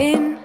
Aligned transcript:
in 0.00 0.39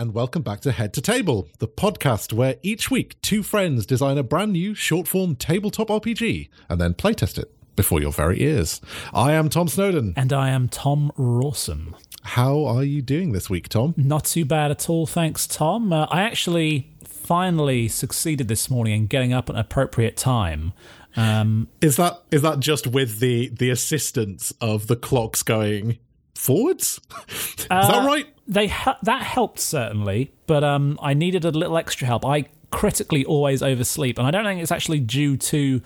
and 0.00 0.14
welcome 0.14 0.40
back 0.40 0.60
to 0.60 0.72
Head 0.72 0.94
to 0.94 1.02
Table, 1.02 1.46
the 1.58 1.68
podcast 1.68 2.32
where 2.32 2.56
each 2.62 2.90
week 2.90 3.20
two 3.20 3.42
friends 3.42 3.84
design 3.84 4.16
a 4.16 4.22
brand 4.22 4.54
new 4.54 4.74
short 4.74 5.06
form 5.06 5.36
tabletop 5.36 5.88
RPG 5.88 6.48
and 6.70 6.80
then 6.80 6.94
playtest 6.94 7.36
it 7.36 7.52
before 7.76 8.00
your 8.00 8.10
very 8.10 8.40
ears. 8.40 8.80
I 9.12 9.32
am 9.32 9.50
Tom 9.50 9.68
Snowden. 9.68 10.14
And 10.16 10.32
I 10.32 10.48
am 10.48 10.70
Tom 10.70 11.12
Rawson. 11.18 11.94
How 12.22 12.64
are 12.64 12.82
you 12.82 13.02
doing 13.02 13.32
this 13.32 13.50
week, 13.50 13.68
Tom? 13.68 13.92
Not 13.98 14.24
too 14.24 14.46
bad 14.46 14.70
at 14.70 14.88
all, 14.88 15.06
thanks, 15.06 15.46
Tom. 15.46 15.92
Uh, 15.92 16.06
I 16.06 16.22
actually 16.22 16.90
finally 17.04 17.86
succeeded 17.86 18.48
this 18.48 18.70
morning 18.70 18.94
in 18.94 19.06
getting 19.06 19.34
up 19.34 19.50
at 19.50 19.56
an 19.56 19.60
appropriate 19.60 20.16
time. 20.16 20.72
Um, 21.14 21.68
Is 21.82 21.96
that 21.96 22.22
is 22.30 22.40
that 22.40 22.60
just 22.60 22.86
with 22.86 23.18
the 23.18 23.48
the 23.48 23.68
assistance 23.68 24.54
of 24.62 24.86
the 24.86 24.96
clocks 24.96 25.42
going 25.42 25.98
forwards? 26.34 27.00
is 27.28 27.66
that 27.68 28.06
right? 28.06 28.26
they 28.46 28.66
ha- 28.66 28.98
that 29.02 29.22
helped 29.22 29.60
certainly, 29.60 30.32
but 30.46 30.64
um, 30.64 30.98
I 31.00 31.14
needed 31.14 31.44
a 31.44 31.50
little 31.50 31.76
extra 31.76 32.06
help. 32.06 32.26
I 32.26 32.46
critically 32.70 33.24
always 33.24 33.62
oversleep, 33.62 34.18
and 34.18 34.26
I 34.26 34.30
don't 34.30 34.44
think 34.44 34.60
it's 34.60 34.72
actually 34.72 35.00
due 35.00 35.36
to 35.36 35.80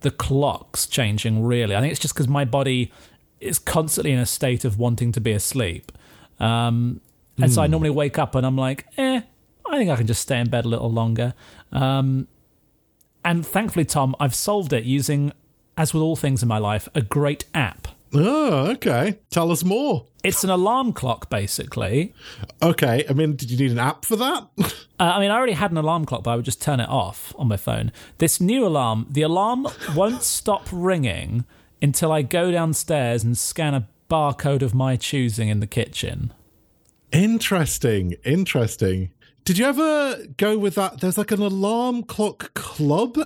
the 0.00 0.10
clocks 0.10 0.86
changing. 0.86 1.42
Really, 1.42 1.74
I 1.74 1.80
think 1.80 1.92
it's 1.92 2.00
just 2.00 2.14
because 2.14 2.28
my 2.28 2.44
body 2.44 2.92
is 3.40 3.58
constantly 3.58 4.12
in 4.12 4.18
a 4.18 4.26
state 4.26 4.66
of 4.66 4.78
wanting 4.78 5.12
to 5.12 5.20
be 5.20 5.32
asleep, 5.32 5.92
um, 6.38 7.00
and 7.38 7.52
so 7.52 7.62
I 7.62 7.66
normally 7.66 7.90
wake 7.90 8.18
up 8.18 8.34
and 8.34 8.46
I'm 8.46 8.56
like, 8.56 8.86
eh, 8.98 9.22
I 9.66 9.76
think 9.78 9.90
I 9.90 9.96
can 9.96 10.06
just 10.06 10.20
stay 10.20 10.38
in 10.38 10.50
bed 10.50 10.64
a 10.64 10.68
little 10.68 10.92
longer. 10.92 11.34
Um, 11.72 12.28
and 13.24 13.46
thankfully, 13.46 13.84
Tom, 13.84 14.14
I've 14.20 14.34
solved 14.34 14.72
it 14.72 14.84
using, 14.84 15.32
as 15.76 15.94
with 15.94 16.02
all 16.02 16.16
things 16.16 16.42
in 16.42 16.48
my 16.48 16.58
life, 16.58 16.88
a 16.94 17.02
great 17.02 17.44
app. 17.54 17.88
Oh, 18.12 18.66
okay. 18.72 19.18
Tell 19.30 19.52
us 19.52 19.62
more. 19.64 20.06
It's 20.24 20.44
an 20.44 20.50
alarm 20.50 20.92
clock, 20.92 21.30
basically. 21.30 22.12
Okay, 22.62 23.04
I 23.08 23.12
mean, 23.12 23.36
did 23.36 23.50
you 23.50 23.56
need 23.56 23.70
an 23.70 23.78
app 23.78 24.04
for 24.04 24.16
that? 24.16 24.48
Uh, 25.00 25.14
I 25.16 25.20
mean, 25.20 25.30
I 25.30 25.36
already 25.38 25.54
had 25.54 25.70
an 25.70 25.78
alarm 25.78 26.04
clock, 26.04 26.24
but 26.24 26.30
I 26.32 26.36
would 26.36 26.44
just 26.44 26.60
turn 26.60 26.78
it 26.78 26.88
off 26.90 27.34
on 27.38 27.48
my 27.48 27.56
phone. 27.56 27.90
This 28.18 28.38
new 28.38 28.66
alarm, 28.66 29.06
the 29.08 29.22
alarm 29.22 29.66
won't 29.96 30.22
stop 30.22 30.68
ringing 30.70 31.46
until 31.80 32.12
I 32.12 32.20
go 32.20 32.52
downstairs 32.52 33.24
and 33.24 33.38
scan 33.38 33.72
a 33.72 33.88
barcode 34.10 34.60
of 34.60 34.74
my 34.74 34.96
choosing 34.96 35.48
in 35.48 35.60
the 35.60 35.66
kitchen. 35.66 36.34
Interesting, 37.12 38.14
interesting. 38.26 39.10
Did 39.46 39.56
you 39.56 39.64
ever 39.64 40.18
go 40.36 40.58
with 40.58 40.74
that? 40.74 41.00
There's 41.00 41.16
like 41.16 41.30
an 41.30 41.40
alarm 41.40 42.02
clock 42.02 42.52
club 42.52 43.16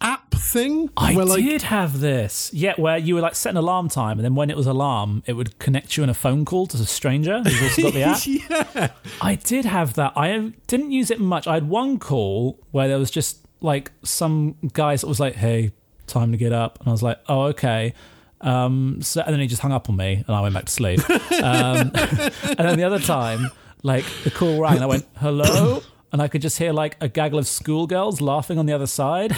app 0.00 0.34
thing. 0.34 0.90
I 0.96 1.14
where, 1.14 1.24
like, 1.24 1.42
did 1.44 1.62
have 1.62 2.00
this. 2.00 2.50
Yeah, 2.52 2.74
where 2.76 2.98
you 2.98 3.14
would 3.14 3.22
like 3.22 3.34
set 3.34 3.50
an 3.50 3.56
alarm 3.56 3.88
time, 3.88 4.18
and 4.18 4.24
then 4.24 4.34
when 4.34 4.50
it 4.50 4.56
was 4.56 4.66
alarm, 4.66 5.22
it 5.26 5.34
would 5.34 5.58
connect 5.58 5.96
you 5.96 6.02
in 6.02 6.08
a 6.08 6.14
phone 6.14 6.44
call 6.44 6.66
to 6.68 6.76
a 6.76 6.80
stranger 6.86 7.42
who's 7.42 7.62
also 7.62 7.82
got 7.82 7.92
the 7.94 8.02
app. 8.04 8.26
yeah. 8.26 8.88
I 9.20 9.34
did 9.36 9.64
have 9.64 9.94
that. 9.94 10.12
I 10.16 10.52
didn't 10.66 10.90
use 10.92 11.10
it 11.10 11.20
much. 11.20 11.46
I 11.46 11.54
had 11.54 11.68
one 11.68 11.98
call 11.98 12.58
where 12.70 12.88
there 12.88 12.98
was 12.98 13.10
just 13.10 13.38
like 13.60 13.92
some 14.02 14.56
guy 14.72 14.96
that 14.96 15.06
was 15.06 15.20
like, 15.20 15.34
"Hey, 15.36 15.72
time 16.06 16.32
to 16.32 16.38
get 16.38 16.52
up," 16.52 16.78
and 16.80 16.88
I 16.88 16.90
was 16.92 17.02
like, 17.02 17.18
"Oh, 17.28 17.42
okay." 17.44 17.94
Um, 18.40 18.98
so 19.02 19.22
and 19.22 19.32
then 19.32 19.40
he 19.40 19.46
just 19.46 19.62
hung 19.62 19.70
up 19.72 19.88
on 19.88 19.96
me, 19.96 20.24
and 20.26 20.34
I 20.36 20.40
went 20.40 20.54
back 20.54 20.64
to 20.66 20.72
sleep. 20.72 21.00
Um, 21.42 21.90
and 21.94 22.58
then 22.58 22.78
the 22.78 22.84
other 22.84 23.00
time, 23.00 23.50
like 23.82 24.04
the 24.22 24.30
call 24.30 24.60
rang, 24.60 24.74
and 24.74 24.84
I 24.84 24.86
went, 24.86 25.06
"Hello." 25.16 25.82
And 26.12 26.20
I 26.20 26.28
could 26.28 26.42
just 26.42 26.58
hear 26.58 26.72
like 26.72 26.96
a 27.00 27.08
gaggle 27.08 27.38
of 27.38 27.46
schoolgirls 27.46 28.20
laughing 28.20 28.58
on 28.58 28.66
the 28.66 28.74
other 28.74 28.86
side. 28.86 29.34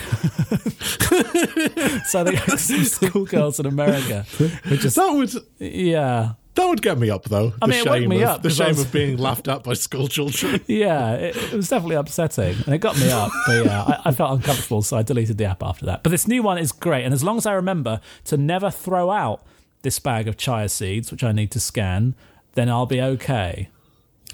so 2.07 2.21
I 2.21 2.25
think 2.25 2.59
some 2.59 2.85
schoolgirls 2.85 3.61
in 3.61 3.67
America 3.67 4.25
just, 4.65 4.97
That 4.97 5.13
would 5.13 5.33
yeah, 5.59 6.33
that 6.55 6.67
would 6.67 6.83
get 6.83 6.99
me 6.99 7.11
up 7.11 7.25
though. 7.25 7.51
The 7.51 7.59
I 7.63 7.67
mean, 7.67 7.79
it 7.81 7.89
woke 7.89 8.09
me 8.09 8.23
of, 8.23 8.29
up 8.29 8.43
The 8.43 8.51
shame 8.51 8.69
was- 8.69 8.83
of 8.83 8.93
being 8.93 9.17
laughed 9.19 9.49
at 9.49 9.63
by 9.63 9.75
school 9.75 10.09
children. 10.09 10.61
Yeah, 10.67 11.13
it, 11.15 11.37
it 11.37 11.53
was 11.53 11.69
definitely 11.69 11.97
upsetting, 11.97 12.57
and 12.67 12.75
it 12.75 12.79
got 12.79 12.99
me 12.99 13.11
up. 13.11 13.31
But 13.47 13.65
yeah, 13.67 13.83
I, 13.83 14.03
I 14.07 14.13
felt 14.13 14.33
uncomfortable, 14.39 14.83
so 14.83 14.97
I 14.97 15.03
deleted 15.03 15.39
the 15.39 15.45
app 15.45 15.63
after 15.63 15.87
that. 15.87 16.03
But 16.03 16.11
this 16.11 16.27
new 16.27 16.43
one 16.43 16.59
is 16.59 16.73
great, 16.73 17.05
and 17.05 17.15
as 17.15 17.23
long 17.23 17.37
as 17.37 17.47
I 17.47 17.53
remember 17.53 18.01
to 18.25 18.37
never 18.37 18.71
throw 18.71 19.11
out 19.11 19.45
this 19.83 19.99
bag 19.99 20.27
of 20.27 20.37
chia 20.37 20.69
seeds, 20.69 21.11
which 21.13 21.23
I 21.23 21.33
need 21.33 21.51
to 21.53 21.61
scan, 21.61 22.15
then 22.55 22.69
I'll 22.69 22.87
be 22.87 23.01
okay. 23.01 23.69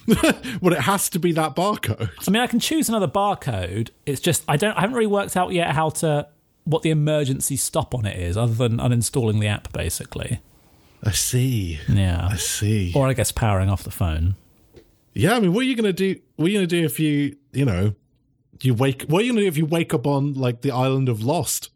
well, 0.61 0.73
it 0.73 0.81
has 0.81 1.09
to 1.11 1.19
be 1.19 1.33
that 1.33 1.55
barcode. 1.55 2.11
I 2.27 2.31
mean, 2.31 2.43
I 2.43 2.47
can 2.47 2.61
choose 2.61 2.89
another 2.89 3.09
barcode. 3.09 3.91
It's 4.07 4.21
just 4.21 4.45
I 4.49 4.57
don't. 4.57 4.77
I 4.77 4.81
haven't 4.81 4.97
really 4.97 5.07
worked 5.07 5.37
out 5.37 5.53
yet 5.53 5.73
how 5.73 5.91
to 5.91 6.29
what 6.65 6.83
the 6.83 6.91
emergency 6.91 7.57
stop 7.57 7.95
on 7.95 8.07
it 8.07 8.19
is, 8.19 8.37
other 8.37 8.55
than 8.55 8.79
uninstalling 8.79 9.41
the 9.41 9.47
app, 9.47 9.73
basically. 9.73 10.41
I 11.03 11.13
see. 11.13 11.81
Yeah, 11.89 12.29
I 12.31 12.37
see. 12.37 12.93
or 12.95 13.09
I 13.09 13.15
guess 13.15 13.33
powering 13.33 13.71
off 13.71 13.83
the 13.83 13.91
phone. 13.91 14.37
Yeah, 15.15 15.37
I 15.37 15.41
mean, 15.41 15.53
what 15.53 15.61
are 15.61 15.69
you 15.69 15.77
gonna 15.77 15.93
do? 15.93 16.17
What 16.37 16.47
are 16.47 16.49
you 16.51 16.59
gonna 16.59 16.67
do 16.67 16.85
if 16.85 17.01
you, 17.01 17.37
you 17.53 17.65
know, 17.65 17.95
you 18.63 18.75
wake? 18.75 19.03
What 19.03 19.23
are 19.23 19.25
you 19.25 19.33
gonna 19.33 19.43
do 19.43 19.49
if 19.49 19.57
you 19.57 19.67
wake 19.67 19.95
up 19.95 20.07
on 20.07 20.35
like 20.35 20.61
the 20.61 20.71
island 20.71 21.09
of 21.09 21.23
Lost 21.23 21.71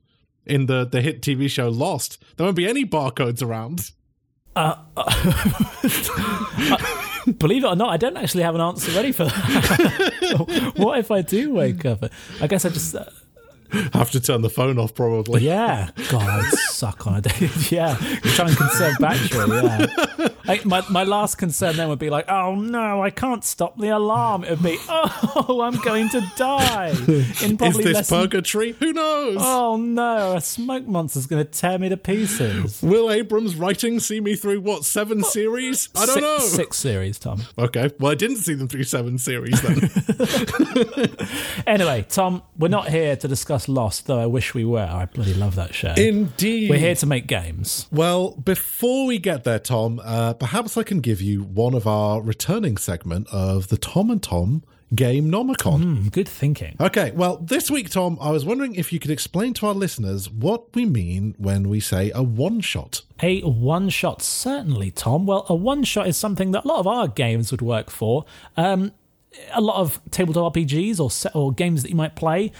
in 0.46 0.66
the 0.66 0.84
the 0.84 1.00
hit 1.00 1.22
TV 1.22 1.48
show 1.48 1.68
Lost? 1.68 2.22
There 2.36 2.44
won't 2.44 2.56
be 2.56 2.68
any 2.68 2.84
barcodes 2.84 3.42
around. 3.42 3.90
Uh, 4.54 4.76
uh, 4.96 6.98
Believe 7.38 7.64
it 7.64 7.68
or 7.68 7.76
not, 7.76 7.90
I 7.90 7.96
don't 7.96 8.16
actually 8.16 8.42
have 8.42 8.54
an 8.54 8.60
answer 8.60 8.92
ready 8.92 9.12
for 9.12 9.24
that. 9.24 10.72
what 10.76 10.98
if 10.98 11.10
I 11.10 11.22
do 11.22 11.52
wake 11.52 11.84
up? 11.84 12.04
I 12.40 12.46
guess 12.46 12.64
I 12.64 12.68
just. 12.68 12.94
Uh, 12.94 13.04
Have 13.92 14.10
to 14.12 14.20
turn 14.20 14.42
the 14.42 14.50
phone 14.50 14.78
off 14.78 14.94
probably. 14.94 15.42
Yeah, 15.42 15.90
God, 16.10 16.28
I'd 16.28 16.52
suck 16.52 17.06
on 17.06 17.16
a 17.16 17.20
day. 17.20 17.30
yeah, 17.70 17.96
try 18.34 18.48
and 18.48 18.56
conserve 18.56 18.96
battery. 18.98 19.48
Yeah, 19.48 20.28
like 20.46 20.64
my 20.64 20.82
my 20.90 21.04
last 21.04 21.36
concern 21.36 21.76
then 21.76 21.88
would 21.88 21.98
be 21.98 22.10
like, 22.10 22.28
oh 22.28 22.54
no, 22.54 23.02
I 23.02 23.10
can't 23.10 23.44
stop 23.44 23.78
the 23.78 23.88
alarm. 23.88 24.44
It 24.44 24.50
would 24.50 24.62
be, 24.62 24.78
oh, 24.88 25.60
I'm 25.62 25.76
going 25.80 26.08
to 26.10 26.20
die 26.36 26.90
in 26.90 27.10
Is 27.10 27.52
probably 27.56 27.84
this 27.84 27.94
less. 27.94 28.08
Than, 28.08 28.22
purgatory? 28.22 28.72
Who 28.72 28.92
knows? 28.92 29.36
oh 29.40 29.76
no, 29.76 30.36
a 30.36 30.40
smoke 30.40 30.86
monster's 30.86 31.26
going 31.26 31.44
to 31.44 31.50
tear 31.50 31.78
me 31.78 31.88
to 31.88 31.96
pieces. 31.96 32.82
Will 32.82 33.10
Abrams' 33.10 33.56
writing 33.56 34.00
see 34.00 34.20
me 34.20 34.36
through 34.36 34.60
what 34.60 34.84
seven 34.84 35.22
series? 35.22 35.88
I 35.94 36.06
don't 36.06 36.14
six, 36.14 36.22
know. 36.22 36.38
Six 36.38 36.76
series, 36.76 37.18
Tom. 37.18 37.42
Okay, 37.58 37.90
well, 37.98 38.12
I 38.12 38.14
didn't 38.14 38.36
see 38.36 38.54
them 38.54 38.68
through 38.68 38.84
seven 38.84 39.18
series 39.18 39.60
then. 39.62 39.90
Anyway, 41.66 42.04
Tom, 42.08 42.42
we're 42.58 42.68
not 42.68 42.88
here 42.88 43.16
to 43.16 43.26
discuss 43.26 43.68
Lost, 43.68 44.06
though 44.06 44.18
I 44.20 44.26
wish 44.26 44.54
we 44.54 44.64
were. 44.64 44.86
I 44.86 45.06
bloody 45.06 45.34
love 45.34 45.54
that 45.54 45.74
show. 45.74 45.94
Indeed. 45.96 46.68
we're 46.68 46.78
here 46.78 46.94
to 46.96 47.06
make 47.06 47.26
games. 47.26 47.86
Well, 47.90 48.32
before 48.32 49.06
we 49.06 49.18
get 49.18 49.44
there, 49.44 49.58
Tom, 49.58 50.00
uh, 50.04 50.33
perhaps 50.34 50.76
I 50.76 50.82
can 50.82 51.00
give 51.00 51.20
you 51.20 51.42
one 51.42 51.74
of 51.74 51.86
our 51.86 52.20
returning 52.20 52.76
segment 52.76 53.28
of 53.32 53.68
the 53.68 53.76
Tom 53.76 54.10
and 54.10 54.22
Tom 54.22 54.62
Game 54.94 55.30
Nomicon. 55.30 55.82
Hmm, 55.82 56.08
good 56.08 56.28
thinking. 56.28 56.76
Okay, 56.80 57.10
well, 57.12 57.38
this 57.38 57.70
week, 57.70 57.90
Tom, 57.90 58.18
I 58.20 58.30
was 58.30 58.44
wondering 58.44 58.74
if 58.74 58.92
you 58.92 59.00
could 59.00 59.10
explain 59.10 59.54
to 59.54 59.66
our 59.66 59.74
listeners 59.74 60.30
what 60.30 60.74
we 60.74 60.84
mean 60.84 61.34
when 61.38 61.68
we 61.68 61.80
say 61.80 62.12
a 62.14 62.22
one 62.22 62.60
shot. 62.60 63.02
A 63.22 63.40
one 63.40 63.88
shot, 63.88 64.22
certainly, 64.22 64.90
Tom. 64.90 65.26
Well, 65.26 65.46
a 65.48 65.54
one 65.54 65.84
shot 65.84 66.06
is 66.06 66.16
something 66.16 66.52
that 66.52 66.64
a 66.64 66.68
lot 66.68 66.80
of 66.80 66.86
our 66.86 67.08
games 67.08 67.50
would 67.50 67.62
work 67.62 67.90
for. 67.90 68.24
Um, 68.56 68.92
a 69.52 69.60
lot 69.60 69.80
of 69.80 70.00
tabletop 70.10 70.54
RPGs 70.54 71.00
or 71.00 71.38
or 71.38 71.52
games 71.52 71.82
that 71.82 71.88
you 71.88 71.96
might 71.96 72.14
play 72.14 72.52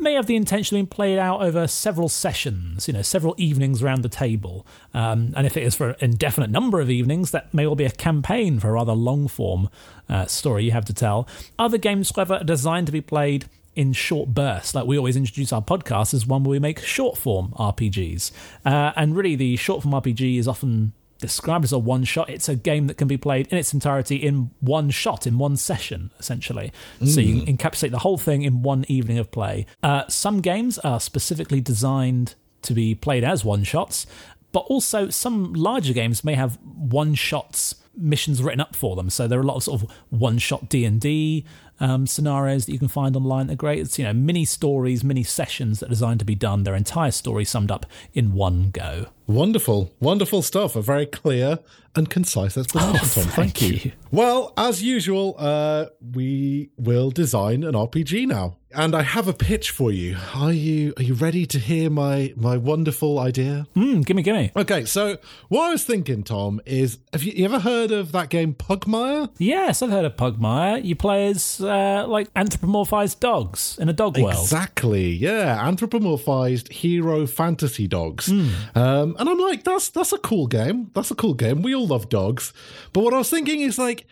may 0.00 0.14
have 0.14 0.26
the 0.26 0.36
intention 0.36 0.76
of 0.76 0.78
being 0.78 0.86
played 0.86 1.18
out 1.18 1.42
over 1.42 1.66
several 1.66 2.08
sessions, 2.08 2.88
you 2.88 2.94
know, 2.94 3.02
several 3.02 3.34
evenings 3.38 3.82
around 3.82 4.02
the 4.02 4.08
table. 4.08 4.66
Um, 4.94 5.32
and 5.36 5.46
if 5.46 5.56
it 5.56 5.62
is 5.62 5.74
for 5.74 5.90
an 5.90 5.96
indefinite 6.00 6.50
number 6.50 6.80
of 6.80 6.90
evenings, 6.90 7.30
that 7.30 7.52
may 7.52 7.66
well 7.66 7.76
be 7.76 7.84
a 7.84 7.90
campaign 7.90 8.58
for 8.60 8.68
a 8.68 8.72
rather 8.72 8.92
long 8.92 9.28
form 9.28 9.68
uh, 10.08 10.26
story 10.26 10.64
you 10.64 10.72
have 10.72 10.84
to 10.86 10.94
tell. 10.94 11.28
Other 11.58 11.78
games, 11.78 12.12
however, 12.14 12.34
are 12.34 12.44
designed 12.44 12.86
to 12.86 12.92
be 12.92 13.00
played 13.00 13.46
in 13.76 13.92
short 13.92 14.30
bursts. 14.34 14.74
Like 14.74 14.86
we 14.86 14.98
always 14.98 15.16
introduce 15.16 15.52
our 15.52 15.62
podcast 15.62 16.12
as 16.14 16.26
one 16.26 16.44
where 16.44 16.52
we 16.52 16.58
make 16.58 16.80
short 16.80 17.16
form 17.16 17.52
RPGs. 17.58 18.32
Uh, 18.64 18.92
and 18.96 19.16
really, 19.16 19.36
the 19.36 19.56
short 19.56 19.82
form 19.82 19.94
RPG 19.94 20.38
is 20.38 20.48
often 20.48 20.92
described 21.20 21.64
as 21.64 21.72
a 21.72 21.78
one 21.78 22.04
shot. 22.04 22.28
It's 22.30 22.48
a 22.48 22.56
game 22.56 22.86
that 22.86 22.96
can 22.96 23.08
be 23.08 23.16
played 23.16 23.46
in 23.48 23.58
its 23.58 23.72
entirety 23.72 24.16
in 24.16 24.50
one 24.60 24.90
shot, 24.90 25.26
in 25.26 25.38
one 25.38 25.56
session, 25.56 26.10
essentially. 26.18 26.72
So 27.04 27.20
you 27.20 27.42
encapsulate 27.42 27.90
the 27.90 27.98
whole 27.98 28.18
thing 28.18 28.42
in 28.42 28.62
one 28.62 28.84
evening 28.88 29.18
of 29.18 29.30
play. 29.30 29.66
Uh, 29.82 30.08
some 30.08 30.40
games 30.40 30.78
are 30.78 31.00
specifically 31.00 31.60
designed 31.60 32.34
to 32.62 32.74
be 32.74 32.94
played 32.94 33.24
as 33.24 33.44
one 33.44 33.64
shots, 33.64 34.06
but 34.52 34.60
also 34.60 35.08
some 35.08 35.52
larger 35.54 35.92
games 35.92 36.24
may 36.24 36.34
have 36.34 36.58
one 36.62 37.14
shots 37.14 37.76
missions 37.96 38.42
written 38.42 38.60
up 38.60 38.74
for 38.74 38.96
them. 38.96 39.10
So 39.10 39.26
there 39.26 39.38
are 39.38 39.42
a 39.42 39.46
lot 39.46 39.56
of 39.56 39.62
sort 39.64 39.82
of 39.82 39.90
one 40.10 40.38
shot 40.38 40.68
D 40.68 40.84
and 40.84 41.00
D 41.00 41.44
um, 41.80 42.06
scenarios 42.06 42.66
that 42.66 42.72
you 42.72 42.78
can 42.78 42.88
find 42.88 43.16
online. 43.16 43.46
They're 43.48 43.56
great. 43.56 43.80
It's 43.80 43.98
you 43.98 44.04
know 44.04 44.12
mini 44.12 44.44
stories, 44.44 45.02
mini 45.02 45.22
sessions 45.22 45.80
that 45.80 45.86
are 45.86 45.90
designed 45.90 46.18
to 46.20 46.24
be 46.26 46.34
done. 46.34 46.62
Their 46.64 46.74
entire 46.76 47.10
story 47.10 47.44
summed 47.44 47.70
up 47.70 47.86
in 48.14 48.32
one 48.34 48.70
go. 48.70 49.06
Wonderful, 49.26 49.92
wonderful 50.00 50.42
stuff. 50.42 50.76
A 50.76 50.82
very 50.82 51.06
clear 51.06 51.58
and 51.96 52.08
concise 52.10 52.56
explanation, 52.56 52.96
Oh, 52.96 52.98
Tom. 52.98 53.24
Thank, 53.24 53.56
thank 53.56 53.62
you. 53.62 53.68
you. 53.84 53.92
Well, 54.10 54.52
as 54.56 54.82
usual, 54.82 55.34
uh, 55.38 55.86
we 56.14 56.70
will 56.76 57.10
design 57.10 57.64
an 57.64 57.74
RPG 57.74 58.26
now, 58.26 58.56
and 58.72 58.94
I 58.94 59.02
have 59.02 59.26
a 59.28 59.32
pitch 59.32 59.70
for 59.70 59.90
you. 59.90 60.16
Are 60.34 60.52
you 60.52 60.94
are 60.96 61.02
you 61.02 61.14
ready 61.14 61.46
to 61.46 61.58
hear 61.58 61.90
my 61.90 62.32
my 62.36 62.56
wonderful 62.56 63.18
idea? 63.18 63.66
Mm, 63.74 64.04
gimme, 64.04 64.22
gimme. 64.22 64.52
Okay, 64.56 64.84
so 64.84 65.18
what 65.48 65.68
I 65.68 65.72
was 65.72 65.84
thinking, 65.84 66.22
Tom, 66.22 66.60
is 66.64 66.98
have 67.12 67.22
you, 67.22 67.32
you 67.32 67.44
ever 67.44 67.60
heard 67.60 67.90
of 67.90 68.12
that 68.12 68.28
game 68.28 68.54
Pugmire? 68.54 69.30
Yes, 69.38 69.82
I've 69.82 69.90
heard 69.90 70.04
of 70.04 70.16
Pugmire. 70.16 70.84
You 70.84 70.94
play 70.94 71.28
as 71.28 71.60
uh, 71.60 72.06
like 72.06 72.32
anthropomorphized 72.34 73.20
dogs 73.20 73.78
in 73.80 73.88
a 73.88 73.92
dog 73.92 74.18
world. 74.18 74.34
Exactly, 74.34 75.08
yeah, 75.08 75.64
anthropomorphized 75.64 76.72
hero 76.72 77.26
fantasy 77.26 77.86
dogs. 77.88 78.26
Hmm. 78.26 78.48
Um, 78.74 79.16
and 79.18 79.28
I'm 79.28 79.38
like, 79.38 79.64
that's 79.64 79.88
that's 79.88 80.12
a 80.12 80.18
cool 80.18 80.46
game. 80.46 80.90
That's 80.94 81.10
a 81.10 81.16
cool 81.16 81.34
game. 81.34 81.62
We 81.62 81.74
all 81.74 81.86
love 81.86 82.08
dogs. 82.08 82.52
But 82.92 83.02
what 83.02 83.14
I 83.14 83.18
was 83.18 83.30
thinking 83.30 83.60
is 83.60 83.78
like, 83.78 84.06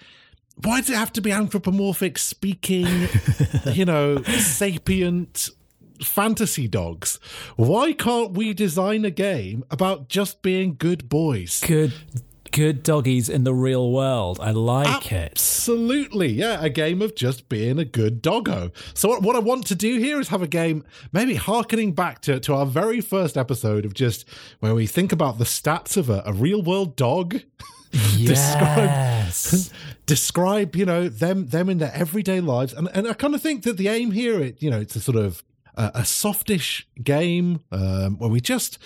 why 0.62 0.80
does 0.80 0.90
it 0.90 0.96
have 0.96 1.12
to 1.14 1.20
be 1.20 1.30
anthropomorphic, 1.30 2.18
speaking, 2.18 3.08
you 3.72 3.84
know, 3.84 4.22
sapient 4.22 5.50
fantasy 6.02 6.66
dogs? 6.68 7.18
Why 7.56 7.92
can't 7.92 8.32
we 8.32 8.54
design 8.54 9.04
a 9.04 9.10
game 9.10 9.64
about 9.70 10.08
just 10.08 10.42
being 10.42 10.74
good 10.76 11.08
boys? 11.08 11.62
Good, 11.64 11.92
good 12.50 12.82
doggies 12.82 13.28
in 13.28 13.44
the 13.44 13.54
real 13.54 13.92
world. 13.92 14.38
I 14.40 14.50
like 14.50 15.12
it. 15.12 15.32
Absolutely, 15.32 16.28
yeah, 16.28 16.62
a 16.62 16.68
game 16.70 17.02
of 17.02 17.14
just 17.14 17.48
being 17.48 17.78
a 17.78 17.84
good 17.84 18.20
doggo. 18.20 18.72
So 18.94 19.08
what, 19.10 19.22
what 19.22 19.36
I 19.36 19.40
want 19.40 19.66
to 19.68 19.74
do 19.74 19.98
here 19.98 20.18
is 20.18 20.28
have 20.28 20.42
a 20.42 20.48
game, 20.48 20.84
maybe 21.12 21.34
harkening 21.36 21.92
back 21.92 22.20
to, 22.22 22.40
to 22.40 22.54
our 22.54 22.66
very 22.66 23.00
first 23.00 23.36
episode 23.36 23.84
of 23.84 23.94
just 23.94 24.28
where 24.60 24.74
we 24.74 24.86
think 24.86 25.12
about 25.12 25.38
the 25.38 25.44
stats 25.44 25.96
of 25.96 26.10
a, 26.10 26.22
a 26.26 26.32
real 26.32 26.62
world 26.62 26.96
dog. 26.96 27.42
Yes. 28.18 29.72
describe 30.08 30.74
you 30.74 30.86
know 30.86 31.08
them 31.08 31.48
them 31.48 31.68
in 31.68 31.78
their 31.78 31.92
everyday 31.94 32.40
lives. 32.40 32.72
And 32.72 32.88
and 32.94 33.06
i 33.06 33.12
kind 33.12 33.34
of 33.34 33.42
think 33.42 33.62
that 33.64 33.76
the 33.76 33.88
aim 33.88 34.10
here 34.10 34.40
it 34.40 34.60
you 34.62 34.70
know 34.70 34.80
it's 34.80 34.96
a 34.96 35.00
sort 35.00 35.18
of 35.18 35.44
a, 35.76 35.90
a 35.96 36.04
softish 36.04 36.88
game 37.02 37.60
um 37.70 38.18
where 38.18 38.30
we 38.30 38.40
just 38.40 38.78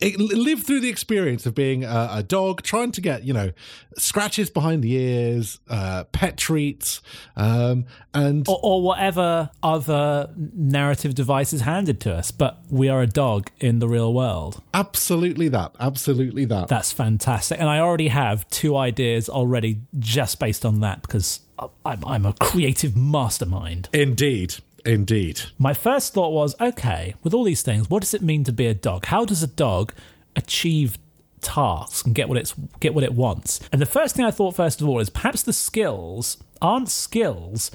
live 0.00 0.62
through 0.62 0.80
the 0.80 0.88
experience 0.88 1.46
of 1.46 1.54
being 1.54 1.84
a, 1.84 2.08
a 2.12 2.22
dog 2.22 2.62
trying 2.62 2.92
to 2.92 3.00
get 3.00 3.24
you 3.24 3.32
know 3.32 3.52
scratches 3.96 4.50
behind 4.50 4.82
the 4.82 4.92
ears 4.92 5.58
uh 5.70 6.04
pet 6.12 6.36
treats 6.36 7.00
um 7.36 7.86
and 8.12 8.46
or, 8.48 8.60
or 8.62 8.82
whatever 8.82 9.50
other 9.62 10.30
narrative 10.36 11.14
device 11.14 11.52
is 11.52 11.62
handed 11.62 12.00
to 12.00 12.14
us, 12.14 12.30
but 12.30 12.58
we 12.70 12.88
are 12.88 13.02
a 13.02 13.06
dog 13.06 13.50
in 13.60 13.78
the 13.78 13.88
real 13.88 14.12
world. 14.12 14.62
absolutely 14.74 15.48
that 15.48 15.72
absolutely 15.80 16.44
that 16.44 16.68
That's 16.68 16.92
fantastic. 16.92 17.58
And 17.60 17.68
I 17.68 17.78
already 17.78 18.08
have 18.08 18.48
two 18.50 18.76
ideas 18.76 19.28
already 19.28 19.80
just 19.98 20.38
based 20.38 20.64
on 20.64 20.80
that 20.80 21.02
because 21.02 21.40
I'm, 21.84 22.04
I'm 22.04 22.26
a 22.26 22.32
creative 22.34 22.96
mastermind. 22.96 23.88
indeed 23.92 24.56
indeed 24.86 25.40
My 25.58 25.74
first 25.74 26.14
thought 26.14 26.32
was 26.32 26.54
okay, 26.60 27.14
with 27.22 27.34
all 27.34 27.44
these 27.44 27.62
things, 27.62 27.90
what 27.90 28.02
does 28.02 28.14
it 28.14 28.22
mean 28.22 28.44
to 28.44 28.52
be 28.52 28.66
a 28.66 28.74
dog? 28.74 29.06
How 29.06 29.24
does 29.24 29.42
a 29.42 29.46
dog 29.46 29.92
achieve 30.34 30.98
tasks 31.40 32.02
and 32.04 32.14
get 32.14 32.28
what 32.28 32.38
it's 32.38 32.54
get 32.80 32.94
what 32.94 33.04
it 33.04 33.14
wants? 33.14 33.60
And 33.72 33.80
the 33.80 33.86
first 33.86 34.16
thing 34.16 34.24
I 34.24 34.30
thought 34.30 34.56
first 34.56 34.80
of 34.80 34.88
all 34.88 34.98
is 35.00 35.10
perhaps 35.10 35.42
the 35.42 35.52
skills 35.52 36.38
aren't 36.60 36.88
skills 36.88 37.70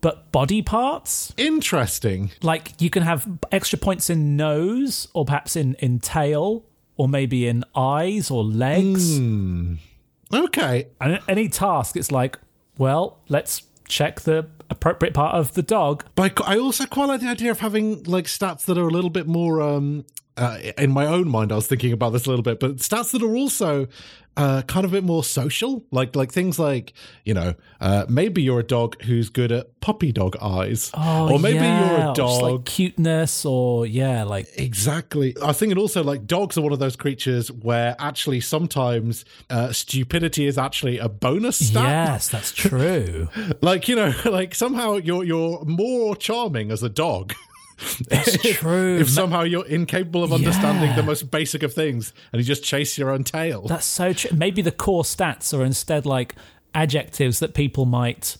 but 0.00 0.32
body 0.32 0.62
parts. 0.62 1.32
interesting 1.36 2.30
Like 2.42 2.80
you 2.80 2.90
can 2.90 3.02
have 3.02 3.28
extra 3.52 3.78
points 3.78 4.10
in 4.10 4.36
nose 4.36 5.08
or 5.12 5.24
perhaps 5.24 5.56
in 5.56 5.74
in 5.74 5.98
tail 6.00 6.64
or 6.96 7.08
maybe 7.08 7.46
in 7.46 7.64
eyes 7.74 8.30
or 8.30 8.44
legs. 8.44 9.16
Hmm. 9.18 9.74
okay 10.32 10.88
And 11.00 11.20
any 11.28 11.48
task 11.48 11.96
it's 11.96 12.12
like, 12.12 12.38
well, 12.78 13.18
let's 13.28 13.62
check 13.88 14.20
the 14.20 14.46
appropriate 14.70 15.14
part 15.14 15.34
of 15.34 15.54
the 15.54 15.62
dog. 15.62 16.04
But 16.14 16.40
I 16.46 16.58
also 16.58 16.86
quite 16.86 17.06
like 17.06 17.20
the 17.20 17.28
idea 17.28 17.50
of 17.50 17.60
having 17.60 18.04
like 18.04 18.26
stats 18.26 18.64
that 18.66 18.78
are 18.78 18.86
a 18.86 18.90
little 18.90 19.10
bit 19.10 19.26
more. 19.26 19.60
Um, 19.60 20.04
uh, 20.40 20.58
in 20.78 20.90
my 20.90 21.06
own 21.06 21.28
mind, 21.28 21.52
I 21.52 21.56
was 21.56 21.66
thinking 21.68 21.92
about 21.92 22.10
this 22.10 22.26
a 22.26 22.30
little 22.30 22.42
bit, 22.42 22.58
but 22.60 22.76
stats 22.76 23.12
that 23.12 23.22
are 23.22 23.36
also 23.36 23.86
uh, 24.36 24.62
kind 24.62 24.86
of 24.86 24.92
a 24.92 24.96
bit 24.96 25.04
more 25.04 25.22
social, 25.22 25.84
like 25.90 26.16
like 26.16 26.32
things 26.32 26.58
like 26.58 26.92
you 27.24 27.34
know 27.34 27.54
uh, 27.80 28.06
maybe 28.08 28.40
you're 28.42 28.60
a 28.60 28.64
dog 28.64 29.00
who's 29.02 29.28
good 29.28 29.52
at 29.52 29.78
puppy 29.80 30.12
dog 30.12 30.36
eyes, 30.40 30.90
or 30.94 31.38
maybe 31.38 31.58
Oh, 31.58 31.62
yeah, 31.62 31.80
you're 31.98 32.06
or 32.08 32.12
a 32.12 32.14
just, 32.14 32.42
like 32.42 32.50
dog. 32.52 32.64
cuteness 32.64 33.44
or 33.44 33.86
yeah, 33.86 34.22
like 34.24 34.46
Exactly. 34.56 35.34
I 35.42 35.52
think 35.52 35.72
it 35.72 35.78
also 35.78 36.02
like 36.02 36.26
dogs 36.26 36.56
are 36.56 36.62
one 36.62 36.72
of 36.72 36.78
those 36.78 36.96
creatures 36.96 37.50
where 37.52 37.96
actually 37.98 38.40
sometimes 38.40 39.24
uh, 39.50 39.72
stupidity 39.72 40.46
is 40.46 40.56
actually 40.56 40.98
a 40.98 41.08
bonus 41.08 41.58
stat. 41.68 41.82
yes, 41.84 42.28
that's 42.28 42.52
true. 42.52 43.28
Like 43.62 43.88
you 43.88 43.96
know, 43.96 44.14
like 44.24 44.54
somehow 44.54 44.94
you're 44.96 45.24
you're 45.24 45.64
more 45.66 46.14
charming 46.16 46.70
as 46.70 46.82
a 46.82 46.88
dog. 46.88 47.34
That's 48.08 48.36
true. 48.52 48.98
if 48.98 49.08
somehow 49.08 49.42
you're 49.42 49.66
incapable 49.66 50.22
of 50.24 50.32
understanding 50.32 50.90
Yeah. 50.90 50.96
the 50.96 51.02
most 51.02 51.30
basic 51.30 51.62
of 51.62 51.72
things 51.72 52.12
and 52.32 52.40
you 52.40 52.46
just 52.46 52.62
chase 52.64 52.96
your 52.98 53.10
own 53.10 53.24
tail. 53.24 53.62
That's 53.66 53.86
so 53.86 54.12
true. 54.12 54.30
Maybe 54.36 54.62
the 54.62 54.72
core 54.72 55.02
stats 55.02 55.56
are 55.56 55.64
instead 55.64 56.04
like 56.06 56.34
adjectives 56.74 57.38
that 57.40 57.54
people 57.54 57.86
might 57.86 58.36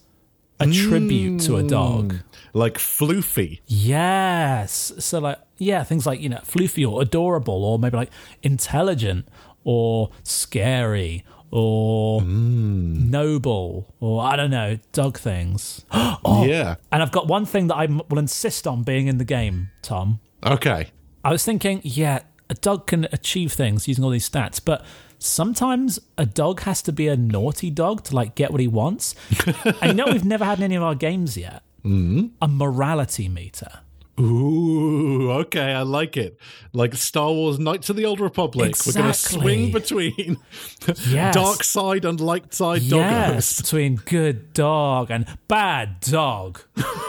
attribute 0.59 1.41
to 1.43 1.57
a 1.57 1.63
dog. 1.63 2.13
Mm. 2.15 2.23
like 2.53 2.75
floofy. 2.75 3.61
Yes. 3.67 4.93
So 4.99 5.19
like 5.21 5.39
yeah, 5.59 5.85
things 5.85 6.07
like, 6.07 6.21
you 6.21 6.29
know, 6.29 6.39
floofy 6.39 6.91
or 6.91 7.03
adorable 7.03 7.65
or 7.65 7.79
maybe 7.79 7.97
like 7.97 8.11
intelligent 8.43 9.27
or 9.65 10.11
scary 10.23 11.25
or 11.51 12.23
noble 12.23 13.95
or 14.01 14.23
I 14.23 14.37
don't 14.37 14.51
know, 14.51 14.79
dog 14.93 15.19
things. 15.19 15.85
oh, 15.93 16.45
Yeah. 16.47 16.77
and 16.93 17.03
I've 17.03 17.13
got 17.13 17.27
one 17.27 17.45
thing 17.47 17.67
that 17.69 17.77
I 17.77 17.85
m- 17.85 18.03
will 18.09 18.19
insist 18.19 18.67
on 18.67 18.83
being 18.83 19.07
in 19.07 19.19
the 19.19 19.25
game, 19.25 19.71
Tom. 19.83 20.21
Okay. 20.45 20.89
I 21.25 21.33
was 21.33 21.45
thinking, 21.45 21.81
yeah, 21.85 22.21
a 22.49 22.55
dog 22.55 22.87
can 22.87 23.07
achieve 23.13 23.53
things 23.53 23.87
using 23.89 24.05
all 24.05 24.11
these 24.11 24.29
stats, 24.29 24.61
but 24.65 24.85
sometimes 25.19 25.99
a 26.17 26.25
dog 26.27 26.61
has 26.61 26.81
to 26.83 26.93
be 26.93 27.09
a 27.09 27.17
naughty 27.17 27.71
dog 27.71 28.05
to 28.05 28.15
like 28.15 28.35
get 28.35 28.51
what 28.51 28.61
he 28.61 28.69
wants. 28.69 29.15
and 29.83 29.89
you 29.89 29.95
know 29.95 30.07
we've 30.07 30.25
never 30.25 30.45
had 30.45 30.59
in 30.59 30.65
any 30.65 30.77
of 30.77 30.83
our 30.83 30.95
games 30.95 31.37
yet. 31.37 31.63
Mm-hmm. 31.85 32.27
A 32.43 32.49
morality 32.49 33.29
meter. 33.29 33.81
Ooh, 34.19 35.31
okay, 35.33 35.73
I 35.73 35.83
like 35.83 36.17
it. 36.17 36.39
Like 36.73 36.95
Star 36.95 37.31
Wars 37.33 37.59
Knights 37.59 37.89
of 37.91 37.97
the 37.97 38.05
Old 38.05 38.21
Republic. 38.21 38.75
We're 38.87 38.93
going 38.93 39.07
to 39.07 39.15
swing 39.15 39.73
between 39.73 40.39
Yes. 41.09 41.35
dark 41.35 41.65
side 41.65 42.05
and 42.05 42.21
light 42.21 42.53
side 42.53 42.83
Yes, 42.83 43.53
doggos. 43.53 43.63
between 43.63 43.97
good 43.97 44.53
dog 44.53 45.11
and 45.11 45.27
bad 45.49 46.01
dog. 46.01 46.61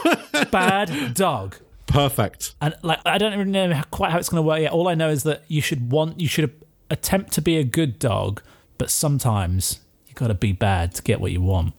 bad 0.50 1.14
dog. 1.14 1.56
Perfect. 1.86 2.54
And 2.60 2.74
like 2.82 3.00
I 3.04 3.18
don't 3.18 3.34
even 3.34 3.50
know 3.50 3.72
how- 3.74 3.82
quite 3.84 4.10
how 4.12 4.18
it's 4.18 4.28
going 4.28 4.42
to 4.42 4.46
work 4.46 4.60
yet. 4.60 4.72
All 4.72 4.88
I 4.88 4.94
know 4.94 5.10
is 5.10 5.24
that 5.24 5.42
you 5.48 5.60
should 5.60 5.90
want 5.92 6.20
you 6.20 6.28
should 6.28 6.50
attempt 6.90 7.32
to 7.32 7.42
be 7.42 7.56
a 7.58 7.64
good 7.64 7.98
dog, 7.98 8.42
but 8.78 8.90
sometimes 8.90 9.80
you 10.06 10.14
got 10.14 10.28
to 10.28 10.34
be 10.34 10.52
bad 10.52 10.94
to 10.94 11.02
get 11.02 11.20
what 11.20 11.32
you 11.32 11.42
want. 11.42 11.74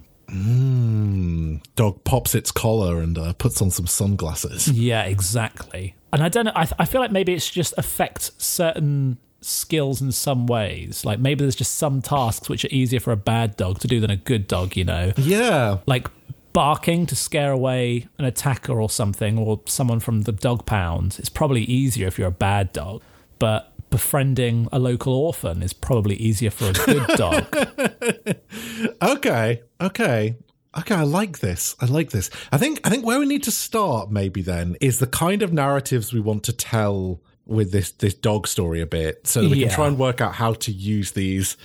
Dog 1.75 2.03
pops 2.03 2.35
its 2.35 2.51
collar 2.51 2.99
and 2.99 3.17
uh, 3.17 3.33
puts 3.33 3.61
on 3.61 3.69
some 3.71 3.87
sunglasses. 3.87 4.67
Yeah, 4.67 5.03
exactly. 5.03 5.95
And 6.11 6.21
I 6.23 6.29
don't 6.29 6.45
know. 6.45 6.51
I, 6.55 6.67
I 6.79 6.85
feel 6.85 7.01
like 7.01 7.11
maybe 7.11 7.33
it's 7.33 7.49
just 7.49 7.73
affect 7.77 8.31
certain 8.41 9.17
skills 9.41 10.01
in 10.01 10.11
some 10.11 10.45
ways. 10.47 11.03
Like 11.03 11.19
maybe 11.19 11.43
there's 11.43 11.55
just 11.55 11.75
some 11.75 12.01
tasks 12.01 12.49
which 12.49 12.63
are 12.65 12.69
easier 12.71 12.99
for 12.99 13.11
a 13.11 13.17
bad 13.17 13.57
dog 13.57 13.79
to 13.79 13.87
do 13.87 13.99
than 13.99 14.09
a 14.11 14.15
good 14.15 14.47
dog. 14.47 14.75
You 14.77 14.85
know, 14.85 15.13
Yeah. 15.17 15.79
like 15.85 16.07
barking 16.53 17.05
to 17.07 17.15
scare 17.15 17.51
away 17.51 18.07
an 18.19 18.25
attacker 18.25 18.79
or 18.79 18.89
something, 18.89 19.37
or 19.39 19.61
someone 19.65 19.99
from 19.99 20.21
the 20.21 20.31
dog 20.31 20.65
pound. 20.67 21.15
It's 21.19 21.29
probably 21.29 21.63
easier 21.63 22.07
if 22.07 22.19
you're 22.19 22.27
a 22.27 22.31
bad 22.31 22.71
dog, 22.73 23.01
but 23.39 23.72
befriending 23.97 24.67
a 24.71 24.79
local 24.79 25.13
orphan 25.13 25.61
is 25.61 25.71
probably 25.71 26.15
easier 26.15 26.49
for 26.49 26.65
a 26.69 26.73
good 26.73 27.05
dog. 27.15 27.45
Okay. 29.01 29.61
Okay. 29.81 30.35
Okay, 30.75 30.95
I 30.95 31.03
like 31.03 31.39
this. 31.39 31.75
I 31.79 31.85
like 31.85 32.09
this. 32.09 32.31
I 32.51 32.57
think 32.57 32.79
I 32.83 32.89
think 32.89 33.05
where 33.05 33.19
we 33.19 33.27
need 33.27 33.43
to 33.43 33.51
start 33.51 34.09
maybe 34.11 34.41
then 34.41 34.75
is 34.81 34.97
the 34.97 35.05
kind 35.07 35.43
of 35.43 35.53
narratives 35.53 36.11
we 36.11 36.19
want 36.19 36.43
to 36.45 36.53
tell 36.53 37.21
with 37.45 37.71
this 37.71 37.91
this 37.91 38.15
dog 38.15 38.47
story 38.47 38.81
a 38.81 38.87
bit 38.87 39.27
so 39.27 39.41
that 39.43 39.51
we 39.51 39.57
Yeah. 39.59 39.67
can 39.67 39.75
try 39.75 39.87
and 39.87 39.99
work 39.99 40.19
out 40.21 40.33
how 40.35 40.53
to 40.53 40.71
use 40.71 41.11
these 41.11 41.57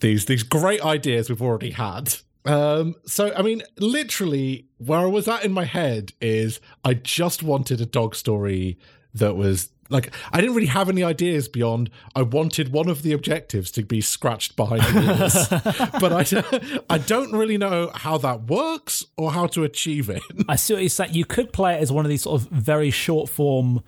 these 0.00 0.24
these 0.24 0.42
great 0.42 0.82
ideas 0.84 1.28
we've 1.28 1.42
already 1.42 1.70
had. 1.70 2.14
Um 2.44 2.96
so 3.06 3.32
I 3.36 3.42
mean 3.42 3.62
literally 3.78 4.66
where 4.78 5.00
I 5.00 5.06
was 5.06 5.28
at 5.28 5.44
in 5.44 5.52
my 5.52 5.64
head 5.64 6.12
is 6.20 6.58
I 6.84 6.94
just 6.94 7.44
wanted 7.44 7.80
a 7.80 7.86
dog 7.86 8.16
story 8.16 8.78
that 9.14 9.36
was 9.36 9.68
like 9.88 10.12
I 10.32 10.40
didn't 10.40 10.56
really 10.56 10.68
have 10.68 10.88
any 10.88 11.02
ideas 11.02 11.48
beyond 11.48 11.90
I 12.14 12.22
wanted 12.22 12.72
one 12.72 12.88
of 12.88 13.02
the 13.02 13.12
objectives 13.12 13.70
to 13.72 13.82
be 13.82 14.00
scratched 14.00 14.56
behind 14.56 14.82
the 14.82 15.20
ears, 15.20 15.48
but 16.00 16.12
I 16.12 16.82
I 16.90 16.98
don't 16.98 17.32
really 17.32 17.58
know 17.58 17.90
how 17.94 18.18
that 18.18 18.48
works 18.48 19.04
or 19.16 19.32
how 19.32 19.46
to 19.48 19.64
achieve 19.64 20.10
it. 20.10 20.22
I 20.48 20.56
see 20.56 20.74
what 20.74 20.82
you're 20.82 20.88
saying. 20.88 21.14
You 21.14 21.24
could 21.24 21.52
play 21.52 21.74
it 21.74 21.82
as 21.82 21.92
one 21.92 22.04
of 22.04 22.08
these 22.08 22.22
sort 22.22 22.40
of 22.40 22.48
very 22.48 22.90
short 22.90 23.28
form, 23.28 23.82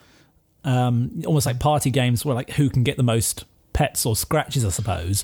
um, 0.64 1.23
almost 1.26 1.47
like 1.47 1.59
party 1.59 1.90
games 1.90 2.25
where 2.25 2.35
like 2.35 2.50
who 2.50 2.71
can 2.71 2.83
get 2.83 2.97
the 2.97 3.02
most 3.02 3.45
pets 3.78 4.05
or 4.05 4.17
scratches, 4.17 4.64
I 4.64 4.71
suppose. 4.71 5.23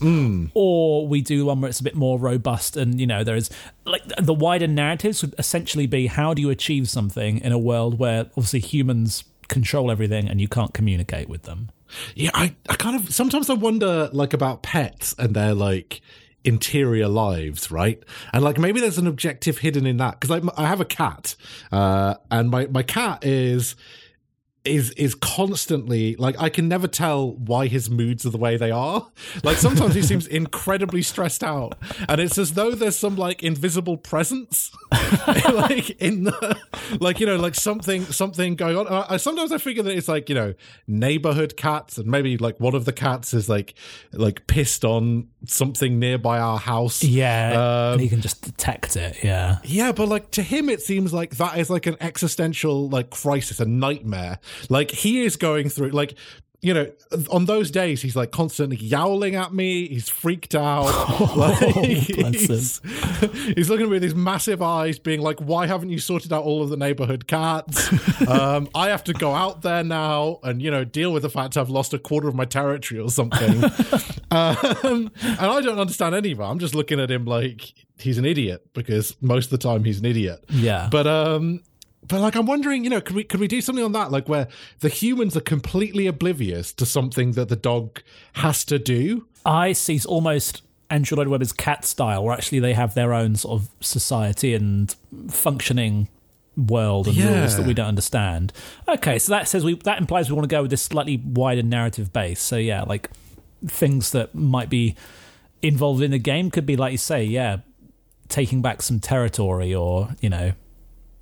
Or 0.55 1.09
we 1.09 1.23
do 1.23 1.47
one 1.47 1.61
where 1.61 1.69
it's 1.69 1.81
a 1.81 1.83
bit 1.83 1.97
more 1.97 2.21
robust 2.21 2.77
and, 2.77 3.01
you 3.01 3.07
know, 3.07 3.25
there's 3.25 3.51
like 3.85 4.03
the 4.17 4.33
wider 4.33 4.69
narratives 4.69 5.23
would 5.23 5.35
essentially 5.39 5.89
be 5.89 6.07
how 6.07 6.35
do 6.35 6.41
you 6.41 6.51
achieve 6.51 6.89
something 6.89 7.41
in 7.41 7.51
a 7.51 7.59
world 7.59 7.99
where 7.99 8.27
obviously 8.37 8.61
humans 8.61 9.25
control 9.55 9.91
everything 9.91 10.29
and 10.29 10.41
you 10.41 10.49
can't 10.49 10.75
communicate 10.75 11.29
with 11.29 11.45
them. 11.45 11.71
Yeah, 12.15 12.31
I, 12.35 12.55
I 12.69 12.75
kind 12.75 12.97
of 12.97 13.15
sometimes 13.15 13.49
I 13.49 13.55
wonder 13.55 14.11
like 14.13 14.35
about 14.35 14.63
pets 14.63 15.15
and 15.19 15.35
their 15.35 15.55
like 15.55 16.03
interior 16.45 17.09
lives, 17.09 17.71
right? 17.71 18.03
And 18.33 18.45
like 18.45 18.59
maybe 18.59 18.81
there's 18.81 18.99
an 18.99 19.07
objective 19.07 19.59
hidden 19.59 19.87
in 19.87 19.97
that 19.99 20.21
because 20.21 20.31
I, 20.31 20.63
I 20.63 20.67
have 20.67 20.81
a 20.81 20.85
cat, 20.85 21.37
uh, 21.73 22.17
and 22.31 22.51
my 22.51 22.67
my 22.67 22.83
cat 22.83 23.25
is 23.25 23.77
is 24.65 24.91
is 24.93 25.15
constantly 25.15 26.17
like 26.17 26.41
I 26.41 26.49
can 26.49 26.69
never 26.69 26.89
tell 26.89 27.33
why 27.33 27.67
his 27.67 27.91
moods 27.91 28.25
are 28.25 28.31
the 28.31 28.39
way 28.39 28.57
they 28.57 28.71
are. 28.71 29.07
Like 29.43 29.59
sometimes 29.59 29.95
he 29.95 30.03
seems 30.03 30.27
incredibly 30.41 31.03
stressed 31.03 31.45
out, 31.45 31.77
and 32.09 32.21
it's 32.21 32.39
as 32.39 32.55
though 32.55 32.71
there's 32.73 32.97
some 32.97 33.17
like 33.17 33.43
invisible 33.43 33.97
presence, 33.97 34.73
like 35.53 35.91
in 36.01 36.25
the 36.25 36.59
like 37.01 37.21
you 37.21 37.27
know 37.27 37.37
like 37.37 37.55
something 37.55 38.05
something 38.07 38.57
going 38.57 38.77
on. 38.77 38.87
I, 38.89 39.15
I, 39.15 39.17
sometimes 39.19 39.53
I 39.53 39.59
figure 39.59 39.83
that 39.83 39.97
it's 39.97 40.09
like 40.09 40.29
you 40.29 40.35
know 40.35 40.55
neighborhood 40.87 41.57
cats, 41.57 41.99
and 41.99 42.07
maybe 42.07 42.39
like 42.39 42.59
one 42.59 42.75
of 42.75 42.87
the 42.87 42.93
cats 42.93 43.35
is 43.35 43.49
like 43.49 43.75
like 44.13 44.47
pissed 44.47 44.85
on 44.85 45.29
something 45.47 45.99
nearby 45.99 46.39
our 46.39 46.59
house. 46.59 47.05
Yeah, 47.05 47.93
Um, 47.93 48.01
you 48.01 48.09
can 48.09 48.23
just 48.23 48.43
detect 48.43 48.97
it. 48.97 49.23
Yeah. 49.23 49.59
yeah, 49.65 49.93
but 49.93 50.09
like 50.09 50.31
to 50.33 50.43
him, 50.43 50.69
it 50.71 50.81
seems 50.81 51.13
like 51.13 51.37
that 51.37 51.59
is 51.59 51.69
like 51.69 51.87
an 51.87 51.97
existential 52.01 52.89
like 52.89 53.11
crisis, 53.11 53.61
a 53.61 53.67
nightmare. 53.67 54.39
Like 54.69 54.91
he 54.91 55.23
is 55.23 55.37
going 55.37 55.69
through 55.69 55.91
like. 55.91 56.15
You 56.61 56.73
know, 56.73 56.91
on 57.31 57.45
those 57.45 57.71
days, 57.71 58.01
he's 58.01 58.17
like 58.17 58.31
constantly 58.31 58.79
yowling 58.79 59.35
at 59.35 59.53
me. 59.53 59.87
He's 59.87 60.09
freaked 60.09 60.55
out. 60.55 60.87
like, 61.37 61.59
bless 62.17 62.33
he's, 62.33 62.81
he's 63.55 63.69
looking 63.69 63.85
at 63.85 63.91
me 63.91 63.97
with 63.97 64.03
his 64.03 64.15
massive 64.15 64.63
eyes, 64.63 64.99
being 64.99 65.21
like, 65.21 65.39
"Why 65.41 65.67
haven't 65.67 65.91
you 65.91 65.99
sorted 65.99 66.33
out 66.33 66.43
all 66.43 66.63
of 66.63 66.71
the 66.71 66.79
neighborhood 66.79 67.27
cats? 67.27 67.93
um, 68.27 68.71
I 68.75 68.89
have 68.89 69.05
to 69.05 69.13
go 69.13 69.35
out 69.35 69.61
there 69.61 69.85
now 69.85 70.39
and 70.43 70.63
you 70.63 70.71
know 70.71 70.85
deal 70.85 71.13
with 71.13 71.25
the 71.25 71.29
fact 71.29 71.59
I've 71.59 71.69
lost 71.69 71.93
a 71.93 71.99
quarter 71.99 72.29
of 72.29 72.35
my 72.35 72.47
territory 72.47 72.99
or 72.99 73.11
something." 73.11 73.63
um, 74.31 75.11
and 75.21 75.41
I 75.41 75.61
don't 75.61 75.79
understand 75.79 76.15
any 76.15 76.33
of 76.33 76.41
it. 76.41 76.45
I'm 76.45 76.59
just 76.59 76.75
looking 76.75 76.99
at 76.99 77.11
him 77.11 77.27
like 77.27 77.75
he's 77.99 78.17
an 78.17 78.25
idiot 78.25 78.67
because 78.73 79.17
most 79.21 79.47
of 79.47 79.51
the 79.51 79.59
time 79.59 79.85
he's 79.85 79.99
an 80.01 80.07
idiot. 80.07 80.43
Yeah. 80.49 80.89
But 80.91 81.07
um 81.07 81.61
but 82.09 82.21
like 82.21 82.35
I'm 82.35 82.47
wondering, 82.47 82.85
you 82.85 82.91
know, 82.91 83.01
could 83.01 83.17
we 83.17 83.25
could 83.25 83.41
we 83.41 83.49
do 83.49 83.61
something 83.61 83.85
on 83.85 83.93
that 83.93 84.11
like 84.11 84.29
where 84.29 84.49
the 84.81 84.89
humans 84.89 85.37
are 85.37 85.41
completely 85.41 86.07
oblivious 86.07 86.73
to 86.75 86.87
something 86.87 87.33
that 87.33 87.49
the 87.49 87.57
dog 87.57 88.01
has 88.35 88.65
to 88.67 88.79
do? 88.79 89.27
I 89.47 89.73
see 89.73 89.97
it's 89.97 90.07
almost 90.07 90.63
Andrew 90.91 91.17
Lloyd 91.17 91.29
Webber's 91.29 91.53
cat 91.53 91.85
style, 91.85 92.25
where 92.25 92.35
actually 92.35 92.61
they 92.61 92.75
have 92.75 92.95
their 92.95 93.13
own 93.13 93.37
sort 93.37 93.61
of 93.63 93.69
society 93.81 94.55
and 94.55 94.95
functioning 95.31 96.09
world 96.57 97.09
and 97.09 97.17
Yeah. 97.17 97.41
rules 97.41 97.57
that 97.57 97.67
we 97.67 97.75
don't 97.75 97.87
understand. 97.89 98.53
Okay, 98.89 99.19
so 99.19 99.31
that 99.33 99.49
says 99.49 99.65
we 99.65 99.75
that 99.85 99.99
implies 99.99 100.29
we 100.31 100.37
want 100.37 100.49
to 100.49 100.55
go 100.55 100.63
with 100.63 100.71
this 100.71 100.83
slightly 100.83 101.17
wider 101.17 101.63
narrative 101.63 102.13
base. 102.13 102.41
So 102.41 102.57
yeah, 102.57 102.83
like 102.83 103.11
things 103.67 104.13
that 104.13 104.35
might 104.35 104.69
be 104.71 104.95
involved 105.63 106.03
in 106.03 106.11
the 106.11 106.19
game 106.19 106.51
could 106.51 106.67
be 106.67 106.77
like 106.77 106.93
you 106.93 106.99
say, 106.99 107.25
yeah, 107.25 107.59
taking 108.29 108.63
back 108.63 108.83
some 108.83 109.01
territory 109.01 109.75
or 109.75 110.11
you 110.21 110.29
know 110.29 110.53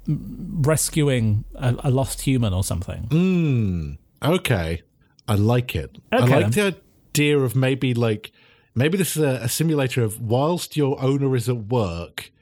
rescuing 0.06 1.44
a, 1.54 1.74
a 1.84 1.90
lost 1.90 2.22
human 2.22 2.52
or 2.52 2.64
something. 2.64 3.04
Hmm. 3.10 3.92
Okay. 4.24 4.82
I 5.28 5.34
like 5.34 5.74
it. 5.74 5.98
I 6.10 6.18
Okay, 6.18 6.42
like 6.42 6.52
the 6.52 6.76
idea 7.12 7.38
of 7.38 7.54
maybe 7.54 7.94
like 7.94 8.32
maybe 8.74 8.98
this 8.98 9.16
is 9.16 9.22
a, 9.22 9.44
a 9.44 9.48
simulator 9.48 10.02
of 10.02 10.20
whilst 10.20 10.76
your 10.76 11.00
owner 11.00 11.36
is 11.36 11.48
at 11.48 11.56
work, 11.56 12.32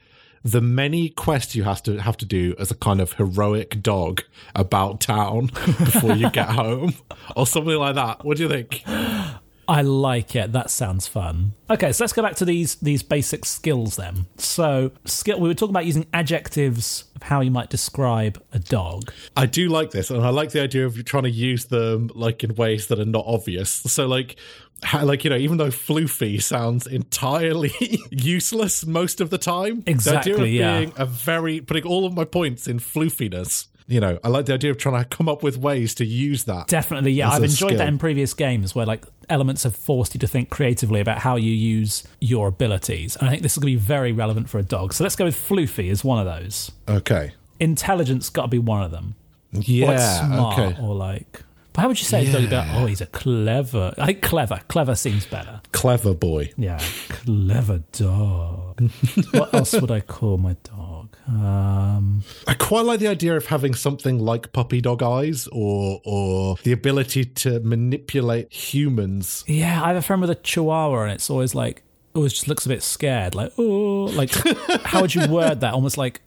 the 0.43 0.61
many 0.61 1.11
quests 1.11 1.55
you 1.55 1.64
have 1.64 1.83
to 1.83 1.99
have 1.99 2.17
to 2.19 2.25
do 2.25 2.55
as 2.59 2.71
a 2.71 2.75
kind 2.75 3.00
of 3.00 3.14
heroic 3.14 3.83
dog 3.83 4.23
about 4.55 5.00
town 5.00 5.47
before 5.64 6.14
you 6.14 6.31
get 6.31 6.49
home, 6.49 6.95
or 7.37 7.47
something 7.47 7.76
like 7.76 7.95
that. 7.97 8.25
What 8.25 8.38
do 8.38 8.45
you 8.45 8.49
think? 8.49 8.83
I 9.71 9.83
like 9.83 10.35
it. 10.35 10.50
That 10.50 10.69
sounds 10.69 11.07
fun. 11.07 11.53
Okay, 11.71 11.93
so 11.93 12.03
let's 12.03 12.12
go 12.12 12.23
back 12.23 12.35
to 12.37 12.45
these 12.45 12.75
these 12.77 13.05
basic 13.05 13.45
skills 13.45 13.95
then. 13.95 14.27
So, 14.37 14.91
skill. 15.05 15.39
We 15.39 15.47
were 15.49 15.55
talking 15.55 15.73
about 15.73 15.87
using 15.87 16.07
adjectives 16.12 17.05
of 17.15 17.23
how 17.23 17.41
you 17.41 17.53
might 17.53 17.71
describe 17.71 18.43
a 18.53 18.59
dog. 18.59 19.12
I 19.37 19.47
do 19.47 19.69
like 19.69 19.93
this, 19.93 20.11
and 20.11 20.23
I 20.27 20.31
like 20.31 20.50
the 20.50 20.61
idea 20.61 20.87
of 20.87 20.97
you 20.97 21.05
trying 21.05 21.23
to 21.23 21.31
use 21.31 21.67
them 21.67 22.11
like 22.17 22.43
in 22.43 22.57
ways 22.57 22.89
that 22.89 22.99
are 22.99 23.05
not 23.05 23.25
obvious. 23.29 23.71
So, 23.71 24.09
like, 24.09 24.35
how, 24.83 25.05
like 25.05 25.23
you 25.23 25.31
know, 25.31 25.37
even 25.37 25.59
though 25.59 25.69
floofy 25.69 26.43
sounds 26.43 26.89
entirely 26.89 27.73
useless 28.11 28.85
most 28.85 29.21
of 29.21 29.31
the 29.31 29.39
time, 29.39 29.85
Exactly, 29.87 30.33
the 30.33 30.37
idea 30.37 30.45
of 30.45 30.50
yeah. 30.53 30.79
being 30.81 30.93
a 30.97 31.07
very 31.07 31.61
putting 31.61 31.85
all 31.85 32.07
of 32.07 32.12
my 32.12 32.25
points 32.25 32.67
in 32.67 32.81
floofiness. 32.81 33.69
You 33.90 33.99
know, 33.99 34.20
I 34.23 34.28
like 34.28 34.47
the 34.47 34.54
idea 34.54 34.70
of 34.70 34.78
trying 34.78 35.02
to 35.02 35.09
come 35.09 35.28
up 35.28 35.42
with 35.42 35.59
ways 35.59 35.97
to 35.97 36.04
use 36.04 36.44
that. 36.44 36.68
Definitely, 36.68 37.11
yeah. 37.11 37.28
I've 37.28 37.42
enjoyed 37.42 37.70
skill. 37.70 37.78
that 37.78 37.88
in 37.88 37.99
previous 37.99 38.32
games 38.35 38.73
where 38.73 38.87
like 38.87 39.04
elements 39.28 39.64
have 39.64 39.75
forced 39.75 40.14
you 40.14 40.20
to 40.20 40.28
think 40.28 40.49
creatively 40.49 41.00
about 41.00 41.18
how 41.18 41.35
you 41.35 41.50
use 41.50 42.04
your 42.20 42.47
abilities. 42.47 43.16
And 43.16 43.26
I 43.26 43.32
think 43.32 43.42
this 43.42 43.54
is 43.54 43.59
going 43.59 43.75
to 43.75 43.80
be 43.80 43.85
very 43.85 44.12
relevant 44.12 44.49
for 44.49 44.59
a 44.59 44.62
dog. 44.62 44.92
So 44.92 45.02
let's 45.02 45.16
go 45.16 45.25
with 45.25 45.35
floofy 45.35 45.90
as 45.90 46.04
one 46.04 46.25
of 46.25 46.25
those. 46.25 46.70
Okay. 46.88 47.32
Intelligence 47.59 48.30
got 48.30 48.42
to 48.42 48.49
be 48.49 48.61
one 48.61 48.85
of 48.85 48.92
them. 48.92 49.16
Yeah. 49.50 49.87
Or 49.87 49.94
like 49.94 50.00
smart 50.00 50.59
okay. 50.59 50.80
or 50.80 50.94
like. 50.94 51.42
But 51.73 51.82
how 51.82 51.88
would 51.88 51.99
you 51.99 52.06
say 52.06 52.28
a 52.28 52.32
dog 52.32 52.44
about? 52.44 52.66
Oh, 52.76 52.87
he's 52.87 53.00
a 53.00 53.06
clever. 53.06 53.92
I 53.99 54.06
think 54.06 54.23
clever. 54.23 54.61
Clever 54.68 54.94
seems 54.94 55.26
better. 55.26 55.61
Clever 55.73 56.14
boy. 56.14 56.52
Yeah, 56.56 56.80
clever 57.09 57.82
dog. 57.92 58.90
what 59.32 59.54
else 59.54 59.73
would 59.73 59.90
I 59.90 60.00
call 60.00 60.37
my 60.37 60.56
dog? 60.64 60.89
Um, 61.29 62.25
I 62.47 62.55
quite 62.55 62.85
like 62.85 62.99
the 63.00 63.07
idea 63.09 63.37
of 63.37 63.47
having 63.47 63.75
something 63.75 64.19
like 64.19 64.53
puppy 64.53 64.81
dog 64.81 65.03
eyes, 65.03 65.47
or 65.53 66.00
or 66.05 66.57
the 66.62 66.73
ability 66.73 67.25
to 67.27 67.61
manipulate 67.61 68.53
humans. 68.53 69.45
yeah, 69.47 69.83
I 69.83 69.89
have 69.89 69.97
a 69.97 70.03
friend 70.03 70.21
with 70.21 70.31
a 70.31 70.35
Chihuahua, 70.35 71.03
and 71.03 71.12
it's 71.12 71.31
always 71.31 71.55
like, 71.55 71.83
always 72.15 72.33
just 72.33 72.49
looks 72.49 72.67
a 72.67 72.69
bit 72.69 72.83
scared. 72.83 73.35
Like, 73.35 73.53
oh, 73.59 74.05
like 74.15 74.33
how 74.85 75.03
would 75.03 75.15
you 75.15 75.29
word 75.29 75.61
that? 75.61 75.73
Almost 75.75 75.97
like 75.99 76.21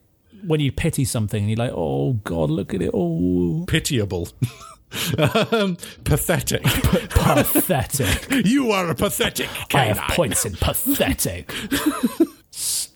when 0.46 0.60
you 0.60 0.72
pity 0.72 1.06
something, 1.06 1.42
and 1.44 1.50
you're 1.50 1.58
like, 1.58 1.74
oh 1.74 2.14
God, 2.24 2.50
look 2.50 2.74
at 2.74 2.82
it. 2.82 2.92
Oh, 2.94 3.66
Pitiable. 3.68 4.30
um, 5.52 5.76
pathetic. 6.04 6.64
pathetic. 7.10 8.46
You 8.46 8.72
are 8.72 8.90
a 8.90 8.96
pathetic 8.96 9.50
I 9.74 9.86
have 9.86 9.98
points 10.16 10.46
in 10.46 10.54
pathetic. 10.54 11.52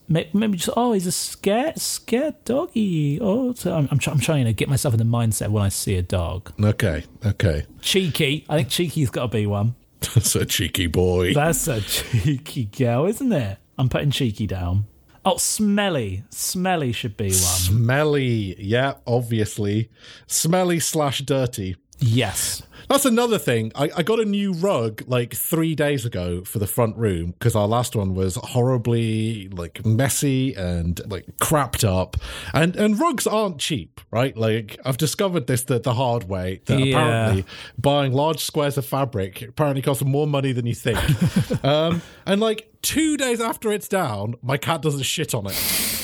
Maybe 0.10 0.58
just 0.58 0.70
oh, 0.78 0.94
he's 0.94 1.06
a 1.06 1.12
scared, 1.12 1.80
scared 1.80 2.44
doggy. 2.46 3.20
Oh, 3.22 3.54
so 3.54 3.76
I'm, 3.76 3.90
I'm, 3.92 4.00
I'm 4.08 4.20
trying 4.20 4.46
to 4.46 4.54
get 4.54 4.70
myself 4.70 4.94
in 4.94 4.98
the 5.00 5.06
mindset 5.06 5.50
when 5.50 5.64
I 5.64 5.70
see 5.70 5.96
a 5.96 6.02
dog. 6.02 6.54
Okay, 6.64 7.04
okay. 7.26 7.66
Cheeky. 7.82 8.46
I 8.50 8.58
think 8.58 8.70
cheeky's 8.70 9.10
got 9.10 9.24
to 9.24 9.28
be 9.28 9.46
one. 9.46 9.76
That's 10.14 10.36
a 10.36 10.46
cheeky 10.46 10.88
boy. 10.88 11.34
That's 11.34 11.68
a 11.68 11.82
cheeky 11.82 12.66
girl, 12.66 13.06
isn't 13.06 13.32
it? 13.34 13.58
I'm 13.78 13.90
putting 13.90 14.12
cheeky 14.12 14.48
down. 14.48 14.86
Oh, 15.26 15.38
smelly. 15.38 16.24
Smelly 16.30 16.94
should 16.94 17.18
be 17.18 17.26
one. 17.26 17.34
Smelly. 17.34 18.56
Yeah, 18.64 18.94
obviously. 19.06 19.90
Smelly 20.26 20.80
slash 20.80 21.20
dirty. 21.20 21.76
Yes. 22.00 22.64
That's 22.88 23.06
another 23.06 23.38
thing. 23.38 23.72
I, 23.76 23.90
I 23.98 24.04
got 24.04 24.20
a 24.20 24.26
new 24.26 24.54
rug 24.54 25.04
like 25.08 25.34
three 25.34 25.76
days 25.76 26.06
ago 26.06 26.44
for 26.44 26.60
the 26.60 26.68
front 26.68 26.96
room 26.98 27.32
because 27.32 27.56
our 27.56 27.68
last 27.68 27.96
one 27.96 28.16
was 28.16 28.36
horribly 28.36 29.50
like 29.50 29.86
messy 29.86 30.54
and 30.56 31.00
like 31.10 31.26
crapped 31.42 31.84
up. 31.88 32.18
And 32.54 32.76
and 32.76 33.00
rugs 33.00 33.28
aren't 33.28 33.60
cheap, 33.60 34.00
right? 34.12 34.36
Like 34.38 34.80
I've 34.86 34.98
discovered 34.98 35.48
this 35.48 35.64
the, 35.64 35.80
the 35.80 35.94
hard 35.94 36.30
way 36.30 36.62
that 36.66 36.80
Yeah. 36.80 36.86
apparently 36.98 37.46
buying 37.78 38.14
large 38.14 38.44
squares 38.44 38.78
of 38.78 38.86
fabric 38.86 39.42
apparently 39.42 39.82
costs 39.82 40.04
more 40.04 40.28
money 40.28 40.52
than 40.54 40.66
you 40.66 40.76
think. 40.76 40.98
um, 41.66 42.02
and 42.26 42.40
like 42.40 42.72
two 42.82 43.18
days 43.18 43.42
after 43.42 43.72
it's 43.72 43.88
down, 43.88 44.36
my 44.42 44.56
cat 44.58 44.82
doesn't 44.82 45.04
shit 45.04 45.34
on 45.34 45.48
it. 45.48 45.97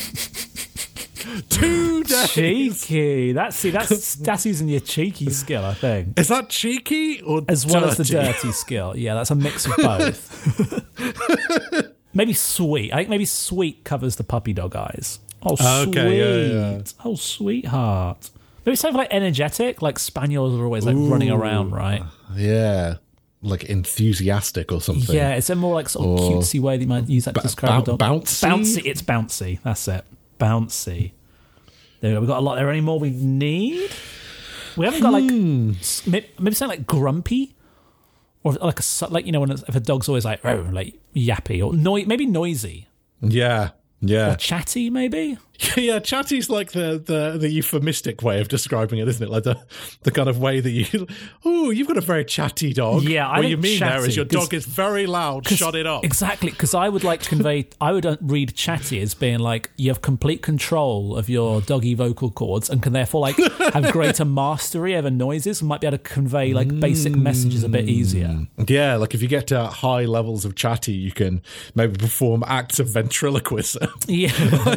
Two 1.42 2.04
days. 2.04 2.32
Cheeky. 2.32 3.32
That's 3.34 3.56
see, 3.56 3.72
that's 3.72 4.16
that's 4.16 4.46
using 4.46 4.68
your 4.68 4.80
cheeky 4.80 5.30
skill, 5.30 5.63
I 5.66 5.74
think. 5.74 6.20
Is 6.20 6.28
that 6.30 6.50
cheeky 6.50 7.22
or 7.22 7.42
As 7.48 7.66
well 7.66 7.86
as 7.86 7.98
the 7.98 8.04
dirty? 8.04 8.52
skill. 8.52 8.96
Yeah, 8.98 9.13
that's 9.16 9.32
a 9.32 9.36
mix 9.36 9.66
of 9.66 9.74
both. 9.78 10.84
maybe 12.13 12.34
sweet. 12.34 12.94
I 12.94 12.98
think 12.98 13.10
maybe 13.10 13.25
sweet 13.25 13.84
covers 13.84 14.16
the 14.16 14.24
puppy 14.24 14.54
dog 14.54 14.75
eyes. 14.75 15.20
Oh, 15.46 15.54
Okay, 15.84 15.92
sweet. 15.92 16.18
yeah, 16.18 16.72
yeah. 16.78 16.82
Oh, 17.04 17.16
sweetheart. 17.16 18.30
Maybe 18.66 18.75
something 18.78 18.98
like 18.98 19.10
energetic, 19.13 19.82
like 19.82 20.00
spaniels 20.00 20.58
are 20.58 20.63
always 20.63 20.86
like 20.86 20.96
running 20.98 21.30
around, 21.32 21.72
right? 21.72 22.02
Yeah. 22.36 22.96
Like 23.42 23.66
enthusiastic 23.66 24.72
or 24.72 24.80
something. 24.80 25.13
Yeah, 25.13 25.36
it's 25.36 25.50
a 25.50 25.56
more 25.56 25.74
like 25.74 25.90
sort 25.90 26.06
of 26.22 26.25
Or 26.25 26.32
cutesy 26.42 26.62
way 26.62 26.78
that 26.78 26.84
you 26.84 26.88
might 26.88 27.10
use 27.10 27.25
that 27.25 27.36
to 27.36 27.42
describe 27.42 27.84
bou- 27.84 27.96
a 27.96 27.98
dog. 27.98 28.00
bouncy? 28.24 28.48
Bouncy. 28.48 28.82
It's 28.86 29.02
bouncy. 29.02 29.60
That's 29.63 29.86
it. 29.90 30.06
Bouncy. 30.40 31.12
There 32.04 32.12
we 32.12 32.16
go. 32.16 32.20
We've 32.20 32.28
got 32.28 32.40
a 32.40 32.42
lot. 32.42 32.58
Are 32.58 32.62
there 32.62 32.70
any 32.70 32.82
more 32.82 33.00
we 33.00 33.12
need? 33.12 33.90
We 34.76 34.84
haven't 34.86 35.00
got 35.02 35.14
like 35.14 35.24
Hmm. 35.30 35.72
s- 35.80 36.06
maybe 36.06 36.28
something 36.54 36.68
like 36.80 36.86
grumpy, 36.86 37.56
or 38.44 38.54
like 38.54 38.80
a 38.82 39.06
like 39.10 39.26
you 39.26 39.32
know 39.32 39.40
when 39.40 39.52
it's, 39.52 39.64
if 39.70 39.76
a 39.76 39.80
dog's 39.80 40.10
always 40.10 40.26
like 40.26 40.44
oh 40.44 40.68
like 40.72 40.96
yappy 41.16 41.64
or 41.66 41.72
maybe 42.06 42.26
noisy 42.26 42.88
Yeah. 43.22 43.70
Yeah. 44.02 44.34
or 44.34 44.36
chatty 44.36 44.90
maybe. 44.90 45.38
yeah, 45.78 46.00
chatty's 46.00 46.50
like 46.50 46.72
the, 46.72 47.02
the 47.04 47.38
the 47.38 47.50
euphemistic 47.50 48.24
way 48.24 48.42
of 48.42 48.48
describing 48.48 49.00
it, 49.00 49.08
isn't 49.08 49.26
it? 49.26 49.30
Like 49.30 49.44
the 49.44 49.60
the 50.02 50.12
kind 50.12 50.28
of 50.28 50.40
way 50.40 50.60
that 50.60 50.72
you 50.72 51.08
Oh, 51.46 51.70
you've 51.70 51.88
got 51.88 51.98
a 51.98 52.02
very 52.02 52.26
chatty 52.26 52.74
dog. 52.74 53.04
Yeah, 53.04 53.28
I 53.28 53.40
What 53.40 53.48
you 53.50 53.58
mean 53.58 53.80
there 53.80 53.90
chatty, 53.90 54.10
is 54.10 54.16
your 54.16 54.26
dog 54.26 54.54
is 54.54 54.66
very 54.66 55.06
loud, 55.06 55.48
shut 55.48 55.76
it 55.76 55.86
up. 55.86 56.04
Exactly, 56.04 56.50
because 56.50 56.74
I 56.74 56.90
would 56.90 57.04
like 57.04 57.22
to 57.22 57.30
convey. 57.30 57.68
I 57.80 57.92
would 57.92 58.06
uh, 58.06 58.18
read 58.22 58.56
chatty 58.56 59.00
as 59.02 59.14
being 59.14 59.40
like 59.40 59.70
you 59.78 59.90
have 59.92 60.02
complete 60.02 60.42
control 60.42 61.16
of 61.18 61.30
your 61.30 61.62
doggy 61.62 61.94
vocal 61.94 62.32
cords 62.32 62.70
and 62.70 62.82
can 62.82 62.94
therefore 62.94 63.22
like 63.22 63.38
have 63.74 63.92
greater 63.92 64.26
mastery 64.26 64.96
over 64.96 65.12
noises 65.12 65.62
and 65.62 65.70
might 65.70 65.82
be 65.82 65.88
able 65.88 65.98
to 65.98 66.04
convey 66.04 66.54
like 66.54 66.80
basic 66.80 67.16
messages 67.16 67.64
a 67.64 67.70
bit 67.70 67.88
easier. 67.88 68.48
Yeah, 68.68 68.96
like 68.96 69.14
if 69.14 69.22
you 69.22 69.28
get 69.28 69.48
to 69.48 69.68
high 69.68 70.06
levels 70.06 70.46
of 70.46 70.56
chatty, 70.56 70.94
you 70.94 71.12
can 71.12 71.42
maybe 71.76 71.96
perform 71.96 72.44
acts 72.48 72.80
of 72.80 72.88
ventriloquism. 72.88 73.88
Yeah, 74.08 74.76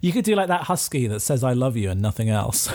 you 0.00 0.12
could 0.12 0.24
do 0.24 0.34
like 0.34 0.48
that 0.48 0.62
husky 0.62 1.06
that 1.08 1.20
says 1.20 1.42
"I 1.44 1.52
love 1.52 1.76
you" 1.76 1.90
and 1.90 2.00
nothing 2.02 2.28
else. 2.28 2.68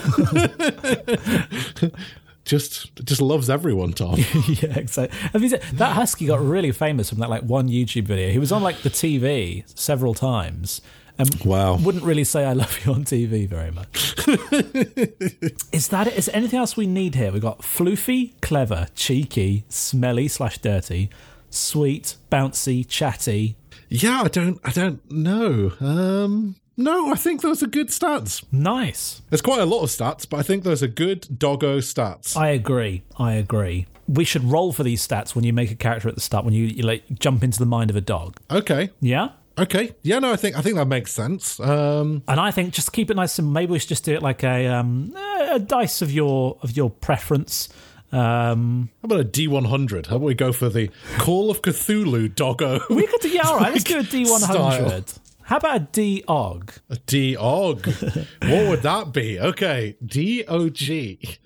just 2.44 2.94
just 3.04 3.20
loves 3.22 3.48
everyone, 3.48 3.92
Tom. 3.92 4.16
yeah, 4.48 4.76
exactly. 4.78 5.18
I 5.32 5.38
mean, 5.38 5.50
that 5.74 5.92
husky 5.92 6.26
got 6.26 6.40
really 6.40 6.72
famous 6.72 7.08
from 7.10 7.18
that 7.20 7.30
like 7.30 7.42
one 7.42 7.68
YouTube 7.68 8.04
video. 8.04 8.30
He 8.30 8.38
was 8.38 8.52
on 8.52 8.62
like 8.62 8.82
the 8.82 8.90
TV 8.90 9.64
several 9.78 10.14
times. 10.14 10.80
And 11.16 11.32
Wow. 11.44 11.76
wouldn't 11.76 12.02
really 12.02 12.24
say 12.24 12.44
I 12.44 12.54
love 12.54 12.84
you 12.84 12.92
on 12.92 13.04
TV 13.04 13.48
very 13.48 13.70
much. 13.70 14.14
is 15.72 15.88
that 15.88 16.08
it? 16.08 16.14
Is 16.14 16.26
there 16.26 16.34
anything 16.34 16.58
else 16.58 16.76
we 16.76 16.88
need 16.88 17.14
here? 17.14 17.30
We've 17.30 17.40
got 17.40 17.60
floofy, 17.60 18.32
clever, 18.42 18.88
cheeky, 18.96 19.64
smelly 19.68 20.26
slash 20.26 20.58
dirty, 20.58 21.10
sweet, 21.50 22.16
bouncy, 22.32 22.84
chatty. 22.88 23.56
Yeah, 23.88 24.22
I 24.24 24.28
don't 24.28 24.58
I 24.64 24.70
don't 24.72 25.08
know. 25.10 25.72
Um 25.80 26.56
no, 26.76 27.12
I 27.12 27.16
think 27.16 27.40
those 27.42 27.62
are 27.62 27.66
good 27.66 27.88
stats. 27.88 28.44
Nice. 28.52 29.22
There's 29.30 29.42
quite 29.42 29.60
a 29.60 29.66
lot 29.66 29.82
of 29.82 29.90
stats, 29.90 30.28
but 30.28 30.38
I 30.38 30.42
think 30.42 30.64
those 30.64 30.82
are 30.82 30.88
good 30.88 31.38
doggo 31.38 31.78
stats. 31.78 32.36
I 32.36 32.48
agree. 32.48 33.02
I 33.18 33.34
agree. 33.34 33.86
We 34.08 34.24
should 34.24 34.44
roll 34.44 34.72
for 34.72 34.82
these 34.82 35.06
stats 35.06 35.34
when 35.34 35.44
you 35.44 35.52
make 35.52 35.70
a 35.70 35.74
character 35.76 36.08
at 36.08 36.14
the 36.14 36.20
start, 36.20 36.44
when 36.44 36.52
you, 36.54 36.64
you 36.66 36.82
like 36.82 37.04
jump 37.18 37.42
into 37.42 37.58
the 37.58 37.66
mind 37.66 37.90
of 37.90 37.96
a 37.96 38.00
dog. 38.02 38.38
Okay. 38.50 38.90
Yeah? 39.00 39.30
Okay. 39.56 39.94
Yeah, 40.02 40.18
no, 40.18 40.32
I 40.32 40.36
think 40.36 40.58
I 40.58 40.62
think 40.62 40.74
that 40.76 40.86
makes 40.88 41.12
sense. 41.12 41.60
Um 41.60 42.22
And 42.26 42.40
I 42.40 42.50
think 42.50 42.74
just 42.74 42.92
keep 42.92 43.10
it 43.10 43.14
nice 43.14 43.38
and 43.38 43.52
maybe 43.52 43.72
we 43.72 43.78
should 43.78 43.88
just 43.88 44.04
do 44.04 44.12
it 44.12 44.22
like 44.22 44.42
a 44.42 44.66
um, 44.66 45.14
a 45.50 45.58
dice 45.60 46.02
of 46.02 46.10
your 46.10 46.58
of 46.62 46.76
your 46.76 46.90
preference. 46.90 47.68
Um, 48.12 48.90
how 49.02 49.06
about 49.06 49.20
a 49.20 49.24
D 49.24 49.48
one 49.48 49.64
hundred? 49.64 50.06
How 50.06 50.16
about 50.16 50.26
we 50.26 50.34
go 50.34 50.52
for 50.52 50.68
the 50.68 50.88
Call 51.18 51.50
of 51.50 51.62
Cthulhu 51.62 52.32
doggo? 52.34 52.80
we 52.90 53.06
could 53.06 53.20
do, 53.20 53.28
yeah, 53.28 53.42
all 53.48 53.58
right. 53.58 53.72
Let's 53.72 53.84
do 53.84 53.98
a 53.98 54.02
D 54.14 54.24
one 54.30 54.40
Style. 54.40 55.02
How 55.44 55.58
about 55.58 55.76
a 55.76 55.80
D 55.92 56.24
og? 56.26 56.72
A 56.90 56.96
D 56.96 57.36
Og. 57.36 57.86
what 57.86 58.68
would 58.68 58.82
that 58.82 59.12
be? 59.12 59.38
Okay. 59.38 59.96
D 60.04 60.44
O 60.48 60.68
G. 60.70 61.38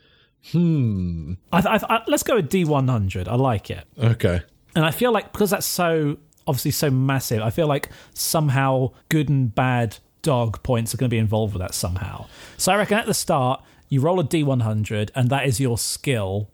Hmm. 0.53 1.35
I, 1.53 1.59
I, 1.59 1.97
I, 1.97 2.03
let's 2.07 2.23
go 2.23 2.37
with 2.37 2.49
D 2.49 2.65
one 2.65 2.89
hundred. 2.89 3.29
I 3.29 3.35
like 3.35 3.71
it, 3.71 3.85
Okay. 4.03 4.41
and 4.75 4.85
I 4.87 4.93
feel 4.93 5.13
like 5.13 5.33
because 5.33 5.51
that's 5.51 5.67
so 5.67 6.17
obviously 6.47 6.71
so 6.71 6.91
massive, 6.91 7.43
I 7.43 7.51
feel 7.51 7.67
like 7.67 7.91
somehow 8.15 8.93
good 9.11 9.29
and 9.29 9.55
bad 9.55 9.99
dog 10.23 10.63
points 10.63 10.95
are 10.95 10.97
going 10.97 11.11
to 11.11 11.15
be 11.15 11.19
involved 11.19 11.53
with 11.55 11.61
that 11.61 11.75
somehow. 11.75 12.27
So 12.57 12.73
I 12.73 12.77
reckon 12.77 12.99
at 12.99 13.07
the 13.07 13.15
start 13.15 13.63
you 13.91 14.01
roll 14.01 14.21
a 14.21 14.25
D 14.25 14.43
one 14.43 14.61
hundred, 14.61 15.11
and 15.15 15.29
that 15.29 15.45
is 15.47 15.61
your 15.61 15.77
skill 15.77 16.49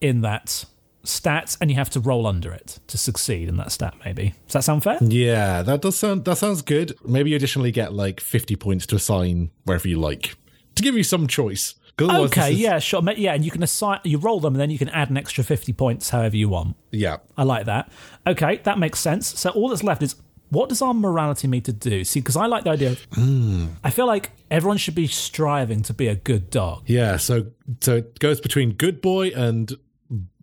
in 0.00 0.20
that 0.22 0.66
stat, 1.04 1.56
and 1.60 1.70
you 1.70 1.76
have 1.76 1.90
to 1.90 2.00
roll 2.00 2.26
under 2.26 2.52
it 2.52 2.80
to 2.88 2.98
succeed 2.98 3.48
in 3.48 3.56
that 3.58 3.72
stat. 3.72 3.94
Maybe 4.04 4.34
does 4.46 4.54
that 4.54 4.64
sound 4.64 4.82
fair? 4.82 4.98
Yeah, 5.00 5.62
that 5.62 5.82
does 5.82 5.96
sound 5.96 6.24
that 6.24 6.36
sounds 6.36 6.62
good. 6.62 6.96
Maybe 7.04 7.30
you 7.30 7.36
additionally 7.36 7.70
get 7.70 7.92
like 7.92 8.20
fifty 8.20 8.56
points 8.56 8.86
to 8.86 8.96
assign 8.96 9.50
wherever 9.64 9.88
you 9.88 10.00
like. 10.00 10.36
To 10.76 10.82
give 10.82 10.96
you 10.96 11.04
some 11.04 11.28
choice 11.28 11.74
Okay, 12.00 12.52
is- 12.52 12.58
yeah, 12.58 12.78
sure. 12.78 13.02
Yeah, 13.12 13.34
and 13.34 13.44
you 13.44 13.50
can 13.50 13.62
assign, 13.62 14.00
you 14.04 14.18
roll 14.18 14.40
them, 14.40 14.54
and 14.54 14.60
then 14.60 14.70
you 14.70 14.78
can 14.78 14.88
add 14.88 15.10
an 15.10 15.16
extra 15.16 15.44
50 15.44 15.72
points 15.74 16.10
however 16.10 16.36
you 16.36 16.48
want. 16.48 16.76
Yeah. 16.90 17.18
I 17.36 17.44
like 17.44 17.66
that. 17.66 17.90
Okay, 18.26 18.60
that 18.64 18.78
makes 18.78 18.98
sense. 18.98 19.38
So 19.38 19.50
all 19.50 19.68
that's 19.68 19.84
left 19.84 20.02
is 20.02 20.16
what 20.50 20.68
does 20.68 20.82
our 20.82 20.94
morality 20.94 21.48
need 21.48 21.64
to 21.66 21.72
do? 21.72 22.04
See, 22.04 22.20
because 22.20 22.36
I 22.36 22.46
like 22.46 22.64
the 22.64 22.70
idea 22.70 22.90
of, 22.92 23.06
hmm. 23.12 23.66
I 23.82 23.90
feel 23.90 24.06
like 24.06 24.32
everyone 24.50 24.76
should 24.76 24.94
be 24.94 25.06
striving 25.06 25.82
to 25.82 25.94
be 25.94 26.08
a 26.08 26.14
good 26.14 26.50
dog. 26.50 26.82
Yeah, 26.86 27.16
so 27.16 27.46
so 27.80 27.96
it 27.96 28.18
goes 28.18 28.40
between 28.40 28.72
good 28.72 29.00
boy 29.00 29.28
and 29.28 29.72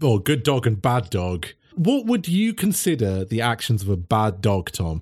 or 0.01 0.19
good 0.19 0.43
dog 0.43 0.65
and 0.67 0.81
bad 0.81 1.09
dog. 1.09 1.47
What 1.75 2.05
would 2.05 2.27
you 2.27 2.53
consider 2.53 3.23
the 3.25 3.41
actions 3.41 3.81
of 3.81 3.89
a 3.89 3.97
bad 3.97 4.41
dog, 4.41 4.71
Tom? 4.71 5.01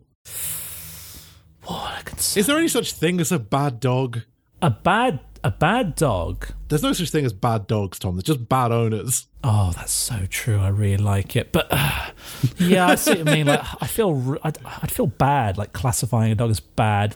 S- 1.65 2.37
Is 2.37 2.47
there 2.47 2.57
any 2.57 2.67
such 2.67 2.93
thing 2.93 3.19
as 3.19 3.31
a 3.31 3.39
bad 3.39 3.79
dog? 3.79 4.21
a 4.61 4.69
bad 4.69 5.21
a 5.41 5.51
bad 5.51 5.95
dog. 5.95 6.47
There's 6.67 6.83
no 6.83 6.91
such 6.91 7.11
thing 7.11 7.23
as 7.25 7.31
bad 7.31 7.65
dogs, 7.67 7.97
Tom. 7.97 8.15
They're 8.17 8.21
just 8.23 8.49
bad 8.49 8.73
owners. 8.73 9.27
Oh, 9.41 9.71
that's 9.73 9.91
so 9.93 10.25
true. 10.29 10.59
I 10.59 10.67
really 10.67 10.97
like 11.01 11.37
it, 11.37 11.53
but 11.53 11.67
uh, 11.71 12.09
yeah, 12.57 12.87
I 12.87 12.95
see 12.95 13.11
what 13.11 13.19
you 13.19 13.25
mean. 13.25 13.47
Like, 13.47 13.61
I 13.81 13.87
feel, 13.87 14.37
I'd, 14.43 14.57
I'd 14.65 14.91
feel 14.91 15.07
bad, 15.07 15.57
like 15.57 15.71
classifying 15.71 16.33
a 16.33 16.35
dog 16.35 16.49
as 16.49 16.59
bad. 16.59 17.15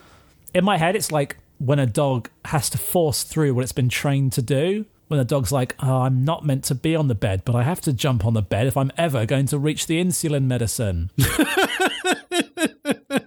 In 0.53 0.63
my 0.63 0.77
head, 0.77 0.95
it's 0.95 1.11
like 1.11 1.35
when 1.57 1.79
a 1.79 1.85
dog 1.85 2.29
has 2.45 2.69
to 2.69 2.77
force 2.77 3.23
through 3.23 3.53
what 3.55 3.63
it's 3.63 3.73
been 3.73 3.89
trained 3.89 4.31
to 4.33 4.41
do. 4.41 4.85
When 5.13 5.19
a 5.19 5.25
dog's 5.25 5.51
like, 5.51 5.75
"Oh, 5.77 6.01
I'm 6.01 6.25
not 6.25 6.43
meant 6.43 6.63
to 6.63 6.73
be 6.73 6.95
on 6.95 7.07
the 7.07 7.13
bed, 7.13 7.43
but 7.45 7.53
I 7.53 7.61
have 7.61 7.79
to 7.81 7.93
jump 7.93 8.25
on 8.25 8.33
the 8.33 8.41
bed 8.41 8.65
if 8.65 8.75
I'm 8.75 8.91
ever 8.97 9.27
going 9.27 9.45
to 9.45 9.59
reach 9.59 9.85
the 9.85 10.03
insulin 10.03 10.45
medicine." 10.45 11.11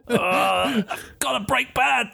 I've 0.08 1.14
got 1.20 1.38
to 1.38 1.44
break 1.46 1.74
bad. 1.74 2.08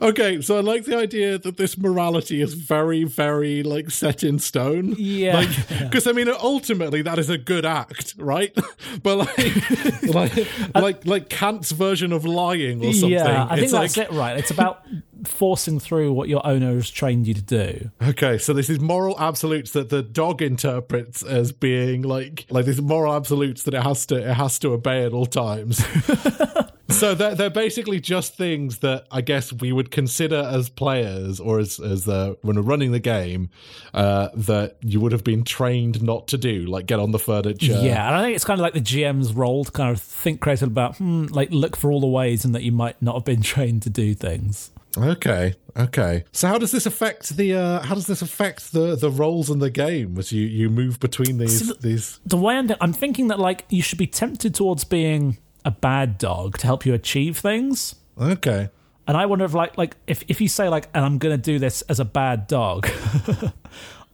Okay, 0.00 0.40
so 0.40 0.56
I 0.56 0.60
like 0.60 0.84
the 0.84 0.96
idea 0.96 1.38
that 1.38 1.56
this 1.56 1.76
morality 1.76 2.40
is 2.40 2.54
very, 2.54 3.04
very 3.04 3.62
like 3.62 3.90
set 3.90 4.22
in 4.22 4.38
stone. 4.38 4.94
Yeah. 4.98 5.44
because 5.82 6.06
I 6.06 6.12
mean, 6.12 6.28
ultimately 6.28 7.02
that 7.02 7.18
is 7.18 7.30
a 7.30 7.38
good 7.38 7.64
act, 7.64 8.14
right? 8.18 8.56
but 9.02 9.18
like, 9.18 10.02
like, 10.14 10.74
like, 10.74 11.06
like 11.06 11.28
Kant's 11.28 11.72
version 11.72 12.12
of 12.12 12.24
lying 12.24 12.84
or 12.84 12.92
something. 12.92 13.10
Yeah, 13.10 13.44
I 13.44 13.54
think 13.56 13.64
It's 13.64 13.72
that's 13.72 13.96
like, 13.96 14.10
it. 14.10 14.14
Right? 14.14 14.36
It's 14.38 14.50
about 14.50 14.84
forcing 15.24 15.80
through 15.80 16.12
what 16.12 16.28
your 16.28 16.46
owner 16.46 16.74
has 16.74 16.90
trained 16.90 17.26
you 17.26 17.34
to 17.34 17.42
do. 17.42 17.90
Okay, 18.02 18.38
so 18.38 18.52
this 18.52 18.70
is 18.70 18.78
moral 18.80 19.18
absolutes 19.20 19.72
that 19.72 19.88
the 19.88 20.02
dog 20.02 20.42
interprets 20.42 21.22
as 21.22 21.52
being 21.52 22.02
like 22.02 22.46
like 22.50 22.64
these 22.66 22.80
moral 22.80 23.14
absolutes 23.14 23.64
that 23.64 23.74
it 23.74 23.82
has 23.82 24.06
to 24.06 24.16
it 24.16 24.34
has 24.34 24.58
to 24.60 24.72
obey 24.72 25.04
at 25.04 25.12
all 25.12 25.26
times. 25.26 25.84
so 26.90 27.14
they're 27.14 27.34
they're 27.34 27.50
basically 27.50 28.00
just 28.00 28.36
things 28.36 28.78
that 28.78 29.06
I 29.10 29.20
guess 29.20 29.52
we 29.52 29.72
would 29.72 29.90
consider 29.90 30.36
as 30.36 30.68
players 30.68 31.38
or 31.40 31.58
as 31.58 31.78
as 31.78 32.08
uh, 32.08 32.34
when 32.42 32.56
we're 32.56 32.62
running 32.62 32.92
the 32.92 32.98
game 32.98 33.50
uh, 33.94 34.28
that 34.34 34.76
you 34.80 35.00
would 35.00 35.12
have 35.12 35.24
been 35.24 35.44
trained 35.44 36.02
not 36.02 36.28
to 36.28 36.38
do, 36.38 36.66
like 36.66 36.86
get 36.86 36.98
on 36.98 37.10
the 37.10 37.18
furniture. 37.18 37.78
Yeah, 37.80 38.06
and 38.06 38.16
I 38.16 38.22
think 38.22 38.36
it's 38.36 38.44
kind 38.44 38.58
of 38.58 38.62
like 38.62 38.74
the 38.74 38.80
GM's 38.80 39.32
role 39.32 39.64
to 39.64 39.70
kind 39.70 39.90
of 39.90 40.00
think 40.00 40.40
creatively 40.40 40.72
about, 40.72 40.96
hmm, 40.96 41.26
like 41.26 41.50
look 41.50 41.76
for 41.76 41.90
all 41.90 42.00
the 42.00 42.06
ways 42.06 42.44
in 42.44 42.52
that 42.52 42.62
you 42.62 42.72
might 42.72 43.00
not 43.02 43.14
have 43.14 43.24
been 43.24 43.42
trained 43.54 43.82
to 43.82 43.90
do 43.90 44.14
things. 44.14 44.70
Okay. 44.96 45.54
Okay. 45.76 46.24
So 46.32 46.48
how 46.48 46.58
does 46.58 46.72
this 46.72 46.86
affect 46.86 47.36
the 47.36 47.54
uh, 47.54 47.80
how 47.82 47.94
does 47.94 48.06
this 48.06 48.22
affect 48.22 48.72
the 48.72 48.96
the 48.96 49.10
roles 49.10 49.50
in 49.50 49.58
the 49.58 49.70
game 49.70 50.18
as 50.18 50.32
you 50.32 50.44
you 50.46 50.70
move 50.70 50.98
between 50.98 51.38
these 51.38 51.76
these 51.78 52.20
The 52.26 52.36
way 52.36 52.56
I'm, 52.56 52.70
I'm 52.80 52.92
thinking 52.92 53.28
that 53.28 53.38
like 53.38 53.64
you 53.68 53.82
should 53.82 53.98
be 53.98 54.06
tempted 54.06 54.54
towards 54.54 54.84
being 54.84 55.38
a 55.68 55.70
bad 55.70 56.18
dog 56.18 56.56
to 56.58 56.66
help 56.66 56.84
you 56.86 56.94
achieve 56.94 57.38
things. 57.38 57.94
Okay. 58.20 58.68
And 59.06 59.16
I 59.16 59.26
wonder 59.26 59.44
if 59.44 59.54
like 59.54 59.76
like 59.78 59.96
if 60.06 60.22
if 60.28 60.40
you 60.40 60.48
say 60.48 60.68
like, 60.68 60.88
and 60.94 61.04
I'm 61.04 61.18
gonna 61.18 61.36
do 61.52 61.58
this 61.58 61.82
as 61.82 62.00
a 62.00 62.04
bad 62.04 62.46
dog. 62.46 62.88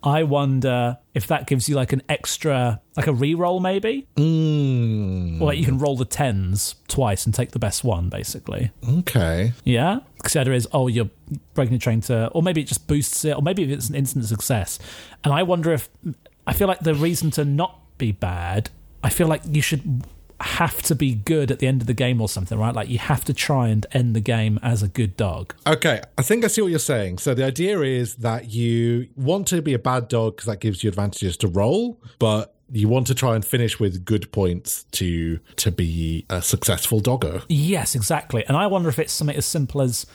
I 0.07 0.23
wonder 0.25 0.99
if 1.15 1.27
that 1.29 1.47
gives 1.47 1.67
you 1.67 1.77
like 1.77 1.95
an 1.95 2.03
extra, 2.11 2.83
like 2.95 3.07
a 3.07 3.13
re-roll 3.13 3.59
maybe, 3.59 4.07
Mm, 4.17 5.41
or 5.41 5.47
like 5.47 5.59
you 5.59 5.65
can 5.65 5.79
roll 5.79 5.97
the 5.97 6.05
tens 6.05 6.75
twice 6.89 7.25
and 7.25 7.35
take 7.35 7.53
the 7.53 7.59
best 7.59 7.85
one, 7.85 8.11
basically. 8.11 8.71
okay. 8.99 9.55
Yeah. 9.65 10.01
Because 10.19 10.35
the 10.35 10.41
idea 10.41 10.55
is, 10.55 10.69
oh, 10.73 10.89
you're 10.89 11.09
breaking 11.55 11.73
the 11.73 11.79
train 11.79 12.03
to, 12.03 12.29
or 12.35 12.43
maybe 12.43 12.61
it 12.61 12.65
just 12.65 12.87
boosts 12.87 13.25
it, 13.25 13.35
or 13.35 13.41
maybe 13.41 13.63
it's 13.73 13.89
an 13.89 13.95
instant 13.95 14.27
success. 14.27 14.79
And 15.25 15.33
I 15.33 15.43
wonder 15.43 15.73
if, 15.73 15.89
I 16.47 16.53
feel 16.53 16.69
like 16.69 16.81
the 16.81 16.95
reason 16.95 17.31
to 17.33 17.45
not 17.47 17.81
be 17.97 18.13
bad, 18.13 18.69
I 19.03 19.09
feel 19.09 19.27
like 19.27 19.41
you 19.51 19.63
should 19.63 20.05
have 20.45 20.83
to 20.83 20.95
be 20.95 21.15
good 21.15 21.51
at 21.51 21.59
the 21.59 21.67
end 21.67 21.81
of 21.81 21.87
the 21.87 21.95
game 21.95 22.21
or 22.21 22.29
something, 22.29 22.59
right? 22.59 22.75
Like 22.75 22.89
you 22.89 22.99
have 22.99 23.25
to 23.25 23.35
try 23.35 23.69
and 23.69 23.87
end 23.93 24.15
the 24.15 24.21
game 24.21 24.61
as 24.63 24.83
a 24.83 24.89
good 24.89 25.17
dog. 25.17 25.55
Okay, 25.67 26.01
I 26.19 26.23
think 26.23 26.45
I 26.45 26.49
see 26.49 26.61
what 26.63 26.69
you're 26.69 26.79
saying. 26.79 27.19
So 27.19 27.35
the 27.35 27.45
idea 27.45 27.81
is 27.81 28.17
that 28.17 28.51
you 28.51 29.09
want 29.17 29.49
to 29.49 29.63
be 29.63 29.75
a 29.75 29.79
bad 29.79 30.09
dog 30.09 30.37
because 30.37 30.47
that 30.47 30.61
gives 30.61 30.85
you 30.85 30.89
advantages 30.89 31.37
to 31.39 31.49
roll, 31.49 32.01
but 32.19 32.55
you 32.71 32.89
want 32.89 33.07
to 33.07 33.15
try 33.15 33.35
and 33.35 33.45
finish 33.45 33.81
with 33.81 34.05
good 34.05 34.31
points 34.33 34.85
to 34.93 35.39
to 35.57 35.71
be 35.71 36.27
a 36.29 36.43
successful 36.43 37.01
doggo. 37.01 37.43
Yes, 37.49 37.95
exactly. 37.95 38.45
And 38.47 38.57
I 38.57 38.67
wonder 38.67 38.89
if 38.89 38.99
it's 38.99 39.13
something 39.13 39.37
as 39.37 39.47
simple 39.47 39.81
as 39.81 40.07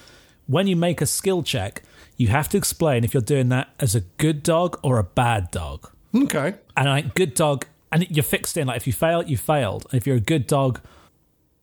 when 0.45 0.67
you 0.67 0.75
make 0.75 1.01
a 1.01 1.05
skill 1.05 1.43
check, 1.43 1.83
you 2.17 2.27
have 2.27 2.49
to 2.49 2.57
explain 2.57 3.03
if 3.03 3.13
you're 3.13 3.21
doing 3.21 3.49
that 3.49 3.69
as 3.79 3.95
a 3.95 4.01
good 4.01 4.43
dog 4.43 4.79
or 4.83 4.99
a 4.99 5.03
bad 5.03 5.51
dog. 5.51 5.89
Okay. 6.13 6.55
And 6.75 6.87
like 6.87 7.15
good 7.15 7.33
dog, 7.33 7.65
and 7.91 8.09
you're 8.09 8.23
fixed 8.23 8.57
in. 8.57 8.67
Like 8.67 8.77
if 8.77 8.87
you 8.87 8.93
fail, 8.93 9.23
you 9.23 9.37
failed. 9.37 9.85
And 9.91 9.99
if 9.99 10.07
you're 10.07 10.17
a 10.17 10.21
good 10.21 10.47
dog, 10.47 10.81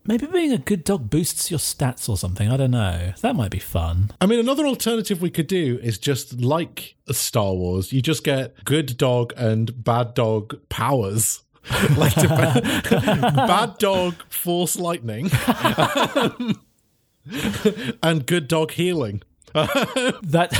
maybe 0.05 0.27
being 0.27 0.53
a 0.53 0.59
good 0.59 0.85
dog 0.85 1.11
boosts 1.11 1.51
your 1.51 1.59
stats 1.59 2.09
or 2.09 2.17
something. 2.17 2.51
I 2.51 2.57
don't 2.57 2.71
know. 2.71 3.13
That 3.21 3.37
might 3.37 3.51
be 3.51 3.59
fun. 3.59 4.13
I 4.21 4.27
mean, 4.27 4.39
another 4.39 4.67
alternative 4.67 5.21
we 5.21 5.31
could 5.31 5.47
do 5.47 5.79
is 5.83 5.99
just 5.99 6.41
like 6.41 6.97
Star 7.11 7.55
Wars, 7.55 7.93
you 7.93 8.03
just 8.03 8.25
get 8.25 8.65
good 8.65 8.97
dog 8.97 9.33
and 9.37 9.85
bad 9.85 10.15
dog 10.15 10.59
powers. 10.69 11.43
like 11.97 12.15
bad 12.31 13.77
dog 13.79 14.15
force 14.29 14.77
lightning 14.77 15.29
and 18.03 18.25
good 18.25 18.47
dog 18.47 18.71
healing. 18.71 19.21
that 19.53 20.53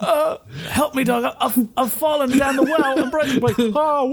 uh, 0.00 0.38
help 0.68 0.94
me, 0.94 1.04
dog! 1.04 1.34
I've, 1.40 1.68
I've 1.76 1.92
fallen 1.92 2.36
down 2.36 2.56
the 2.56 2.62
well 2.62 2.98
and 2.98 3.10
broken. 3.10 3.40
Like, 3.40 3.56
oh, 3.58 4.06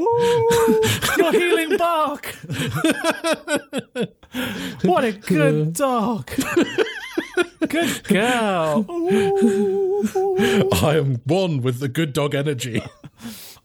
woo! 1.17 1.23
Your 1.23 1.31
healing 1.31 1.77
bark. 1.77 2.35
what 4.83 5.03
a 5.03 5.11
good 5.27 5.73
dog! 5.73 6.29
Good 7.67 8.03
girl. 8.05 8.85
I 10.73 10.97
am 10.97 11.21
one 11.25 11.61
with 11.61 11.79
the 11.79 11.87
good 11.87 12.13
dog 12.13 12.35
energy. 12.35 12.81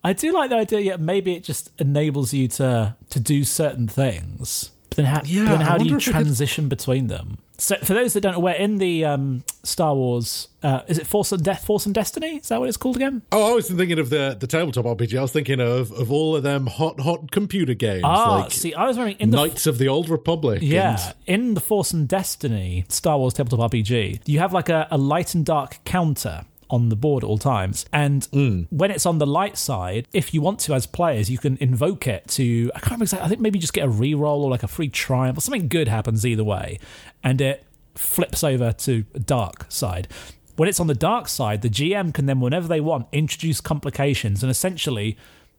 I 0.05 0.13
do 0.13 0.33
like 0.33 0.51
the 0.51 0.57
idea. 0.57 0.81
Yeah, 0.81 0.97
maybe 0.97 1.35
it 1.35 1.45
just 1.45 1.71
enables 1.81 2.33
you 2.33 2.49
to 2.49 2.97
to 3.11 3.21
do 3.21 3.45
certain 3.45 3.89
things. 3.89 4.71
But 4.91 4.97
then 4.97 5.07
how, 5.07 5.23
Yeah, 5.25 5.45
then 5.45 5.61
how 5.61 5.77
do 5.79 5.85
you 5.85 5.97
it 5.97 6.05
could- 6.05 6.13
transition 6.13 6.69
between 6.69 7.09
them? 7.09 7.39
So, 7.61 7.75
for 7.77 7.93
those 7.93 8.13
that 8.13 8.21
don't 8.21 8.35
know, 8.35 8.39
we're 8.39 8.53
in 8.53 8.79
the 8.79 9.05
um, 9.05 9.43
Star 9.65 9.93
Wars. 9.95 10.47
Uh, 10.63 10.83
is 10.87 10.97
it 10.99 11.09
Force 11.09 11.33
and 11.33 11.43
Death, 11.43 11.65
Force 11.65 11.87
and 11.87 11.95
Destiny? 11.95 12.37
Is 12.37 12.49
that 12.49 12.61
what 12.61 12.69
it's 12.69 12.77
called 12.77 12.95
again? 12.95 13.23
Oh, 13.33 13.51
I 13.51 13.55
was 13.55 13.69
thinking 13.69 13.99
of 13.99 14.11
the 14.11 14.37
the 14.39 14.47
tabletop 14.47 14.85
RPG. 14.85 15.19
I 15.19 15.23
was 15.23 15.33
thinking 15.33 15.61
of 15.61 15.91
of 15.93 16.13
all 16.13 16.37
of 16.37 16.45
them 16.45 16.69
hot 16.69 17.01
hot 17.01 17.33
computer 17.33 17.75
games 17.75 18.03
Ah, 18.05 18.37
like 18.43 18.53
see, 18.53 18.75
I 18.75 18.87
was 18.87 18.97
wondering 18.97 19.17
in 19.19 19.31
the 19.31 19.37
Knights 19.37 19.67
of 19.67 19.79
the 19.79 19.89
Old 19.89 20.09
Republic. 20.09 20.61
Yeah, 20.63 21.13
in 21.27 21.55
the 21.55 21.61
Force 21.61 21.93
and 21.93 22.07
Destiny 22.09 22.85
Star 22.89 23.19
Wars 23.19 23.35
tabletop 23.35 23.73
RPG, 23.73 24.21
you 24.27 24.39
have 24.39 24.53
like 24.53 24.69
a, 24.69 24.87
a 24.91 24.99
light 24.99 25.35
and 25.35 25.45
dark 25.45 25.79
counter 25.85 26.45
on 26.71 26.89
the 26.89 26.97
board 26.97 27.25
at 27.25 27.27
all 27.29 27.39
times. 27.39 27.87
And 27.93 28.25
hmm. 28.27 28.63
when 28.71 28.91
it's 28.91 29.07
on 29.07 29.19
the 29.19 29.27
light 29.27 29.57
side, 29.57 30.07
if 30.13 30.35
you 30.35 30.41
want 30.41 30.61
to 30.61 30.75
as 30.75 30.87
players, 30.87 31.31
you 31.31 31.39
can 31.39 31.57
invoke 31.59 32.07
it 32.07 32.29
to 32.29 32.71
I 32.75 32.79
can't 32.79 32.93
remember 32.93 33.05
exactly, 33.05 33.27
I 33.27 33.29
think 33.29 33.41
maybe 33.41 33.59
just 33.59 33.73
get 33.73 33.85
a 33.87 33.91
reroll 33.91 34.41
or 34.41 34.51
like 34.51 34.63
a 34.63 34.69
free 34.69 34.89
triumph 34.89 35.39
or 35.39 35.41
something 35.41 35.69
good 35.69 35.89
happens 35.89 36.27
either 36.27 36.45
way. 36.45 36.79
And 37.23 37.41
it 37.41 37.65
flips 37.95 38.45
over 38.45 38.73
to 38.73 39.03
dark 39.25 39.67
side. 39.69 40.09
When 40.57 40.69
it's 40.69 40.81
on 40.81 40.89
the 40.89 40.95
dark 40.95 41.29
side, 41.29 41.63
the 41.63 41.71
GM 41.71 42.13
can 42.13 42.27
then, 42.27 42.41
whenever 42.41 42.67
they 42.67 42.81
want, 42.81 43.07
introduce 43.13 43.61
complications 43.61 44.43
and 44.43 44.51
essentially 44.51 45.17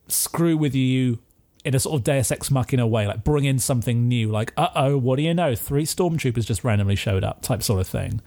screw 0.07 0.57
with 0.57 0.75
you 0.75 1.19
in 1.65 1.75
a 1.75 1.79
sort 1.79 1.95
of 1.99 2.03
Deus 2.03 2.31
Ex 2.31 2.49
Machina 2.49 2.87
way, 2.87 3.05
like 3.05 3.23
bring 3.23 3.43
in 3.43 3.59
something 3.59 4.07
new, 4.07 4.31
like, 4.31 4.53
uh 4.55 4.69
oh, 4.75 4.97
what 4.97 5.17
do 5.17 5.23
you 5.23 5.33
know? 5.33 5.55
Three 5.55 5.85
stormtroopers 5.85 6.45
just 6.45 6.63
randomly 6.63 6.95
showed 6.95 7.23
up, 7.23 7.41
type 7.41 7.61
sort 7.63 7.81
of 7.81 7.87
thing. 7.87 8.21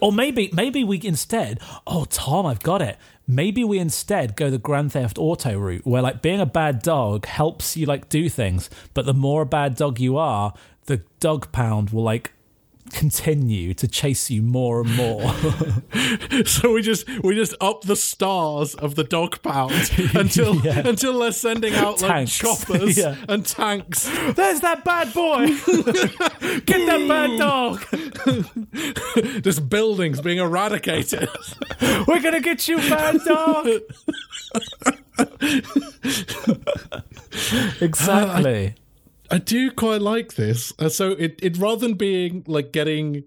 Or 0.00 0.12
maybe, 0.12 0.50
maybe 0.52 0.84
we 0.84 1.00
instead, 1.02 1.58
oh, 1.86 2.04
Tom, 2.04 2.46
I've 2.46 2.62
got 2.62 2.82
it. 2.82 2.98
Maybe 3.26 3.64
we 3.64 3.78
instead 3.78 4.36
go 4.36 4.50
the 4.50 4.58
Grand 4.58 4.92
Theft 4.92 5.18
Auto 5.18 5.58
route, 5.58 5.86
where 5.86 6.02
like 6.02 6.22
being 6.22 6.40
a 6.40 6.46
bad 6.46 6.82
dog 6.82 7.26
helps 7.26 7.76
you 7.76 7.86
like 7.86 8.08
do 8.08 8.28
things, 8.28 8.70
but 8.94 9.06
the 9.06 9.14
more 9.14 9.42
a 9.42 9.46
bad 9.46 9.74
dog 9.76 9.98
you 9.98 10.16
are, 10.16 10.54
the 10.86 11.02
dog 11.20 11.50
pound 11.52 11.90
will 11.90 12.02
like 12.02 12.32
continue 12.92 13.74
to 13.74 13.88
chase 13.88 14.30
you 14.30 14.42
more 14.42 14.80
and 14.82 14.94
more. 14.96 15.34
So 16.46 16.72
we 16.72 16.80
just 16.82 17.06
we 17.22 17.34
just 17.34 17.54
up 17.60 17.82
the 17.82 17.96
stars 17.96 18.74
of 18.74 18.94
the 18.94 19.04
dog 19.04 19.42
pound 19.42 19.90
until 20.14 20.56
Yeah. 20.64 20.86
until 20.86 21.18
they're 21.18 21.32
sending 21.32 21.74
out 21.74 22.00
like 22.02 22.28
choppers 22.28 22.96
Yeah. 22.98 23.16
and 23.28 23.44
tanks. 23.44 24.04
There's 24.34 24.60
that 24.60 24.84
bad 24.84 25.12
boy! 25.12 25.46
Get 26.66 26.86
that 26.86 27.06
bad 27.08 27.38
dog! 27.38 27.84
Just 29.42 29.68
buildings 29.68 30.20
being 30.20 30.38
eradicated. 30.38 31.28
We're 32.06 32.20
gonna 32.22 32.40
get 32.40 32.68
you, 32.68 32.76
bad 32.78 33.20
dog. 33.24 33.68
exactly. 37.80 38.74
I 39.32 39.38
do 39.38 39.70
quite 39.70 40.02
like 40.02 40.34
this. 40.34 40.74
Uh, 40.78 40.90
so 40.90 41.12
it, 41.12 41.38
it 41.42 41.56
rather 41.56 41.80
than 41.80 41.94
being 41.94 42.44
like 42.46 42.70
getting 42.70 43.24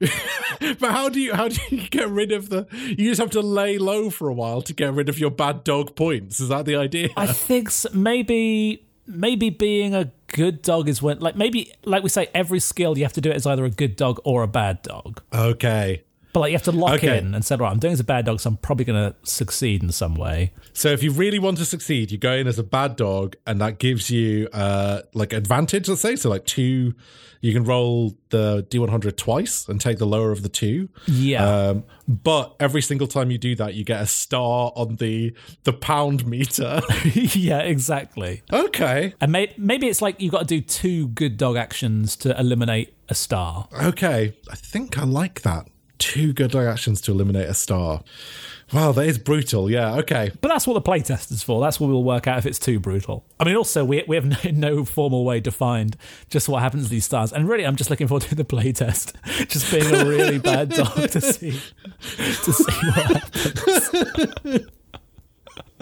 but 0.00 0.92
how 0.92 1.08
do 1.08 1.20
you 1.20 1.34
how 1.34 1.48
do 1.48 1.60
you 1.70 1.88
get 1.88 2.08
rid 2.08 2.30
of 2.30 2.50
the 2.50 2.66
you 2.72 3.10
just 3.10 3.20
have 3.20 3.30
to 3.30 3.40
lay 3.40 3.78
low 3.78 4.10
for 4.10 4.28
a 4.28 4.34
while 4.34 4.62
to 4.62 4.72
get 4.72 4.94
rid 4.94 5.08
of 5.08 5.18
your 5.18 5.30
bad 5.30 5.64
dog 5.64 5.94
points. 5.96 6.40
Is 6.40 6.48
that 6.48 6.64
the 6.64 6.76
idea? 6.76 7.08
I 7.16 7.26
think 7.26 7.68
s 7.68 7.86
maybe 7.92 8.86
maybe 9.06 9.50
being 9.50 9.94
a 9.94 10.10
good 10.28 10.62
dog 10.62 10.88
is 10.88 11.02
when 11.02 11.18
like 11.18 11.36
maybe 11.36 11.72
like 11.84 12.02
we 12.02 12.08
say 12.08 12.28
every 12.34 12.60
skill 12.60 12.96
you 12.96 13.04
have 13.04 13.12
to 13.14 13.20
do 13.20 13.30
it 13.30 13.36
as 13.36 13.46
either 13.46 13.64
a 13.64 13.70
good 13.70 13.96
dog 13.96 14.20
or 14.24 14.42
a 14.42 14.48
bad 14.48 14.82
dog. 14.82 15.22
okay. 15.32 16.04
But 16.38 16.42
like 16.42 16.50
you 16.52 16.56
have 16.56 16.62
to 16.64 16.72
lock 16.72 16.94
Okay. 16.94 17.18
in 17.18 17.34
and 17.34 17.44
say, 17.44 17.56
right, 17.56 17.70
I'm 17.70 17.78
doing 17.80 17.92
as 17.92 18.00
a 18.00 18.04
bad 18.04 18.24
dog, 18.26 18.38
so 18.40 18.48
I'm 18.50 18.56
probably 18.58 18.84
gonna 18.84 19.14
succeed 19.24 19.82
in 19.82 19.90
some 19.92 20.14
way. 20.14 20.52
So 20.72 20.88
if 20.90 21.02
you 21.02 21.10
really 21.10 21.38
want 21.38 21.58
to 21.58 21.64
succeed, 21.64 22.12
you 22.12 22.18
go 22.18 22.32
in 22.32 22.46
as 22.46 22.58
a 22.58 22.62
bad 22.64 22.96
dog, 22.96 23.36
and 23.46 23.60
that 23.60 23.78
gives 23.78 24.10
you 24.10 24.48
uh 24.52 25.02
like 25.14 25.32
advantage. 25.32 25.88
Let's 25.88 26.00
say 26.00 26.16
so, 26.16 26.30
like 26.30 26.44
two. 26.46 26.94
You 27.40 27.52
can 27.52 27.62
roll 27.62 28.18
the 28.30 28.66
D100 28.68 29.16
twice 29.16 29.68
and 29.68 29.80
take 29.80 29.98
the 29.98 30.06
lower 30.06 30.32
of 30.32 30.42
the 30.42 30.48
two. 30.48 30.88
Yeah. 31.06 31.46
Um, 31.68 31.84
but 32.08 32.56
every 32.58 32.82
single 32.82 33.06
time 33.06 33.30
you 33.30 33.38
do 33.38 33.54
that, 33.54 33.74
you 33.74 33.84
get 33.84 34.00
a 34.02 34.06
star 34.06 34.72
on 34.74 34.96
the 34.96 35.32
the 35.62 35.72
pound 35.72 36.26
meter. 36.26 36.80
yeah, 37.14 37.60
exactly. 37.60 38.42
okay, 38.52 39.14
And 39.20 39.30
may- 39.30 39.54
maybe 39.56 39.86
it's 39.86 40.02
like 40.02 40.20
you've 40.20 40.32
got 40.32 40.40
to 40.40 40.46
do 40.46 40.60
two 40.60 41.06
good 41.08 41.36
dog 41.36 41.56
actions 41.56 42.16
to 42.16 42.36
eliminate 42.38 42.94
a 43.08 43.14
star. 43.14 43.68
okay. 43.84 44.36
I 44.50 44.56
think 44.56 44.98
I 44.98 45.04
like 45.04 45.42
that. 45.42 45.68
Two 45.98 46.32
good 46.32 46.54
actions 46.54 47.00
to 47.02 47.12
eliminate 47.12 47.48
a 47.48 47.54
star. 47.54 48.02
Wow, 48.72 48.92
that 48.92 49.06
is 49.06 49.18
brutal. 49.18 49.70
Yeah. 49.70 49.94
Okay. 49.96 50.30
But 50.40 50.48
that's 50.48 50.66
what 50.66 50.74
the 50.74 50.82
playtest 50.82 51.32
is 51.32 51.42
for. 51.42 51.60
That's 51.60 51.80
what 51.80 51.88
we'll 51.88 52.04
work 52.04 52.26
out 52.26 52.38
if 52.38 52.46
it's 52.46 52.58
too 52.58 52.78
brutal. 52.78 53.24
I 53.40 53.44
mean, 53.44 53.56
also, 53.56 53.84
we, 53.84 54.04
we 54.06 54.16
have 54.16 54.26
no, 54.26 54.36
no 54.52 54.84
formal 54.84 55.24
way 55.24 55.40
defined 55.40 55.96
just 56.28 56.48
what 56.48 56.62
happens 56.62 56.84
to 56.84 56.90
these 56.90 57.06
stars. 57.06 57.32
And 57.32 57.48
really, 57.48 57.64
I'm 57.64 57.76
just 57.76 57.88
looking 57.88 58.08
forward 58.08 58.24
to 58.24 58.34
the 58.34 58.44
playtest. 58.44 59.14
Just 59.48 59.70
being 59.70 59.86
a 59.94 60.04
really 60.04 60.38
bad 60.38 60.68
dog 60.70 61.10
to 61.10 61.20
see, 61.20 61.52
to 61.52 62.52
see 62.52 62.86
what 62.88 63.22
happens. 63.22 64.66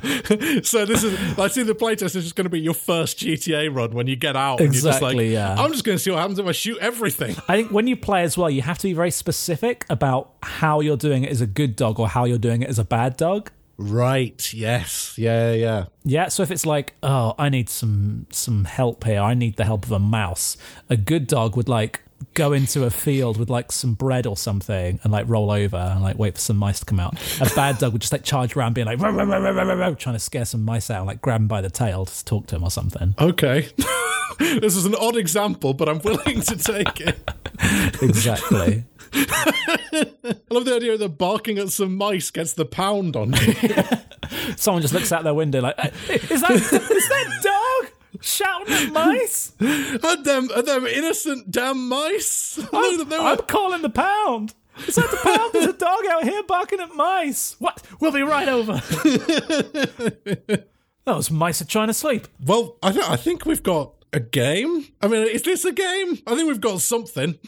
So 0.62 0.84
this 0.86 1.02
is. 1.04 1.38
I 1.38 1.48
see 1.48 1.62
the 1.62 1.74
playtest 1.74 2.16
is 2.16 2.24
just 2.24 2.36
going 2.36 2.44
to 2.44 2.50
be 2.50 2.60
your 2.60 2.74
first 2.74 3.18
GTA 3.18 3.74
run 3.74 3.92
when 3.92 4.06
you 4.06 4.16
get 4.16 4.36
out. 4.36 4.60
and 4.60 4.72
you're 4.74 4.82
just 4.82 5.02
like, 5.02 5.14
Exactly, 5.14 5.32
yeah. 5.32 5.54
I'm 5.56 5.72
just 5.72 5.84
going 5.84 5.96
to 5.98 6.02
see 6.02 6.10
what 6.10 6.18
happens 6.20 6.38
if 6.38 6.46
I 6.46 6.52
shoot 6.52 6.78
everything. 6.78 7.36
I 7.48 7.56
think 7.56 7.70
when 7.72 7.86
you 7.86 7.96
play 7.96 8.22
as 8.22 8.36
well, 8.38 8.50
you 8.50 8.62
have 8.62 8.78
to 8.78 8.84
be 8.88 8.92
very 8.92 9.10
specific 9.10 9.84
about 9.90 10.32
how 10.42 10.80
you're 10.80 10.96
doing 10.96 11.24
it 11.24 11.30
as 11.30 11.40
a 11.40 11.46
good 11.46 11.76
dog 11.76 11.98
or 11.98 12.08
how 12.08 12.24
you're 12.24 12.38
doing 12.38 12.62
it 12.62 12.68
as 12.68 12.78
a 12.78 12.84
bad 12.84 13.16
dog. 13.16 13.50
Right. 13.78 14.52
Yes. 14.54 15.14
Yeah. 15.18 15.52
Yeah. 15.52 15.84
Yeah, 16.04 16.28
so 16.28 16.42
if 16.42 16.50
it's 16.50 16.64
like, 16.64 16.94
oh, 17.02 17.34
I 17.38 17.48
need 17.50 17.68
some 17.68 18.26
some 18.30 18.64
help 18.64 19.04
here. 19.04 19.20
I 19.20 19.34
need 19.34 19.56
the 19.56 19.64
help 19.64 19.84
of 19.84 19.92
a 19.92 19.98
mouse. 19.98 20.56
A 20.88 20.96
good 20.96 21.26
dog 21.26 21.56
would 21.56 21.68
like 21.68 22.00
go 22.34 22.52
into 22.52 22.84
a 22.84 22.90
field 22.90 23.38
with 23.38 23.50
like 23.50 23.72
some 23.72 23.94
bread 23.94 24.26
or 24.26 24.36
something 24.36 25.00
and 25.02 25.12
like 25.12 25.28
roll 25.28 25.50
over 25.50 25.76
and 25.76 26.02
like 26.02 26.18
wait 26.18 26.34
for 26.34 26.40
some 26.40 26.56
mice 26.56 26.80
to 26.80 26.86
come 26.86 27.00
out. 27.00 27.14
A 27.40 27.52
bad 27.54 27.78
dog 27.78 27.92
would 27.92 28.02
just 28.02 28.12
like 28.12 28.24
charge 28.24 28.56
around 28.56 28.74
being 28.74 28.86
like 28.86 29.00
"Row, 29.00 29.10
row, 29.10 29.24
row, 29.24 29.40
row, 29.40 29.52
row, 29.52 29.64
row, 29.64 29.76
row," 29.76 29.94
trying 29.94 30.14
to 30.14 30.20
scare 30.20 30.44
some 30.44 30.64
mice 30.64 30.90
out, 30.90 30.98
and 30.98 31.06
like 31.06 31.20
grab 31.20 31.40
him 31.40 31.48
by 31.48 31.60
the 31.60 31.70
tail 31.70 32.06
to 32.06 32.24
talk 32.24 32.46
to 32.48 32.56
him 32.56 32.64
or 32.64 32.70
something. 32.70 33.14
Okay. 33.18 33.68
this 34.38 34.76
is 34.76 34.84
an 34.84 34.94
odd 34.94 35.16
example, 35.16 35.74
but 35.74 35.88
I'm 35.88 36.00
willing 36.00 36.40
to 36.42 36.56
take 36.56 37.00
it. 37.00 37.30
Exactly. 38.02 38.84
I 39.12 40.06
love 40.50 40.64
the 40.64 40.74
idea 40.76 40.98
that 40.98 41.16
barking 41.16 41.58
at 41.58 41.70
some 41.70 41.96
mice 41.96 42.30
gets 42.30 42.52
the 42.52 42.64
pound 42.64 43.16
on 43.16 43.32
you. 43.32 43.54
Someone 44.56 44.82
just 44.82 44.92
looks 44.92 45.12
out 45.12 45.24
their 45.24 45.34
window 45.34 45.60
like, 45.60 45.78
"Hey, 45.78 46.16
is 46.16 46.40
that 46.42 46.50
is 46.50 46.70
that 46.70 47.40
dog 47.42 47.92
shouting 48.20 48.72
at 48.74 48.92
mice? 48.92 49.52
Are 49.60 50.22
them, 50.22 50.48
are 50.54 50.62
them 50.62 50.86
innocent 50.86 51.50
damn 51.50 51.88
mice? 51.88 52.58
At 52.72 53.08
them. 53.08 53.20
I'm 53.20 53.38
calling 53.38 53.82
the 53.82 53.90
pound. 53.90 54.54
Is 54.86 54.94
that 54.96 55.10
the 55.10 55.16
pound? 55.22 55.52
There's 55.52 55.66
a 55.66 55.72
dog 55.72 56.04
out 56.10 56.24
here 56.24 56.42
barking 56.42 56.80
at 56.80 56.94
mice. 56.94 57.56
What? 57.58 57.82
We'll 58.00 58.12
be 58.12 58.22
right 58.22 58.48
over. 58.48 58.82
That 61.06 61.14
was 61.16 61.30
mice 61.30 61.62
are 61.62 61.66
trying 61.66 61.86
to 61.86 61.94
sleep. 61.94 62.26
Well, 62.44 62.78
I, 62.82 62.90
th- 62.90 63.04
I 63.08 63.14
think 63.14 63.46
we've 63.46 63.62
got 63.62 63.92
a 64.12 64.18
game. 64.18 64.88
I 65.00 65.06
mean, 65.06 65.28
is 65.28 65.42
this 65.42 65.64
a 65.64 65.70
game? 65.70 66.18
I 66.26 66.34
think 66.34 66.48
we've 66.48 66.60
got 66.60 66.80
something. 66.80 67.38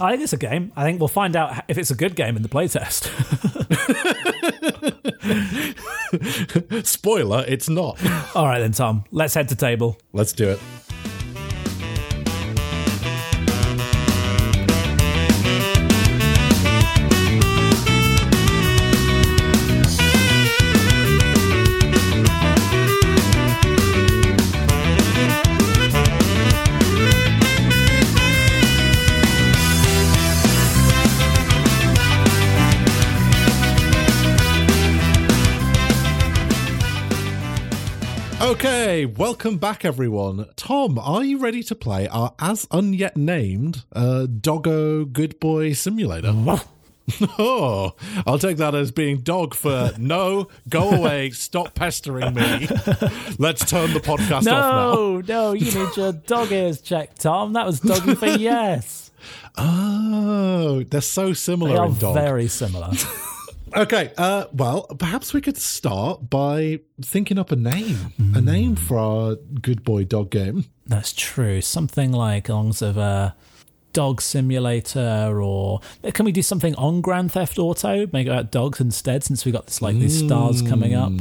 I 0.00 0.10
think 0.10 0.22
it's 0.22 0.32
a 0.32 0.36
game. 0.38 0.72
I 0.76 0.84
think 0.84 1.00
we'll 1.00 1.08
find 1.08 1.36
out 1.36 1.64
if 1.68 1.78
it's 1.78 1.90
a 1.90 1.94
good 1.94 2.16
game 2.16 2.36
in 2.36 2.42
the 2.42 2.48
playtest. 2.48 3.04
Spoiler, 6.86 7.44
it's 7.46 7.68
not. 7.68 8.00
All 8.36 8.46
right 8.46 8.58
then, 8.58 8.72
Tom. 8.72 9.04
Let's 9.10 9.34
head 9.34 9.48
to 9.50 9.56
table. 9.56 9.98
Let's 10.12 10.32
do 10.32 10.50
it. 10.50 10.60
Okay, 38.54 39.04
welcome 39.04 39.58
back, 39.58 39.84
everyone. 39.84 40.46
Tom, 40.54 40.96
are 40.96 41.24
you 41.24 41.38
ready 41.38 41.60
to 41.64 41.74
play 41.74 42.06
our 42.06 42.34
as 42.38 42.66
unyet 42.66 43.16
named 43.16 43.82
uh, 43.92 44.26
Doggo 44.26 45.04
Good 45.04 45.40
Boy 45.40 45.72
Simulator? 45.72 46.32
oh, 47.36 47.94
I'll 48.24 48.38
take 48.38 48.58
that 48.58 48.76
as 48.76 48.92
being 48.92 49.18
dog 49.18 49.54
for 49.54 49.90
no, 49.98 50.46
go 50.68 50.88
away, 50.92 51.30
stop 51.30 51.74
pestering 51.74 52.32
me. 52.34 52.68
Let's 53.40 53.68
turn 53.68 53.92
the 53.92 54.00
podcast 54.00 54.36
off 54.36 54.44
now. 54.44 54.70
No, 54.70 55.20
no, 55.20 55.52
you 55.52 55.66
need 55.72 55.96
your 55.96 56.12
dog 56.26 56.52
ears 56.52 56.80
checked, 56.80 57.22
Tom. 57.22 57.54
That 57.54 57.66
was 57.66 57.80
doggy 57.80 58.14
for 58.14 58.26
yes. 58.26 59.10
Oh, 59.58 60.84
they're 60.84 61.00
so 61.00 61.32
similar. 61.32 61.72
They 61.72 61.78
are 61.78 61.86
in 61.86 61.98
dog. 61.98 62.14
very 62.14 62.46
similar. 62.46 62.92
Okay, 63.76 64.12
uh, 64.16 64.46
well, 64.52 64.82
perhaps 64.98 65.34
we 65.34 65.40
could 65.40 65.56
start 65.56 66.30
by 66.30 66.80
thinking 67.02 67.38
up 67.38 67.50
a 67.50 67.56
name, 67.56 68.12
a 68.34 68.40
name 68.40 68.76
for 68.76 68.98
our 68.98 69.34
Good 69.34 69.82
Boy 69.82 70.04
Dog 70.04 70.30
game. 70.30 70.66
That's 70.86 71.12
true. 71.12 71.60
Something 71.60 72.12
like 72.12 72.48
along 72.48 72.74
of 72.82 72.96
a 72.96 73.34
dog 73.92 74.20
simulator, 74.20 75.40
or 75.40 75.80
can 76.12 76.24
we 76.24 76.32
do 76.32 76.42
something 76.42 76.74
on 76.76 77.00
Grand 77.00 77.32
Theft 77.32 77.58
Auto? 77.58 78.06
Make 78.12 78.26
it 78.26 78.30
about 78.30 78.52
dogs 78.52 78.80
instead, 78.80 79.24
since 79.24 79.44
we 79.44 79.52
got 79.52 79.66
this 79.66 79.82
like 79.82 79.96
these 79.96 80.18
stars 80.18 80.62
coming 80.62 80.94
up. 80.94 81.12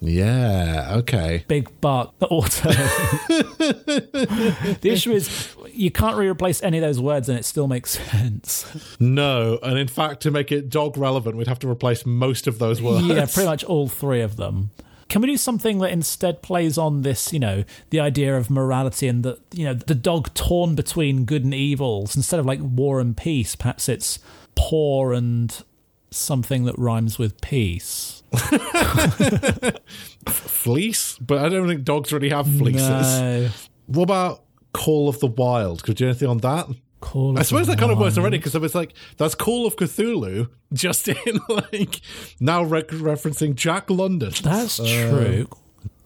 Yeah, 0.00 0.94
okay. 0.98 1.44
Big 1.48 1.80
Bark 1.80 2.12
Auto. 2.22 2.70
the 3.28 4.80
issue 4.82 5.12
is 5.12 5.55
you 5.76 5.90
can't 5.90 6.16
really 6.16 6.28
replace 6.30 6.62
any 6.62 6.78
of 6.78 6.82
those 6.82 7.00
words, 7.00 7.28
and 7.28 7.38
it 7.38 7.44
still 7.44 7.68
makes 7.68 7.90
sense. 8.10 8.66
No, 8.98 9.58
and 9.62 9.78
in 9.78 9.88
fact, 9.88 10.22
to 10.22 10.30
make 10.30 10.50
it 10.50 10.68
dog 10.70 10.96
relevant, 10.96 11.36
we'd 11.36 11.46
have 11.46 11.58
to 11.60 11.68
replace 11.70 12.04
most 12.06 12.46
of 12.46 12.58
those 12.58 12.80
words. 12.82 13.06
yeah, 13.06 13.26
pretty 13.26 13.48
much 13.48 13.64
all 13.64 13.88
three 13.88 14.20
of 14.20 14.36
them. 14.36 14.70
Can 15.08 15.22
we 15.22 15.28
do 15.28 15.36
something 15.36 15.78
that 15.78 15.92
instead 15.92 16.42
plays 16.42 16.76
on 16.76 17.02
this, 17.02 17.32
you 17.32 17.38
know, 17.38 17.62
the 17.90 18.00
idea 18.00 18.36
of 18.36 18.50
morality 18.50 19.06
and 19.06 19.22
the, 19.22 19.38
you 19.54 19.64
know, 19.64 19.74
the 19.74 19.94
dog 19.94 20.34
torn 20.34 20.74
between 20.74 21.24
good 21.24 21.44
and 21.44 21.54
evils 21.54 22.16
instead 22.16 22.40
of 22.40 22.46
like 22.46 22.58
war 22.60 22.98
and 22.98 23.16
peace? 23.16 23.54
Perhaps 23.54 23.88
it's 23.88 24.18
poor 24.56 25.12
and 25.12 25.62
something 26.10 26.64
that 26.64 26.76
rhymes 26.76 27.20
with 27.20 27.40
peace. 27.40 28.24
Fleece, 30.26 31.16
but 31.18 31.38
I 31.38 31.48
don't 31.50 31.68
think 31.68 31.84
dogs 31.84 32.12
really 32.12 32.30
have 32.30 32.46
fleeces. 32.46 32.80
No. 33.20 33.48
What 33.86 34.02
about 34.02 34.42
Call 34.76 35.08
of 35.08 35.20
the 35.20 35.26
Wild? 35.26 35.82
Could 35.82 35.98
you 35.98 36.04
do 36.04 36.10
anything 36.10 36.28
on 36.28 36.38
that? 36.38 36.68
Call 37.00 37.38
I 37.38 37.42
suppose 37.42 37.66
that 37.68 37.78
kind 37.78 37.90
of 37.90 37.98
works 37.98 38.18
already 38.18 38.36
because 38.36 38.54
it's 38.54 38.74
like 38.74 38.92
that's 39.16 39.34
Call 39.34 39.66
of 39.66 39.76
Cthulhu, 39.76 40.50
just 40.72 41.08
in 41.08 41.40
like 41.48 42.02
now 42.40 42.62
re- 42.62 42.82
referencing 42.82 43.54
Jack 43.54 43.88
London. 43.88 44.32
That's 44.42 44.78
uh, 44.78 45.08
true. 45.10 45.48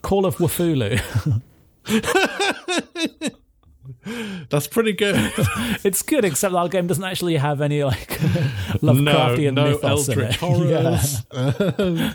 Call 0.03 0.25
of 0.25 0.37
Wafulu. 0.37 1.01
That's 4.51 4.67
pretty 4.69 4.93
good. 4.93 5.17
it's 5.85 6.03
good, 6.03 6.25
except 6.25 6.55
our 6.55 6.69
game 6.69 6.87
doesn't 6.87 7.05
actually 7.05 7.37
have 7.37 7.61
any 7.61 7.83
like 7.83 8.09
Lovecraftian 8.81 9.55
no 9.55 9.71
mythos 9.73 10.09
in 10.09 10.21
eldritch 10.21 10.35
it. 10.35 10.41
horrors. 10.41 11.27
Yeah. 11.33 12.15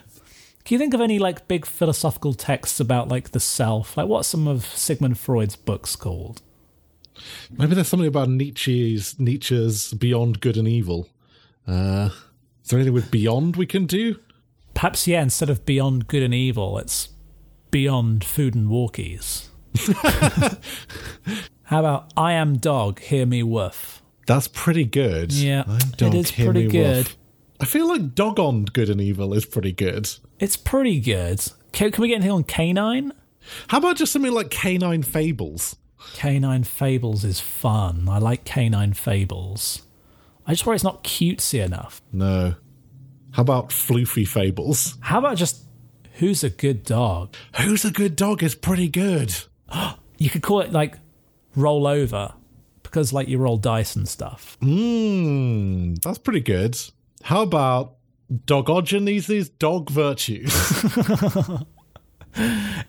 Can 0.66 0.74
you 0.74 0.80
think 0.80 0.94
of 0.96 1.02
any 1.02 1.20
like 1.20 1.48
big 1.48 1.66
philosophical 1.66 2.34
texts 2.34 2.80
about 2.80 3.10
like 3.10 3.32
the 3.32 3.40
self? 3.40 3.98
Like 3.98 4.08
what's 4.08 4.28
some 4.28 4.48
of 4.48 4.66
Sigmund 4.66 5.20
Freud's 5.20 5.56
books 5.56 5.96
called? 5.96 6.42
Maybe 7.58 7.76
there's 7.76 7.88
something 7.88 8.08
about 8.08 8.30
Nietzsche's 8.30 9.20
Nietzsche's 9.20 9.94
Beyond 9.94 10.42
Good 10.42 10.58
and 10.58 10.68
Evil. 10.68 11.10
Uh, 11.68 12.10
is 12.64 12.70
there 12.70 12.80
anything 12.80 12.94
with 12.94 13.12
Beyond 13.12 13.56
we 13.56 13.66
can 13.66 13.86
do? 13.86 14.20
Perhaps 14.74 15.08
yeah, 15.08 15.22
instead 15.22 15.50
of 15.50 15.66
beyond 15.66 16.08
good 16.08 16.22
and 16.22 16.34
evil, 16.34 16.78
it's 16.78 17.10
beyond 17.72 18.26
food 18.26 18.56
and 18.56 18.68
walkies. 18.68 19.48
How 21.64 21.80
about 21.80 22.12
I 22.18 22.34
am 22.34 22.58
dog, 22.58 23.00
hear 23.00 23.26
me 23.26 23.42
woof? 23.42 24.02
That's 24.28 24.48
pretty 24.50 24.84
good. 24.84 25.32
Yeah, 25.32 25.64
I'm 25.66 25.92
dog, 25.98 26.14
is 26.16 26.32
hear 26.32 26.48
pretty 26.48 26.66
me 26.66 26.72
good. 26.72 27.06
woof. 27.06 27.18
I 27.62 27.66
feel 27.66 27.88
like 27.88 28.16
Dog 28.16 28.38
on 28.38 28.66
Good 28.66 28.90
and 28.90 29.00
Evil 29.00 29.34
is 29.34 29.46
pretty 29.46 29.72
good. 29.72 30.10
It's 30.40 30.58
pretty 30.58 31.00
good. 31.00 31.40
Can, 31.72 31.92
can 31.92 32.02
we 32.02 32.10
get 32.10 32.16
anything 32.16 32.32
on 32.32 32.44
Canine? 32.44 33.14
How 33.70 33.78
about 33.78 33.96
just 33.96 34.12
something 34.12 34.34
like 34.34 34.50
Canine 34.50 35.04
Fables? 35.04 35.78
Canine 36.14 36.64
Fables 36.64 37.24
is 37.24 37.40
fun. 37.40 38.08
I 38.10 38.20
like 38.20 38.46
Canine 38.46 38.94
Fables. 38.94 39.82
I 40.48 40.52
just 40.54 40.66
worry 40.66 40.76
it's 40.76 40.84
not 40.84 41.04
cutesy 41.04 41.64
enough. 41.64 42.02
No. 42.12 42.56
How 43.32 43.42
about 43.42 43.70
Floofy 43.70 44.28
Fables? 44.28 44.98
How 45.02 45.20
about 45.20 45.38
just 45.38 45.64
who's 46.14 46.44
a 46.44 46.50
good 46.50 46.84
dog? 46.84 47.36
Who's 47.58 47.84
a 47.84 47.92
good 47.92 48.16
dog 48.16 48.44
is 48.44 48.56
pretty 48.56 48.88
good. 48.88 49.36
You 50.18 50.30
could 50.30 50.44
call 50.44 50.62
it 50.62 50.72
like 50.72 50.96
roll 51.58 51.86
over 51.86 52.34
because 52.84 53.12
like 53.12 53.28
you 53.28 53.38
roll 53.38 53.58
dice 53.58 53.98
and 53.98 54.08
stuff. 54.08 54.58
Mmm, 54.62 56.02
that's 56.02 56.20
pretty 56.20 56.40
good. 56.40 56.80
How 57.24 57.42
about 57.42 57.96
Dogogenes' 58.32 59.52
dog 59.60 59.90
virtues? 59.90 60.54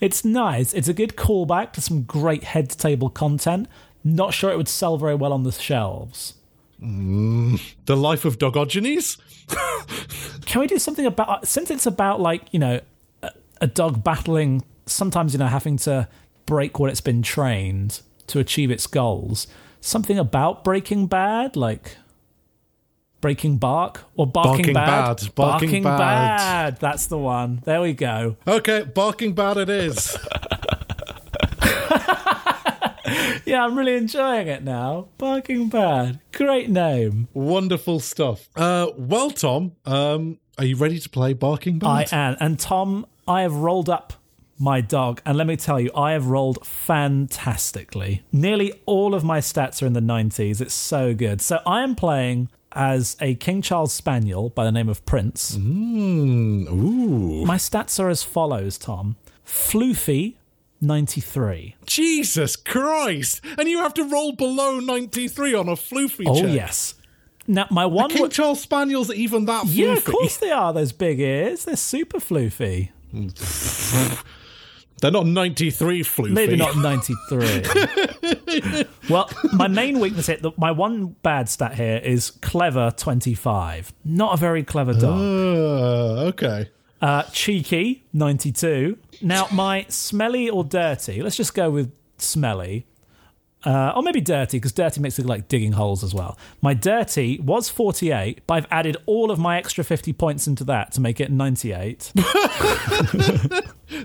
It's 0.01 0.25
nice. 0.25 0.75
It's 0.75 0.89
a 0.89 0.95
good 0.95 1.17
callback 1.17 1.73
to 1.73 1.81
some 1.81 2.03
great 2.03 2.45
head 2.45 2.71
to 2.71 2.77
table 2.77 3.09
content. 3.09 3.69
Not 4.05 4.35
sure 4.35 4.51
it 4.51 4.57
would 4.57 4.69
sell 4.69 4.99
very 4.99 5.15
well 5.15 5.33
on 5.33 5.43
the 5.43 5.53
shelves. 5.53 6.35
Mm, 6.83 7.61
the 7.87 7.97
life 7.97 8.25
of 8.25 8.39
Dogogenes? 8.39 9.19
Can 10.47 10.61
we 10.61 10.67
do 10.67 10.79
something 10.79 11.07
about 11.07 11.29
uh, 11.29 11.41
since 11.45 11.71
it's 11.71 11.87
about 11.87 12.21
like 12.21 12.43
you 12.53 12.59
know 12.59 12.81
a, 13.23 13.31
a 13.61 13.67
dog 13.67 14.05
battling 14.05 14.65
sometimes 14.85 15.33
you 15.33 15.39
know 15.39 15.47
having 15.47 15.77
to 15.79 16.09
break 16.45 16.79
what 16.79 16.91
it's 16.91 17.01
been 17.01 17.23
trained 17.23 18.01
to 18.29 18.39
achieve 18.39 18.71
its 18.71 18.87
goals. 18.87 19.47
Something 19.81 20.19
about 20.19 20.65
Breaking 20.65 21.07
Bad, 21.07 21.57
like 21.57 21.97
Breaking 23.27 23.57
Bark 23.57 24.05
or 24.15 24.25
Barking, 24.25 24.53
Barking 24.53 24.75
Bad. 24.75 25.17
Bad. 25.17 25.35
Barking 25.35 25.83
Bad. 25.83 25.99
Bad. 25.99 26.77
That's 26.79 27.07
the 27.07 27.19
one. 27.19 27.61
There 27.65 27.81
we 27.81 27.93
go. 27.93 28.37
Okay, 28.47 28.85
barking 28.85 29.35
bad 29.35 29.57
it 29.57 29.69
is. 29.69 30.17
Yeah, 33.45 33.65
I'm 33.65 33.77
really 33.79 33.95
enjoying 33.97 34.47
it 34.49 34.63
now. 34.65 35.09
Barking 35.19 35.69
Bad. 35.69 36.21
Great 36.33 36.69
name. 36.69 37.29
Wonderful 37.33 38.01
stuff. 38.01 38.49
Uh, 38.57 38.89
well, 38.97 39.31
Tom, 39.31 39.73
um, 39.85 40.39
are 40.59 40.65
you 40.65 40.77
ready 40.77 40.99
to 40.99 41.09
play 41.09 41.33
Barking 41.33 41.79
Bad? 41.79 42.13
I 42.13 42.17
am. 42.17 42.37
And 42.41 42.59
Tom, 42.59 43.07
I 43.27 43.43
have 43.43 43.55
rolled 43.55 43.89
up 43.89 44.15
my 44.59 44.81
dog, 44.81 45.21
and 45.25 45.37
let 45.39 45.47
me 45.47 45.57
tell 45.57 45.81
you, 45.81 45.91
I 45.95 46.13
have 46.13 46.27
rolled 46.27 46.65
fantastically. 46.67 48.23
Nearly 48.33 48.73
all 48.85 49.15
of 49.15 49.23
my 49.23 49.39
stats 49.39 49.83
are 49.83 49.87
in 49.87 49.93
the 49.95 50.01
90s. 50.01 50.61
It's 50.61 50.75
so 50.75 51.15
good. 51.15 51.41
So 51.41 51.61
I 51.67 51.83
am 51.83 51.95
playing 51.95 52.49
as 52.77 53.17
a 53.21 53.35
King 53.37 53.63
Charles 53.63 53.93
Spaniel 53.93 54.51
by 54.51 54.65
the 54.65 54.71
name 54.71 54.89
of 54.89 55.05
Prince. 55.07 55.57
Mm, 55.57 56.69
ooh. 56.71 57.45
My 57.45 57.57
stats 57.57 57.99
are 57.99 58.09
as 58.09 58.23
follows, 58.23 58.79
Tom. 58.79 59.17
Floofy, 59.45 60.35
93. 60.81 61.75
Jesus 61.87 62.55
Christ! 62.55 63.41
And 63.59 63.67
you 63.69 63.79
have 63.79 63.95
to 63.95 64.05
roll 64.05 64.33
below 64.33 64.79
93 64.79 65.55
on 65.55 65.69
a 65.69 65.73
floofy 65.73 66.25
Oh, 66.29 66.41
check. 66.43 66.55
yes. 66.55 66.95
Now, 67.49 67.67
my 67.71 67.87
one. 67.87 68.11
King 68.11 68.29
Charles 68.29 68.61
Spaniel's 68.61 69.09
are 69.11 69.15
even 69.15 69.45
that 69.47 69.65
floofy. 69.67 69.75
yeah, 69.77 69.93
of 69.95 70.05
course 70.05 70.37
they 70.37 70.51
are, 70.51 70.73
those 70.73 70.93
big 70.93 71.19
ears. 71.21 71.65
They're 71.65 71.77
super 71.77 72.19
floofy. 72.19 72.91
They're 75.01 75.11
not 75.11 75.27
93 75.27 76.03
floofy. 76.03 76.31
Maybe 76.31 76.57
not 76.57 76.77
93. 76.77 78.85
well, 79.11 79.31
my 79.53 79.69
main 79.69 80.01
weakness 80.01 80.27
here, 80.27 80.39
my 80.57 80.71
one 80.71 81.09
bad 81.23 81.49
stat 81.49 81.75
here 81.75 81.99
is 81.99 82.31
clever 82.31 82.93
25. 82.97 83.93
Not 84.05 84.35
a 84.35 84.37
very 84.37 84.63
clever 84.63 84.95
dog. 84.95 85.19
Uh, 85.19 86.27
okay. 86.29 86.71
Uh, 87.03 87.23
cheeky, 87.25 88.05
92. 88.15 88.97
Now, 89.21 89.49
my 89.53 89.85
smelly 89.89 90.49
or 90.49 90.65
dirty, 90.65 91.23
let's 91.23 91.37
just 91.37 91.55
go 91.55 91.71
with 91.71 91.93
smelly. 92.19 92.87
Uh, 93.67 93.93
or 93.97 94.03
maybe 94.03 94.21
dirty, 94.21 94.59
because 94.59 94.71
dirty 94.73 95.01
makes 95.01 95.19
it 95.19 95.23
look 95.23 95.31
like 95.31 95.49
digging 95.49 95.73
holes 95.73 96.05
as 96.05 96.15
well. 96.15 96.39
My 96.63 96.73
dirty 96.73 97.41
was 97.41 97.69
48, 97.69 98.43
but 98.47 98.55
I've 98.55 98.67
added 98.71 98.97
all 99.07 99.33
of 99.33 99.39
my 99.41 99.59
extra 99.59 99.83
50 99.83 100.13
points 100.13 100.47
into 100.47 100.63
that 100.65 100.93
to 100.93 101.01
make 101.01 101.21
it 101.21 101.31
98. 101.33 102.13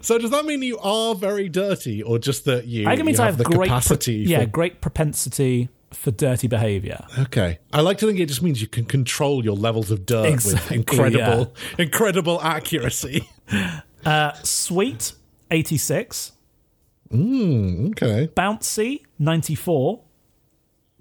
So 0.03 0.17
does 0.19 0.29
that 0.29 0.45
mean 0.45 0.61
you 0.61 0.77
are 0.77 1.15
very 1.15 1.49
dirty, 1.49 2.03
or 2.03 2.19
just 2.19 2.45
that 2.45 2.65
you, 2.67 2.85
I 2.85 2.91
think 2.91 2.99
it 3.01 3.03
means 3.05 3.17
you 3.17 3.23
I 3.23 3.25
have 3.27 3.35
have 3.35 3.37
the 3.39 3.43
great, 3.45 3.57
pro- 3.69 3.79
capacity? 3.79 4.13
yeah, 4.17 4.41
for- 4.41 4.45
great 4.45 4.79
propensity 4.79 5.69
for 5.91 6.11
dirty 6.11 6.47
behavior. 6.47 7.03
Okay. 7.17 7.57
I 7.73 7.81
like 7.81 7.97
to 7.99 8.05
think 8.07 8.19
it 8.19 8.27
just 8.27 8.43
means 8.43 8.61
you 8.61 8.67
can 8.67 8.85
control 8.85 9.43
your 9.43 9.55
levels 9.55 9.89
of 9.91 10.05
dirt 10.05 10.27
Exactly, 10.27 10.77
with 10.77 10.89
incredible, 10.89 11.53
incredible 11.79 12.39
accuracy. 12.41 13.27
Uh, 14.05 14.31
sweet, 14.43 15.13
86. 15.49 16.31
Mm, 17.11 17.89
okay. 17.91 18.27
Bouncy, 18.35 19.01
94. 19.19 20.01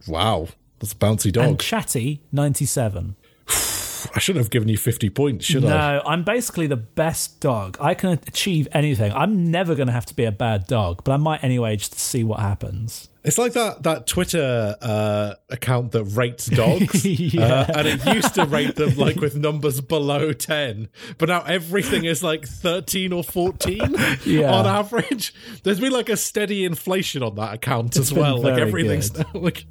Wow. 0.08 0.48
That's 0.78 0.92
a 0.92 0.96
bouncy 0.96 1.26
And 1.26 1.34
dog. 1.34 1.58
chatty, 1.60 2.22
97. 2.32 3.16
I 4.14 4.18
shouldn't 4.18 4.44
have 4.44 4.50
given 4.50 4.68
you 4.68 4.76
50 4.76 5.10
points, 5.10 5.44
should 5.44 5.64
I? 5.64 5.68
No, 5.96 6.02
I'm 6.06 6.24
basically 6.24 6.66
the 6.66 6.76
best 6.76 7.40
dog. 7.40 7.76
I 7.80 7.94
can 7.94 8.10
achieve 8.10 8.68
anything. 8.72 9.12
I'm 9.12 9.50
never 9.50 9.74
going 9.74 9.86
to 9.88 9.92
have 9.92 10.06
to 10.06 10.14
be 10.14 10.24
a 10.24 10.32
bad 10.32 10.66
dog, 10.66 11.02
but 11.04 11.12
I 11.12 11.16
might 11.16 11.42
anyway 11.44 11.76
just 11.76 11.92
to 11.94 12.00
see 12.00 12.24
what 12.24 12.40
happens. 12.40 13.08
It's 13.22 13.36
like 13.36 13.52
that 13.52 13.82
that 13.82 14.06
Twitter 14.06 14.76
uh, 14.80 15.34
account 15.50 15.92
that 15.92 16.04
rates 16.04 16.46
dogs, 16.46 17.04
Yeah. 17.34 17.66
uh, 17.68 17.72
and 17.76 17.86
it 17.86 18.04
used 18.14 18.34
to 18.36 18.46
rate 18.46 18.76
them 18.76 18.96
like 18.96 19.16
with 19.16 19.36
numbers 19.36 19.82
below 19.82 20.32
ten, 20.32 20.88
but 21.18 21.28
now 21.28 21.42
everything 21.42 22.04
is 22.06 22.22
like 22.22 22.46
thirteen 22.48 23.12
or 23.12 23.22
fourteen 23.22 23.94
Yeah. 24.24 24.50
on 24.54 24.64
average. 24.66 25.34
There's 25.64 25.80
been 25.80 25.92
like 25.92 26.08
a 26.08 26.16
steady 26.16 26.64
inflation 26.64 27.22
on 27.22 27.34
that 27.34 27.52
account 27.52 27.94
as 27.98 28.10
been 28.10 28.22
well. 28.22 28.40
Like 28.40 28.58
everything's 28.58 29.12
like, 29.34 29.66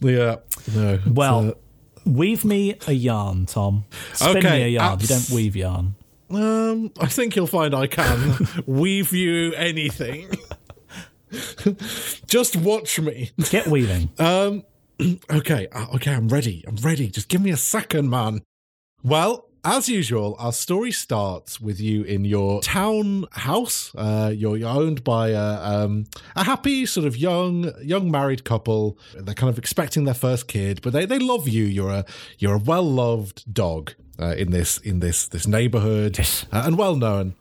yeah, 0.00 0.36
no. 0.74 0.98
Well, 1.06 1.48
uh, 1.50 1.52
weave 2.04 2.44
me 2.44 2.76
a 2.86 2.92
yarn, 2.92 3.46
Tom. 3.46 3.84
Spin 4.12 4.36
Okay, 4.38 4.50
me 4.50 4.62
a 4.64 4.68
yarn. 4.68 4.92
abs- 4.94 5.02
You 5.10 5.16
don't 5.16 5.30
weave 5.36 5.56
yarn. 5.56 5.94
Um, 6.30 6.90
I 7.00 7.06
think 7.06 7.36
you'll 7.36 7.46
find 7.46 7.74
I 7.74 7.86
can 7.86 8.48
weave 8.66 9.12
you 9.12 9.52
anything. 9.54 10.30
Just 12.26 12.56
watch 12.56 12.98
me. 13.00 13.30
Get 13.50 13.66
weaving. 13.66 14.10
Okay, 15.32 15.66
uh, 15.72 15.86
okay, 15.96 16.14
I'm 16.14 16.28
ready. 16.28 16.62
I'm 16.68 16.76
ready. 16.76 17.08
Just 17.08 17.28
give 17.28 17.40
me 17.42 17.50
a 17.50 17.56
second, 17.56 18.08
man. 18.08 18.40
Well, 19.02 19.48
as 19.64 19.88
usual, 19.88 20.36
our 20.38 20.52
story 20.52 20.90
starts 20.90 21.60
with 21.60 21.80
you 21.80 22.02
in 22.02 22.24
your 22.24 22.60
town 22.62 23.26
house. 23.32 23.94
Uh, 23.94 24.32
you're, 24.34 24.56
you're 24.56 24.68
owned 24.68 25.04
by 25.04 25.28
a, 25.28 25.62
um, 25.62 26.06
a 26.34 26.44
happy 26.44 26.84
sort 26.86 27.06
of 27.06 27.16
young 27.16 27.72
young 27.82 28.10
married 28.10 28.44
couple. 28.44 28.98
They're 29.14 29.34
kind 29.34 29.50
of 29.50 29.58
expecting 29.58 30.04
their 30.04 30.14
first 30.14 30.48
kid, 30.48 30.80
but 30.82 30.92
they, 30.92 31.06
they 31.06 31.18
love 31.18 31.48
you. 31.48 31.64
You're 31.64 31.90
a 31.90 32.04
you're 32.38 32.54
a 32.54 32.58
well 32.58 32.82
loved 32.82 33.52
dog 33.52 33.92
uh, 34.18 34.34
in 34.36 34.50
this 34.50 34.78
in 34.78 35.00
this 35.00 35.28
this 35.28 35.46
neighborhood 35.46 36.18
uh, 36.52 36.62
and 36.66 36.76
well 36.76 36.96
known. 36.96 37.34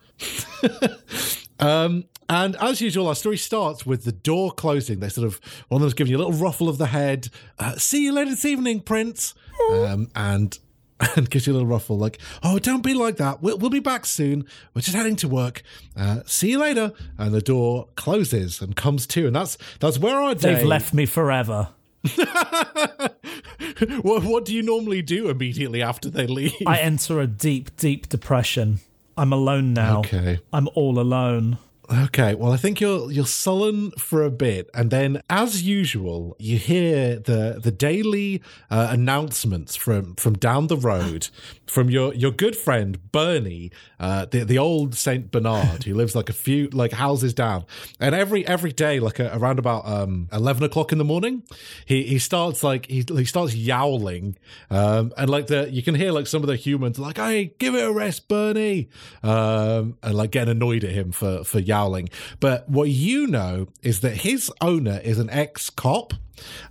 Um, 1.62 2.05
and 2.27 2.55
as 2.55 2.81
usual, 2.81 3.07
our 3.07 3.13
story 3.15 3.38
starts 3.38 3.86
with 3.86 4.03
the 4.03 4.12
door 4.12 4.51
closing. 4.51 4.99
They 4.99 5.10
sort 5.10 5.27
of 5.27 5.39
one 5.67 5.79
of 5.79 5.81
them's 5.84 5.93
giving 5.93 6.10
you 6.10 6.17
a 6.17 6.23
little 6.23 6.34
ruffle 6.34 6.67
of 6.67 6.79
the 6.79 6.88
head. 6.88 7.27
Uh, 7.60 7.75
See 7.75 8.03
you 8.03 8.12
later 8.13 8.31
this 8.31 8.45
evening, 8.45 8.79
Prince. 8.81 9.36
Um, 9.71 10.10
and 10.15 10.57
and 11.15 11.29
gives 11.29 11.47
you 11.47 11.53
a 11.53 11.55
little 11.55 11.67
ruffle, 11.67 11.97
like, 11.97 12.19
"Oh, 12.43 12.59
don't 12.59 12.83
be 12.83 12.93
like 12.93 13.17
that. 13.17 13.41
We'll, 13.41 13.57
we'll 13.57 13.69
be 13.69 13.79
back 13.79 14.05
soon. 14.05 14.45
We're 14.73 14.81
just 14.81 14.95
heading 14.95 15.15
to 15.17 15.27
work. 15.27 15.63
Uh, 15.95 16.21
see 16.25 16.51
you 16.51 16.59
later." 16.59 16.93
And 17.17 17.33
the 17.33 17.41
door 17.41 17.87
closes 17.95 18.61
and 18.61 18.75
comes 18.75 19.07
to, 19.07 19.27
and 19.27 19.35
that's 19.35 19.57
that's 19.79 19.97
where 19.97 20.15
our 20.15 20.35
day. 20.35 20.55
They've 20.55 20.65
left 20.65 20.93
me 20.93 21.05
forever. 21.05 21.69
what, 24.01 24.23
what 24.23 24.45
do 24.45 24.55
you 24.55 24.63
normally 24.63 25.01
do 25.01 25.29
immediately 25.29 25.81
after 25.81 26.09
they 26.09 26.27
leave? 26.27 26.55
I 26.65 26.79
enter 26.79 27.19
a 27.19 27.27
deep, 27.27 27.75
deep 27.77 28.09
depression. 28.09 28.79
I'm 29.17 29.33
alone 29.33 29.73
now. 29.73 29.99
Okay. 29.99 30.39
I'm 30.51 30.67
all 30.73 30.99
alone. 30.99 31.57
Okay, 31.93 32.36
well, 32.36 32.54
I 32.54 32.58
think 32.58 32.80
you're 32.80 33.12
you're 33.12 33.25
sullen 33.25 33.91
for 33.91 34.23
a 34.23 34.30
bit, 34.32 34.69
and 34.73 34.91
then, 34.91 35.21
as 35.30 35.63
usual, 35.63 36.38
you 36.39 36.58
hear 36.58 37.19
the 37.19 37.60
the 37.62 37.71
daily 37.71 38.41
uh, 38.69 38.88
announcements 38.91 39.75
from 39.75 40.15
from 40.15 40.36
down 40.36 40.67
the 40.67 40.77
road 40.77 41.27
from 41.67 41.89
your 41.89 42.13
your 42.13 42.32
good 42.32 42.56
friend 42.56 43.12
Bernie, 43.12 43.71
uh, 43.99 44.25
the 44.25 44.45
the 44.45 44.58
old 44.58 44.95
Saint 44.95 45.32
Bernard, 45.32 45.84
who 45.84 45.93
lives 45.93 46.15
like 46.15 46.30
a 46.30 46.34
few 46.34 46.69
like 46.69 46.93
houses 46.93 47.34
down, 47.34 47.65
and 47.99 48.15
every 48.15 48.47
every 48.47 48.71
day, 48.71 49.01
like 49.01 49.19
uh 49.19 49.30
around 49.34 49.60
about 49.60 49.86
um, 49.86 50.30
eleven 50.32 50.63
o'clock 50.63 50.93
in 50.93 50.97
the 50.97 51.04
morning, 51.04 51.43
he 51.86 52.04
he 52.04 52.19
starts 52.19 52.63
like 52.63 52.86
he 52.86 53.04
he 53.06 53.25
starts 53.25 53.54
yowling, 53.54 54.38
um, 54.69 55.12
and 55.17 55.30
like 55.30 55.47
the 55.47 55.69
you 55.69 55.84
can 55.84 55.95
hear 55.95 56.13
like 56.13 56.27
some 56.27 56.41
of 56.41 56.47
the 56.47 56.56
humans 56.56 56.97
like, 56.99 57.17
"Hey, 57.17 57.54
give 57.60 57.75
it 57.75 57.86
a 57.86 57.91
rest, 57.91 58.30
Bernie," 58.30 58.88
um, 59.23 59.97
and 60.01 60.13
like 60.13 60.32
getting 60.32 60.51
annoyed 60.51 60.86
at 60.86 60.91
him 60.91 61.12
for 61.12 61.43
for 61.43 61.60
yowling. 61.60 61.80
But 62.39 62.67
what 62.69 62.89
you 62.89 63.27
know 63.27 63.67
is 63.81 63.99
that 64.01 64.17
his 64.17 64.51
owner 64.61 64.99
is 65.03 65.19
an 65.19 65.29
ex 65.29 65.69
cop. 65.69 66.13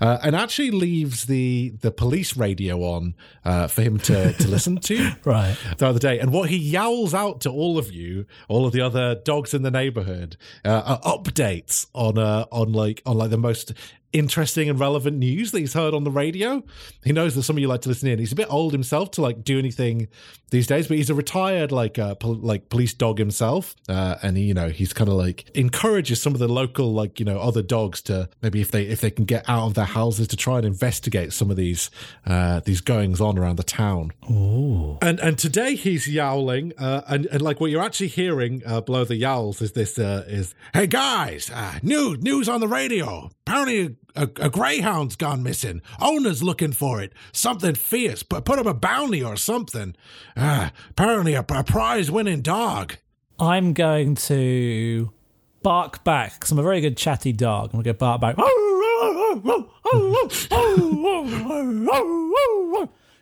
Uh, 0.00 0.18
and 0.24 0.34
actually 0.34 0.72
leaves 0.72 1.26
the 1.26 1.72
the 1.80 1.92
police 1.92 2.36
radio 2.36 2.82
on 2.82 3.14
uh, 3.44 3.68
for 3.68 3.82
him 3.82 3.98
to, 3.98 4.32
to 4.32 4.48
listen 4.56 4.78
to 4.78 5.12
Right. 5.24 5.56
the 5.78 5.86
other 5.86 6.00
day. 6.00 6.18
And 6.18 6.32
what 6.32 6.50
he 6.50 6.56
yowls 6.56 7.14
out 7.14 7.40
to 7.42 7.50
all 7.50 7.78
of 7.78 7.92
you, 7.92 8.26
all 8.48 8.66
of 8.66 8.72
the 8.72 8.80
other 8.80 9.14
dogs 9.14 9.54
in 9.54 9.62
the 9.62 9.70
neighborhood, 9.70 10.36
uh, 10.64 10.82
are 11.00 11.00
updates 11.18 11.86
on 11.94 12.18
uh, 12.18 12.46
on 12.50 12.72
like 12.72 13.00
on 13.06 13.16
like 13.16 13.30
the 13.30 13.38
most 13.38 13.72
interesting 14.12 14.68
and 14.68 14.78
relevant 14.78 15.18
news 15.18 15.52
that 15.52 15.60
he's 15.60 15.74
heard 15.74 15.94
on 15.94 16.04
the 16.04 16.10
radio. 16.10 16.62
He 17.04 17.12
knows 17.12 17.34
that 17.34 17.42
some 17.44 17.56
of 17.56 17.60
you 17.60 17.68
like 17.68 17.82
to 17.82 17.88
listen 17.88 18.08
in. 18.08 18.18
He's 18.18 18.32
a 18.32 18.36
bit 18.36 18.48
old 18.50 18.72
himself 18.72 19.12
to 19.12 19.22
like 19.22 19.44
do 19.44 19.58
anything 19.58 20.08
these 20.50 20.66
days, 20.66 20.88
but 20.88 20.96
he's 20.96 21.10
a 21.10 21.14
retired 21.14 21.72
like 21.72 21.98
uh, 21.98 22.14
pol- 22.16 22.34
like 22.34 22.68
police 22.68 22.92
dog 22.92 23.18
himself, 23.18 23.76
uh, 23.88 24.16
and 24.22 24.36
he, 24.36 24.44
you 24.44 24.54
know 24.54 24.68
he's 24.68 24.92
kind 24.92 25.08
of 25.08 25.14
like 25.14 25.48
encourages 25.54 26.20
some 26.20 26.34
of 26.34 26.40
the 26.40 26.48
local 26.48 26.92
like 26.92 27.20
you 27.20 27.24
know 27.24 27.38
other 27.38 27.62
dogs 27.62 28.02
to 28.02 28.28
maybe 28.42 28.60
if 28.60 28.70
they 28.70 28.84
if 28.84 29.00
they 29.00 29.10
can 29.10 29.24
get 29.24 29.48
out 29.48 29.66
of 29.66 29.74
their 29.74 29.84
houses 29.84 30.28
to 30.28 30.36
try 30.36 30.56
and 30.56 30.66
investigate 30.66 31.32
some 31.32 31.50
of 31.50 31.56
these 31.56 31.90
uh, 32.26 32.60
these 32.60 32.80
goings 32.80 33.20
on 33.20 33.38
around 33.38 33.56
the 33.56 33.64
town. 33.64 34.12
Oh, 34.28 34.98
and 35.00 35.20
and 35.20 35.38
today 35.38 35.76
he's 35.76 36.08
yowling, 36.08 36.72
uh, 36.78 37.02
and 37.08 37.26
and 37.26 37.42
like 37.42 37.60
what 37.60 37.70
you're 37.70 37.82
actually 37.82 38.08
hearing 38.08 38.62
uh, 38.66 38.80
below 38.80 39.04
the 39.04 39.16
yowls 39.16 39.62
is 39.62 39.72
this 39.72 39.98
uh, 39.98 40.24
is 40.26 40.54
hey 40.74 40.86
guys, 40.86 41.50
uh, 41.54 41.78
new 41.82 42.16
news 42.16 42.48
on 42.48 42.60
the 42.60 42.68
radio. 42.68 43.30
Apparently 43.46 43.96
a, 44.16 44.22
a 44.40 44.50
greyhound's 44.50 45.16
gone 45.16 45.42
missing. 45.42 45.82
Owner's 46.00 46.42
looking 46.42 46.72
for 46.72 47.00
it. 47.00 47.12
Something 47.32 47.74
fierce. 47.74 48.22
Put 48.22 48.44
put 48.44 48.58
up 48.58 48.66
a 48.66 48.74
bounty 48.74 49.22
or 49.22 49.36
something. 49.36 49.94
Uh, 50.36 50.70
apparently 50.90 51.34
a, 51.34 51.44
a 51.48 51.64
prize 51.64 52.10
winning 52.10 52.42
dog. 52.42 52.96
I'm 53.38 53.72
going 53.72 54.16
to 54.16 55.12
bark 55.62 56.04
back 56.04 56.34
because 56.34 56.50
I'm 56.52 56.58
a 56.58 56.62
very 56.62 56.80
good 56.80 56.96
chatty 56.96 57.32
dog. 57.32 57.70
I'm 57.72 57.82
going 57.82 57.84
to 57.84 57.92
go 57.92 57.98
bark 57.98 58.20
back. 58.20 58.36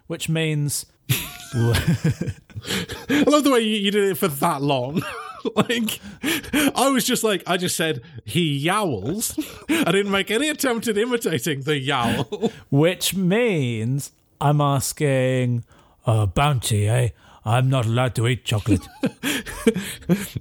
Which 0.07 0.29
means 0.29 0.87
I 1.55 3.25
love 3.27 3.45
the 3.45 3.51
way 3.53 3.61
you, 3.61 3.77
you 3.77 3.91
did 3.91 4.11
it 4.11 4.17
for 4.17 4.29
that 4.29 4.63
long. 4.63 5.03
like 5.57 6.01
I 6.77 6.89
was 6.91 7.05
just 7.05 7.25
like 7.25 7.43
I 7.47 7.57
just 7.57 7.77
said 7.77 8.03
he 8.25 8.57
yowls. 8.57 9.39
I 9.69 9.91
didn't 9.93 10.11
make 10.11 10.31
any 10.31 10.49
attempt 10.49 10.89
at 10.89 10.97
imitating 10.99 11.63
the 11.63 11.79
yowl. 11.79 12.25
which 12.71 13.15
means 13.15 14.13
I'm 14.41 14.61
asking 14.61 15.65
uh, 16.07 16.27
bounty, 16.27 16.89
eh? 16.89 17.11
I'm 17.45 17.71
not 17.71 17.87
allowed 17.87 18.15
to 18.17 18.29
eat 18.29 18.45
chocolate. 18.45 18.87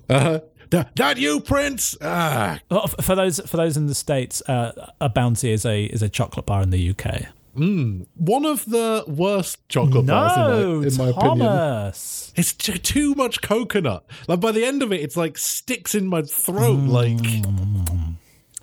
uh, 0.09 0.39
that, 0.69 0.95
that 0.95 1.17
you, 1.17 1.39
Prince? 1.39 1.95
Ah, 2.01 2.59
Oh, 2.69 2.87
for 2.87 3.15
those 3.15 3.39
for 3.41 3.57
those 3.57 3.77
in 3.77 3.87
the 3.87 3.95
states, 3.95 4.41
uh, 4.49 4.91
a 4.99 5.07
bounty 5.09 5.51
is 5.51 5.65
a 5.65 5.85
is 5.85 6.01
a 6.01 6.09
chocolate 6.09 6.45
bar 6.45 6.61
in 6.61 6.69
the 6.71 6.89
UK. 6.89 7.27
One 7.57 8.45
of 8.45 8.65
the 8.65 9.03
worst 9.07 9.67
chocolate 9.69 10.05
bars 10.05 10.37
in 10.37 10.81
my, 10.81 10.87
in 10.87 10.97
my 10.97 11.09
opinion. 11.09 11.87
It's 12.35 12.53
t- 12.53 12.77
too 12.77 13.15
much 13.15 13.41
coconut. 13.41 14.05
Like 14.27 14.39
by 14.39 14.51
the 14.51 14.63
end 14.63 14.83
of 14.83 14.91
it, 14.93 15.01
it's 15.01 15.17
like 15.17 15.37
sticks 15.37 15.95
in 15.95 16.07
my 16.07 16.21
throat. 16.21 16.79
Like, 16.79 17.17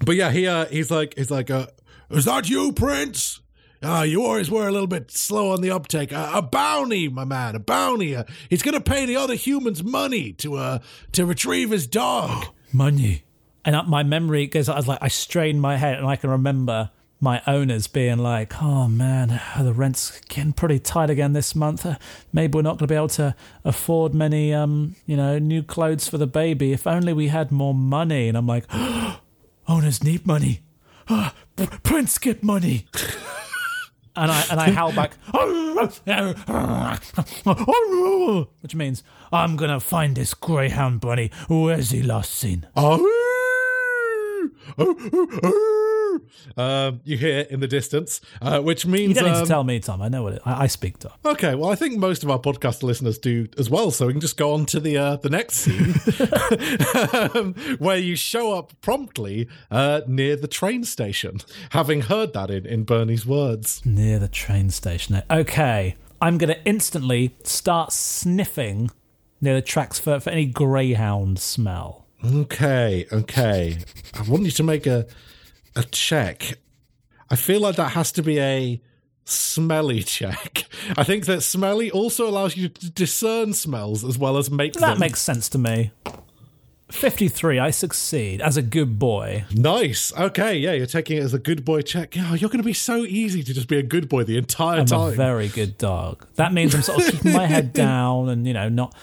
but 0.04 0.16
yeah, 0.16 0.30
he 0.30 0.46
uh, 0.46 0.66
he's 0.66 0.90
like 0.90 1.14
he's 1.16 1.30
like, 1.30 1.50
uh, 1.50 1.66
is 2.10 2.24
that 2.26 2.48
you, 2.48 2.72
Prince? 2.72 3.40
Uh, 3.82 4.02
you 4.02 4.24
always 4.24 4.50
were 4.50 4.66
a 4.66 4.72
little 4.72 4.86
bit 4.86 5.10
slow 5.10 5.50
on 5.52 5.60
the 5.60 5.70
uptake. 5.70 6.12
Uh, 6.12 6.30
a 6.34 6.40
bounty, 6.40 7.08
my 7.08 7.24
man, 7.24 7.54
a 7.54 7.58
bounty. 7.58 8.16
Uh, 8.16 8.24
he's 8.48 8.62
gonna 8.62 8.80
pay 8.80 9.04
the 9.04 9.16
other 9.16 9.34
humans 9.34 9.82
money 9.82 10.32
to 10.34 10.54
uh 10.54 10.78
to 11.12 11.26
retrieve 11.26 11.70
his 11.70 11.86
dog. 11.86 12.46
Money. 12.72 13.22
And 13.64 13.86
my 13.88 14.02
memory 14.02 14.46
goes. 14.46 14.68
I 14.68 14.76
was 14.76 14.88
like, 14.88 14.98
I 15.00 15.08
strain 15.08 15.60
my 15.60 15.76
head, 15.76 15.96
and 15.96 16.06
I 16.06 16.16
can 16.16 16.28
remember 16.30 16.90
my 17.24 17.42
owners 17.46 17.86
being 17.88 18.18
like, 18.18 18.62
"Oh 18.62 18.86
man, 18.86 19.40
the 19.58 19.72
rent's 19.72 20.20
getting 20.28 20.52
pretty 20.52 20.78
tight 20.78 21.08
again 21.10 21.32
this 21.32 21.54
month. 21.56 21.84
Uh, 21.86 21.96
maybe 22.32 22.56
we're 22.56 22.62
not 22.62 22.78
going 22.78 22.86
to 22.86 22.92
be 22.92 22.94
able 22.94 23.08
to 23.08 23.34
afford 23.64 24.14
many, 24.14 24.52
um, 24.54 24.94
you 25.06 25.16
know, 25.16 25.38
new 25.38 25.62
clothes 25.62 26.06
for 26.06 26.18
the 26.18 26.26
baby. 26.26 26.72
If 26.72 26.86
only 26.86 27.14
we 27.14 27.28
had 27.28 27.50
more 27.50 27.74
money." 27.74 28.28
And 28.28 28.36
I'm 28.36 28.46
like, 28.46 28.66
"Owners 29.66 30.04
need 30.04 30.26
money. 30.26 30.60
Ah, 31.08 31.34
P- 31.56 31.66
Prince 31.82 32.18
get 32.18 32.42
money." 32.42 32.86
and 34.16 34.30
I 34.30 34.44
and 34.50 34.60
I 34.60 34.70
howl 34.70 34.92
back, 34.92 35.14
which 38.60 38.74
means 38.74 39.02
I'm 39.32 39.56
gonna 39.56 39.80
find 39.80 40.14
this 40.14 40.34
greyhound 40.34 41.00
bunny. 41.00 41.30
Where's 41.48 41.90
he 41.90 42.02
last 42.02 42.34
seen? 42.34 42.66
Um, 46.56 47.00
you 47.04 47.16
hear 47.16 47.40
in 47.50 47.60
the 47.60 47.68
distance, 47.68 48.20
uh, 48.40 48.60
which 48.60 48.86
means 48.86 49.08
You 49.08 49.14
don't 49.14 49.24
need 49.24 49.38
um, 49.38 49.42
to 49.44 49.48
tell 49.48 49.64
me, 49.64 49.80
Tom. 49.80 50.02
I 50.02 50.08
know 50.08 50.22
what 50.22 50.34
it, 50.34 50.42
I, 50.44 50.64
I 50.64 50.66
speak 50.66 50.98
to. 51.00 51.12
Okay, 51.24 51.54
well, 51.54 51.70
I 51.70 51.74
think 51.74 51.96
most 51.98 52.22
of 52.22 52.30
our 52.30 52.38
podcast 52.38 52.82
listeners 52.82 53.18
do 53.18 53.48
as 53.58 53.70
well, 53.70 53.90
so 53.90 54.06
we 54.06 54.12
can 54.12 54.20
just 54.20 54.36
go 54.36 54.52
on 54.52 54.66
to 54.66 54.80
the 54.80 54.96
uh, 54.96 55.16
the 55.16 55.30
next 55.30 55.54
scene, 55.54 55.94
um, 57.34 57.54
where 57.78 57.98
you 57.98 58.16
show 58.16 58.54
up 58.54 58.72
promptly 58.80 59.48
uh, 59.70 60.02
near 60.06 60.36
the 60.36 60.48
train 60.48 60.84
station, 60.84 61.40
having 61.70 62.02
heard 62.02 62.32
that 62.32 62.50
in, 62.50 62.66
in 62.66 62.84
Bernie's 62.84 63.26
words. 63.26 63.84
Near 63.84 64.18
the 64.18 64.28
train 64.28 64.70
station. 64.70 65.22
Okay, 65.30 65.96
I'm 66.20 66.38
gonna 66.38 66.58
instantly 66.64 67.34
start 67.44 67.92
sniffing 67.92 68.90
near 69.40 69.54
the 69.54 69.62
tracks 69.62 69.98
for, 69.98 70.18
for 70.20 70.30
any 70.30 70.46
greyhound 70.46 71.38
smell. 71.38 72.06
Okay, 72.24 73.06
okay. 73.12 73.78
I 74.14 74.22
want 74.22 74.44
you 74.44 74.50
to 74.52 74.62
make 74.62 74.86
a 74.86 75.06
a 75.76 75.82
check. 75.84 76.58
I 77.30 77.36
feel 77.36 77.60
like 77.60 77.76
that 77.76 77.92
has 77.92 78.12
to 78.12 78.22
be 78.22 78.38
a 78.38 78.80
smelly 79.24 80.02
check. 80.02 80.64
I 80.96 81.04
think 81.04 81.26
that 81.26 81.42
smelly 81.42 81.90
also 81.90 82.28
allows 82.28 82.56
you 82.56 82.68
to 82.68 82.90
discern 82.90 83.52
smells 83.54 84.04
as 84.04 84.18
well 84.18 84.36
as 84.36 84.50
make 84.50 84.74
That 84.74 84.80
them. 84.80 84.98
makes 85.00 85.20
sense 85.20 85.48
to 85.50 85.58
me. 85.58 85.90
53, 86.90 87.58
I 87.58 87.70
succeed 87.70 88.40
as 88.42 88.56
a 88.56 88.62
good 88.62 88.98
boy. 88.98 89.44
Nice. 89.52 90.12
Okay, 90.16 90.58
yeah, 90.58 90.72
you're 90.72 90.86
taking 90.86 91.16
it 91.16 91.22
as 91.22 91.32
a 91.34 91.38
good 91.38 91.64
boy 91.64 91.80
check. 91.80 92.14
Yeah, 92.14 92.34
you're 92.34 92.50
going 92.50 92.62
to 92.62 92.66
be 92.66 92.74
so 92.74 93.04
easy 93.04 93.42
to 93.42 93.54
just 93.54 93.68
be 93.68 93.78
a 93.78 93.82
good 93.82 94.08
boy 94.08 94.22
the 94.24 94.36
entire 94.36 94.80
I'm 94.80 94.86
time. 94.86 95.12
a 95.14 95.16
very 95.16 95.48
good 95.48 95.78
dog. 95.78 96.26
That 96.36 96.52
means 96.52 96.74
I'm 96.74 96.82
sort 96.82 96.98
of 97.04 97.10
keeping 97.10 97.32
my 97.32 97.46
head 97.46 97.72
down 97.72 98.28
and, 98.28 98.46
you 98.46 98.52
know, 98.52 98.68
not 98.68 98.94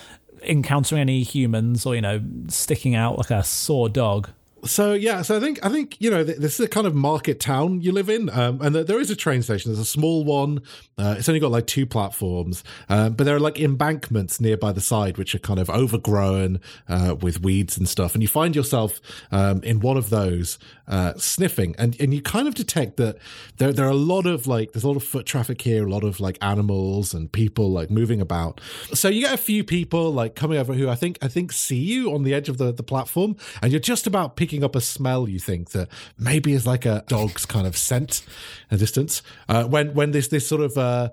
encountering 0.43 1.01
any 1.01 1.23
humans 1.23 1.85
or, 1.85 1.95
you 1.95 2.01
know, 2.01 2.21
sticking 2.47 2.95
out 2.95 3.17
like 3.17 3.31
a 3.31 3.43
sore 3.43 3.89
dog. 3.89 4.29
So 4.65 4.93
yeah, 4.93 5.21
so 5.21 5.37
I 5.37 5.39
think 5.39 5.63
I 5.65 5.69
think 5.69 5.97
you 5.99 6.09
know 6.09 6.23
th- 6.23 6.37
this 6.37 6.59
is 6.59 6.65
a 6.65 6.69
kind 6.69 6.85
of 6.85 6.93
market 6.93 7.39
town 7.39 7.81
you 7.81 7.91
live 7.91 8.09
in, 8.09 8.29
um, 8.29 8.61
and 8.61 8.75
th- 8.75 8.87
there 8.87 8.99
is 8.99 9.09
a 9.09 9.15
train 9.15 9.41
station. 9.41 9.71
There's 9.71 9.79
a 9.79 9.85
small 9.85 10.23
one. 10.23 10.61
Uh, 10.97 11.15
it's 11.17 11.27
only 11.27 11.39
got 11.39 11.51
like 11.51 11.67
two 11.67 11.85
platforms, 11.85 12.63
um, 12.89 13.13
but 13.13 13.23
there 13.23 13.35
are 13.35 13.39
like 13.39 13.59
embankments 13.59 14.39
nearby 14.39 14.71
the 14.71 14.81
side 14.81 15.17
which 15.17 15.33
are 15.33 15.39
kind 15.39 15.59
of 15.59 15.69
overgrown 15.69 16.59
uh, 16.87 17.15
with 17.19 17.41
weeds 17.41 17.77
and 17.77 17.89
stuff. 17.89 18.13
And 18.13 18.21
you 18.21 18.27
find 18.27 18.55
yourself 18.55 18.99
um, 19.31 19.63
in 19.63 19.79
one 19.79 19.97
of 19.97 20.09
those 20.09 20.59
uh, 20.87 21.13
sniffing, 21.15 21.75
and 21.77 21.99
and 21.99 22.13
you 22.13 22.21
kind 22.21 22.47
of 22.47 22.53
detect 22.53 22.97
that 22.97 23.17
there 23.57 23.73
there 23.73 23.85
are 23.85 23.91
a 23.91 23.95
lot 23.95 24.25
of 24.25 24.45
like 24.45 24.73
there's 24.73 24.83
a 24.83 24.87
lot 24.87 24.97
of 24.97 25.03
foot 25.03 25.25
traffic 25.25 25.61
here, 25.61 25.87
a 25.87 25.89
lot 25.89 26.03
of 26.03 26.19
like 26.19 26.37
animals 26.41 27.13
and 27.13 27.31
people 27.31 27.71
like 27.71 27.89
moving 27.89 28.21
about. 28.21 28.61
So 28.93 29.07
you 29.07 29.21
get 29.21 29.33
a 29.33 29.37
few 29.37 29.63
people 29.63 30.11
like 30.11 30.35
coming 30.35 30.57
over 30.57 30.73
who 30.73 30.89
I 30.89 30.95
think 30.95 31.17
I 31.21 31.27
think 31.27 31.51
see 31.51 31.79
you 31.79 32.13
on 32.13 32.23
the 32.23 32.33
edge 32.33 32.49
of 32.49 32.57
the 32.57 32.71
the 32.71 32.83
platform, 32.83 33.35
and 33.61 33.71
you're 33.71 33.79
just 33.79 34.05
about 34.05 34.35
picking 34.35 34.50
up 34.63 34.75
a 34.75 34.81
smell 34.81 35.29
you 35.29 35.39
think 35.39 35.71
that 35.71 35.87
maybe 36.17 36.53
is 36.53 36.67
like 36.67 36.85
a 36.85 37.03
dog's 37.07 37.45
kind 37.45 37.65
of 37.65 37.77
scent 37.77 38.23
in 38.69 38.77
the 38.77 38.83
distance. 38.83 39.21
Uh, 39.47 39.63
when 39.63 39.93
when 39.93 40.11
this 40.11 40.27
this 40.27 40.47
sort 40.47 40.61
of 40.61 40.77
uh, 40.77 41.09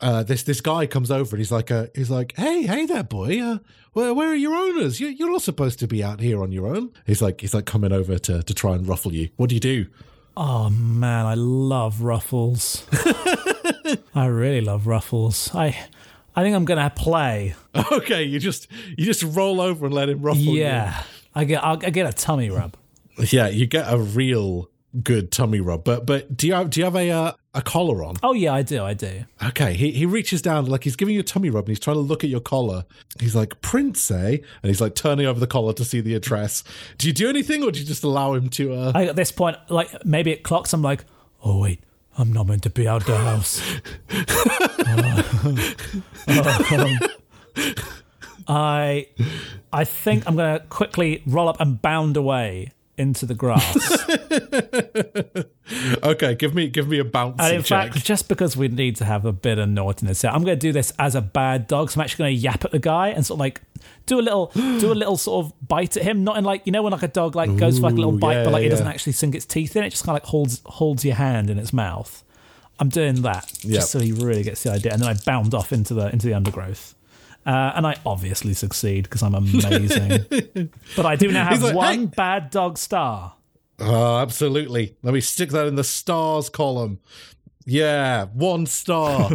uh, 0.00 0.22
this 0.22 0.42
this 0.42 0.60
guy 0.60 0.86
comes 0.86 1.10
over 1.10 1.36
and 1.36 1.38
he's 1.40 1.52
like, 1.52 1.70
uh, 1.70 1.86
he's 1.94 2.10
like, 2.10 2.34
hey, 2.36 2.62
hey 2.62 2.86
there, 2.86 3.04
boy. 3.04 3.40
Uh, 3.40 3.58
where 3.92 4.14
where 4.14 4.30
are 4.30 4.34
your 4.34 4.54
owners? 4.54 5.00
You, 5.00 5.08
you're 5.08 5.30
not 5.30 5.42
supposed 5.42 5.78
to 5.80 5.86
be 5.86 6.02
out 6.02 6.20
here 6.20 6.42
on 6.42 6.50
your 6.50 6.66
own. 6.66 6.90
He's 7.06 7.20
like, 7.20 7.40
he's 7.40 7.54
like 7.54 7.66
coming 7.66 7.92
over 7.92 8.18
to 8.18 8.42
to 8.42 8.54
try 8.54 8.74
and 8.74 8.88
ruffle 8.88 9.12
you. 9.12 9.28
What 9.36 9.48
do 9.50 9.54
you 9.54 9.60
do? 9.60 9.86
Oh 10.36 10.70
man, 10.70 11.26
I 11.26 11.34
love 11.34 12.00
ruffles. 12.02 12.86
I 14.14 14.26
really 14.26 14.62
love 14.62 14.86
ruffles. 14.86 15.54
I 15.54 15.76
I 16.34 16.42
think 16.42 16.56
I'm 16.56 16.64
gonna 16.64 16.90
play. 16.94 17.54
Okay, 17.92 18.24
you 18.24 18.38
just 18.38 18.68
you 18.98 19.04
just 19.04 19.22
roll 19.22 19.60
over 19.60 19.86
and 19.86 19.94
let 19.94 20.08
him 20.10 20.20
ruffle 20.22 20.42
you. 20.42 20.62
I 21.34 21.44
get 21.44 21.64
I 21.64 21.76
get 21.76 22.06
a 22.06 22.12
tummy 22.12 22.50
rub. 22.50 22.76
Yeah, 23.18 23.48
you 23.48 23.66
get 23.66 23.92
a 23.92 23.98
real 23.98 24.68
good 25.02 25.32
tummy 25.32 25.60
rub. 25.60 25.84
But 25.84 26.06
but 26.06 26.36
do 26.36 26.46
you 26.46 26.54
have 26.54 26.70
do 26.70 26.80
you 26.80 26.84
have 26.84 26.96
a 26.96 27.10
uh, 27.10 27.32
a 27.54 27.62
collar 27.62 28.04
on? 28.04 28.16
Oh 28.22 28.32
yeah, 28.32 28.52
I 28.54 28.62
do, 28.62 28.82
I 28.84 28.94
do. 28.94 29.24
Okay, 29.42 29.74
he 29.74 29.90
he 29.92 30.06
reaches 30.06 30.42
down 30.42 30.66
like 30.66 30.84
he's 30.84 30.96
giving 30.96 31.14
you 31.14 31.20
a 31.20 31.24
tummy 31.24 31.50
rub 31.50 31.64
and 31.64 31.68
he's 31.68 31.80
trying 31.80 31.96
to 31.96 32.00
look 32.00 32.24
at 32.24 32.30
your 32.30 32.40
collar. 32.40 32.84
He's 33.18 33.34
like, 33.34 33.60
Prince, 33.60 34.10
eh? 34.10 34.30
And 34.30 34.42
he's 34.62 34.80
like 34.80 34.94
turning 34.94 35.26
over 35.26 35.40
the 35.40 35.46
collar 35.46 35.72
to 35.74 35.84
see 35.84 36.00
the 36.00 36.14
address. 36.14 36.64
Do 36.98 37.06
you 37.06 37.12
do 37.12 37.28
anything 37.28 37.62
or 37.62 37.70
do 37.70 37.80
you 37.80 37.86
just 37.86 38.04
allow 38.04 38.34
him 38.34 38.48
to 38.50 38.74
uh 38.74 38.92
I, 38.94 39.06
at 39.06 39.16
this 39.16 39.32
point, 39.32 39.56
like 39.68 40.04
maybe 40.04 40.30
it 40.30 40.42
clocks. 40.42 40.72
I'm 40.72 40.82
like, 40.82 41.04
oh 41.42 41.60
wait, 41.60 41.80
I'm 42.18 42.32
not 42.32 42.46
meant 42.46 42.62
to 42.64 42.70
be 42.70 42.86
out 42.88 43.06
the 43.06 43.16
house. 43.16 43.62
Uh, 46.28 46.62
um, 46.70 46.98
I, 48.54 49.06
I 49.72 49.84
think 49.84 50.26
I'm 50.26 50.36
gonna 50.36 50.60
quickly 50.68 51.22
roll 51.26 51.48
up 51.48 51.60
and 51.60 51.80
bound 51.80 52.16
away 52.16 52.72
into 52.98 53.24
the 53.26 53.34
grass. 53.34 53.76
Okay, 56.04 56.34
give 56.34 56.54
me 56.54 56.68
give 56.68 56.88
me 56.88 56.98
a 56.98 57.04
bounce. 57.04 57.36
and 57.38 57.56
in 57.56 57.62
check. 57.62 57.92
fact, 57.94 58.04
just 58.04 58.28
because 58.28 58.56
we 58.56 58.68
need 58.68 58.96
to 58.96 59.04
have 59.04 59.24
a 59.24 59.32
bit 59.32 59.58
of 59.58 59.68
naughtiness 59.68 60.20
here, 60.22 60.30
I'm 60.30 60.42
going 60.44 60.56
to 60.58 60.60
do 60.60 60.72
this 60.72 60.92
as 60.98 61.14
a 61.14 61.20
bad 61.22 61.66
dog. 61.66 61.90
So 61.90 61.98
I'm 62.00 62.04
actually 62.04 62.24
going 62.24 62.36
to 62.36 62.42
yap 62.42 62.64
at 62.64 62.72
the 62.72 62.78
guy 62.78 63.08
and 63.08 63.24
sort 63.24 63.36
of 63.36 63.40
like 63.40 63.62
do 64.06 64.18
a 64.18 64.20
little, 64.20 64.46
do 64.54 64.92
a 64.92 64.94
little 64.94 65.16
sort 65.16 65.46
of 65.46 65.52
bite 65.66 65.96
at 65.96 66.02
him. 66.02 66.24
Not 66.24 66.36
in 66.36 66.44
like 66.44 66.62
you 66.66 66.72
know 66.72 66.82
when 66.82 66.92
like 66.92 67.02
a 67.04 67.08
dog 67.08 67.36
like 67.36 67.56
goes 67.56 67.76
for 67.78 67.84
like 67.84 67.94
a 67.94 67.96
little 67.96 68.18
bite, 68.18 68.34
yeah, 68.38 68.44
but 68.44 68.52
like 68.52 68.64
it 68.64 68.68
doesn't 68.68 68.86
actually 68.86 69.12
sink 69.12 69.34
its 69.34 69.46
teeth 69.46 69.74
in. 69.76 69.84
It 69.84 69.90
just 69.90 70.04
kind 70.04 70.16
of 70.18 70.22
like 70.24 70.28
holds 70.30 70.60
holds 70.66 71.04
your 71.04 71.14
hand 71.14 71.48
in 71.48 71.58
its 71.58 71.72
mouth. 71.72 72.22
I'm 72.78 72.88
doing 72.88 73.22
that 73.22 73.50
Yep. 73.62 73.74
just 73.74 73.92
so 73.92 74.00
he 74.00 74.12
really 74.12 74.42
gets 74.42 74.62
the 74.64 74.72
idea, 74.72 74.92
and 74.92 75.00
then 75.00 75.08
I 75.08 75.14
bound 75.14 75.54
off 75.54 75.72
into 75.72 75.94
the 75.94 76.12
into 76.12 76.26
the 76.26 76.34
undergrowth. 76.34 76.94
Uh, 77.44 77.72
and 77.74 77.86
I 77.86 77.96
obviously 78.06 78.54
succeed 78.54 79.04
because 79.04 79.22
I'm 79.22 79.34
amazing. 79.34 80.70
but 80.96 81.06
I 81.06 81.16
do 81.16 81.30
now 81.32 81.46
have 81.48 81.62
like, 81.62 81.74
one 81.74 81.98
"Hey." 81.98 82.06
bad 82.06 82.50
dog 82.50 82.78
star. 82.78 83.34
Oh, 83.80 84.18
absolutely. 84.18 84.96
Let 85.02 85.12
me 85.12 85.20
stick 85.20 85.50
that 85.50 85.66
in 85.66 85.74
the 85.74 85.84
stars 85.84 86.48
column. 86.48 87.00
Yeah, 87.66 88.26
one 88.26 88.66
star. 88.66 89.30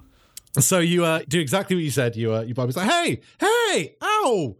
so 0.58 0.80
you 0.80 1.04
uh, 1.04 1.20
do 1.28 1.38
exactly 1.38 1.76
what 1.76 1.84
you 1.84 1.90
said. 1.90 2.16
You 2.16 2.34
uh, 2.34 2.40
you 2.42 2.54
Bobby's 2.54 2.76
like, 2.76 2.90
hey, 2.90 3.20
hey, 3.38 3.96
ow. 4.02 4.56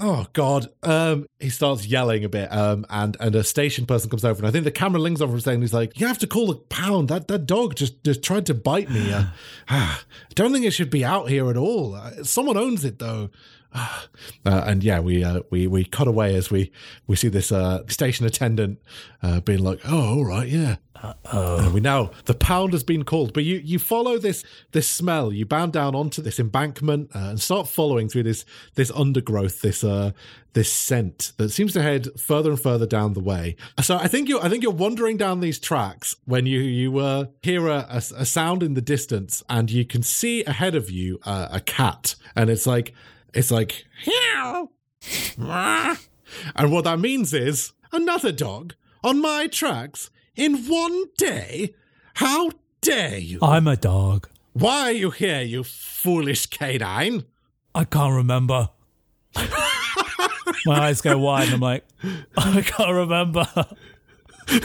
Oh 0.00 0.26
God! 0.32 0.68
Um, 0.82 1.26
he 1.40 1.50
starts 1.50 1.86
yelling 1.86 2.24
a 2.24 2.28
bit, 2.28 2.52
um, 2.52 2.86
and 2.88 3.16
and 3.18 3.34
a 3.34 3.42
station 3.42 3.84
person 3.84 4.08
comes 4.08 4.24
over, 4.24 4.38
and 4.38 4.46
I 4.46 4.50
think 4.50 4.64
the 4.64 4.70
camera 4.70 5.00
lings 5.00 5.20
over 5.20 5.32
and 5.32 5.42
saying, 5.42 5.60
"He's 5.60 5.74
like, 5.74 5.98
you 5.98 6.06
have 6.06 6.18
to 6.18 6.26
call 6.26 6.46
the 6.46 6.54
pound. 6.54 7.08
That 7.08 7.26
that 7.28 7.46
dog 7.46 7.74
just 7.74 8.04
just 8.04 8.22
tried 8.22 8.46
to 8.46 8.54
bite 8.54 8.90
me. 8.90 9.12
Uh, 9.12 9.24
I 9.68 9.98
don't 10.34 10.52
think 10.52 10.64
it 10.64 10.70
should 10.70 10.90
be 10.90 11.04
out 11.04 11.28
here 11.28 11.50
at 11.50 11.56
all. 11.56 11.94
Uh, 11.94 12.22
someone 12.22 12.56
owns 12.56 12.84
it 12.84 12.98
though." 12.98 13.30
Uh, 14.44 14.64
and 14.66 14.82
yeah, 14.82 14.98
we 14.98 15.22
uh, 15.22 15.40
we 15.50 15.66
we 15.66 15.84
cut 15.84 16.08
away 16.08 16.34
as 16.34 16.50
we 16.50 16.72
we 17.06 17.16
see 17.16 17.28
this 17.28 17.52
uh, 17.52 17.86
station 17.86 18.24
attendant 18.24 18.78
uh, 19.22 19.40
being 19.40 19.58
like, 19.58 19.78
"Oh, 19.86 20.18
all 20.18 20.24
right, 20.24 20.48
yeah." 20.48 20.76
Uh, 21.02 21.70
we 21.72 21.80
know 21.80 22.10
the 22.24 22.34
pound 22.34 22.72
has 22.72 22.82
been 22.82 23.04
called, 23.04 23.32
but 23.32 23.44
you 23.44 23.58
you 23.58 23.78
follow 23.78 24.18
this 24.18 24.44
this 24.72 24.88
smell. 24.88 25.32
You 25.32 25.46
bound 25.46 25.72
down 25.72 25.94
onto 25.94 26.20
this 26.22 26.40
embankment 26.40 27.10
uh, 27.14 27.30
and 27.30 27.40
start 27.40 27.68
following 27.68 28.08
through 28.08 28.24
this 28.24 28.44
this 28.74 28.90
undergrowth, 28.90 29.60
this 29.60 29.84
uh 29.84 30.12
this 30.54 30.72
scent 30.72 31.32
that 31.36 31.50
seems 31.50 31.72
to 31.74 31.82
head 31.82 32.08
further 32.18 32.50
and 32.50 32.60
further 32.60 32.86
down 32.86 33.12
the 33.12 33.20
way. 33.20 33.54
So 33.80 33.96
I 33.96 34.08
think 34.08 34.28
you 34.28 34.40
I 34.40 34.48
think 34.48 34.62
you're 34.62 34.72
wandering 34.72 35.16
down 35.16 35.40
these 35.40 35.58
tracks 35.58 36.16
when 36.24 36.46
you 36.46 36.60
you 36.60 36.98
uh, 36.98 37.26
hear 37.42 37.68
a, 37.68 37.86
a, 37.88 37.96
a 38.16 38.26
sound 38.26 38.62
in 38.62 38.74
the 38.74 38.80
distance 38.80 39.44
and 39.48 39.70
you 39.70 39.84
can 39.84 40.02
see 40.02 40.44
ahead 40.44 40.74
of 40.74 40.90
you 40.90 41.20
uh, 41.24 41.48
a 41.52 41.60
cat, 41.60 42.16
and 42.34 42.50
it's 42.50 42.66
like 42.66 42.92
it's 43.34 43.50
like 43.50 43.84
meow. 44.06 44.70
and 46.56 46.72
what 46.72 46.84
that 46.84 47.00
means 47.00 47.32
is 47.32 47.72
another 47.92 48.32
dog 48.32 48.74
on 49.04 49.20
my 49.20 49.46
tracks 49.46 50.10
in 50.36 50.66
one 50.66 51.06
day. 51.16 51.74
How 52.14 52.50
dare 52.80 53.18
you? 53.18 53.38
I'm 53.42 53.68
a 53.68 53.76
dog. 53.76 54.28
Why 54.52 54.80
are 54.82 54.92
you 54.92 55.10
here, 55.10 55.42
you 55.42 55.62
foolish 55.62 56.46
canine? 56.46 57.24
I 57.74 57.84
can't 57.84 58.14
remember. 58.14 58.70
My 60.66 60.88
eyes 60.88 61.00
go 61.00 61.16
wide 61.18 61.44
and 61.44 61.54
I'm 61.54 61.60
like, 61.60 61.86
I 62.36 62.62
can't 62.62 62.92
remember. 62.92 63.46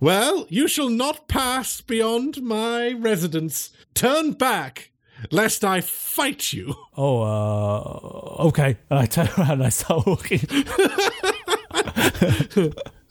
Well, 0.00 0.46
you 0.48 0.68
shall 0.68 0.88
not 0.88 1.28
pass 1.28 1.80
beyond 1.80 2.42
my 2.42 2.92
residence. 2.92 3.70
Turn 3.94 4.32
back, 4.32 4.90
lest 5.30 5.64
I 5.64 5.80
fight 5.80 6.52
you. 6.52 6.74
Oh, 6.96 7.22
uh, 7.22 8.46
okay. 8.46 8.76
And 8.88 9.00
I 9.00 9.06
turn 9.06 9.28
around 9.36 9.50
and 9.50 9.64
I 9.64 9.68
start 9.68 10.06
walking. 10.06 10.40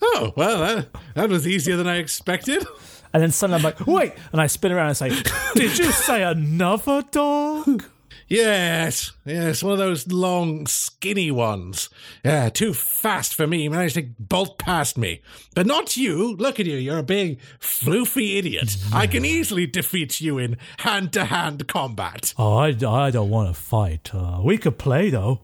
Oh, 0.00 0.32
well, 0.36 0.58
that, 0.60 0.88
that 1.14 1.28
was 1.28 1.46
easier 1.46 1.76
than 1.76 1.86
I 1.86 1.96
expected. 1.96 2.64
And 3.12 3.22
then 3.22 3.30
suddenly 3.30 3.58
I'm 3.58 3.62
like, 3.62 3.86
wait, 3.86 4.12
and 4.32 4.40
I 4.40 4.46
spin 4.46 4.72
around 4.72 4.88
and 4.88 4.96
say, 4.96 5.10
did 5.54 5.78
you 5.78 5.92
say 5.92 6.22
another 6.22 7.02
dog? 7.10 7.84
Yes, 8.28 9.12
yes, 9.24 9.62
one 9.62 9.72
of 9.72 9.78
those 9.78 10.08
long, 10.08 10.66
skinny 10.66 11.30
ones. 11.30 11.90
Yeah, 12.24 12.48
too 12.48 12.72
fast 12.72 13.34
for 13.34 13.46
me. 13.46 13.68
Managed 13.68 13.96
to 13.96 14.08
bolt 14.18 14.58
past 14.58 14.96
me. 14.96 15.20
But 15.54 15.66
not 15.66 15.96
you. 15.96 16.34
Look 16.36 16.58
at 16.58 16.66
you. 16.66 16.76
You're 16.76 16.98
a 16.98 17.02
big, 17.02 17.38
floofy 17.60 18.36
idiot. 18.38 18.76
I 18.92 19.06
can 19.06 19.24
easily 19.24 19.66
defeat 19.66 20.20
you 20.20 20.38
in 20.38 20.56
hand 20.78 21.12
to 21.12 21.26
hand 21.26 21.68
combat. 21.68 22.32
Oh, 22.38 22.56
I, 22.56 22.68
I 22.68 23.10
don't 23.10 23.30
want 23.30 23.54
to 23.54 23.60
fight. 23.60 24.14
Uh, 24.14 24.40
we 24.42 24.56
could 24.58 24.78
play 24.78 25.10
though. 25.10 25.40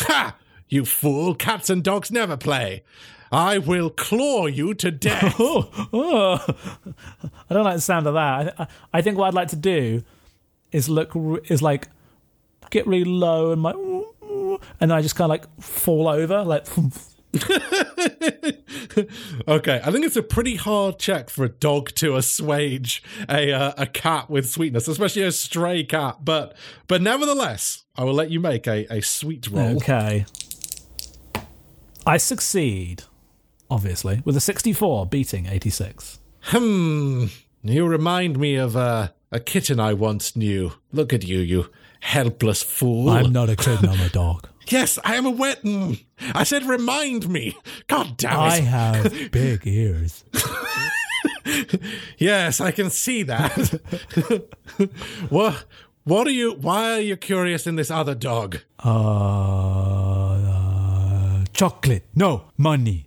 Ha! 0.00 0.36
You 0.68 0.84
fool. 0.84 1.34
Cats 1.34 1.70
and 1.70 1.82
dogs 1.82 2.10
never 2.10 2.36
play. 2.36 2.82
I 3.30 3.58
will 3.58 3.90
claw 3.90 4.46
you 4.46 4.74
to 4.74 4.90
death. 4.90 5.36
Oh, 5.40 5.70
oh. 5.92 6.54
I 7.50 7.54
don't 7.54 7.64
like 7.64 7.76
the 7.76 7.80
sound 7.80 8.06
of 8.06 8.14
that. 8.14 8.54
I, 8.58 8.62
I, 8.62 8.66
I 8.94 9.02
think 9.02 9.16
what 9.18 9.28
I'd 9.28 9.34
like 9.34 9.48
to 9.48 9.56
do 9.56 10.02
is 10.72 10.88
look 10.88 11.12
is 11.48 11.62
like 11.62 11.88
get 12.70 12.86
really 12.86 13.04
low 13.04 13.52
and 13.52 13.62
like, 13.62 13.76
and 13.76 14.58
then 14.90 14.92
I 14.92 15.02
just 15.02 15.16
kind 15.16 15.26
of 15.26 15.30
like 15.30 15.60
fall 15.60 16.08
over, 16.08 16.44
like. 16.44 16.66
okay, 19.48 19.80
I 19.84 19.90
think 19.90 20.06
it's 20.06 20.16
a 20.16 20.22
pretty 20.22 20.56
hard 20.56 20.98
check 20.98 21.28
for 21.28 21.44
a 21.44 21.48
dog 21.50 21.90
to 21.96 22.16
assuage 22.16 23.02
a 23.28 23.52
uh, 23.52 23.74
a 23.76 23.86
cat 23.86 24.30
with 24.30 24.48
sweetness, 24.48 24.88
especially 24.88 25.22
a 25.22 25.32
stray 25.32 25.84
cat. 25.84 26.24
But 26.24 26.56
but 26.86 27.02
nevertheless, 27.02 27.84
I 27.96 28.04
will 28.04 28.14
let 28.14 28.30
you 28.30 28.40
make 28.40 28.66
a, 28.66 28.86
a 28.90 29.02
sweet 29.02 29.46
roll. 29.50 29.76
Okay. 29.76 30.24
I 32.06 32.16
succeed, 32.16 33.02
obviously, 33.70 34.22
with 34.24 34.34
a 34.34 34.40
64 34.40 35.04
beating 35.06 35.44
86. 35.44 36.18
Hmm. 36.40 37.26
You 37.62 37.86
remind 37.86 38.38
me 38.38 38.54
of 38.54 38.76
uh, 38.76 39.08
a 39.30 39.40
kitten 39.40 39.78
I 39.78 39.92
once 39.92 40.34
knew. 40.34 40.72
Look 40.90 41.12
at 41.12 41.24
you, 41.24 41.40
you 41.40 41.70
helpless 42.00 42.62
fool. 42.62 43.10
I'm 43.10 43.32
not 43.32 43.48
a 43.50 43.56
kid, 43.56 43.84
I'm 43.84 44.00
a 44.00 44.08
dog. 44.08 44.48
Yes, 44.70 44.98
I 45.02 45.14
am 45.14 45.24
a 45.24 45.30
wet. 45.30 45.62
mm. 45.62 46.04
I 46.34 46.44
said 46.44 46.62
remind 46.66 47.26
me. 47.26 47.56
God 47.86 48.18
damn 48.18 48.32
it. 48.34 48.36
I 48.36 48.60
have 48.60 49.30
big 49.32 49.66
ears. 49.66 50.24
yes, 52.18 52.60
I 52.60 52.70
can 52.72 52.90
see 52.90 53.22
that. 53.22 53.80
what 55.30 55.64
what 56.04 56.26
are 56.26 56.30
you 56.32 56.52
why 56.60 56.92
are 56.92 57.00
you 57.00 57.16
curious 57.16 57.66
in 57.66 57.76
this 57.76 57.90
other 57.90 58.14
dog? 58.14 58.58
Uh, 58.84 58.90
uh, 60.34 61.44
chocolate. 61.54 62.04
No, 62.14 62.44
money. 62.58 63.06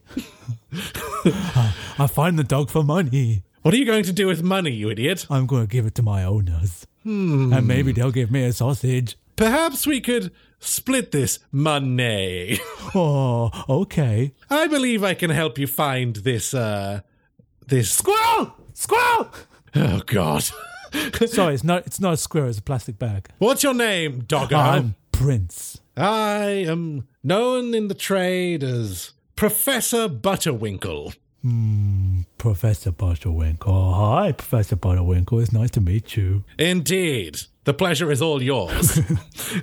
I, 1.26 1.76
I 2.00 2.08
find 2.08 2.40
the 2.40 2.44
dog 2.44 2.72
for 2.72 2.84
money. 2.84 3.44
What 3.62 3.76
are 3.76 3.78
you 3.78 3.86
going 3.86 4.04
to 4.06 4.14
do 4.14 4.26
with 4.26 4.42
money, 4.42 4.72
you 4.72 4.90
idiot? 4.90 5.28
I'm 5.30 5.46
going 5.46 5.68
to 5.68 5.72
give 5.72 5.86
it 5.86 5.94
to 5.96 6.02
my 6.02 6.24
owners. 6.24 6.88
And 7.04 7.68
maybe 7.68 7.92
they'll 7.92 8.12
give 8.12 8.32
me 8.32 8.44
a 8.46 8.54
sausage. 8.54 9.18
Perhaps 9.36 9.88
we 9.88 10.02
could 10.02 10.32
split 10.60 11.12
this 11.12 11.40
money. 11.52 12.60
Oh, 12.94 13.52
okay. 13.70 14.34
I 14.50 14.68
believe 14.68 15.02
I 15.02 15.14
can 15.14 15.30
help 15.30 15.58
you 15.58 15.66
find 15.66 16.18
this 16.18 16.54
uh 16.54 17.00
this 17.68 17.90
Squirrel! 17.90 18.54
Squirrel! 18.74 19.30
Oh 19.76 20.02
god. 20.06 20.44
Sorry, 21.26 21.54
it's 21.54 21.64
not. 21.64 21.88
It's 21.88 22.02
not 22.02 22.14
a 22.14 22.18
squirrel. 22.18 22.50
It's 22.50 22.58
a 22.58 22.62
plastic 22.62 23.00
bag. 23.00 23.30
What's 23.38 23.64
your 23.64 23.74
name, 23.74 24.26
doggo? 24.28 24.58
I'm 24.58 24.96
Prince. 25.14 25.80
I 25.96 26.66
am 26.68 27.08
known 27.24 27.74
in 27.74 27.88
the 27.88 27.94
trade 27.94 28.62
as 28.62 29.12
Professor 29.38 30.10
Butterwinkle. 30.10 31.16
Professor 32.38 32.92
Butterwinkle. 32.92 33.68
Oh, 33.68 33.94
hi, 33.94 34.32
Professor 34.32 34.76
Butterwinkle. 34.76 35.42
It's 35.42 35.52
nice 35.52 35.72
to 35.72 35.82
meet 35.82 36.16
you. 36.16 36.44
Indeed. 36.60 37.42
The 37.64 37.74
pleasure 37.74 38.12
is 38.12 38.22
all 38.22 38.42
yours. 38.42 38.96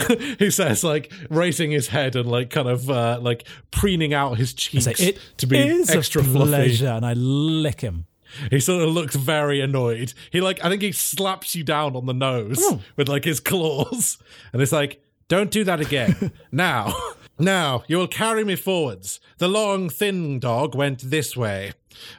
he 0.38 0.50
says, 0.50 0.84
like 0.84 1.12
raising 1.30 1.70
his 1.70 1.88
head 1.88 2.16
and 2.16 2.28
like 2.28 2.50
kind 2.50 2.68
of 2.68 2.88
uh, 2.90 3.18
like 3.20 3.46
preening 3.70 4.14
out 4.14 4.38
his 4.38 4.52
cheeks 4.54 4.84
Say, 4.84 4.94
it 4.98 5.18
to 5.38 5.46
be 5.46 5.58
is 5.58 5.90
extra 5.90 6.20
a 6.20 6.24
fluffy. 6.24 6.50
pleasure, 6.50 6.88
and 6.88 7.04
I 7.06 7.14
lick 7.14 7.80
him. 7.80 8.06
He 8.50 8.60
sort 8.60 8.82
of 8.82 8.90
looks 8.90 9.16
very 9.16 9.60
annoyed. 9.60 10.12
He 10.30 10.40
like 10.40 10.64
I 10.64 10.68
think 10.68 10.82
he 10.82 10.92
slaps 10.92 11.54
you 11.56 11.64
down 11.64 11.96
on 11.96 12.06
the 12.06 12.12
nose 12.12 12.62
with 12.96 13.08
like 13.08 13.24
his 13.24 13.40
claws, 13.40 14.18
and 14.52 14.62
it's 14.62 14.72
like, 14.72 15.02
don't 15.28 15.50
do 15.50 15.64
that 15.64 15.80
again. 15.80 16.32
now, 16.52 16.94
now 17.39 17.84
you 17.86 17.97
will 17.97 18.09
carry 18.09 18.45
me 18.45 18.57
forwards. 18.57 19.20
The 19.39 19.49
long, 19.49 19.89
thin 19.89 20.39
dog 20.41 20.74
went 20.74 21.11
this 21.11 21.36
way, 21.36 21.72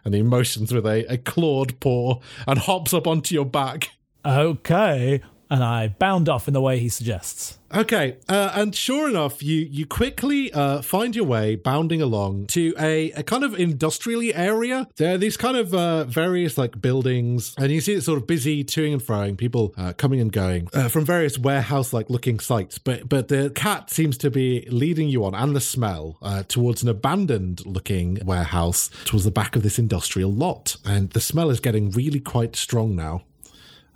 and 0.03 0.13
he 0.13 0.21
motions 0.21 0.73
with 0.73 0.85
a, 0.85 1.11
a 1.11 1.17
clawed 1.17 1.79
paw 1.79 2.19
and 2.47 2.59
hops 2.59 2.93
up 2.93 3.07
onto 3.07 3.35
your 3.35 3.45
back. 3.45 3.89
Okay. 4.25 5.21
And 5.49 5.63
I 5.63 5.87
bound 5.87 6.29
off 6.29 6.47
in 6.47 6.53
the 6.53 6.61
way 6.61 6.77
he 6.77 6.89
suggests. 6.89 7.57
Okay, 7.73 8.17
uh, 8.27 8.51
and 8.55 8.75
sure 8.75 9.07
enough, 9.07 9.43
you 9.43 9.59
you 9.59 9.85
quickly 9.85 10.51
uh, 10.53 10.81
find 10.81 11.15
your 11.15 11.25
way 11.25 11.55
bounding 11.55 12.01
along 12.01 12.47
to 12.47 12.73
a, 12.79 13.11
a 13.11 13.21
kind 13.21 13.43
of 13.43 13.53
industrially 13.59 14.33
area. 14.33 14.87
There 14.97 15.13
are 15.13 15.17
these 15.17 15.37
kind 15.37 15.55
of 15.55 15.73
uh, 15.73 16.05
various 16.05 16.57
like 16.57 16.81
buildings, 16.81 17.53
and 17.57 17.71
you 17.71 17.79
see 17.79 17.93
it 17.93 18.01
sort 18.01 18.19
of 18.19 18.25
busy 18.25 18.63
toing 18.63 18.93
and 18.93 19.01
froing, 19.01 19.37
people 19.37 19.75
uh, 19.77 19.93
coming 19.93 20.19
and 20.19 20.31
going 20.31 20.67
uh, 20.73 20.87
from 20.87 21.05
various 21.05 21.37
warehouse 21.37 21.93
like 21.93 22.09
looking 22.09 22.39
sites. 22.39 22.79
But 22.79 23.07
but 23.07 23.27
the 23.27 23.51
cat 23.51 23.91
seems 23.91 24.17
to 24.19 24.31
be 24.31 24.67
leading 24.69 25.07
you 25.07 25.23
on, 25.23 25.35
and 25.35 25.55
the 25.55 25.61
smell 25.61 26.17
uh, 26.23 26.43
towards 26.43 26.81
an 26.81 26.89
abandoned 26.89 27.63
looking 27.67 28.19
warehouse 28.25 28.89
towards 29.05 29.25
the 29.25 29.31
back 29.31 29.55
of 29.55 29.61
this 29.61 29.77
industrial 29.77 30.31
lot, 30.31 30.77
and 30.85 31.11
the 31.11 31.21
smell 31.21 31.51
is 31.51 31.59
getting 31.59 31.91
really 31.91 32.19
quite 32.19 32.55
strong 32.55 32.95
now 32.95 33.23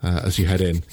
as 0.03 0.37
you 0.37 0.45
head 0.45 0.59
in. 0.59 0.83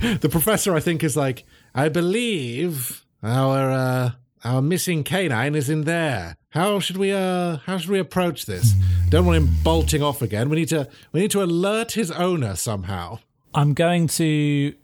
the 0.20 0.28
professor, 0.30 0.74
I 0.74 0.80
think, 0.80 1.04
is 1.04 1.16
like, 1.16 1.44
I 1.74 1.88
believe 1.88 3.04
our 3.22 3.70
uh, 3.70 4.10
our 4.44 4.62
missing 4.62 5.04
canine 5.04 5.54
is 5.54 5.68
in 5.68 5.82
there. 5.82 6.36
How 6.50 6.80
should 6.80 6.96
we 6.96 7.12
uh 7.12 7.58
how 7.66 7.78
should 7.78 7.90
we 7.90 7.98
approach 7.98 8.46
this? 8.46 8.72
Don't 9.08 9.26
want 9.26 9.36
him 9.36 9.50
bolting 9.62 10.02
off 10.02 10.22
again. 10.22 10.48
We 10.48 10.56
need 10.56 10.68
to 10.70 10.88
we 11.12 11.20
need 11.20 11.30
to 11.32 11.42
alert 11.42 11.92
his 11.92 12.10
owner 12.10 12.56
somehow. 12.56 13.20
I'm 13.54 13.74
going 13.74 14.06
to 14.08 14.74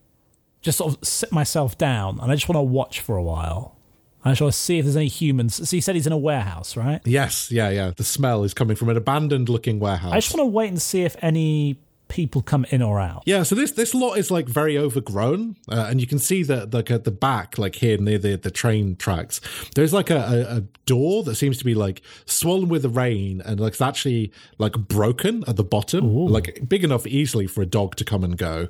just 0.60 0.78
sort 0.78 0.94
of 0.94 1.06
sit 1.06 1.32
myself 1.32 1.78
down 1.78 2.20
and 2.20 2.30
I 2.30 2.34
just 2.34 2.48
want 2.48 2.56
to 2.56 2.62
watch 2.62 3.00
for 3.00 3.16
a 3.16 3.22
while. 3.22 3.76
I 4.24 4.30
just 4.32 4.40
want 4.40 4.54
to 4.54 4.58
see 4.58 4.78
if 4.78 4.84
there's 4.84 4.96
any 4.96 5.06
humans. 5.06 5.68
So 5.68 5.76
you 5.76 5.80
said 5.80 5.94
he's 5.94 6.06
in 6.06 6.12
a 6.12 6.18
warehouse, 6.18 6.76
right? 6.76 7.00
Yes, 7.04 7.52
yeah, 7.52 7.70
yeah. 7.70 7.92
The 7.96 8.02
smell 8.02 8.42
is 8.42 8.54
coming 8.54 8.74
from 8.74 8.88
an 8.88 8.96
abandoned 8.96 9.48
looking 9.48 9.78
warehouse. 9.78 10.12
I 10.12 10.16
just 10.18 10.36
want 10.36 10.48
to 10.48 10.50
wait 10.50 10.68
and 10.68 10.82
see 10.82 11.02
if 11.02 11.14
any 11.22 11.78
people 12.08 12.42
come 12.42 12.64
in 12.70 12.82
or 12.82 13.00
out. 13.00 13.22
Yeah, 13.26 13.42
so 13.42 13.54
this 13.54 13.72
this 13.72 13.94
lot 13.94 14.14
is 14.14 14.30
like 14.30 14.46
very 14.46 14.78
overgrown, 14.78 15.56
uh, 15.70 15.86
and 15.88 16.00
you 16.00 16.06
can 16.06 16.18
see 16.18 16.42
that 16.44 16.72
like 16.72 16.90
at 16.90 17.04
the 17.04 17.10
back, 17.10 17.58
like 17.58 17.76
here 17.76 17.98
near 17.98 18.18
the 18.18 18.36
the 18.36 18.50
train 18.50 18.96
tracks, 18.96 19.40
there's 19.74 19.92
like 19.92 20.10
a, 20.10 20.46
a, 20.48 20.62
door 20.86 21.24
that 21.24 21.34
seems 21.34 21.58
to 21.58 21.64
be 21.64 21.74
like 21.74 22.00
swollen 22.26 22.68
with 22.68 22.82
the 22.82 22.88
rain, 22.88 23.42
and 23.44 23.58
like 23.58 23.72
it's 23.72 23.80
actually 23.80 24.32
like 24.58 24.72
broken 24.72 25.42
at 25.48 25.56
the 25.56 25.64
bottom, 25.64 26.14
like 26.26 26.68
big 26.68 26.84
enough 26.84 27.06
easily 27.06 27.46
for 27.46 27.62
a 27.62 27.66
dog 27.66 27.96
to 27.96 28.04
come 28.04 28.22
and 28.22 28.38
go. 28.38 28.68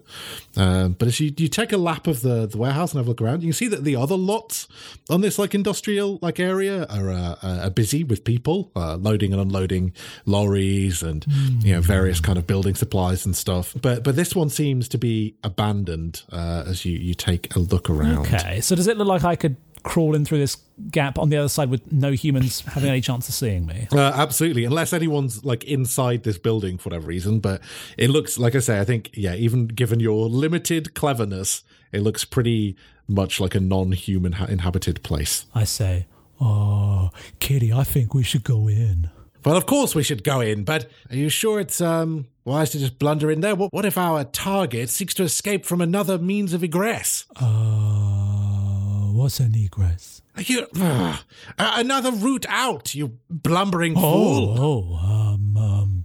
Um, 0.57 0.93
but 0.93 1.09
as 1.09 1.21
you 1.21 1.33
you 1.37 1.49
take 1.49 1.73
a 1.73 1.79
lap 1.79 2.07
of 2.07 2.23
the 2.23 2.47
the 2.47 2.59
warehouse 2.59 2.93
and 2.93 2.99
have 2.99 3.07
a 3.07 3.11
look 3.11 3.21
around, 3.21 3.43
you 3.43 3.49
can 3.49 3.55
see 3.55 3.69
that 3.69 3.85
the 3.85 3.97
other 3.97 4.17
lots 4.17 4.67
on 5.11 5.21
this 5.21 5.39
like 5.39 5.55
industrial 5.55 6.19
like 6.23 6.41
area 6.41 6.87
are 6.87 7.11
uh, 7.11 7.37
are 7.43 7.71
busy 7.71 8.03
with 8.03 8.25
people 8.25 8.71
uh, 8.75 8.97
loading 8.97 9.33
and 9.33 9.43
unloading 9.43 9.93
lorries 10.25 11.03
and 11.03 11.27
you 11.63 11.75
know 11.75 11.81
various 11.81 12.21
kind 12.21 12.39
of 12.39 12.47
building 12.47 12.75
supplies 12.75 13.26
and 13.27 13.37
stuff. 13.37 13.75
But 13.81 14.03
but 14.05 14.17
this 14.17 14.35
one 14.35 14.49
seems 14.49 14.89
to 14.89 14.99
be 14.99 15.35
abandoned 15.45 16.23
uh, 16.31 16.65
as 16.67 16.85
you 16.85 16.99
you 16.99 17.15
take 17.15 17.55
a 17.55 17.59
look 17.59 17.91
around. 17.91 18.27
Okay, 18.27 18.61
so 18.61 18.75
does 18.75 18.87
it 18.87 18.97
look 18.97 19.09
like 19.09 19.25
I 19.25 19.37
could 19.37 19.57
crawl 19.83 20.17
in 20.17 20.25
through 20.25 20.39
this 20.39 20.57
gap 20.91 21.17
on 21.17 21.29
the 21.29 21.37
other 21.37 21.49
side 21.49 21.71
with 21.71 21.93
no 21.93 22.11
humans 22.11 22.61
having 22.61 22.91
any 22.91 23.01
chance 23.01 23.29
of 23.29 23.35
seeing 23.35 23.67
me? 23.67 23.87
Uh, 23.93 24.13
absolutely, 24.15 24.65
unless 24.65 24.93
anyone's 24.93 25.45
like 25.45 25.65
inside 25.65 26.23
this 26.25 26.39
building 26.39 26.79
for 26.79 26.89
whatever 26.89 27.07
reason. 27.07 27.41
But 27.41 27.61
it 27.99 28.11
looks 28.11 28.39
like 28.39 28.55
I 28.55 28.61
say, 28.61 28.81
I 28.81 28.85
think 28.85 29.11
yeah, 29.15 29.35
even 29.35 29.67
given 29.69 30.01
your 30.01 30.29
limited 30.29 30.95
cleverness, 30.95 31.63
it 31.93 32.01
looks 32.01 32.25
pretty 32.25 32.77
much 33.09 33.41
like 33.41 33.55
a 33.55 33.61
non-human 33.61 34.33
ha- 34.33 34.47
inhabited 34.47 35.03
place. 35.03 35.47
I 35.55 35.65
say, 35.65 36.07
oh, 36.41 37.11
Kitty, 37.39 37.73
I 37.73 37.85
think 37.85 38.13
we 38.15 38.25
should 38.25 38.43
go 38.43 38.69
in. 38.69 39.11
Well, 39.47 39.57
of 39.57 39.65
course 39.65 39.95
we 39.95 40.03
should 40.03 40.25
go 40.25 40.41
in, 40.41 40.65
but 40.65 40.91
are 41.09 41.15
you 41.15 41.29
sure 41.29 41.61
it's 41.61 41.81
um 41.81 42.27
wise 42.45 42.71
to 42.71 42.81
just 42.81 42.99
blunder 42.99 43.31
in 43.31 43.43
there? 43.43 43.55
What, 43.55 43.73
what 43.73 43.85
if 43.85 43.97
our 43.97 44.25
target 44.25 44.91
seeks 44.91 45.15
to 45.15 45.23
escape 45.23 45.65
from 45.65 45.81
another 45.81 46.19
means 46.19 46.53
of 46.53 46.65
egress? 46.65 47.27
Uh, 47.37 49.07
what's 49.13 49.39
an 49.39 49.55
egress? 49.55 50.21
Are 50.35 50.43
you 50.43 50.67
uh, 50.81 51.19
another 51.59 52.11
route 52.11 52.45
out? 52.49 52.97
You 52.97 53.19
blumbering 53.31 53.95
fool! 53.95 54.57
Oh, 54.59 54.61
oh, 54.61 54.97
um, 54.97 55.57
um, 55.57 56.05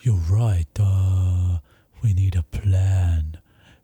you're 0.00 0.16
right. 0.16 0.66
Uh, 0.76 1.58
we 2.02 2.12
need 2.14 2.34
a 2.34 2.42
plan. 2.42 3.38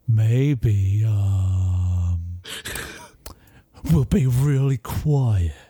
Maybe, 0.09 1.05
um, 1.07 2.41
we'll 3.93 4.07
be 4.07 4.27
really 4.27 4.79
quiet. 4.79 5.68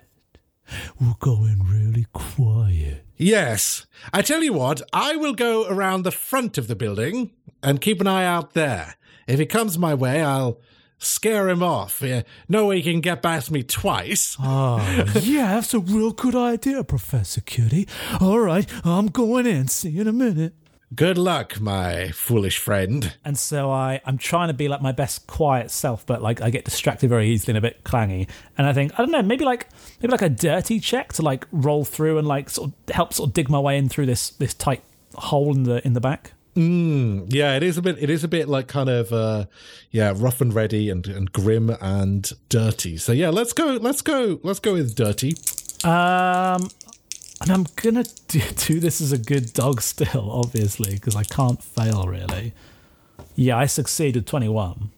We'll 1.00 1.16
go 1.20 1.44
in 1.44 1.60
really 1.64 2.06
quiet. 2.12 3.04
Yes. 3.16 3.86
I 4.12 4.22
tell 4.22 4.42
you 4.42 4.52
what, 4.52 4.80
I 4.92 5.16
will 5.16 5.34
go 5.34 5.66
around 5.68 6.02
the 6.02 6.10
front 6.10 6.56
of 6.58 6.68
the 6.68 6.76
building 6.76 7.30
and 7.62 7.80
keep 7.80 8.00
an 8.00 8.06
eye 8.06 8.24
out 8.24 8.54
there. 8.54 8.94
If 9.26 9.38
he 9.38 9.46
comes 9.46 9.76
my 9.78 9.94
way, 9.94 10.22
I'll 10.22 10.60
scare 10.98 11.48
him 11.48 11.62
off. 11.62 12.02
No 12.48 12.66
way 12.66 12.80
he 12.80 12.92
can 12.92 13.00
get 13.00 13.22
past 13.22 13.50
me 13.50 13.62
twice. 13.62 14.36
Oh, 14.40 14.78
yeah, 15.22 15.54
that's 15.54 15.74
a 15.74 15.80
real 15.80 16.12
good 16.12 16.34
idea, 16.34 16.84
Professor 16.84 17.40
Cutie. 17.40 17.88
All 18.20 18.40
right, 18.40 18.66
I'm 18.84 19.06
going 19.08 19.46
in. 19.46 19.68
See 19.68 19.90
you 19.90 20.02
in 20.02 20.08
a 20.08 20.12
minute. 20.12 20.54
Good 20.94 21.18
luck, 21.18 21.60
my 21.60 22.08
foolish 22.12 22.58
friend. 22.58 23.14
And 23.24 23.38
so 23.38 23.70
I, 23.70 24.00
I'm 24.06 24.16
trying 24.16 24.48
to 24.48 24.54
be 24.54 24.68
like 24.68 24.80
my 24.80 24.92
best 24.92 25.26
quiet 25.26 25.70
self, 25.70 26.06
but 26.06 26.22
like 26.22 26.40
I 26.40 26.50
get 26.50 26.64
distracted 26.64 27.08
very 27.08 27.28
easily 27.28 27.52
and 27.52 27.58
a 27.58 27.68
bit 27.68 27.84
clangy. 27.84 28.28
And 28.56 28.66
I 28.66 28.72
think 28.72 28.92
I 28.94 28.98
don't 28.98 29.10
know, 29.10 29.22
maybe 29.22 29.44
like 29.44 29.68
maybe 30.00 30.10
like 30.10 30.22
a 30.22 30.30
dirty 30.30 30.80
check 30.80 31.12
to 31.14 31.22
like 31.22 31.46
roll 31.52 31.84
through 31.84 32.18
and 32.18 32.26
like 32.26 32.48
sort 32.48 32.70
of 32.70 32.94
help 32.94 33.12
sort 33.12 33.28
of 33.28 33.34
dig 33.34 33.50
my 33.50 33.58
way 33.58 33.76
in 33.76 33.88
through 33.88 34.06
this 34.06 34.30
this 34.30 34.54
tight 34.54 34.82
hole 35.14 35.54
in 35.54 35.64
the 35.64 35.86
in 35.86 35.92
the 35.92 36.00
back. 36.00 36.32
Mm, 36.56 37.32
yeah, 37.32 37.54
it 37.54 37.62
is 37.62 37.78
a 37.78 37.82
bit. 37.82 37.98
It 38.00 38.10
is 38.10 38.24
a 38.24 38.28
bit 38.28 38.48
like 38.48 38.66
kind 38.66 38.88
of, 38.88 39.12
uh, 39.12 39.44
yeah, 39.92 40.12
rough 40.16 40.40
and 40.40 40.52
ready 40.52 40.90
and, 40.90 41.06
and 41.06 41.30
grim 41.30 41.70
and 41.80 42.32
dirty. 42.48 42.96
So 42.96 43.12
yeah, 43.12 43.28
let's 43.28 43.52
go. 43.52 43.78
Let's 43.80 44.02
go. 44.02 44.40
Let's 44.42 44.58
go 44.58 44.72
with 44.72 44.96
dirty. 44.96 45.36
Um, 45.84 46.68
and 47.40 47.50
I'm 47.50 47.66
gonna 47.76 48.04
do, 48.28 48.40
do 48.56 48.80
this 48.80 49.00
as 49.00 49.12
a 49.12 49.18
good 49.18 49.52
dog 49.52 49.80
still, 49.82 50.30
obviously, 50.30 50.94
because 50.94 51.16
I 51.16 51.24
can't 51.24 51.62
fail 51.62 52.04
really. 52.04 52.52
Yeah, 53.34 53.56
I 53.56 53.66
succeeded 53.66 54.26
21. 54.26 54.90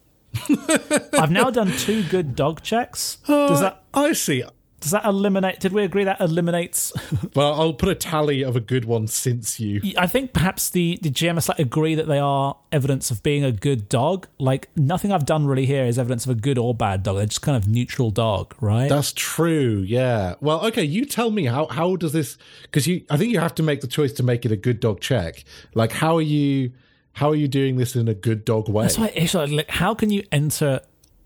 I've 1.13 1.31
now 1.31 1.49
done 1.49 1.71
two 1.77 2.03
good 2.03 2.35
dog 2.35 2.61
checks. 2.63 3.17
Does 3.27 3.59
Uh, 3.59 3.61
that 3.61 3.83
I 3.93 4.13
see. 4.13 4.43
Does 4.81 4.91
that 4.91 5.05
eliminate? 5.05 5.59
Did 5.59 5.73
we 5.73 5.83
agree 5.83 6.03
that 6.03 6.19
eliminates? 6.19 6.91
Well, 7.33 7.53
I'll 7.53 7.73
put 7.73 7.87
a 7.87 7.95
tally 7.95 8.41
of 8.41 8.57
a 8.57 8.59
good 8.59 8.83
one 8.83 9.07
since 9.07 9.57
you. 9.57 9.79
I 9.97 10.05
think 10.05 10.33
perhaps 10.33 10.69
the 10.69 10.99
the 11.01 11.09
GM 11.09 11.35
has 11.35 11.47
like 11.47 11.59
agree 11.59 11.95
that 11.95 12.07
they 12.07 12.19
are 12.19 12.57
evidence 12.71 13.09
of 13.09 13.23
being 13.23 13.43
a 13.45 13.53
good 13.53 13.87
dog. 13.87 14.27
Like 14.37 14.67
nothing 14.75 15.13
I've 15.13 15.25
done 15.25 15.45
really 15.45 15.65
here 15.65 15.85
is 15.85 15.97
evidence 15.97 16.25
of 16.25 16.31
a 16.31 16.39
good 16.39 16.57
or 16.57 16.73
bad 16.75 17.03
dog. 17.03 17.17
They're 17.17 17.25
just 17.27 17.41
kind 17.41 17.55
of 17.55 17.69
neutral 17.69 18.09
dog, 18.11 18.55
right? 18.59 18.89
That's 18.89 19.13
true. 19.13 19.83
Yeah. 19.87 20.35
Well, 20.41 20.65
okay. 20.67 20.83
You 20.83 21.05
tell 21.05 21.31
me 21.31 21.45
how 21.45 21.67
how 21.67 21.95
does 21.95 22.11
this? 22.11 22.37
Because 22.63 22.85
you, 22.85 23.05
I 23.09 23.15
think 23.15 23.31
you 23.31 23.39
have 23.39 23.55
to 23.55 23.63
make 23.63 23.79
the 23.79 23.87
choice 23.87 24.11
to 24.13 24.23
make 24.23 24.45
it 24.45 24.51
a 24.51 24.57
good 24.57 24.79
dog 24.81 24.99
check. 24.99 25.45
Like, 25.73 25.91
how 25.93 26.17
are 26.17 26.21
you? 26.21 26.73
How 27.13 27.29
are 27.29 27.35
you 27.35 27.47
doing 27.47 27.77
this 27.77 27.95
in 27.95 28.07
a 28.07 28.13
good 28.13 28.43
dog 28.43 28.67
way? 28.67 28.83
That's 28.83 28.97
why 28.97 29.11
it's 29.15 29.33
like, 29.33 29.69
how 29.69 29.93
can 29.93 30.09
you 30.09 30.23
enter 30.31 30.81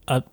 a 0.08 0.24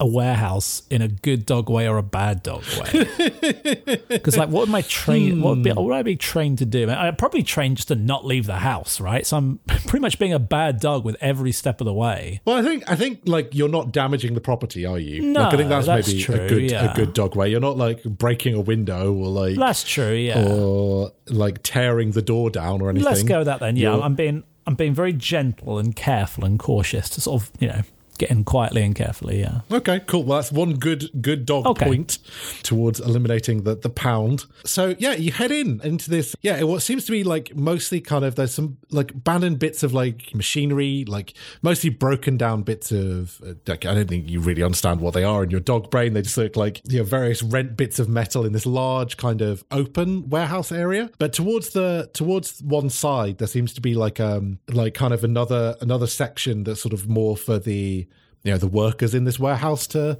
a 0.00 0.06
warehouse 0.06 0.82
in 0.90 1.00
a 1.02 1.08
good 1.08 1.46
dog 1.46 1.70
way 1.70 1.88
or 1.88 1.96
a 1.98 2.02
bad 2.02 2.42
dog 2.42 2.64
way? 2.78 3.08
Because 4.08 4.36
like, 4.36 4.50
what 4.50 4.60
would 4.60 4.68
my 4.68 4.82
train? 4.82 5.40
What, 5.40 5.56
would 5.56 5.64
be, 5.64 5.70
what 5.70 5.84
would 5.84 5.94
I 5.94 6.02
be 6.02 6.16
trained 6.16 6.58
to 6.58 6.66
do? 6.66 6.88
I'd 6.90 7.18
probably 7.18 7.42
train 7.42 7.74
just 7.74 7.88
to 7.88 7.94
not 7.94 8.24
leave 8.24 8.46
the 8.46 8.58
house, 8.58 9.00
right? 9.00 9.26
So 9.26 9.36
I'm 9.36 9.58
pretty 9.66 10.00
much 10.00 10.18
being 10.18 10.32
a 10.32 10.38
bad 10.38 10.80
dog 10.80 11.04
with 11.04 11.16
every 11.20 11.50
step 11.52 11.80
of 11.80 11.86
the 11.86 11.92
way. 11.92 12.40
Well, 12.44 12.56
I 12.56 12.62
think 12.62 12.90
I 12.90 12.94
think 12.94 13.20
like 13.24 13.54
you're 13.54 13.68
not 13.68 13.90
damaging 13.92 14.34
the 14.34 14.40
property, 14.40 14.84
are 14.84 14.98
you? 14.98 15.22
No, 15.22 15.40
like, 15.42 15.54
I 15.54 15.56
think 15.56 15.68
that's, 15.68 15.86
that's 15.86 16.08
maybe 16.08 16.22
true, 16.22 16.34
a 16.34 16.48
good 16.48 16.70
yeah. 16.70 16.92
a 16.92 16.94
good 16.94 17.14
dog 17.14 17.36
way. 17.36 17.48
You're 17.48 17.60
not 17.60 17.76
like 17.76 18.02
breaking 18.04 18.54
a 18.54 18.60
window 18.60 19.12
or 19.12 19.28
like 19.28 19.56
That's 19.56 19.82
true. 19.84 20.12
Yeah. 20.12 20.46
or 20.46 21.12
like 21.28 21.62
tearing 21.62 22.12
the 22.12 22.22
door 22.22 22.50
down 22.50 22.80
or 22.82 22.90
anything. 22.90 23.08
Let's 23.08 23.22
go 23.22 23.38
with 23.38 23.46
that 23.46 23.60
then. 23.60 23.76
Yeah, 23.76 23.92
You're- 23.92 24.02
I'm 24.02 24.14
being 24.14 24.44
I'm 24.66 24.74
being 24.74 24.94
very 24.94 25.12
gentle 25.12 25.78
and 25.78 25.94
careful 25.94 26.44
and 26.44 26.58
cautious 26.58 27.08
to 27.10 27.20
sort 27.20 27.42
of 27.42 27.50
you 27.58 27.68
know 27.68 27.82
get 28.18 28.30
in 28.30 28.44
quietly 28.44 28.82
and 28.82 28.94
carefully. 28.94 29.40
Yeah. 29.40 29.60
Okay, 29.70 30.00
cool. 30.06 30.24
Well, 30.24 30.38
that's 30.38 30.52
one 30.52 30.74
good 30.74 31.10
good 31.20 31.46
dog 31.46 31.66
Okay. 31.66 31.86
point 31.86 32.18
towards 32.62 33.00
eliminating 33.00 33.62
the 33.64 33.74
the 33.76 33.88
pound. 33.90 34.44
So 34.64 34.94
yeah, 34.98 35.14
you 35.14 35.32
head 35.32 35.50
in 35.50 35.80
into 35.82 36.10
this. 36.10 36.34
Yeah, 36.42 36.62
what 36.62 36.82
seems 36.82 37.04
to 37.06 37.12
be 37.12 37.24
like 37.24 37.54
mostly 37.56 38.00
kind 38.00 38.24
of 38.24 38.34
there's 38.36 38.54
some 38.54 38.78
like 38.90 39.10
abandoned 39.12 39.58
bits 39.58 39.82
of 39.82 39.92
like 39.94 40.34
machinery, 40.34 41.04
like 41.06 41.34
mostly 41.62 41.90
broken 41.90 42.36
down 42.36 42.62
bits 42.62 42.92
of. 42.92 43.40
Uh, 43.46 43.54
like, 43.66 43.84
I 43.86 43.94
don't 43.94 44.08
think 44.08 44.28
you 44.28 44.40
really 44.40 44.62
understand 44.62 45.00
what 45.00 45.14
they 45.14 45.24
are 45.24 45.42
in 45.44 45.50
your 45.50 45.60
dog 45.60 45.90
brain. 45.90 46.12
They 46.14 46.22
just 46.22 46.36
look 46.36 46.56
like 46.56 46.80
you 46.88 46.98
know 46.98 47.04
various 47.04 47.42
rent 47.42 47.76
bits 47.76 47.98
of 47.98 48.08
metal 48.08 48.44
in 48.44 48.52
this 48.52 48.66
large 48.66 49.16
kind 49.16 49.40
of 49.40 49.64
open 49.70 50.28
warehouse 50.28 50.72
area. 50.72 51.10
But 51.18 51.32
towards 51.32 51.70
the 51.70 52.10
towards 52.12 52.62
one 52.62 52.90
side, 52.90 53.38
there 53.38 53.48
seems 53.48 53.72
to 53.74 53.80
be 53.80 53.94
like 53.94 54.20
um 54.20 54.58
like 54.68 54.94
kind 54.94 55.12
of 55.14 55.24
another 55.24 55.76
another 55.80 56.06
section 56.06 56.64
that's 56.64 56.80
sort 56.80 56.92
of 56.92 57.08
more 57.08 57.36
for 57.36 57.58
the 57.58 58.06
you 58.44 58.50
know 58.52 58.58
the 58.58 58.66
workers 58.66 59.14
in 59.14 59.24
this 59.24 59.38
warehouse 59.38 59.86
to 59.88 60.18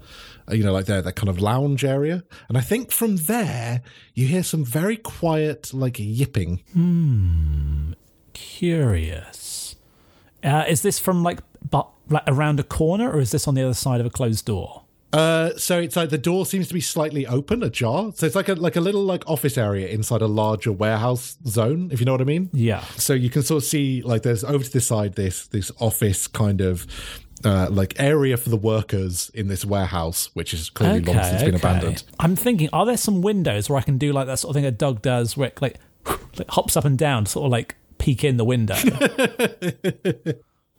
uh, 0.49 0.55
you 0.55 0.63
know 0.65 0.73
like 0.73 0.87
their, 0.87 1.03
their 1.03 1.13
kind 1.13 1.29
of 1.29 1.41
lounge 1.41 1.85
area 1.85 2.23
and 2.49 2.57
i 2.57 2.61
think 2.61 2.91
from 2.93 3.17
there 3.17 3.83
you 4.15 4.27
hear 4.27 4.43
some 4.43 4.65
very 4.65 4.97
quiet 4.97 5.73
like 5.75 5.97
yipping 5.99 6.63
hmm 6.73 7.93
Curious. 8.35 9.77
Uh, 10.45 10.65
is 10.69 10.83
this 10.83 10.99
from 10.99 11.23
like 11.23 11.41
but 11.71 11.89
like 12.09 12.23
around 12.27 12.59
a 12.59 12.63
corner 12.63 13.11
or 13.11 13.21
is 13.21 13.31
this 13.31 13.47
on 13.49 13.55
the 13.55 13.63
other 13.63 13.75
side 13.75 14.01
of 14.01 14.07
a 14.07 14.11
closed 14.11 14.45
door? 14.47 14.83
uh 15.13 15.51
so 15.59 15.79
it's 15.79 15.95
like 15.95 16.09
the 16.09 16.17
door 16.17 16.47
seems 16.47 16.69
to 16.69 16.73
be 16.75 16.81
slightly 16.81 17.27
open 17.27 17.63
ajar 17.63 18.11
so 18.15 18.25
it's 18.25 18.35
like 18.35 18.49
a 18.49 18.55
like 18.55 18.77
a 18.77 18.81
little 18.81 19.05
like 19.05 19.23
office 19.29 19.59
area 19.59 19.87
inside 19.89 20.23
a 20.23 20.27
larger 20.27 20.73
warehouse 20.73 21.37
zone 21.47 21.91
if 21.93 22.01
you 22.01 22.07
know 22.07 22.13
what 22.13 22.21
i 22.23 22.25
mean 22.25 22.49
Yeah. 22.55 22.81
so 22.97 23.13
you 23.13 23.29
can 23.29 23.43
sort 23.43 23.63
of 23.63 23.69
see 23.69 24.01
like 24.01 24.23
there's 24.23 24.43
over 24.43 24.65
to 24.65 24.73
this 24.73 24.87
side 24.87 25.15
this 25.17 25.49
this 25.49 25.71
office 25.81 26.27
kind 26.27 26.63
of 26.63 26.87
uh, 27.45 27.69
like 27.71 27.95
area 27.99 28.37
for 28.37 28.51
the 28.51 28.57
workers 28.57 29.31
in 29.35 29.49
this 29.49 29.65
warehouse, 29.65 30.31
which 30.35 30.55
is 30.55 30.71
clearly 30.71 31.01
long 31.01 31.23
since 31.23 31.43
been 31.43 31.55
abandoned. 31.55 32.05
I'm 32.19 32.37
thinking, 32.37 32.69
are 32.73 32.87
there 32.87 32.97
some 32.97 33.23
windows 33.23 33.69
where 33.69 33.79
I 33.79 33.83
can 33.83 33.99
do 33.99 34.13
like 34.13 34.27
that 34.27 34.39
sort 34.39 34.51
of 34.51 34.55
thing 34.55 34.67
a 34.67 34.71
dog 34.71 35.03
does, 35.03 35.37
where 35.37 35.49
it 35.49 35.61
like, 35.61 35.77
like 36.07 36.51
hops 36.51 36.77
up 36.77 36.85
and 36.85 36.99
down, 36.99 37.25
to 37.25 37.31
sort 37.31 37.47
of 37.47 37.53
like 37.53 37.77
peek 37.99 38.25
in 38.25 38.37
the 38.37 38.45
window, 38.45 38.75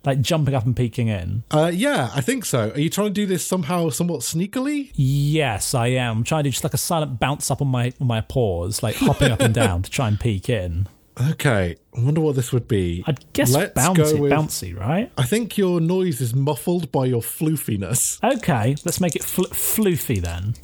like 0.04 0.20
jumping 0.20 0.54
up 0.54 0.64
and 0.64 0.76
peeking 0.76 1.08
in? 1.08 1.44
Uh, 1.50 1.70
yeah, 1.72 2.10
I 2.14 2.20
think 2.20 2.44
so. 2.44 2.70
Are 2.70 2.80
you 2.80 2.90
trying 2.90 3.08
to 3.08 3.14
do 3.14 3.26
this 3.26 3.46
somehow, 3.46 3.90
somewhat 3.90 4.20
sneakily? 4.20 4.90
Yes, 4.94 5.74
I 5.74 5.88
am. 5.88 6.18
I'm 6.18 6.24
trying 6.24 6.44
to 6.44 6.48
do 6.48 6.52
just 6.52 6.64
like 6.64 6.74
a 6.74 6.78
silent 6.78 7.18
bounce 7.18 7.50
up 7.50 7.60
on 7.60 7.68
my 7.68 7.92
on 8.00 8.06
my 8.06 8.20
paws, 8.20 8.82
like 8.82 8.96
hopping 8.96 9.32
up 9.32 9.40
and 9.40 9.54
down 9.54 9.82
to 9.82 9.90
try 9.90 10.08
and 10.08 10.18
peek 10.18 10.48
in. 10.48 10.88
Okay, 11.20 11.76
I 11.96 12.00
wonder 12.00 12.20
what 12.20 12.34
this 12.34 12.52
would 12.52 12.66
be. 12.66 13.04
I'd 13.06 13.32
guess 13.32 13.52
Let's 13.52 13.72
bouncy, 13.78 14.18
with- 14.18 14.32
bouncy, 14.32 14.76
right? 14.78 15.12
I 15.16 15.24
think 15.24 15.56
your 15.56 15.80
noise 15.80 16.20
is 16.20 16.34
muffled 16.34 16.90
by 16.90 17.04
your 17.06 17.20
floofiness. 17.22 18.18
Okay, 18.38 18.74
let's 18.84 19.00
make 19.00 19.14
it 19.14 19.22
fl- 19.22 19.42
floofy 19.44 20.20
then. 20.20 20.54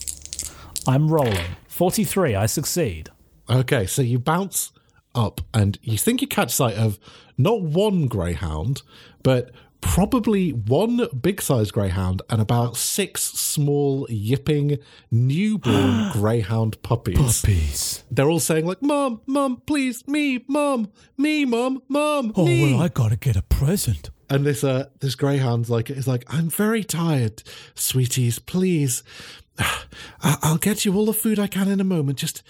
I'm 0.88 1.08
rolling. 1.08 1.56
43, 1.68 2.34
I 2.34 2.46
succeed. 2.46 3.10
Okay, 3.48 3.86
so 3.86 4.02
you 4.02 4.18
bounce 4.18 4.72
up 5.14 5.40
and 5.54 5.78
you 5.82 5.96
think 5.98 6.20
you 6.20 6.26
catch 6.26 6.52
sight 6.52 6.76
of 6.76 6.98
not 7.38 7.62
one 7.62 8.06
greyhound, 8.06 8.82
but 9.22 9.50
probably 9.80 10.50
one 10.50 11.06
big 11.20 11.40
sized 11.42 11.72
greyhound 11.72 12.22
and 12.30 12.40
about 12.40 12.76
six 12.76 13.22
small, 13.22 14.06
yipping, 14.10 14.78
newborn 15.10 16.10
greyhound 16.12 16.80
puppies. 16.82 17.16
Puppies. 17.42 18.04
They're 18.10 18.28
all 18.28 18.40
saying, 18.40 18.66
like, 18.66 18.82
Mom, 18.82 19.20
Mom, 19.26 19.62
please, 19.66 20.06
me, 20.06 20.44
Mom, 20.48 20.90
me, 21.16 21.44
Mom, 21.44 21.82
Mom, 21.88 22.32
Oh, 22.36 22.44
me. 22.46 22.72
well, 22.74 22.82
I 22.82 22.88
gotta 22.88 23.16
get 23.16 23.36
a 23.36 23.42
present. 23.42 24.10
And 24.28 24.46
this 24.46 24.62
uh 24.62 24.86
this 25.00 25.16
greyhound's 25.16 25.68
like 25.70 25.90
is 25.90 26.06
like 26.06 26.22
I'm 26.32 26.48
very 26.50 26.84
tired, 26.84 27.42
sweeties. 27.74 28.38
Please, 28.38 29.02
I- 29.58 30.38
I'll 30.42 30.56
get 30.58 30.84
you 30.84 30.94
all 30.94 31.06
the 31.06 31.12
food 31.12 31.38
I 31.40 31.48
can 31.48 31.66
in 31.68 31.80
a 31.80 31.84
moment. 31.84 32.18
Just, 32.18 32.42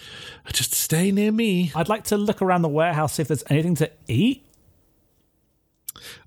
just 0.53 0.73
stay 0.75 1.11
near 1.11 1.31
me. 1.31 1.71
I'd 1.73 1.89
like 1.89 2.03
to 2.05 2.17
look 2.17 2.39
around 2.41 2.61
the 2.61 2.69
warehouse 2.69 3.13
see 3.13 3.23
if 3.23 3.27
there's 3.29 3.43
anything 3.49 3.75
to 3.75 3.89
eat. 4.07 4.45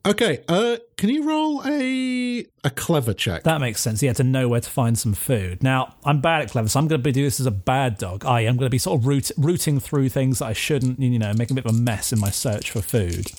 Okay. 0.07 0.43
Uh, 0.49 0.77
can 0.97 1.11
you 1.11 1.29
roll 1.29 1.63
a 1.67 2.47
a 2.63 2.71
clever 2.71 3.13
check? 3.13 3.43
That 3.45 3.61
makes 3.61 3.81
sense. 3.81 4.03
Yeah, 4.03 4.13
to 4.15 4.25
know 4.25 4.49
where 4.49 4.61
to 4.61 4.71
find 4.71 4.99
some 4.99 5.15
food. 5.15 5.63
Now, 5.63 5.97
I'm 6.05 6.21
bad 6.21 6.43
at 6.43 6.51
clever, 6.51 6.69
so 6.69 6.79
I'm 6.79 6.89
going 6.89 7.01
to 7.01 7.05
be 7.05 7.13
doing 7.13 7.27
this 7.27 7.41
as 7.41 7.47
a 7.47 7.51
bad 7.51 7.99
dog. 7.99 8.25
I 8.25 8.43
am 8.43 8.57
going 8.57 8.67
to 8.67 8.71
be 8.71 8.79
sort 8.79 9.01
of 9.01 9.07
root, 9.07 9.31
rooting 9.37 9.81
through 9.81 10.09
things 10.09 10.39
that 10.39 10.47
I 10.47 10.53
shouldn't, 10.53 11.01
you 11.01 11.19
know, 11.19 11.33
making 11.35 11.59
a 11.59 11.63
bit 11.63 11.67
of 11.67 11.75
a 11.75 11.79
mess 11.79 12.13
in 12.13 12.19
my 12.21 12.31
search 12.31 12.71
for 12.71 12.81
food. 12.81 13.33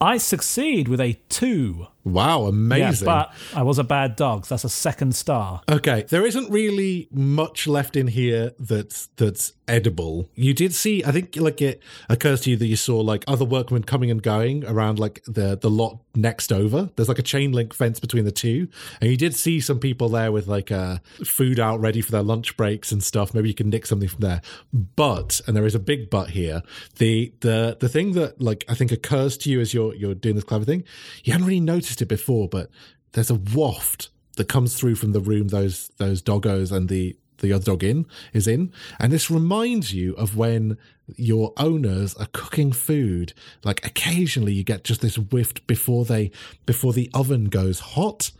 I 0.00 0.16
succeed 0.18 0.88
with 0.88 1.00
a 1.00 1.14
two. 1.28 1.86
Wow, 2.04 2.46
amazing. 2.46 3.06
Yeah, 3.06 3.28
but 3.28 3.34
I 3.56 3.62
was 3.62 3.78
a 3.78 3.84
bad 3.84 4.16
dog, 4.16 4.44
so 4.44 4.54
that's 4.54 4.64
a 4.64 4.68
second 4.68 5.14
star. 5.14 5.62
Okay, 5.68 6.04
there 6.08 6.26
isn't 6.26 6.50
really 6.50 7.08
much 7.12 7.68
left 7.68 7.94
in 7.94 8.08
here 8.08 8.52
that's 8.58 9.06
that's 9.16 9.52
edible. 9.68 10.28
You 10.34 10.52
did 10.52 10.74
see, 10.74 11.04
I 11.04 11.12
think, 11.12 11.36
like 11.36 11.62
it 11.62 11.80
occurs 12.08 12.40
to 12.42 12.50
you 12.50 12.56
that 12.56 12.66
you 12.66 12.74
saw 12.74 12.98
like 12.98 13.24
other 13.28 13.44
workmen 13.44 13.84
coming 13.84 14.10
and 14.10 14.20
going 14.20 14.64
around 14.64 14.98
like 14.98 15.22
the 15.26 15.56
the 15.56 15.70
lot 15.70 16.00
next 16.16 16.52
over. 16.52 16.90
There's 16.96 17.08
like 17.08 17.20
a 17.20 17.22
chain 17.22 17.52
link 17.52 17.72
fence 17.72 18.00
between 18.00 18.24
the 18.24 18.32
two, 18.32 18.68
and 19.00 19.08
you 19.08 19.16
did 19.16 19.36
see 19.36 19.60
some 19.60 19.78
people 19.78 20.08
there 20.08 20.32
with 20.32 20.48
like 20.48 20.72
uh, 20.72 20.98
food 21.24 21.60
out 21.60 21.78
ready 21.80 22.00
for 22.00 22.10
their 22.10 22.22
lunch 22.22 22.56
breaks 22.56 22.90
and 22.90 23.02
stuff. 23.02 23.32
Maybe 23.32 23.48
you 23.48 23.54
can 23.54 23.70
nick 23.70 23.86
something 23.86 24.08
from 24.08 24.20
there. 24.20 24.40
But 24.72 25.40
and 25.46 25.56
there 25.56 25.66
is 25.66 25.76
a 25.76 25.80
big 25.80 26.10
but 26.10 26.30
here. 26.30 26.62
The 26.96 27.32
the 27.40 27.76
the 27.78 27.88
thing 27.88 28.12
that 28.12 28.40
like 28.40 28.64
I 28.68 28.74
think 28.74 28.90
occurs 28.90 29.36
to 29.38 29.50
you 29.50 29.60
as 29.60 29.72
you're 29.72 29.94
you're 29.94 30.16
doing 30.16 30.34
this 30.34 30.44
clever 30.44 30.64
thing, 30.64 30.82
you 31.22 31.32
hadn't 31.32 31.46
really 31.46 31.60
noticed 31.60 31.91
it 32.00 32.06
before, 32.06 32.48
but 32.48 32.70
there's 33.12 33.30
a 33.30 33.34
waft 33.34 34.08
that 34.36 34.48
comes 34.48 34.74
through 34.74 34.94
from 34.94 35.12
the 35.12 35.20
room 35.20 35.48
those 35.48 35.88
those 35.98 36.22
doggos 36.22 36.72
and 36.72 36.88
the 36.88 37.16
the 37.38 37.52
other 37.52 37.64
dog 37.64 37.84
in 37.84 38.06
is 38.32 38.46
in, 38.46 38.72
and 38.98 39.12
this 39.12 39.30
reminds 39.30 39.92
you 39.92 40.14
of 40.14 40.36
when 40.36 40.78
your 41.16 41.52
owners 41.56 42.14
are 42.14 42.28
cooking 42.32 42.72
food. 42.72 43.34
Like 43.64 43.84
occasionally, 43.84 44.54
you 44.54 44.64
get 44.64 44.84
just 44.84 45.02
this 45.02 45.18
whiff 45.18 45.66
before 45.66 46.04
they 46.04 46.30
before 46.64 46.92
the 46.92 47.10
oven 47.12 47.46
goes 47.46 47.80
hot, 47.80 48.30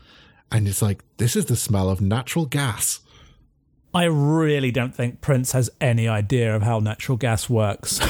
and 0.51 0.67
it's 0.67 0.81
like 0.81 1.03
this 1.19 1.37
is 1.37 1.47
the 1.47 1.57
smell 1.57 1.91
of 1.91 2.01
natural 2.01 2.47
gas. 2.47 3.01
I 3.95 4.05
really 4.05 4.71
don't 4.71 4.95
think 4.95 5.21
Prince 5.21 5.53
has 5.53 5.69
any 5.79 6.09
idea 6.09 6.57
of 6.57 6.63
how 6.63 6.79
natural 6.79 7.19
gas 7.19 7.51
works. 7.51 8.01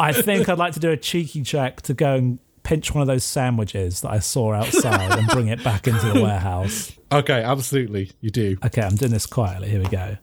I 0.00 0.12
think 0.12 0.48
I'd 0.48 0.58
like 0.58 0.72
to 0.74 0.80
do 0.80 0.90
a 0.90 0.96
cheeky 0.96 1.42
check 1.42 1.80
to 1.82 1.94
go 1.94 2.16
and 2.16 2.40
pinch 2.62 2.94
one 2.94 3.02
of 3.02 3.06
those 3.08 3.24
sandwiches 3.24 4.00
that 4.02 4.10
I 4.10 4.18
saw 4.18 4.52
outside 4.52 5.18
and 5.18 5.28
bring 5.28 5.48
it 5.48 5.62
back 5.64 5.86
into 5.86 6.06
the 6.12 6.20
warehouse. 6.22 6.92
Okay, 7.12 7.42
absolutely, 7.42 8.10
you 8.20 8.30
do. 8.30 8.56
Okay, 8.64 8.82
I'm 8.82 8.96
doing 8.96 9.12
this 9.12 9.26
quietly. 9.26 9.68
Here 9.68 9.80
we 9.80 9.88
go. 9.88 10.16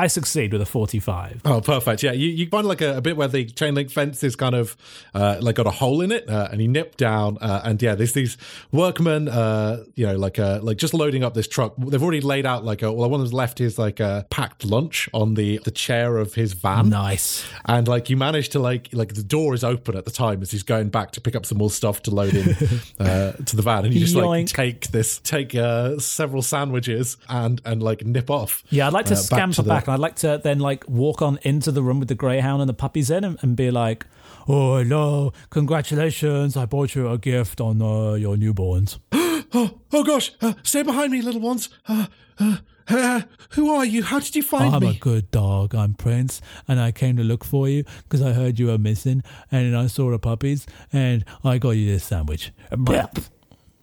I 0.00 0.06
succeed 0.06 0.52
with 0.54 0.62
a 0.62 0.66
45. 0.66 1.42
Oh, 1.44 1.60
perfect. 1.60 2.02
Yeah, 2.02 2.12
you, 2.12 2.28
you 2.28 2.46
find 2.48 2.66
like 2.66 2.80
a, 2.80 2.96
a 2.96 3.00
bit 3.02 3.18
where 3.18 3.28
the 3.28 3.44
chain 3.44 3.74
link 3.74 3.90
fence 3.90 4.24
is 4.24 4.34
kind 4.34 4.54
of 4.54 4.74
uh, 5.14 5.36
like 5.42 5.56
got 5.56 5.66
a 5.66 5.70
hole 5.70 6.00
in 6.00 6.10
it, 6.10 6.26
uh, 6.26 6.48
and 6.50 6.62
you 6.62 6.68
nip 6.68 6.96
down, 6.96 7.36
uh, 7.42 7.60
and 7.64 7.82
yeah, 7.82 7.94
there's 7.94 8.14
these 8.14 8.38
workmen, 8.72 9.28
uh, 9.28 9.84
you 9.96 10.06
know, 10.06 10.16
like 10.16 10.38
uh, 10.38 10.58
like 10.62 10.78
just 10.78 10.94
loading 10.94 11.22
up 11.22 11.34
this 11.34 11.46
truck. 11.46 11.74
They've 11.76 12.02
already 12.02 12.22
laid 12.22 12.46
out 12.46 12.64
like 12.64 12.80
a 12.80 12.90
well, 12.90 13.10
one 13.10 13.20
of 13.20 13.26
them's 13.26 13.34
left 13.34 13.58
his 13.58 13.78
like 13.78 14.00
a 14.00 14.26
packed 14.30 14.64
lunch 14.64 15.06
on 15.12 15.34
the 15.34 15.58
the 15.64 15.70
chair 15.70 16.16
of 16.16 16.32
his 16.32 16.54
van. 16.54 16.88
Nice. 16.88 17.46
And 17.66 17.86
like 17.86 18.08
you 18.08 18.16
manage 18.16 18.48
to 18.50 18.58
like 18.58 18.88
like 18.92 19.12
the 19.12 19.22
door 19.22 19.52
is 19.52 19.62
open 19.62 19.98
at 19.98 20.06
the 20.06 20.10
time 20.10 20.40
as 20.40 20.50
he's 20.50 20.62
going 20.62 20.88
back 20.88 21.10
to 21.12 21.20
pick 21.20 21.36
up 21.36 21.44
some 21.44 21.58
more 21.58 21.70
stuff 21.70 22.00
to 22.04 22.10
load 22.10 22.32
in 22.32 22.48
uh, 22.98 23.32
to 23.32 23.54
the 23.54 23.62
van, 23.62 23.84
and 23.84 23.92
you 23.92 24.00
just 24.00 24.14
like 24.14 24.46
Yoink. 24.46 24.54
take 24.54 24.86
this 24.92 25.18
take 25.18 25.54
uh, 25.54 25.98
several 25.98 26.40
sandwiches 26.40 27.18
and 27.28 27.60
and 27.66 27.82
like 27.82 28.02
nip 28.06 28.30
off. 28.30 28.62
Yeah, 28.70 28.86
I'd 28.86 28.94
like 28.94 29.06
to 29.06 29.16
scamper 29.16 29.56
to 29.56 29.62
the- 29.62 29.68
back, 29.68 29.89
and 29.90 29.94
I'd 29.94 30.02
like 30.02 30.16
to 30.16 30.40
then 30.42 30.60
like 30.60 30.88
walk 30.88 31.20
on 31.20 31.40
into 31.42 31.72
the 31.72 31.82
room 31.82 31.98
with 31.98 32.08
the 32.08 32.14
greyhound 32.14 32.62
and 32.62 32.68
the 32.68 32.74
puppies 32.74 33.10
in, 33.10 33.24
and, 33.24 33.36
and 33.42 33.56
be 33.56 33.72
like, 33.72 34.06
"Oh, 34.48 34.78
hello, 34.78 35.32
congratulations! 35.50 36.56
I 36.56 36.64
bought 36.64 36.94
you 36.94 37.08
a 37.08 37.18
gift 37.18 37.60
on 37.60 37.82
uh, 37.82 38.14
your 38.14 38.36
newborns." 38.36 38.98
Oh, 39.52 39.80
oh 39.92 40.04
gosh! 40.04 40.30
Uh, 40.40 40.52
stay 40.62 40.84
behind 40.84 41.10
me, 41.10 41.22
little 41.22 41.40
ones. 41.40 41.70
Uh, 41.88 42.06
uh, 42.38 42.58
uh, 42.88 43.22
who 43.50 43.74
are 43.74 43.84
you? 43.84 44.04
How 44.04 44.20
did 44.20 44.36
you 44.36 44.44
find 44.44 44.70
me? 44.70 44.76
I'm 44.76 44.94
a 44.94 44.96
good 44.96 45.28
dog. 45.32 45.74
I'm 45.74 45.94
Prince, 45.94 46.40
and 46.68 46.78
I 46.78 46.92
came 46.92 47.16
to 47.16 47.24
look 47.24 47.42
for 47.42 47.68
you 47.68 47.82
because 48.04 48.22
I 48.22 48.32
heard 48.32 48.60
you 48.60 48.68
were 48.68 48.78
missing, 48.78 49.24
and 49.50 49.76
I 49.76 49.88
saw 49.88 50.08
the 50.12 50.20
puppies, 50.20 50.68
and 50.92 51.24
I 51.42 51.58
got 51.58 51.70
you 51.70 51.86
this 51.86 52.04
sandwich. 52.04 52.52
Blep. 52.70 53.18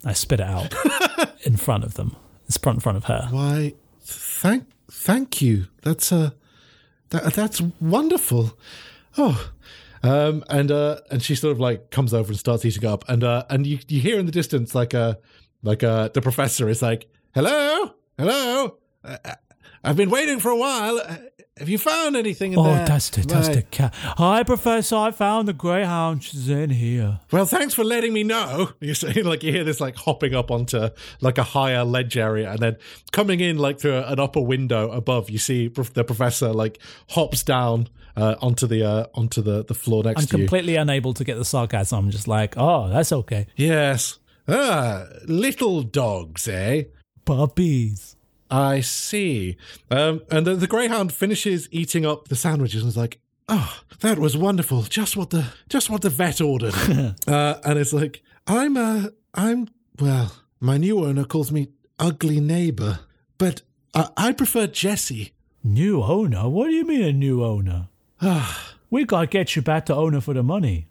I 0.05 0.14
spit 0.14 0.39
it 0.39 0.45
out 0.45 0.74
in 1.43 1.58
front 1.58 1.84
of 1.84 1.95
them. 1.95 2.16
It's 2.45 2.58
front 2.58 2.78
in 2.78 2.80
front 2.80 2.97
of 2.97 3.03
her. 3.05 3.28
Why, 3.30 3.74
thank, 3.99 4.68
thank 4.98 5.41
you. 5.41 5.68
That's 5.84 6.12
uh, 6.12 6.32
that, 7.10 7.34
that's 7.34 7.62
wonderful. 7.80 8.58
Oh, 9.18 9.52
um, 10.04 10.43
and 10.50 10.72
uh, 10.72 11.00
and 11.10 11.22
she 11.22 11.36
sort 11.36 11.52
of 11.52 11.60
like 11.60 11.91
comes 11.91 12.14
over 12.14 12.30
and 12.30 12.39
starts 12.39 12.66
eating 12.66 12.86
up, 12.86 13.08
and 13.08 13.24
uh, 13.24 13.45
and 13.50 13.66
you 13.66 13.80
you 13.88 14.02
hear 14.02 14.20
in 14.20 14.26
the 14.26 14.32
distance 14.32 14.76
like 14.76 14.93
uh, 14.93 15.16
like 15.64 15.84
uh, 15.84 16.10
the 16.10 16.22
professor 16.22 16.68
is 16.70 16.82
like, 16.82 17.10
"Hello, 17.34 17.93
hello, 18.18 18.78
uh, 19.04 19.18
uh, 19.24 19.36
I've 19.84 19.98
been 19.98 20.10
waiting 20.10 20.39
for 20.39 20.50
a 20.50 20.58
while. 20.58 21.00
Have 21.60 21.70
you 21.70 21.78
found 21.78 22.16
anything 22.16 22.53
in 22.53 22.60
Oh, 22.60 22.64
there?" 22.64 22.86
that's 22.86 23.10
the 23.10 23.22
that's 23.22 23.47
the 23.47 23.55
Right. 23.55 23.72
cat. 23.72 23.93
Hi, 23.95 24.43
Professor. 24.43 24.95
I 24.95 25.12
found 25.12 25.47
the 25.47 25.53
greyhound. 25.53 26.24
She's 26.24 26.49
in 26.49 26.70
here. 26.70 27.20
Well, 27.32 27.45
thanks 27.45 27.74
for 27.74 27.84
letting 27.84 28.14
me 28.14 28.24
know. 28.24 28.70
You 28.82 28.93
see, 28.93 29.22
like 29.24 29.43
you 29.43 29.51
hear 29.51 29.64
this 29.64 29.80
like 29.82 29.95
hopping 29.95 30.34
up 30.36 30.51
onto 30.51 30.89
like 31.22 31.38
a 31.38 31.43
higher 31.43 31.84
ledge 31.84 32.18
area, 32.18 32.51
and 32.51 32.60
then 32.60 32.78
coming 33.12 33.39
in 33.39 33.58
like 33.58 33.80
through 33.80 33.97
an 33.97 34.20
upper 34.20 34.41
window 34.41 34.91
above. 34.91 35.30
You 35.30 35.38
see 35.39 35.68
the 35.70 36.03
professor 36.03 36.53
like 36.53 36.80
hops 37.10 37.43
down 37.43 37.88
uh, 38.16 38.36
onto 38.41 38.68
the 38.68 38.84
uh, 38.84 39.05
onto 39.14 39.41
the 39.41 39.64
the 39.64 39.74
floor 39.74 40.03
next 40.03 40.22
I'm 40.22 40.28
to 40.28 40.38
you. 40.38 40.43
completely 40.43 40.76
unable 40.76 41.14
to 41.14 41.24
get 41.24 41.38
the 41.38 41.45
sarcasm. 41.45 42.05
I'm 42.05 42.12
just 42.12 42.28
like, 42.28 42.55
oh, 42.58 42.89
that's 42.89 43.12
okay. 43.12 43.47
yes. 43.55 44.20
Ah, 44.49 45.03
little 45.28 45.82
dogs, 45.84 46.47
eh? 46.47 46.84
Puppies. 47.26 48.16
I 48.50 48.82
see. 48.82 49.58
Um, 49.91 50.22
and 50.32 50.45
the, 50.45 50.56
the 50.56 50.68
greyhound 50.68 51.14
finishes 51.14 51.68
eating 51.72 52.06
up 52.06 52.28
the 52.28 52.36
sandwiches 52.36 52.82
and 52.82 52.89
is 52.89 52.98
like, 52.98 53.20
"Oh, 53.50 53.82
that 54.00 54.20
was 54.20 54.38
wonderful. 54.38 54.84
Just 54.84 55.18
what 55.18 55.32
the 55.32 55.48
just 55.70 55.89
what 55.89 56.02
the 56.02 56.10
vet 56.10 56.41
ordered." 56.41 56.76
uh, 57.28 57.60
and 57.64 57.80
it's 57.80 57.93
like, 57.93 58.22
"I'm 58.45 58.78
uh, 58.78 59.08
I'm 59.34 59.68
well, 60.00 60.34
my 60.60 60.78
new 60.78 61.04
owner 61.04 61.26
calls 61.26 61.52
me 61.52 61.70
ugly 62.00 62.39
neighbor, 62.39 63.00
but 63.38 63.62
I, 63.93 64.10
I 64.18 64.32
prefer 64.34 64.68
Jesse." 64.68 65.34
New 65.64 66.02
owner? 66.02 66.48
What 66.48 66.68
do 66.68 66.74
you 66.74 66.86
mean 66.86 67.02
a 67.02 67.12
new 67.12 67.43
owner? 67.43 67.89
we 68.89 69.04
gotta 69.04 69.28
get 69.28 69.56
you 69.56 69.62
back 69.62 69.86
to 69.88 69.95
owner 69.95 70.22
for 70.22 70.34
the 70.34 70.43
money. 70.43 70.88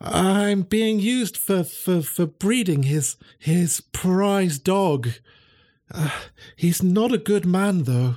I'm 0.00 0.62
being 0.62 1.00
used 1.00 1.36
for 1.36 1.64
for 1.64 2.02
for 2.02 2.26
breeding 2.26 2.84
his 2.84 3.16
his 3.38 3.80
prize 3.80 4.58
dog. 4.58 5.08
Uh, 5.92 6.10
he's 6.56 6.82
not 6.82 7.12
a 7.12 7.18
good 7.18 7.46
man, 7.46 7.84
though. 7.84 8.16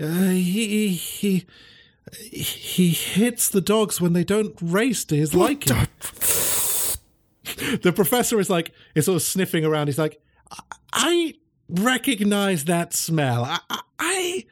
Uh, 0.00 0.30
he 0.30 0.88
he 0.88 1.44
he 2.12 2.90
hits 2.90 3.48
the 3.48 3.60
dogs 3.60 4.00
when 4.00 4.12
they 4.12 4.24
don't 4.24 4.56
race 4.60 5.04
to 5.04 5.16
his 5.16 5.34
liking. 5.34 5.76
the 7.82 7.92
professor 7.94 8.38
is 8.38 8.48
like 8.48 8.72
is 8.94 9.06
sort 9.06 9.16
of 9.16 9.22
sniffing 9.22 9.64
around. 9.64 9.88
He's 9.88 9.98
like, 9.98 10.20
I, 10.92 11.34
recognize 11.68 12.64
that 12.64 12.94
smell. 12.94 13.44
I, 13.44 13.58
I, 13.68 13.80
I 13.98 14.46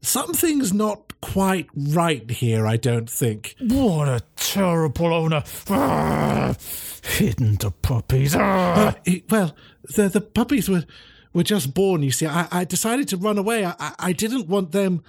something's 0.00 0.72
not 0.72 1.20
quite 1.20 1.68
right 1.74 2.30
here. 2.30 2.66
I 2.66 2.76
don't 2.76 3.10
think. 3.10 3.56
What 3.60 4.08
a 4.08 4.22
terrible 4.36 5.12
owner. 5.12 5.42
Hidden 7.02 7.56
the 7.56 7.72
puppies. 7.82 8.36
Uh, 8.36 8.92
well, 9.28 9.56
the 9.94 10.08
the 10.08 10.20
puppies 10.20 10.68
were 10.68 10.84
were 11.32 11.42
just 11.42 11.74
born. 11.74 12.02
You 12.02 12.10
see, 12.10 12.26
I, 12.26 12.48
I 12.50 12.64
decided 12.64 13.08
to 13.08 13.16
run 13.16 13.38
away. 13.38 13.64
I, 13.64 13.94
I- 13.98 14.12
didn't 14.12 14.48
want 14.48 14.72
them 14.72 15.02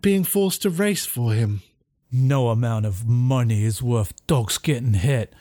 being 0.00 0.24
forced 0.24 0.62
to 0.62 0.70
race 0.70 1.06
for 1.06 1.32
him. 1.34 1.62
No 2.12 2.48
amount 2.48 2.86
of 2.86 3.06
money 3.06 3.64
is 3.64 3.82
worth 3.82 4.12
dogs 4.26 4.58
getting 4.58 4.94
hit. 4.94 5.32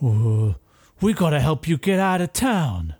We 0.00 1.12
gotta 1.14 1.40
help 1.40 1.68
you 1.68 1.76
get 1.78 1.98
out 2.00 2.20
of 2.20 2.32
town. 2.32 2.94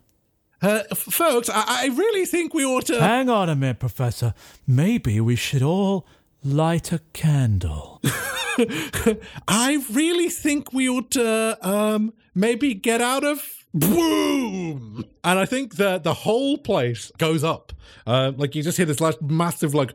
Uh, 0.62 0.82
folks, 0.94 1.48
I, 1.48 1.64
I 1.66 1.86
really 1.86 2.26
think 2.26 2.52
we 2.52 2.64
ought 2.64 2.86
to. 2.86 3.00
Hang 3.00 3.30
on 3.30 3.48
a 3.48 3.56
minute, 3.56 3.78
Professor. 3.78 4.34
Maybe 4.66 5.18
we 5.20 5.34
should 5.36 5.62
all 5.62 6.06
light 6.44 6.92
a 6.92 7.00
candle. 7.14 8.00
I 9.48 9.82
really 9.90 10.28
think 10.28 10.72
we 10.72 10.88
ought 10.88 11.10
to 11.12 11.58
um, 11.66 12.12
maybe 12.34 12.74
get 12.74 13.00
out 13.00 13.24
of. 13.24 13.59
Boom! 13.72 15.04
And 15.22 15.38
I 15.38 15.46
think 15.46 15.76
that 15.76 16.02
the 16.02 16.14
whole 16.14 16.58
place 16.58 17.12
goes 17.18 17.44
up. 17.44 17.72
Uh, 18.06 18.32
like 18.36 18.54
you 18.54 18.62
just 18.62 18.76
hear 18.76 18.86
this 18.86 19.00
last 19.00 19.22
massive 19.22 19.74
like 19.74 19.94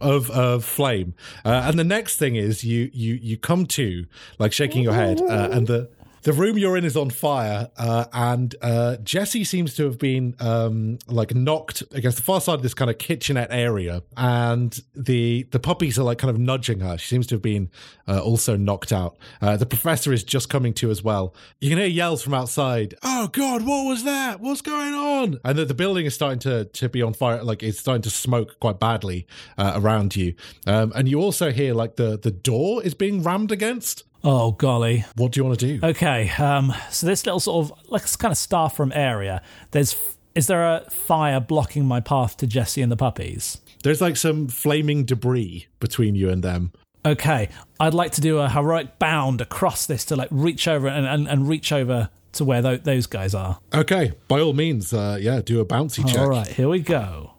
of 0.00 0.30
of 0.30 0.64
flame, 0.64 1.14
uh, 1.44 1.62
and 1.66 1.78
the 1.78 1.84
next 1.84 2.16
thing 2.16 2.36
is 2.36 2.64
you 2.64 2.90
you 2.92 3.14
you 3.14 3.36
come 3.36 3.66
to 3.66 4.06
like 4.38 4.52
shaking 4.52 4.82
your 4.82 4.94
head, 4.94 5.20
uh, 5.20 5.48
and 5.52 5.66
the 5.66 5.90
the 6.24 6.32
room 6.32 6.56
you're 6.56 6.76
in 6.76 6.84
is 6.84 6.96
on 6.96 7.10
fire, 7.10 7.68
uh, 7.76 8.06
and 8.12 8.54
uh, 8.62 8.96
Jesse 8.96 9.44
seems 9.44 9.74
to 9.74 9.84
have 9.84 9.98
been 9.98 10.34
um, 10.40 10.98
like 11.06 11.34
knocked 11.34 11.82
against 11.92 12.16
the 12.16 12.22
far 12.22 12.40
side 12.40 12.54
of 12.54 12.62
this 12.62 12.72
kind 12.72 12.90
of 12.90 12.96
kitchenette 12.96 13.48
area, 13.50 14.02
and 14.16 14.80
the 14.94 15.46
the 15.50 15.60
puppies 15.60 15.98
are 15.98 16.02
like 16.02 16.16
kind 16.16 16.30
of 16.30 16.38
nudging 16.38 16.80
her. 16.80 16.96
She 16.96 17.08
seems 17.08 17.26
to 17.28 17.34
have 17.34 17.42
been 17.42 17.70
uh, 18.08 18.20
also 18.20 18.56
knocked 18.56 18.90
out. 18.90 19.18
Uh, 19.42 19.58
the 19.58 19.66
professor 19.66 20.14
is 20.14 20.24
just 20.24 20.48
coming 20.48 20.72
to 20.74 20.90
as 20.90 21.04
well. 21.04 21.34
You 21.60 21.68
can 21.68 21.76
hear 21.76 21.86
yells 21.86 22.22
from 22.22 22.32
outside. 22.32 22.94
Oh 23.02 23.28
God, 23.28 23.66
what 23.66 23.84
was 23.84 24.04
that? 24.04 24.40
What's 24.40 24.62
going 24.62 24.94
on? 24.94 25.38
And 25.44 25.58
the, 25.58 25.66
the 25.66 25.74
building 25.74 26.06
is 26.06 26.14
starting 26.14 26.38
to 26.40 26.64
to 26.64 26.88
be 26.88 27.02
on 27.02 27.12
fire. 27.12 27.44
Like 27.44 27.62
it's 27.62 27.78
starting 27.78 28.02
to 28.02 28.10
smoke 28.10 28.58
quite 28.60 28.80
badly 28.80 29.26
uh, 29.58 29.74
around 29.76 30.16
you, 30.16 30.34
um, 30.66 30.90
and 30.96 31.06
you 31.06 31.20
also 31.20 31.52
hear 31.52 31.74
like 31.74 31.96
the 31.96 32.18
the 32.18 32.30
door 32.30 32.82
is 32.82 32.94
being 32.94 33.22
rammed 33.22 33.52
against. 33.52 34.04
Oh, 34.24 34.52
golly. 34.52 35.04
What 35.16 35.32
do 35.32 35.40
you 35.40 35.44
want 35.44 35.60
to 35.60 35.78
do? 35.78 35.86
Okay, 35.86 36.30
um, 36.38 36.72
so 36.90 37.06
this 37.06 37.26
little 37.26 37.40
sort 37.40 37.66
of 37.66 37.90
like 37.90 38.02
kind 38.18 38.32
of 38.32 38.38
star 38.38 38.70
from 38.70 38.90
area. 38.92 39.42
There's 39.72 39.94
is 40.34 40.46
there 40.48 40.64
a 40.64 40.88
fire 40.90 41.38
blocking 41.38 41.84
my 41.84 42.00
path 42.00 42.36
to 42.38 42.46
Jesse 42.46 42.82
and 42.82 42.90
the 42.90 42.96
puppies? 42.96 43.60
There's 43.84 44.00
like 44.00 44.16
some 44.16 44.48
flaming 44.48 45.04
debris 45.04 45.66
between 45.78 46.14
you 46.14 46.30
and 46.30 46.42
them. 46.42 46.72
Okay, 47.06 47.50
I'd 47.78 47.92
like 47.94 48.12
to 48.12 48.22
do 48.22 48.38
a 48.38 48.48
heroic 48.48 48.98
bound 48.98 49.42
across 49.42 49.86
this 49.86 50.06
to 50.06 50.16
like 50.16 50.28
reach 50.30 50.66
over 50.66 50.88
and, 50.88 51.06
and, 51.06 51.28
and 51.28 51.46
reach 51.46 51.70
over 51.70 52.08
to 52.32 52.44
where 52.44 52.62
tho- 52.62 52.78
those 52.78 53.06
guys 53.06 53.34
are. 53.34 53.60
Okay, 53.74 54.12
by 54.26 54.40
all 54.40 54.54
means, 54.54 54.92
uh, 54.92 55.18
yeah, 55.20 55.42
do 55.42 55.60
a 55.60 55.66
bouncy 55.66 56.08
check. 56.08 56.18
All 56.18 56.28
right, 56.28 56.46
here 56.48 56.68
we 56.68 56.80
go. 56.80 57.34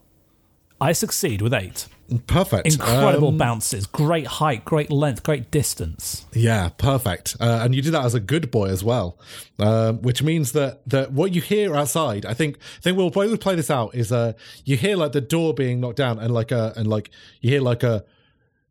I 0.80 0.92
succeed 0.92 1.42
with 1.42 1.52
eight. 1.52 1.88
Perfect. 2.26 2.66
Incredible 2.66 3.28
Um, 3.28 3.38
bounces, 3.38 3.86
great 3.86 4.26
height, 4.26 4.64
great 4.64 4.90
length, 4.90 5.22
great 5.22 5.50
distance. 5.50 6.24
Yeah, 6.32 6.68
perfect. 6.68 7.36
Uh, 7.40 7.60
and 7.62 7.74
you 7.74 7.82
do 7.82 7.90
that 7.90 8.04
as 8.04 8.14
a 8.14 8.20
good 8.20 8.50
boy 8.50 8.66
as 8.66 8.84
well, 8.84 9.18
um, 9.58 10.02
which 10.02 10.22
means 10.22 10.52
that 10.52 10.88
that 10.88 11.12
what 11.12 11.34
you 11.34 11.40
hear 11.40 11.74
outside, 11.74 12.24
I 12.24 12.34
think, 12.34 12.58
I 12.78 12.80
think 12.82 12.96
we'll 12.96 13.10
probably 13.10 13.36
play 13.38 13.56
this 13.56 13.70
out. 13.70 13.94
Is 13.94 14.12
uh, 14.12 14.34
you 14.64 14.76
hear 14.76 14.96
like 14.96 15.12
the 15.12 15.20
door 15.20 15.52
being 15.54 15.80
knocked 15.80 15.96
down, 15.96 16.18
and 16.18 16.32
like 16.32 16.52
a 16.52 16.72
and 16.76 16.86
like 16.86 17.10
you 17.40 17.50
hear 17.50 17.60
like 17.60 17.82
a, 17.82 18.04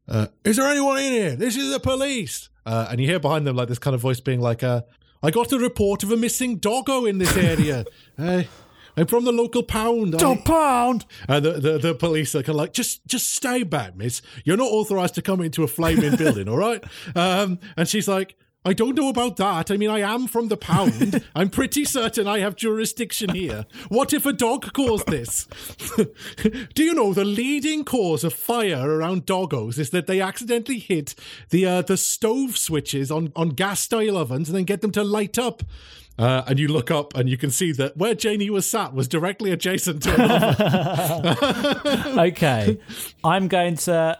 uh, 0.08 0.28
is 0.44 0.56
there 0.56 0.68
anyone 0.68 0.98
in 1.00 1.12
here? 1.12 1.36
This 1.36 1.58
is 1.58 1.72
the 1.72 1.80
police. 1.80 2.50
Uh, 2.66 2.88
and 2.90 3.00
you 3.00 3.08
hear 3.08 3.20
behind 3.20 3.46
them 3.46 3.56
like 3.56 3.68
this 3.68 3.78
kind 3.80 3.94
of 3.94 4.02
voice 4.02 4.20
being 4.20 4.42
like, 4.42 4.64
uh, 4.64 4.82
I 5.22 5.30
got 5.30 5.52
a 5.52 5.60
report 5.60 6.04
of 6.04 6.12
a 6.12 6.18
missing 6.18 6.58
doggo 6.58 7.06
in 7.06 7.20
this 7.20 7.36
area. 7.38 7.86
uh, 8.18 8.44
I'm 8.98 9.08
from 9.08 9.26
the 9.26 9.32
local 9.32 9.64
pound. 9.64 10.16
I- 10.16 10.36
pound. 10.38 11.06
and 11.28 11.46
the, 11.46 11.52
the, 11.54 11.78
the 11.78 11.94
police 11.96 12.36
are 12.36 12.40
kind 12.44 12.50
of 12.50 12.56
like, 12.56 12.74
just 12.74 13.06
just 13.06 13.34
stay 13.34 13.64
back, 13.64 13.96
miss. 13.96 14.22
You're 14.44 14.58
not 14.58 14.72
authorized 14.72 15.16
to 15.16 15.22
come 15.22 15.42
into 15.42 15.64
a 15.64 15.68
flaming 15.68 16.16
building, 16.18 16.48
all 16.48 16.58
right? 16.58 16.84
Um, 17.16 17.60
and 17.78 17.88
she's 17.88 18.08
like, 18.08 18.36
I 18.68 18.74
don't 18.74 18.96
know 18.96 19.10
about 19.10 19.38
that. 19.38 19.70
I 19.70 19.78
mean, 19.78 19.92
I 19.92 20.00
am 20.00 20.26
from 20.26 20.48
the 20.48 20.58
pound. 20.58 21.24
I'm 21.36 21.52
pretty 21.52 21.86
certain 21.86 22.28
I 22.28 22.40
have 22.40 22.56
jurisdiction 22.56 23.30
here. 23.36 23.68
What 23.90 24.12
if 24.12 24.26
a 24.26 24.34
dog 24.34 24.74
caused 24.74 25.06
this? 25.06 25.46
Do 26.74 26.84
you 26.84 26.96
know 26.96 27.14
the 27.14 27.26
leading 27.26 27.86
cause 27.86 28.24
of 28.24 28.34
fire 28.34 28.90
around 28.90 29.28
doggos 29.28 29.78
is 29.78 29.92
that 29.92 30.08
they 30.08 30.20
accidentally 30.20 30.80
hit 30.80 31.14
the 31.52 31.66
uh, 31.68 31.82
the 31.84 31.96
stove 31.96 32.58
switches 32.58 33.12
on, 33.12 33.32
on 33.36 33.50
gas 33.50 33.82
style 33.82 34.18
ovens 34.18 34.50
and 34.50 34.58
then 34.58 34.64
get 34.66 34.82
them 34.82 34.92
to 34.94 35.04
light 35.04 35.38
up. 35.38 35.62
Uh, 36.18 36.44
and 36.48 36.58
you 36.60 36.68
look 36.70 36.90
up 36.92 37.14
and 37.18 37.28
you 37.28 37.36
can 37.38 37.52
see 37.52 37.74
that 37.74 37.98
where 37.98 38.16
Janie 38.16 38.50
was 38.50 38.66
sat 38.66 38.94
was 38.94 39.08
directly 39.08 39.52
adjacent 39.52 40.02
to 40.04 40.14
an 40.14 40.32
oven. 40.32 42.20
Okay, 42.28 42.78
I'm 43.24 43.48
going 43.48 43.76
to. 43.78 44.18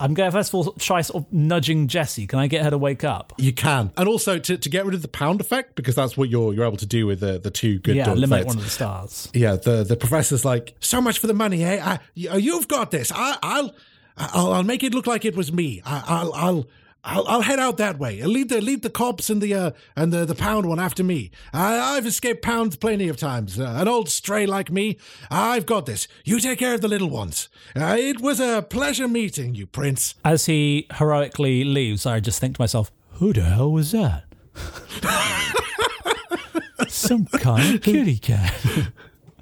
I'm 0.00 0.12
going 0.12 0.28
to 0.30 0.36
first 0.36 0.50
of 0.50 0.54
all 0.56 0.72
try 0.72 1.00
sort 1.02 1.24
of 1.24 1.32
nudging 1.32 1.86
Jessie. 1.86 2.26
Can 2.26 2.40
I 2.40 2.48
get 2.48 2.64
her 2.64 2.70
to 2.70 2.76
wake 2.76 3.04
up? 3.04 3.32
You 3.38 3.52
can, 3.52 3.92
and 3.96 4.08
also 4.08 4.38
to, 4.40 4.58
to 4.58 4.68
get 4.68 4.84
rid 4.84 4.94
of 4.94 5.02
the 5.02 5.08
pound 5.08 5.40
effect 5.40 5.76
because 5.76 5.94
that's 5.94 6.16
what 6.16 6.28
you're 6.28 6.52
you're 6.52 6.64
able 6.66 6.76
to 6.78 6.86
do 6.86 7.06
with 7.06 7.20
the 7.20 7.38
the 7.38 7.50
two 7.50 7.78
good 7.78 7.94
Yeah, 7.96 8.10
eliminate 8.10 8.40
effects. 8.40 8.46
one 8.46 8.58
of 8.58 8.64
the 8.64 8.70
stars. 8.70 9.28
Yeah, 9.32 9.54
the 9.56 9.84
the 9.84 9.96
professor's 9.96 10.44
like, 10.44 10.74
so 10.80 11.00
much 11.00 11.20
for 11.20 11.28
the 11.28 11.32
money, 11.34 11.62
eh? 11.64 11.80
I, 11.82 12.00
you- 12.14 12.36
you've 12.36 12.66
got 12.68 12.90
this. 12.90 13.12
I, 13.14 13.38
I'll, 13.42 13.74
I'll 14.18 14.52
I'll 14.52 14.62
make 14.64 14.82
it 14.82 14.92
look 14.92 15.06
like 15.06 15.24
it 15.24 15.36
was 15.36 15.52
me. 15.52 15.80
I, 15.86 16.02
I'll 16.06 16.32
I'll. 16.34 16.66
I'll, 17.04 17.26
I'll 17.28 17.42
head 17.42 17.58
out 17.58 17.76
that 17.76 17.98
way. 17.98 18.22
Lead 18.22 18.48
the 18.48 18.60
lead 18.62 18.82
the 18.82 18.90
cops 18.90 19.28
and 19.28 19.42
the 19.42 19.54
uh, 19.54 19.70
and 19.94 20.12
the, 20.12 20.24
the 20.24 20.34
pound 20.34 20.66
one 20.66 20.80
after 20.80 21.04
me. 21.04 21.30
I, 21.52 21.96
I've 21.96 22.06
escaped 22.06 22.42
pounds 22.42 22.76
plenty 22.76 23.08
of 23.08 23.18
times. 23.18 23.60
Uh, 23.60 23.74
an 23.76 23.88
old 23.88 24.08
stray 24.08 24.46
like 24.46 24.70
me, 24.70 24.96
I've 25.30 25.66
got 25.66 25.84
this. 25.86 26.08
You 26.24 26.40
take 26.40 26.58
care 26.58 26.74
of 26.74 26.80
the 26.80 26.88
little 26.88 27.10
ones. 27.10 27.48
Uh, 27.76 27.96
it 27.98 28.20
was 28.20 28.40
a 28.40 28.62
pleasure 28.62 29.06
meeting 29.06 29.54
you, 29.54 29.66
Prince. 29.66 30.14
As 30.24 30.46
he 30.46 30.86
heroically 30.94 31.62
leaves, 31.62 32.06
I 32.06 32.20
just 32.20 32.40
think 32.40 32.56
to 32.56 32.62
myself, 32.62 32.90
"Who 33.14 33.34
the 33.34 33.42
hell 33.42 33.70
was 33.70 33.92
that? 33.92 34.24
Some 36.88 37.26
kind 37.26 37.74
of 37.74 37.82
kitty 37.82 38.18
cat." 38.18 38.54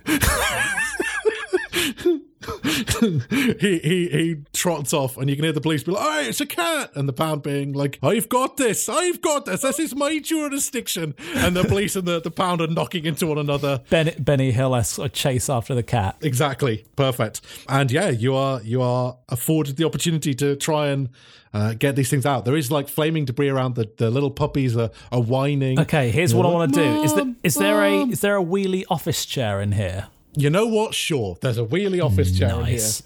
he, 3.01 3.79
he 3.79 4.09
he 4.09 4.37
trots 4.53 4.93
off, 4.93 5.17
and 5.17 5.29
you 5.29 5.37
can 5.37 5.45
hear 5.45 5.53
the 5.53 5.61
police 5.61 5.83
be 5.85 5.93
like, 5.93 6.03
"Hey, 6.03 6.29
it's 6.29 6.41
a 6.41 6.47
cat!" 6.47 6.91
And 6.95 7.09
the 7.09 7.13
pound 7.13 7.43
being 7.43 7.73
like, 7.73 7.99
"I've 8.03 8.29
got 8.29 8.57
this, 8.57 8.89
I've 8.89 9.21
got 9.21 9.47
this. 9.47 9.63
This 9.63 9.79
is 9.79 9.95
my 9.95 10.19
jurisdiction." 10.19 11.15
And 11.37 11.57
the 11.57 11.65
police 11.65 11.97
and 11.97 12.07
the, 12.07 12.21
the 12.21 12.31
pound 12.31 12.61
are 12.61 12.67
knocking 12.67 13.05
into 13.05 13.27
one 13.27 13.39
another. 13.39 13.83
Ben, 13.91 14.15
Benny 14.19 14.53
Hill 14.53 14.75
esque 14.75 14.99
a 14.99 15.09
chase 15.09 15.49
after 15.49 15.75
the 15.75 15.83
cat. 15.83 16.17
Exactly, 16.23 16.85
perfect. 16.97 17.41
And 17.69 17.91
yeah, 17.91 18.09
you 18.09 18.35
are 18.35 18.63
you 18.63 18.83
are 18.83 19.17
afforded 19.29 19.77
the 19.77 19.85
opportunity 19.85 20.35
to 20.35 20.57
try 20.57 20.89
and 20.89 21.09
uh, 21.55 21.75
get 21.75 21.97
these 21.97 22.09
things 22.09 22.27
out. 22.27 22.45
There 22.45 22.57
is 22.57 22.71
like 22.71 22.89
flaming 22.89 23.25
debris 23.25 23.49
around. 23.49 23.75
The, 23.75 23.91
the 23.97 24.11
little 24.11 24.31
puppies 24.31 24.77
are, 24.77 24.91
are 25.11 25.21
whining. 25.21 25.79
Okay, 25.81 26.11
here's 26.11 26.35
what 26.35 26.47
I 26.47 26.51
want 26.51 26.75
to 26.75 26.81
do. 26.81 27.03
Is 27.03 27.15
there 27.15 27.35
is 27.43 27.55
there 27.55 27.83
a 27.83 28.03
is 28.07 28.21
there 28.21 28.37
a 28.37 28.45
wheelie 28.45 28.85
office 28.89 29.27
chair 29.27 29.61
in 29.61 29.73
here? 29.73 30.09
You 30.35 30.51
know 30.51 30.67
what? 30.67 30.95
Sure, 30.95 31.37
there's 31.41 31.59
a 31.59 31.65
wheelie 31.65 32.03
office 32.03 32.37
chair 32.37 32.51
in 32.51 32.65
here. 32.65 32.75
Nice. 32.75 33.03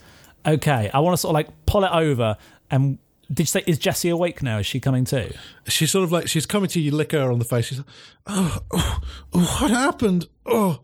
Okay, 0.47 0.91
I 0.93 1.01
want 1.01 1.15
to 1.15 1.17
sort 1.19 1.31
of 1.31 1.35
like 1.35 1.67
pull 1.67 1.85
it 1.85 1.93
over 1.93 2.37
and. 2.71 2.99
Did 3.29 3.41
you 3.41 3.47
say 3.47 3.65
is 3.67 3.79
Jessie 3.79 4.09
awake 4.09 4.41
now? 4.41 4.59
Is 4.59 4.67
she 4.67 4.79
coming 4.79 5.05
too? 5.05 5.33
she's 5.67 5.91
sort 5.91 6.05
of 6.05 6.13
like 6.13 6.29
she's 6.29 6.47
coming 6.47 6.69
to 6.69 6.81
you, 6.81 6.93
lick 6.93 7.11
her 7.11 7.33
on 7.33 7.41
the 7.41 7.45
face. 7.45 7.65
She's 7.65 7.79
like, 7.79 7.87
oh, 8.29 8.59
oh, 8.73 9.01
oh, 9.33 9.59
what 9.61 9.73
happened? 9.73 10.29
Oh, 10.47 10.79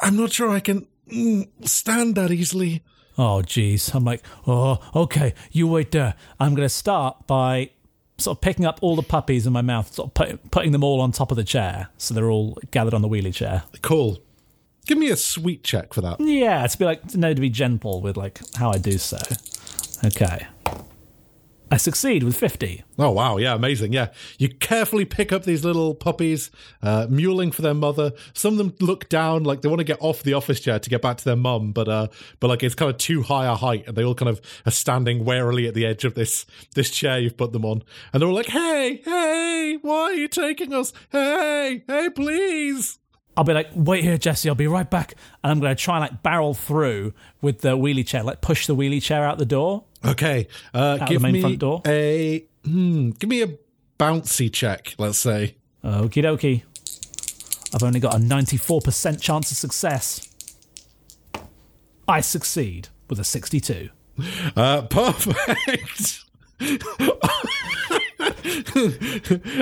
I'm 0.00 0.16
not 0.16 0.32
sure 0.32 0.48
I 0.48 0.60
can 0.60 0.86
mm, 1.12 1.46
stand 1.68 2.14
that 2.14 2.30
easily. 2.30 2.82
Oh, 3.18 3.42
geez. 3.42 3.94
I'm 3.94 4.04
like, 4.04 4.22
oh, 4.46 4.78
okay, 4.94 5.34
you 5.52 5.66
wait 5.66 5.90
there. 5.90 6.14
I'm 6.38 6.54
going 6.54 6.64
to 6.64 6.74
start 6.74 7.26
by 7.26 7.70
sort 8.18 8.38
of 8.38 8.40
picking 8.40 8.64
up 8.64 8.78
all 8.82 8.96
the 8.96 9.02
puppies 9.02 9.46
in 9.46 9.52
my 9.52 9.62
mouth, 9.62 9.92
sort 9.92 10.08
of 10.08 10.14
put, 10.14 10.50
putting 10.50 10.72
them 10.72 10.84
all 10.84 11.00
on 11.00 11.12
top 11.12 11.30
of 11.30 11.36
the 11.36 11.44
chair. 11.44 11.88
So 11.98 12.14
they're 12.14 12.30
all 12.30 12.58
gathered 12.70 12.94
on 12.94 13.02
the 13.02 13.08
wheelie 13.08 13.34
chair. 13.34 13.64
Cool. 13.82 14.18
Give 14.86 14.98
me 14.98 15.10
a 15.10 15.16
sweet 15.16 15.64
check 15.64 15.92
for 15.92 16.00
that. 16.00 16.20
Yeah, 16.20 16.66
to 16.66 16.78
be 16.78 16.84
like, 16.84 17.06
to 17.08 17.18
know 17.18 17.34
to 17.34 17.40
be 17.40 17.50
gentle 17.50 18.00
with 18.00 18.16
like 18.16 18.40
how 18.56 18.70
I 18.70 18.78
do 18.78 18.98
so. 18.98 19.18
Okay. 20.04 20.46
I 21.68 21.78
succeed 21.78 22.22
with 22.22 22.36
50. 22.36 22.84
Oh 22.96 23.10
wow, 23.10 23.38
yeah, 23.38 23.54
amazing. 23.54 23.92
Yeah, 23.92 24.08
you 24.38 24.48
carefully 24.48 25.04
pick 25.04 25.32
up 25.32 25.42
these 25.42 25.64
little 25.64 25.96
puppies, 25.96 26.52
uh, 26.80 27.08
mewling 27.08 27.52
for 27.52 27.62
their 27.62 27.74
mother. 27.74 28.12
Some 28.34 28.54
of 28.54 28.58
them 28.58 28.74
look 28.80 29.08
down, 29.08 29.42
like 29.42 29.62
they 29.62 29.68
want 29.68 29.80
to 29.80 29.84
get 29.84 29.98
off 30.00 30.22
the 30.22 30.34
office 30.34 30.60
chair 30.60 30.78
to 30.78 30.90
get 30.90 31.02
back 31.02 31.16
to 31.16 31.24
their 31.24 31.36
mum, 31.36 31.72
but 31.72 31.88
uh, 31.88 32.06
but 32.38 32.48
like 32.48 32.62
it's 32.62 32.76
kind 32.76 32.90
of 32.90 32.98
too 32.98 33.22
high 33.22 33.46
a 33.46 33.56
height, 33.56 33.84
and 33.88 33.96
they 33.96 34.04
all 34.04 34.14
kind 34.14 34.28
of 34.28 34.40
are 34.64 34.70
standing 34.70 35.24
warily 35.24 35.66
at 35.66 35.74
the 35.74 35.84
edge 35.84 36.04
of 36.04 36.14
this 36.14 36.46
this 36.76 36.90
chair 36.90 37.18
you've 37.18 37.36
put 37.36 37.52
them 37.52 37.64
on, 37.64 37.82
and 38.12 38.22
they're 38.22 38.28
all 38.28 38.34
like, 38.34 38.46
"Hey, 38.46 39.00
hey, 39.04 39.78
why 39.82 40.02
are 40.02 40.14
you 40.14 40.28
taking 40.28 40.72
us? 40.72 40.92
Hey, 41.10 41.82
hey, 41.88 42.10
please." 42.10 43.00
I'll 43.36 43.44
be 43.44 43.52
like, 43.52 43.68
wait 43.74 44.02
here, 44.02 44.16
Jesse, 44.16 44.48
I'll 44.48 44.54
be 44.54 44.66
right 44.66 44.88
back. 44.88 45.14
And 45.44 45.50
I'm 45.52 45.60
going 45.60 45.74
to 45.74 45.80
try 45.80 45.96
and 45.96 46.02
like 46.02 46.22
barrel 46.22 46.54
through 46.54 47.12
with 47.42 47.60
the 47.60 47.76
wheelie 47.76 48.06
chair, 48.06 48.22
like 48.22 48.40
push 48.40 48.66
the 48.66 48.74
wheelie 48.74 49.02
chair 49.02 49.24
out 49.24 49.38
the 49.38 49.44
door. 49.44 49.84
Okay, 50.04 50.48
uh, 50.72 50.98
give 51.06 51.20
main 51.20 51.32
me 51.32 51.40
front 51.40 51.58
door? 51.58 51.82
a 51.84 52.44
hmm, 52.64 53.10
give 53.10 53.28
me 53.28 53.42
a 53.42 53.58
bouncy 53.98 54.52
check. 54.52 54.94
Let's 54.98 55.18
say. 55.18 55.56
Okie 55.84 56.22
dokie. 56.22 56.62
I've 57.74 57.82
only 57.82 58.00
got 58.00 58.14
a 58.14 58.18
94% 58.18 59.20
chance 59.20 59.50
of 59.50 59.56
success. 59.56 60.28
I 62.08 62.20
succeed 62.20 62.88
with 63.10 63.18
a 63.18 63.24
62. 63.24 63.90
Uh, 64.56 64.82
perfect. 64.82 66.24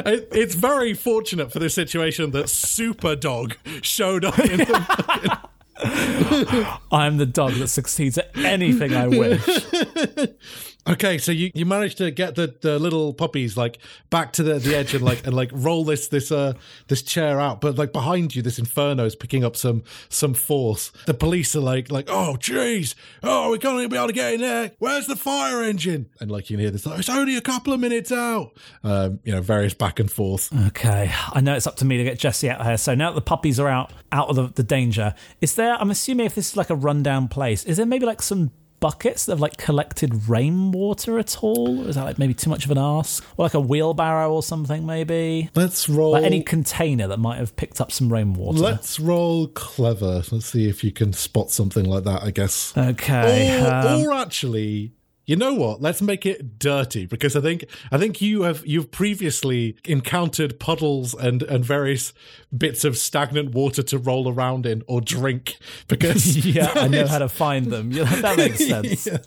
It- 0.07 0.28
it's 0.32 0.55
very 0.55 0.94
fortunate 0.94 1.52
for 1.52 1.59
this 1.59 1.74
situation 1.74 2.30
that 2.32 2.48
Super 2.48 3.16
Dog 3.16 3.57
showed 3.82 4.24
up 4.24 4.38
in 4.38 4.59
the 4.59 5.38
I'm 6.92 7.16
the 7.16 7.26
dog 7.26 7.55
that 7.55 7.66
succeeds 7.68 8.16
at 8.18 8.30
anything 8.36 8.94
I 8.94 9.09
wish. 9.09 9.42
Okay, 10.87 11.16
so 11.16 11.32
you, 11.32 11.51
you 11.55 11.64
managed 11.64 11.97
to 11.99 12.11
get 12.11 12.35
the, 12.35 12.55
the 12.61 12.78
little 12.78 13.14
puppies 13.14 13.57
like 13.57 13.78
back 14.11 14.35
to 14.35 14.43
the, 14.43 14.59
the 14.59 14.76
edge 14.76 14.95
and 14.95 15.03
like 15.03 15.26
and 15.26 15.35
like 15.35 15.51
roll 15.53 15.85
this 15.85 16.09
this 16.09 16.30
uh 16.30 16.53
this 16.89 17.01
chair 17.03 17.41
out, 17.41 17.62
but 17.62 17.78
like 17.78 17.93
behind 17.93 18.37
you, 18.37 18.43
this 18.43 18.59
inferno 18.59 19.07
is 19.07 19.16
picking 19.16 19.45
up 19.45 19.57
some 19.57 19.82
some 20.11 20.35
force. 20.35 20.93
The 21.07 21.14
police 21.14 21.57
are 21.57 21.61
like 21.61 21.91
like 21.91 22.07
oh 22.09 22.37
jeez, 22.39 22.95
oh 23.22 23.51
we 23.51 23.59
can't 23.59 23.78
even 23.78 23.89
be 23.89 23.97
able 23.97 24.09
to 24.09 24.12
get 24.12 24.35
in 24.35 24.41
there. 24.43 24.72
Where's 24.78 25.07
the 25.07 25.16
fire 25.16 25.62
engine? 25.62 26.11
And 26.20 26.30
like 26.30 26.51
you 26.51 26.57
can 26.57 26.62
hear 26.62 26.70
this, 26.70 26.85
like, 26.85 26.99
it's 26.99 27.09
only 27.09 27.37
a 27.37 27.41
couple 27.41 27.72
of 27.72 27.80
minutes 27.80 28.12
out. 28.12 28.53
Um, 28.82 29.20
you 29.24 29.32
know, 29.32 29.41
various 29.41 29.72
back 29.72 30.01
and 30.01 30.11
forth. 30.11 30.53
Okay, 30.66 31.11
I 31.32 31.41
know 31.41 31.55
it's 31.55 31.66
up 31.66 31.76
to 31.76 31.87
me 31.87 31.97
to 31.97 32.05
get 32.05 32.18
Jesse 32.18 32.51
out 32.51 32.61
of 32.61 32.66
here. 32.66 32.76
So 32.76 32.95
now 32.95 33.11
that 33.11 33.14
the 33.14 33.22
puppies 33.22 33.59
are 33.59 33.68
out 33.68 33.93
out 34.12 34.28
of 34.28 34.37
the, 34.37 34.49
the 34.49 34.62
danger, 34.62 35.14
is 35.41 35.55
there? 35.55 35.80
I'm 35.80 35.91
assuming 35.91 36.26
if 36.26 36.35
this 36.35 36.51
is 36.51 36.57
like 36.59 36.68
a 36.68 36.76
rundown 36.76 37.28
place, 37.28 37.64
is 37.64 37.78
there 37.78 37.87
maybe 37.87 38.05
like 38.05 38.20
some 38.20 38.51
buckets 38.85 39.24
that 39.24 39.32
have 39.32 39.41
like 39.41 39.57
collected 39.57 40.28
rainwater 40.28 41.18
at 41.18 41.43
all? 41.43 41.87
Is 41.89 41.95
that 41.95 42.05
like 42.05 42.18
maybe 42.18 42.35
too 42.35 42.51
much 42.51 42.66
of 42.66 42.70
an 42.70 42.76
ask? 42.76 43.24
Or 43.39 43.47
like 43.47 43.55
a 43.55 43.61
wheelbarrow 43.61 44.30
or 44.30 44.43
something 44.43 44.85
maybe? 44.85 45.49
Let's 45.55 45.89
roll. 45.89 46.12
Like 46.12 46.24
any 46.24 46.43
container 46.43 47.09
that 47.09 47.18
might 47.18 47.39
have 47.39 47.57
picked 47.57 47.80
up 47.80 47.91
some 47.91 48.12
rainwater. 48.12 48.59
Let's 48.59 49.01
roll 49.01 49.49
clever. 49.49 50.22
Let's 50.30 50.45
see 50.45 50.68
if 50.68 50.85
you 50.85 50.93
can 50.93 51.14
spot 51.14 51.51
something 51.51 51.87
like 51.87 52.05
that. 52.05 52.24
I 52.24 52.30
guess. 52.30 52.76
okay. 52.76 53.59
or, 53.64 53.72
um, 53.72 54.03
or 54.03 54.12
actually 54.12 54.93
you 55.26 55.36
know 55.36 55.54
what 55.54 55.80
let's 55.80 56.02
make 56.02 56.26
it 56.26 56.58
dirty 56.58 57.06
because 57.06 57.34
i 57.36 57.40
think 57.40 57.64
i 57.90 57.98
think 57.98 58.20
you 58.20 58.42
have 58.42 58.64
you've 58.66 58.90
previously 58.90 59.76
encountered 59.84 60.58
puddles 60.60 61.14
and 61.14 61.42
and 61.44 61.64
various 61.64 62.12
bits 62.56 62.84
of 62.84 62.96
stagnant 62.96 63.52
water 63.54 63.82
to 63.82 63.98
roll 63.98 64.28
around 64.28 64.66
in 64.66 64.82
or 64.86 65.00
drink 65.00 65.56
because 65.88 66.44
yeah, 66.46 66.72
I 66.74 66.88
know 66.88 67.06
how 67.06 67.18
to 67.18 67.28
find 67.28 67.66
them. 67.66 67.90
Yeah, 67.90 68.04
that 68.04 68.36
makes 68.44 68.66
sense. 68.66 69.06
Yeah. 69.06 69.18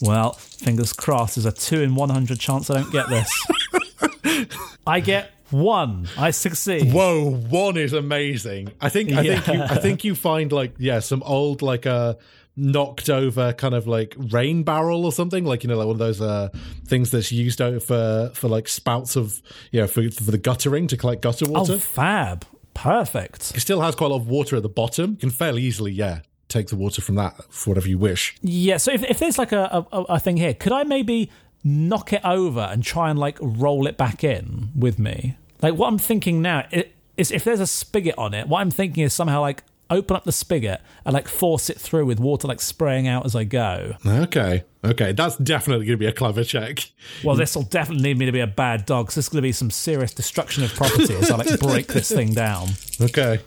Well, 0.00 0.32
fingers 0.32 0.92
crossed. 0.92 1.36
There's 1.36 1.46
a 1.46 1.52
two 1.52 1.80
in 1.82 1.94
100 1.94 2.38
chance 2.38 2.70
I 2.70 2.82
don't 2.82 2.92
get 2.92 3.08
this. 3.08 4.66
I 4.86 5.00
get 5.00 5.30
one. 5.50 6.08
I 6.18 6.30
succeed. 6.30 6.92
whoa 6.92 7.30
one 7.30 7.76
is 7.76 7.92
amazing 7.92 8.72
i 8.80 8.88
think 8.88 9.12
i 9.12 9.22
think 9.22 9.46
you 9.46 9.62
i 9.62 9.76
think 9.76 10.02
you 10.02 10.14
find 10.14 10.50
like 10.50 10.74
yeah 10.78 10.98
some 10.98 11.22
old 11.22 11.62
like 11.62 11.86
uh 11.86 12.14
knocked 12.56 13.10
over 13.10 13.52
kind 13.52 13.74
of 13.74 13.86
like 13.86 14.14
rain 14.30 14.62
barrel 14.62 15.04
or 15.04 15.10
something 15.12 15.44
like 15.44 15.64
you 15.64 15.68
know 15.68 15.76
like 15.76 15.86
one 15.86 15.94
of 15.94 15.98
those 15.98 16.20
uh 16.20 16.48
things 16.86 17.10
that's 17.10 17.32
used 17.32 17.60
out 17.60 17.82
for 17.82 18.30
for 18.34 18.48
like 18.48 18.68
spouts 18.68 19.16
of 19.16 19.42
you 19.72 19.80
know 19.80 19.86
for, 19.88 20.08
for 20.10 20.30
the 20.30 20.38
guttering 20.38 20.86
to 20.86 20.96
collect 20.96 21.20
gutter 21.22 21.46
water 21.48 21.72
Oh, 21.74 21.78
fab. 21.78 22.46
Perfect. 22.74 23.56
it 23.56 23.60
still 23.60 23.80
has 23.80 23.94
quite 23.94 24.06
a 24.06 24.10
lot 24.14 24.20
of 24.20 24.28
water 24.28 24.56
at 24.56 24.62
the 24.62 24.68
bottom 24.68 25.12
you 25.12 25.16
can 25.16 25.30
fairly 25.30 25.62
easily 25.62 25.90
yeah 25.92 26.20
take 26.48 26.68
the 26.68 26.76
water 26.76 27.00
from 27.02 27.14
that 27.16 27.34
for 27.52 27.70
whatever 27.70 27.88
you 27.88 27.98
wish 27.98 28.36
Yeah, 28.42 28.76
so 28.76 28.92
if, 28.92 29.02
if 29.04 29.18
there's 29.18 29.38
like 29.38 29.52
a, 29.52 29.86
a, 29.92 30.00
a 30.02 30.20
thing 30.20 30.36
here, 30.36 30.54
could 30.54 30.72
I 30.72 30.84
maybe 30.84 31.30
knock 31.64 32.12
it 32.12 32.20
over 32.24 32.60
and 32.60 32.84
try 32.84 33.10
and 33.10 33.18
like 33.18 33.38
roll 33.40 33.86
it 33.86 33.96
back 33.96 34.22
in 34.22 34.68
with 34.76 34.98
me? 34.98 35.36
Like 35.62 35.74
what 35.74 35.88
I'm 35.88 35.98
thinking 35.98 36.42
now 36.42 36.66
i- 36.72 36.90
is 37.16 37.30
if 37.32 37.42
there's 37.44 37.60
a 37.60 37.66
spigot 37.66 38.16
on 38.18 38.34
it, 38.34 38.46
what 38.46 38.60
I'm 38.60 38.70
thinking 38.70 39.02
is 39.02 39.12
somehow 39.14 39.40
like 39.40 39.62
open 39.90 40.16
up 40.16 40.24
the 40.24 40.32
spigot 40.32 40.80
and 41.04 41.12
like 41.12 41.28
force 41.28 41.68
it 41.70 41.78
through 41.78 42.06
with 42.06 42.18
water 42.18 42.48
like 42.48 42.60
spraying 42.60 43.06
out 43.06 43.24
as 43.26 43.36
I 43.36 43.44
go. 43.44 43.94
okay 44.06 44.64
okay 44.84 45.12
that's 45.12 45.36
definitely 45.36 45.86
going 45.86 45.98
to 45.98 46.02
be 46.02 46.06
a 46.06 46.12
clever 46.12 46.42
check 46.44 46.90
Well, 47.22 47.36
this 47.36 47.54
will 47.54 47.62
definitely 47.64 48.02
need 48.04 48.18
me 48.18 48.26
to 48.26 48.32
be 48.32 48.40
a 48.40 48.46
bad 48.46 48.86
dog. 48.86 49.10
So 49.12 49.18
this 49.18 49.26
is 49.26 49.28
going 49.28 49.38
to 49.42 49.48
be 49.48 49.52
some 49.52 49.70
serious 49.70 50.12
destruction 50.14 50.64
of 50.64 50.74
property 50.74 51.14
as 51.14 51.30
I 51.30 51.36
like 51.36 51.60
break 51.60 51.86
this 51.88 52.10
thing 52.10 52.32
down. 52.32 52.68
okay 53.00 53.40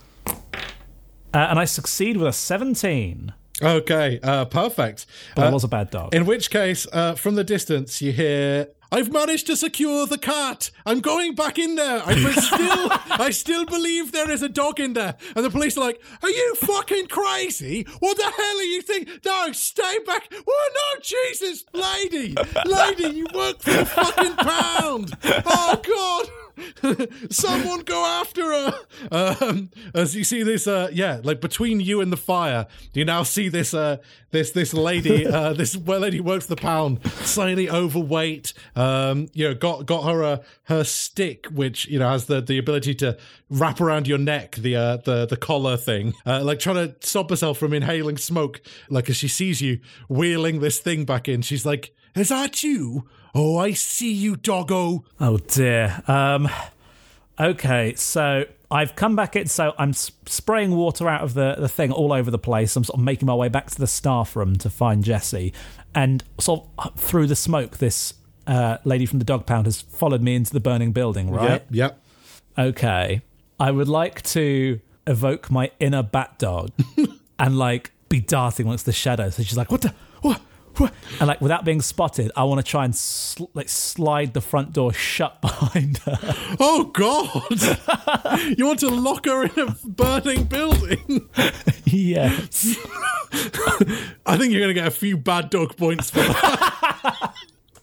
Uh, 1.34 1.48
and 1.50 1.60
I 1.60 1.66
succeed 1.66 2.18
with 2.18 2.28
a 2.28 2.34
17, 2.34 3.34
okay 3.62 4.20
uh 4.24 4.46
perfect 4.46 5.06
but 5.36 5.46
I 5.46 5.48
Uh, 5.48 5.52
was 5.52 5.64
a 5.64 5.68
bad 5.68 5.90
dog. 5.90 6.14
In 6.14 6.26
which 6.26 6.50
case, 6.50 6.86
uh, 6.94 7.16
from 7.16 7.36
the 7.36 7.44
distance, 7.44 8.02
you 8.02 8.12
hear, 8.12 8.68
"I've 8.92 9.12
managed 9.12 9.48
to 9.48 9.56
secure 9.56 10.06
the 10.06 10.18
cat. 10.18 10.72
I'm 10.86 11.00
going 11.00 11.36
back 11.36 11.58
in 11.60 11.76
there. 11.76 12.02
I 12.06 12.16
still, 12.32 12.90
I 13.28 13.30
still 13.32 13.66
believe 13.66 14.12
there 14.12 14.30
is 14.30 14.42
a 14.42 14.50
dog 14.50 14.80
in 14.80 14.94
there." 14.94 15.16
And 15.36 15.46
the 15.46 15.50
police 15.50 15.78
are 15.78 15.82
like, 15.82 16.02
"Are 16.24 16.30
you 16.30 16.56
fucking 16.56 17.08
crazy? 17.08 17.86
What 18.00 18.18
the 18.18 18.24
hell 18.24 18.58
are 18.58 18.64
you 18.64 18.82
thinking? 18.82 19.20
No, 19.26 19.52
stay 19.52 20.00
back. 20.06 20.32
Oh 20.48 20.70
no, 20.76 21.02
Jesus, 21.02 21.66
lady, 21.74 22.36
lady, 22.66 23.18
you 23.18 23.28
work 23.34 23.60
for 23.60 23.72
the 23.72 23.86
fucking 23.86 24.36
pound. 24.36 25.16
Oh 25.50 25.82
God." 25.84 26.47
Someone 27.30 27.82
go 27.82 28.06
after 28.06 28.42
her. 28.42 28.80
Um, 29.12 29.70
as 29.94 30.16
you 30.16 30.24
see 30.24 30.44
this, 30.44 30.68
uh, 30.68 30.90
yeah, 30.92 31.20
like 31.24 31.42
between 31.42 31.80
you 31.80 32.02
and 32.02 32.12
the 32.12 32.18
fire, 32.18 32.68
you 32.94 33.06
now 33.06 33.24
see 33.24 33.50
this, 33.50 33.74
uh, 33.74 33.98
this, 34.32 34.52
this 34.52 34.74
lady, 34.74 35.26
uh, 35.28 35.54
this 35.54 35.76
well 35.76 36.00
lady 36.00 36.20
works 36.20 36.46
the 36.46 36.56
pound, 36.56 37.04
slightly 37.12 37.70
overweight. 37.70 38.54
Um, 38.76 39.28
you 39.34 39.48
know, 39.48 39.54
got 39.54 39.86
got 39.86 40.04
her 40.04 40.24
uh, 40.24 40.38
her 40.64 40.84
stick, 40.84 41.48
which 41.48 41.88
you 41.88 42.00
know 42.00 42.10
has 42.10 42.26
the 42.26 42.42
the 42.42 42.58
ability 42.58 42.96
to 42.96 43.18
wrap 43.50 43.80
around 43.80 44.08
your 44.08 44.18
neck, 44.18 44.56
the 44.56 44.76
uh, 44.76 44.98
the 44.98 45.26
the 45.26 45.38
collar 45.38 45.78
thing, 45.78 46.14
uh, 46.26 46.44
like 46.44 46.60
trying 46.60 46.76
to 46.76 46.96
stop 47.08 47.30
herself 47.30 47.58
from 47.58 47.74
inhaling 47.74 48.18
smoke. 48.18 48.62
Like 48.90 49.10
as 49.10 49.18
she 49.18 49.28
sees 49.28 49.62
you 49.62 49.80
wheeling 50.10 50.60
this 50.60 50.80
thing 50.80 51.06
back 51.06 51.28
in, 51.28 51.42
she's 51.42 51.66
like, 51.66 51.94
"Is 52.16 52.30
that 52.30 52.64
you? 52.64 53.08
Oh, 53.36 53.58
I 53.58 53.72
see 53.72 54.12
you, 54.14 54.36
doggo." 54.36 55.06
Oh 55.20 55.38
dear. 55.38 56.02
Um, 56.08 56.50
okay, 57.40 57.94
so 57.96 58.46
I've 58.70 58.96
come 58.96 59.16
back 59.16 59.36
in. 59.36 59.48
So 59.48 59.74
I'm 59.78 59.94
spraying 59.94 60.76
water 60.76 61.08
out 61.08 61.22
of 61.22 61.34
the, 61.34 61.56
the 61.58 61.70
thing 61.70 61.92
all 61.92 62.12
over 62.14 62.30
the 62.30 62.40
place. 62.40 62.76
I'm 62.76 62.84
sort 62.84 63.00
of 63.00 63.04
making 63.04 63.26
my 63.26 63.36
way 63.36 63.50
back 63.50 63.70
to 63.72 63.80
the 63.80 63.88
staff 63.88 64.36
room 64.36 64.56
to 64.58 64.70
find 64.70 65.04
Jesse, 65.04 65.54
and 65.96 66.24
sort 66.40 66.66
of 66.78 66.96
through 66.96 67.28
the 67.28 67.36
smoke, 67.36 67.78
this 67.78 68.14
uh, 68.46 68.78
lady 68.84 69.06
from 69.06 69.20
the 69.20 69.26
dog 69.26 69.46
pound 69.46 69.66
has 69.66 69.82
followed 69.82 70.22
me 70.22 70.36
into 70.36 70.54
the 70.54 70.60
burning 70.60 70.92
building. 70.92 71.30
Right? 71.30 71.50
Yep, 71.50 71.68
yep. 71.72 72.04
Okay. 72.58 73.22
I 73.60 73.72
would 73.72 73.88
like 73.88 74.22
to 74.24 74.80
evoke 75.06 75.50
my 75.50 75.72
inner 75.80 76.04
bat 76.04 76.38
dog 76.38 76.72
and 77.40 77.58
like 77.58 77.92
be 78.10 78.20
darting 78.20 78.66
amongst 78.66 78.86
the 78.86 78.92
shadows. 78.92 79.36
So 79.36 79.44
she's 79.44 79.58
like, 79.58 79.72
"What 79.72 79.82
the? 79.82 79.94
What?" 80.22 80.42
What?" 80.78 80.94
And 81.20 81.28
like 81.28 81.42
without 81.42 81.66
being 81.66 81.82
spotted, 81.82 82.32
I 82.36 82.44
want 82.44 82.60
to 82.64 82.70
try 82.70 82.86
and 82.86 82.96
sl- 82.96 83.46
like 83.54 83.70
slide 83.70 84.34
the 84.34 84.42
front 84.42 84.74
door 84.74 84.94
shut 84.94 85.42
behind 85.42 85.98
her. 86.00 86.18
Oh 86.60 86.86
God! 86.94 88.58
you 88.58 88.66
want 88.66 88.80
to 88.80 88.90
lock 88.90 89.26
her 89.26 89.44
in 89.44 89.52
a 89.60 89.76
burning 89.86 90.46
building? 90.46 91.30
yes. 91.86 92.78
I 94.26 94.38
think 94.38 94.52
you're 94.54 94.62
going 94.62 94.70
to 94.70 94.74
get 94.74 94.88
a 94.88 94.92
few 94.92 95.18
bad 95.18 95.50
dog 95.50 95.76
points 95.78 96.10
for 96.10 96.20
that. 96.20 97.34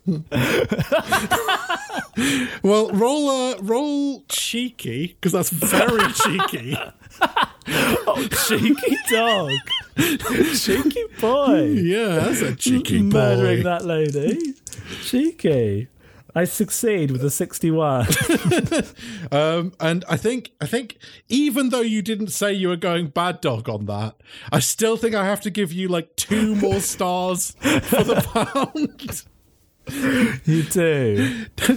well, 2.62 2.90
roll 2.90 3.28
uh, 3.30 3.56
roll 3.62 4.22
cheeky 4.28 5.08
because 5.08 5.32
that's 5.32 5.50
very 5.50 6.12
cheeky. 6.12 6.76
oh, 8.06 8.28
Cheeky 8.46 8.96
dog. 9.10 9.50
Cheeky 10.56 11.04
boy. 11.20 11.64
Yeah, 11.84 12.16
that's 12.16 12.40
a 12.42 12.54
cheeky 12.54 13.02
Murdering 13.02 13.62
that 13.64 13.84
lady. 13.84 14.54
Cheeky. 15.02 15.88
I 16.36 16.44
succeed 16.44 17.12
with 17.12 17.24
a 17.24 17.30
61. 17.30 18.06
Um, 19.30 19.72
and 19.78 20.04
I 20.08 20.16
think 20.16 20.50
I 20.60 20.66
think 20.66 20.98
even 21.28 21.68
though 21.70 21.80
you 21.80 22.02
didn't 22.02 22.28
say 22.28 22.52
you 22.52 22.68
were 22.68 22.76
going 22.76 23.08
bad 23.08 23.40
dog 23.40 23.68
on 23.68 23.86
that, 23.86 24.16
I 24.52 24.58
still 24.58 24.96
think 24.96 25.14
I 25.14 25.24
have 25.24 25.40
to 25.42 25.50
give 25.50 25.72
you 25.72 25.88
like 25.88 26.16
two 26.16 26.56
more 26.56 26.80
stars 26.80 27.52
for 27.60 28.02
the 28.02 28.20
pound. 28.20 29.24
you 30.44 30.62
do. 30.62 31.46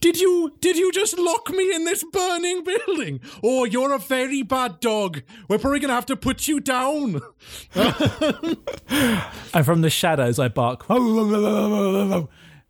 Did 0.00 0.20
you 0.20 0.52
did 0.60 0.76
you 0.76 0.92
just 0.92 1.18
lock 1.18 1.48
me 1.50 1.74
in 1.74 1.84
this 1.84 2.04
burning 2.04 2.62
building? 2.62 3.20
Oh, 3.42 3.64
you're 3.64 3.92
a 3.92 3.98
very 3.98 4.42
bad 4.42 4.80
dog. 4.80 5.22
We're 5.48 5.58
probably 5.58 5.80
gonna 5.80 5.94
have 5.94 6.06
to 6.06 6.16
put 6.16 6.46
you 6.46 6.60
down. 6.60 7.20
And 9.54 9.64
from 9.64 9.80
the 9.82 9.90
shadows, 9.90 10.38
I 10.38 10.48
bark, 10.48 10.84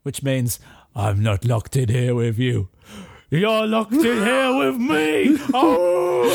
which 0.03 0.22
means 0.22 0.61
I'm 0.95 1.22
not 1.22 1.45
locked 1.45 1.77
in 1.77 1.89
here 1.89 2.14
with 2.14 2.39
you. 2.39 2.68
You're 3.31 3.66
locked 3.66 3.93
in 3.95 4.03
here 4.03 4.57
with 4.57 4.77
me. 4.77 5.39
Oh! 5.53 6.31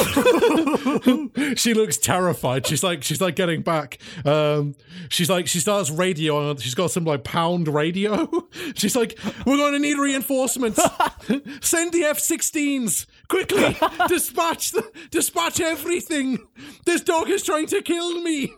she 1.56 1.74
looks 1.74 1.98
terrified. 1.98 2.66
She's 2.68 2.84
like 2.84 3.04
she's 3.04 3.22
like 3.22 3.36
getting 3.36 3.62
back. 3.62 4.00
Um, 4.26 4.76
she's 5.10 5.30
like 5.30 5.48
she 5.48 5.60
starts 5.60 5.90
radio. 5.90 6.56
She's 6.58 6.76
got 6.76 6.92
some 6.92 7.06
like 7.06 7.24
pound 7.24 7.68
radio. 7.68 8.30
She's 8.76 8.96
like, 8.96 9.18
we're 9.46 9.58
going 9.58 9.74
to 9.74 9.80
need 9.80 9.98
reinforcements. 9.98 10.80
Send 11.62 11.92
the 11.94 12.04
F-16s 12.06 13.06
quickly. 13.28 13.78
dispatch 14.08 14.72
the 14.72 14.90
dispatch 15.12 15.60
everything. 15.60 16.40
This 16.86 17.02
dog 17.02 17.30
is 17.30 17.44
trying 17.44 17.68
to 17.68 17.82
kill 17.82 18.22
me. 18.22 18.54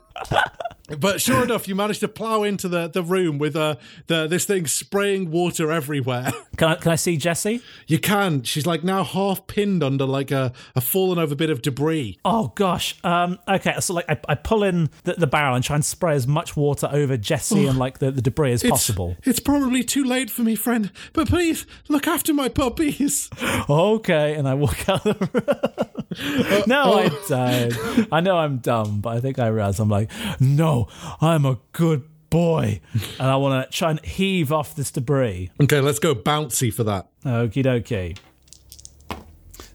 But 1.00 1.22
sure 1.22 1.44
enough, 1.44 1.68
you 1.68 1.76
managed 1.76 2.02
to 2.02 2.08
plow 2.08 2.44
into 2.44 2.68
the, 2.68 2.88
the 2.88 3.04
room 3.04 3.38
with 3.38 3.56
uh, 3.56 3.76
the 4.08 4.28
this 4.28 4.46
thing 4.46 4.68
spraying 4.68 5.32
water 5.32 5.72
everywhere. 5.72 6.32
Can 6.58 6.70
I, 6.72 6.76
can 6.76 6.92
I 6.92 6.96
see 6.96 7.18
Jessie? 7.18 7.62
You 7.88 7.98
can. 7.98 8.44
She's 8.44 8.68
like 8.68 8.84
now 8.84 9.04
half 9.04 9.48
pinned 9.48 9.82
under 9.82 10.06
like 10.06 10.30
a, 10.30 10.54
a 10.76 10.82
fallen 10.82 11.18
over 11.18 11.34
bit 11.34 11.50
of 11.50 11.64
debris. 11.64 12.20
Oh 12.24 12.52
gosh. 12.54 13.00
Um, 13.04 13.40
okay, 13.48 13.80
so 13.80 13.96
like 13.96 14.06
I, 14.08 14.20
I 14.28 14.36
pull 14.36 14.64
in 14.64 14.92
the, 15.04 15.14
the 15.14 15.26
barrel 15.26 15.56
and 15.56 15.64
try 15.64 15.76
and 15.76 15.84
spray 15.84 16.14
as 16.14 16.28
much 16.28 16.56
water 16.56 16.88
over 16.92 17.18
Jessie 17.18 17.66
and 17.66 17.80
like 17.80 17.98
the, 17.98 18.12
the 18.12 18.22
debris 18.22 18.52
as 18.52 18.64
possible. 18.64 19.16
It's 19.24 19.40
probably 19.40 19.84
too 19.84 20.04
late 20.04 20.30
for 20.30 20.44
me, 20.44 20.56
friend. 20.56 20.92
But 21.14 21.30
please 21.30 21.66
look 21.88 22.06
after 22.08 22.34
my 22.34 22.50
puppies. 22.50 23.30
Okay, 23.70 24.36
and 24.36 24.48
I 24.48 24.54
walk 24.54 24.90
out 24.90 25.06
of 25.06 25.20
the 25.20 25.30
room. 25.34 26.64
no, 26.68 26.94
I 26.94 27.10
don't. 27.28 28.08
I 28.12 28.20
know 28.20 28.38
I'm 28.38 28.58
dumb, 28.58 29.02
but 29.02 29.16
I 29.16 29.20
think 29.20 29.40
I 29.40 29.48
realize 29.48 29.80
I'm 29.80 29.90
like, 29.90 30.01
no, 30.40 30.88
I'm 31.22 31.46
a 31.46 31.60
good 31.74 32.04
boy. 32.30 32.80
And 33.20 33.28
I 33.28 33.36
want 33.36 33.70
to 33.70 33.78
try 33.78 33.92
and 33.92 34.04
heave 34.06 34.52
off 34.52 34.76
this 34.76 34.90
debris. 34.92 35.50
Okay, 35.62 35.82
let's 35.82 36.00
go 36.00 36.16
bouncy 36.16 36.74
for 36.74 36.84
that. 36.86 37.08
Okie 37.26 37.64
dokie. 37.64 38.18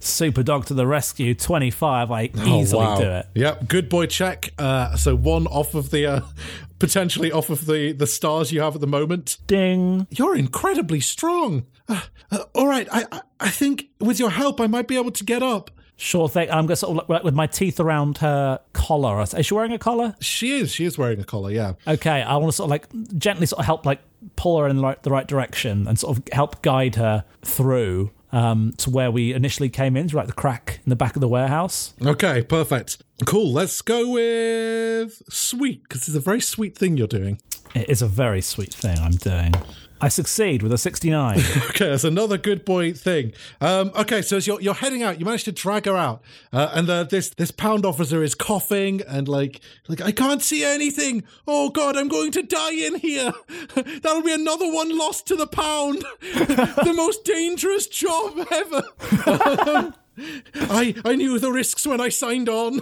Super 0.00 0.42
dog 0.42 0.66
to 0.66 0.74
the 0.74 0.86
rescue, 0.86 1.34
25. 1.34 2.10
I 2.12 2.22
easily 2.46 2.84
Oh, 2.84 2.90
wow. 2.90 3.00
do 3.00 3.10
it. 3.10 3.26
Yep, 3.34 3.68
good 3.68 3.88
boy 3.88 4.06
check. 4.06 4.50
Uh, 4.56 4.96
so 4.96 5.16
one 5.16 5.46
off 5.48 5.74
of 5.74 5.90
the 5.90 6.06
uh, 6.06 6.20
potentially 6.78 7.32
off 7.32 7.50
of 7.50 7.66
the 7.66 7.92
the 7.92 8.06
stars 8.06 8.52
you 8.52 8.60
have 8.60 8.74
at 8.76 8.80
the 8.80 8.86
moment. 8.86 9.38
Ding. 9.48 10.06
You're 10.10 10.36
incredibly 10.36 11.00
strong. 11.00 11.66
Uh, 11.88 12.02
uh, 12.30 12.38
all 12.54 12.68
right, 12.68 12.86
I, 12.92 13.04
I 13.10 13.20
I 13.40 13.48
think 13.50 13.88
with 13.98 14.20
your 14.20 14.30
help, 14.30 14.60
I 14.60 14.66
might 14.68 14.86
be 14.86 14.96
able 14.96 15.10
to 15.12 15.24
get 15.24 15.42
up. 15.42 15.70
Sure 15.98 16.28
thing. 16.28 16.50
I'm 16.50 16.66
going 16.66 16.68
to 16.68 16.76
sort 16.76 16.98
of 16.98 17.08
like 17.08 17.24
with 17.24 17.34
my 17.34 17.46
teeth 17.46 17.80
around 17.80 18.18
her 18.18 18.60
collar. 18.74 19.22
Is 19.22 19.46
she 19.46 19.54
wearing 19.54 19.72
a 19.72 19.78
collar? 19.78 20.14
She 20.20 20.58
is. 20.58 20.70
She 20.70 20.84
is 20.84 20.98
wearing 20.98 21.20
a 21.20 21.24
collar. 21.24 21.50
Yeah. 21.50 21.74
Okay, 21.86 22.22
I 22.22 22.36
want 22.36 22.48
to 22.48 22.56
sort 22.56 22.66
of 22.66 22.70
like 22.70 23.18
gently 23.18 23.46
sort 23.46 23.60
of 23.60 23.66
help 23.66 23.86
like 23.86 24.00
pull 24.36 24.58
her 24.58 24.68
in 24.68 24.76
the 24.76 24.82
right, 24.82 25.02
the 25.02 25.10
right 25.10 25.26
direction 25.26 25.86
and 25.88 25.98
sort 25.98 26.18
of 26.18 26.24
help 26.32 26.60
guide 26.60 26.96
her 26.96 27.24
through 27.42 28.10
um, 28.30 28.74
to 28.76 28.90
where 28.90 29.10
we 29.10 29.32
initially 29.32 29.70
came 29.70 29.96
in, 29.96 30.08
to 30.08 30.16
like 30.16 30.26
the 30.26 30.34
crack 30.34 30.80
in 30.84 30.90
the 30.90 30.96
back 30.96 31.16
of 31.16 31.20
the 31.20 31.28
warehouse. 31.28 31.94
Okay. 32.04 32.42
Perfect. 32.42 33.02
Cool. 33.24 33.50
Let's 33.50 33.80
go 33.80 34.10
with 34.10 35.22
sweet 35.30 35.82
because 35.84 36.08
it's 36.08 36.16
a 36.16 36.20
very 36.20 36.42
sweet 36.42 36.76
thing 36.76 36.98
you're 36.98 37.06
doing. 37.06 37.40
It 37.74 37.88
is 37.88 38.02
a 38.02 38.06
very 38.06 38.42
sweet 38.42 38.74
thing 38.74 38.98
I'm 38.98 39.12
doing. 39.12 39.54
I 40.00 40.08
succeed 40.08 40.62
with 40.62 40.72
a 40.72 40.78
69. 40.78 41.40
Okay, 41.76 41.90
that's 41.90 42.04
another 42.04 42.38
good 42.38 42.64
boy 42.64 42.92
thing. 42.92 43.32
Um, 43.60 43.90
okay, 43.94 44.22
so 44.22 44.38
as 44.38 44.46
you're, 44.46 44.60
you're 44.60 44.74
heading 44.74 45.02
out, 45.02 45.18
you 45.18 45.26
manage 45.26 45.44
to 45.44 45.52
drag 45.52 45.84
her 45.84 45.96
out, 45.96 46.22
uh, 46.52 46.70
and 46.72 46.88
uh, 46.88 47.04
this 47.04 47.30
this 47.30 47.50
pound 47.50 47.84
officer 47.84 48.22
is 48.22 48.34
coughing 48.34 49.02
and 49.02 49.28
like 49.28 49.60
like 49.88 50.00
I 50.00 50.12
can't 50.12 50.42
see 50.42 50.64
anything. 50.64 51.24
Oh 51.46 51.68
God, 51.68 51.96
I'm 51.96 52.08
going 52.08 52.32
to 52.32 52.42
die 52.42 52.72
in 52.72 52.94
here. 52.96 53.32
That'll 53.74 54.22
be 54.22 54.32
another 54.32 54.72
one 54.72 54.96
lost 54.96 55.26
to 55.26 55.36
the 55.36 55.46
pound. 55.46 56.04
the 56.20 56.94
most 56.96 57.24
dangerous 57.24 57.86
job 57.86 58.46
ever. 58.50 59.92
I 60.54 60.94
I 61.04 61.14
knew 61.16 61.38
the 61.38 61.52
risks 61.52 61.86
when 61.86 62.00
I 62.00 62.08
signed 62.08 62.48
on. 62.48 62.80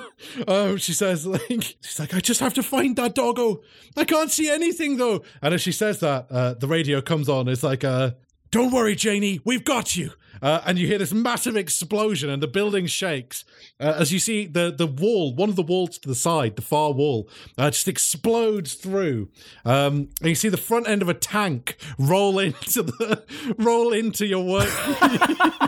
Um, 0.49 0.77
she 0.77 0.93
says 0.93 1.27
like 1.27 1.77
she's 1.81 1.99
like 1.99 2.15
I 2.15 2.21
just 2.21 2.41
have 2.41 2.55
to 2.55 2.63
find 2.63 2.97
that 2.97 3.15
doggo. 3.15 3.63
I 3.97 4.05
can't 4.05 4.31
see 4.31 4.51
anything 4.51 4.97
though. 4.97 5.23
And 5.43 5.55
as 5.55 5.63
she 5.63 5.73
says 5.73 6.01
that, 6.01 6.27
uh, 6.31 6.55
the 6.55 6.67
radio 6.67 7.01
comes 7.01 7.29
on. 7.29 7.49
It's 7.49 7.63
like 7.63 7.85
uh, 7.85 8.13
don't 8.51 8.73
worry, 8.73 8.95
Janie, 8.95 9.41
we've 9.45 9.65
got 9.65 9.97
you. 9.97 10.13
Uh, 10.43 10.61
and 10.67 10.79
you 10.79 10.87
hear 10.87 10.99
this 10.99 11.13
massive 11.13 11.57
explosion, 11.57 12.29
and 12.29 12.43
the 12.43 12.47
building 12.47 12.87
shakes 12.87 13.45
uh, 13.81 13.95
as 13.99 14.13
you 14.13 14.19
see 14.19 14.47
the 14.47 14.71
the 14.77 14.87
wall, 14.87 15.35
one 15.35 15.49
of 15.49 15.57
the 15.57 15.63
walls 15.63 15.99
to 15.99 16.09
the 16.09 16.15
side, 16.15 16.57
the 16.57 16.63
far 16.63 16.93
wall, 16.93 17.29
uh, 17.57 17.71
just 17.71 17.89
explodes 17.89 18.75
through. 18.75 19.29
Um, 19.65 20.09
and 20.21 20.29
you 20.29 20.35
see 20.35 20.49
the 20.49 20.57
front 20.57 20.89
end 20.89 21.03
of 21.03 21.09
a 21.09 21.15
tank 21.15 21.77
roll 21.99 22.39
into 22.41 22.83
the 22.83 23.23
roll 23.59 23.93
into 23.93 24.27
your 24.27 24.45
work. 24.45 24.71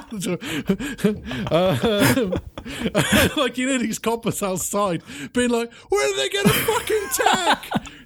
Uh, 1.50 2.38
like 3.36 3.58
you 3.58 3.66
know 3.66 3.78
these 3.78 3.98
coppers 3.98 4.42
outside 4.42 5.02
being 5.32 5.50
like, 5.50 5.72
"Where 5.88 6.06
did 6.08 6.18
they 6.18 6.28
get 6.28 6.46
a 6.46 6.48
fucking 6.48 7.08
tank? 7.12 7.58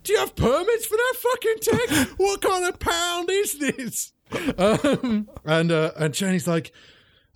Do 0.03 0.13
you 0.13 0.19
have 0.19 0.35
permits 0.35 0.87
for 0.87 0.97
that 0.97 1.15
fucking 1.19 1.57
tank? 1.61 2.19
What 2.19 2.43
kind 2.43 2.65
of 2.67 2.79
pound 2.79 3.31
is 3.31 3.59
this?" 3.59 4.13
Um, 4.59 5.29
and 5.45 5.73
uh, 5.73 5.93
and 5.97 6.15
Jenny's 6.15 6.47
like, 6.47 6.73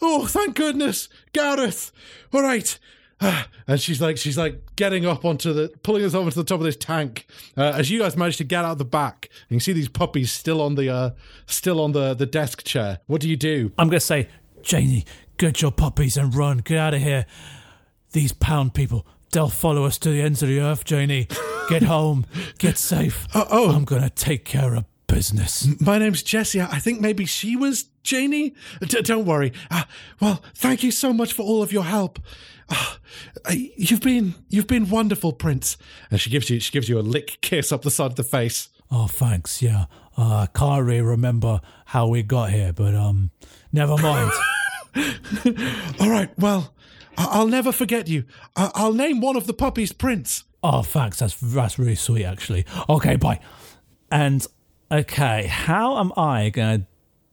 "Oh, 0.01 0.27
thank 0.27 0.55
goodness, 0.57 1.09
Gareth. 1.33 1.93
All 2.33 2.43
right." 2.43 2.79
Ah, 3.21 3.49
and 3.69 3.81
she's 3.81 4.01
like, 4.03 4.19
she's 4.19 4.37
like 4.37 4.61
getting 4.77 5.07
up 5.07 5.25
onto 5.25 5.53
the, 5.53 5.73
pulling 5.83 6.05
us 6.05 6.15
over 6.15 6.31
to 6.31 6.37
the 6.37 6.45
top 6.45 6.59
of 6.59 6.65
this 6.65 6.77
tank. 6.77 7.27
Uh, 7.57 7.73
as 7.75 7.89
you 7.91 8.01
guys 8.01 8.17
manage 8.17 8.37
to 8.39 8.45
get 8.45 8.65
out 8.65 8.77
the 8.77 8.85
back, 8.85 9.31
and 9.49 9.57
you 9.57 9.61
see 9.61 9.73
these 9.73 9.89
puppies 9.89 10.33
still 10.33 10.61
on 10.61 10.75
the, 10.75 10.91
uh, 10.91 11.11
still 11.47 11.81
on 11.81 11.93
the 11.93 12.13
the 12.15 12.27
desk 12.27 12.65
chair. 12.65 12.99
What 13.07 13.21
do 13.21 13.29
you 13.29 13.37
do? 13.37 13.73
I'm 13.79 13.89
going 13.89 14.01
to 14.01 14.05
say, 14.05 14.29
Janie, 14.63 15.05
get 15.39 15.63
your 15.63 15.71
puppies 15.73 16.17
and 16.17 16.35
run. 16.35 16.59
Get 16.59 16.77
out 16.77 16.93
of 16.95 17.01
here. 17.01 17.25
These 18.13 18.33
pound 18.33 18.75
people, 18.75 19.07
they'll 19.33 19.49
follow 19.49 19.85
us 19.85 19.97
to 19.99 20.11
the 20.11 20.21
ends 20.21 20.43
of 20.43 20.49
the 20.49 20.61
earth, 20.61 20.85
Janie. 20.85 21.29
Get 21.69 21.83
home. 21.95 22.27
Get 22.59 22.79
safe. 22.79 23.27
oh. 23.35 23.75
I'm 23.75 23.85
going 23.85 24.03
to 24.03 24.11
take 24.11 24.45
care 24.45 24.75
of 24.75 24.85
business. 25.07 25.69
My 25.81 25.99
name's 25.99 26.23
Jessie. 26.23 26.61
I 26.61 26.79
think 26.79 27.01
maybe 27.01 27.25
she 27.27 27.57
was 27.57 27.85
Janie. 28.03 28.55
D- 28.81 29.03
don't 29.03 29.25
worry. 29.25 29.53
Uh, 29.71 29.85
well, 30.21 30.43
thank 30.55 30.83
you 30.83 30.91
so 30.91 31.13
much 31.13 31.33
for 31.33 31.43
all 31.43 31.63
of 31.63 31.73
your 31.73 31.85
help. 31.85 32.19
Uh, 32.69 32.95
you've 33.53 34.01
been 34.01 34.35
you've 34.49 34.67
been 34.67 34.89
wonderful, 34.89 35.33
Prince. 35.33 35.77
And 36.11 36.21
she 36.21 36.31
gives 36.31 36.49
you 36.51 36.61
she 36.61 36.73
gives 36.73 36.89
you 36.89 36.99
a 36.99 37.03
lick 37.03 37.39
kiss 37.43 37.73
up 37.73 37.83
the 37.83 37.91
side 37.91 38.07
of 38.11 38.17
the 38.17 38.25
face. 38.25 38.69
Oh, 38.91 39.07
thanks. 39.07 39.61
Yeah. 39.63 39.87
Uh, 40.17 40.47
can't 40.55 40.85
really 40.85 41.01
remember 41.03 41.61
how 41.87 42.07
we 42.07 42.23
got 42.23 42.51
here, 42.51 42.73
but 42.73 42.95
um, 42.95 43.31
never 43.73 43.97
mind. 43.99 44.31
All 46.01 46.09
right. 46.11 46.31
Well, 46.39 46.73
I- 47.19 47.29
I'll 47.33 47.49
never 47.49 47.73
forget 47.73 48.09
you. 48.09 48.25
I- 48.57 48.71
I'll 48.75 48.93
name 48.93 49.21
one 49.21 49.37
of 49.37 49.47
the 49.47 49.55
puppies 49.55 49.93
Prince. 49.93 50.45
oh, 50.63 50.83
thanks. 50.83 51.19
That's 51.19 51.35
that's 51.41 51.79
really 51.79 51.95
sweet, 51.97 52.25
actually. 52.25 52.65
Okay, 52.89 53.17
bye. 53.17 53.41
And 54.11 54.47
okay, 54.91 55.47
how 55.47 55.99
am 55.99 56.13
I 56.17 56.51
going 56.51 56.81
to 56.81 56.87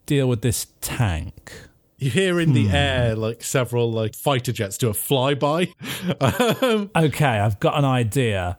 deal 0.06 0.28
with 0.28 0.41
this 0.41 0.68
tank? 0.82 1.54
You 1.97 2.10
hear 2.10 2.39
in 2.39 2.54
the 2.54 2.70
air 2.70 3.16
like 3.16 3.43
several 3.43 3.91
like 3.91 4.16
fighter 4.16 4.52
jets 4.52 4.78
do 4.78 4.89
a 4.89 4.93
flyby. 4.93 5.72
um, 6.64 6.89
Okay, 6.95 7.26
I've 7.26 7.60
got 7.60 7.78
an 7.78 7.86
idea. 7.86 8.58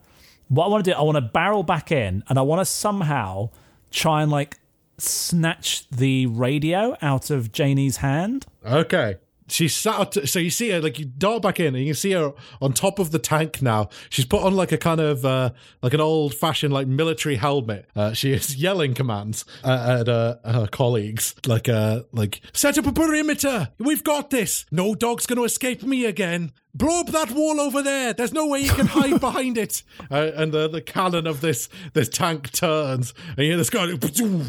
What 0.49 0.66
I 0.66 0.68
want 0.68 0.84
to 0.84 0.90
do, 0.93 0.97
I 0.97 1.03
want 1.03 1.16
to 1.16 1.22
barrel 1.22 1.64
back 1.64 1.90
in 1.90 2.22
and 2.28 2.38
I 2.38 2.43
want 2.43 2.61
to 2.61 2.64
somehow 2.64 3.51
try 3.90 4.22
and 4.22 4.30
like 4.30 4.61
snatch 4.99 5.88
the 5.88 6.26
radio 6.26 6.97
out 7.03 7.30
of 7.30 7.51
Janie's 7.51 7.97
hand. 7.97 8.47
Okay. 8.64 9.16
She's 9.49 9.74
sat 9.74 10.28
so 10.28 10.38
you 10.38 10.51
see 10.51 10.70
her 10.70 10.80
like 10.80 10.99
you 10.99 11.05
dart 11.05 11.43
back 11.43 11.61
in 11.61 11.74
and 11.74 11.78
you 11.78 11.86
can 11.86 11.95
see 11.95 12.12
her 12.12 12.32
on 12.61 12.72
top 12.72 12.99
of 12.99 13.11
the 13.11 13.18
tank 13.18 13.61
now. 13.62 13.88
She's 14.11 14.24
put 14.24 14.43
on 14.43 14.55
like 14.55 14.72
a 14.72 14.78
kind 14.78 15.01
of 15.01 15.24
uh, 15.24 15.51
like 15.82 15.95
an 15.95 16.01
old 16.01 16.34
fashioned 16.34 16.72
like 16.72 16.86
military 16.86 17.36
helmet. 17.36 17.88
Uh, 17.95 18.12
she 18.12 18.32
is 18.32 18.57
yelling 18.62 18.95
commands 18.95 19.45
uh, 19.64 19.99
at 20.01 20.09
uh, 20.09 20.36
her 20.45 20.66
colleagues 20.66 21.34
like 21.47 21.68
uh 21.68 22.03
like 22.12 22.40
set 22.53 22.78
up 22.78 22.86
a 22.86 22.93
perimeter. 22.93 23.70
We've 23.78 24.05
got 24.05 24.30
this. 24.30 24.64
No 24.70 24.95
dog's 24.95 25.26
to 25.26 25.45
escape 25.45 25.82
me 25.82 26.05
again. 26.05 26.53
Blow 26.74 27.00
up 27.00 27.08
that 27.08 27.30
wall 27.32 27.60
over 27.60 27.82
there. 27.82 28.14
There's 28.14 28.32
no 28.32 28.46
way 28.46 28.60
you 28.60 28.72
can 28.72 28.86
hide 28.86 29.20
behind 29.20 29.58
it. 29.58 29.82
Uh, 30.10 30.30
and 30.34 30.52
the, 30.52 30.68
the 30.68 30.80
cannon 30.80 31.26
of 31.26 31.42
this 31.42 31.68
this 31.92 32.08
tank 32.08 32.50
turns, 32.52 33.12
and 33.28 33.38
you 33.38 33.44
hear 33.44 33.56
this 33.58 33.68
guy. 33.68 33.84
You 33.84 34.44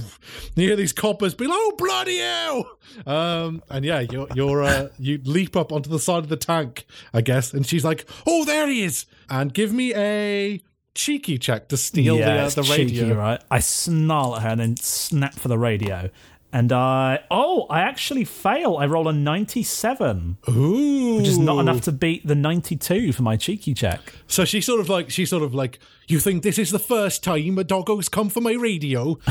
hear 0.56 0.76
these 0.78 0.94
coppers 0.94 1.34
be 1.34 1.48
like, 1.48 1.58
"Oh 1.60 1.74
bloody 1.78 2.18
hell!" 2.20 2.78
Um, 3.06 3.62
and 3.70 3.84
yeah, 3.84 4.00
you're 4.00 4.28
you're 4.36 4.64
uh, 4.64 4.90
you 4.98 5.20
leap 5.26 5.58
up 5.58 5.74
onto 5.74 5.90
the 5.90 6.00
side 6.00 6.20
of 6.24 6.30
the 6.30 6.38
tank, 6.38 6.86
I 7.14 7.20
guess. 7.22 7.54
And 7.54 7.66
she's 7.66 7.84
like, 7.84 8.06
"Oh, 8.26 8.46
there 8.46 8.68
he 8.68 8.84
is!" 8.84 9.06
And 9.30 9.54
give 9.54 9.74
me 9.74 9.94
a 9.94 10.62
cheeky 10.96 11.38
check 11.38 11.70
to 11.70 11.78
steal 11.78 12.18
the, 12.18 12.24
uh, 12.42 12.46
it's 12.46 12.56
the 12.56 12.64
cheeky, 12.64 13.02
radio. 13.02 13.18
right? 13.18 13.42
I 13.50 13.60
snarl 13.60 14.36
at 14.36 14.44
her 14.44 14.50
and 14.50 14.60
then 14.62 14.78
snap 14.78 15.34
for 15.34 15.48
the 15.48 15.58
radio. 15.58 16.10
And 16.54 16.72
I, 16.72 17.22
oh, 17.32 17.66
I 17.68 17.82
actually 17.82 18.26
fail. 18.26 18.78
I 18.78 18.86
roll 18.86 19.08
a 19.08 19.12
97, 19.12 20.38
Ooh, 20.50 21.18
which 21.18 21.28
is 21.28 21.40
not 21.40 21.60
enough 21.60 21.82
to 21.82 21.92
beat 21.92 22.28
the 22.28 22.36
92 22.36 23.12
for 23.12 23.24
my 23.24 23.38
cheeky 23.38 23.74
check. 23.74 24.00
So 24.28 24.46
she 24.46 24.62
sort 24.62 24.80
of 24.80 24.88
like 24.88 25.10
she 25.10 25.26
sort 25.26 25.42
of 25.42 25.56
like 25.56 25.80
you 26.08 26.20
think 26.20 26.44
this 26.44 26.60
is 26.60 26.70
the 26.70 26.78
first 26.78 27.24
time 27.24 27.58
a 27.58 27.64
doggo's 27.64 28.08
come 28.08 28.30
for 28.30 28.40
my 28.40 28.54
radio, 28.54 29.16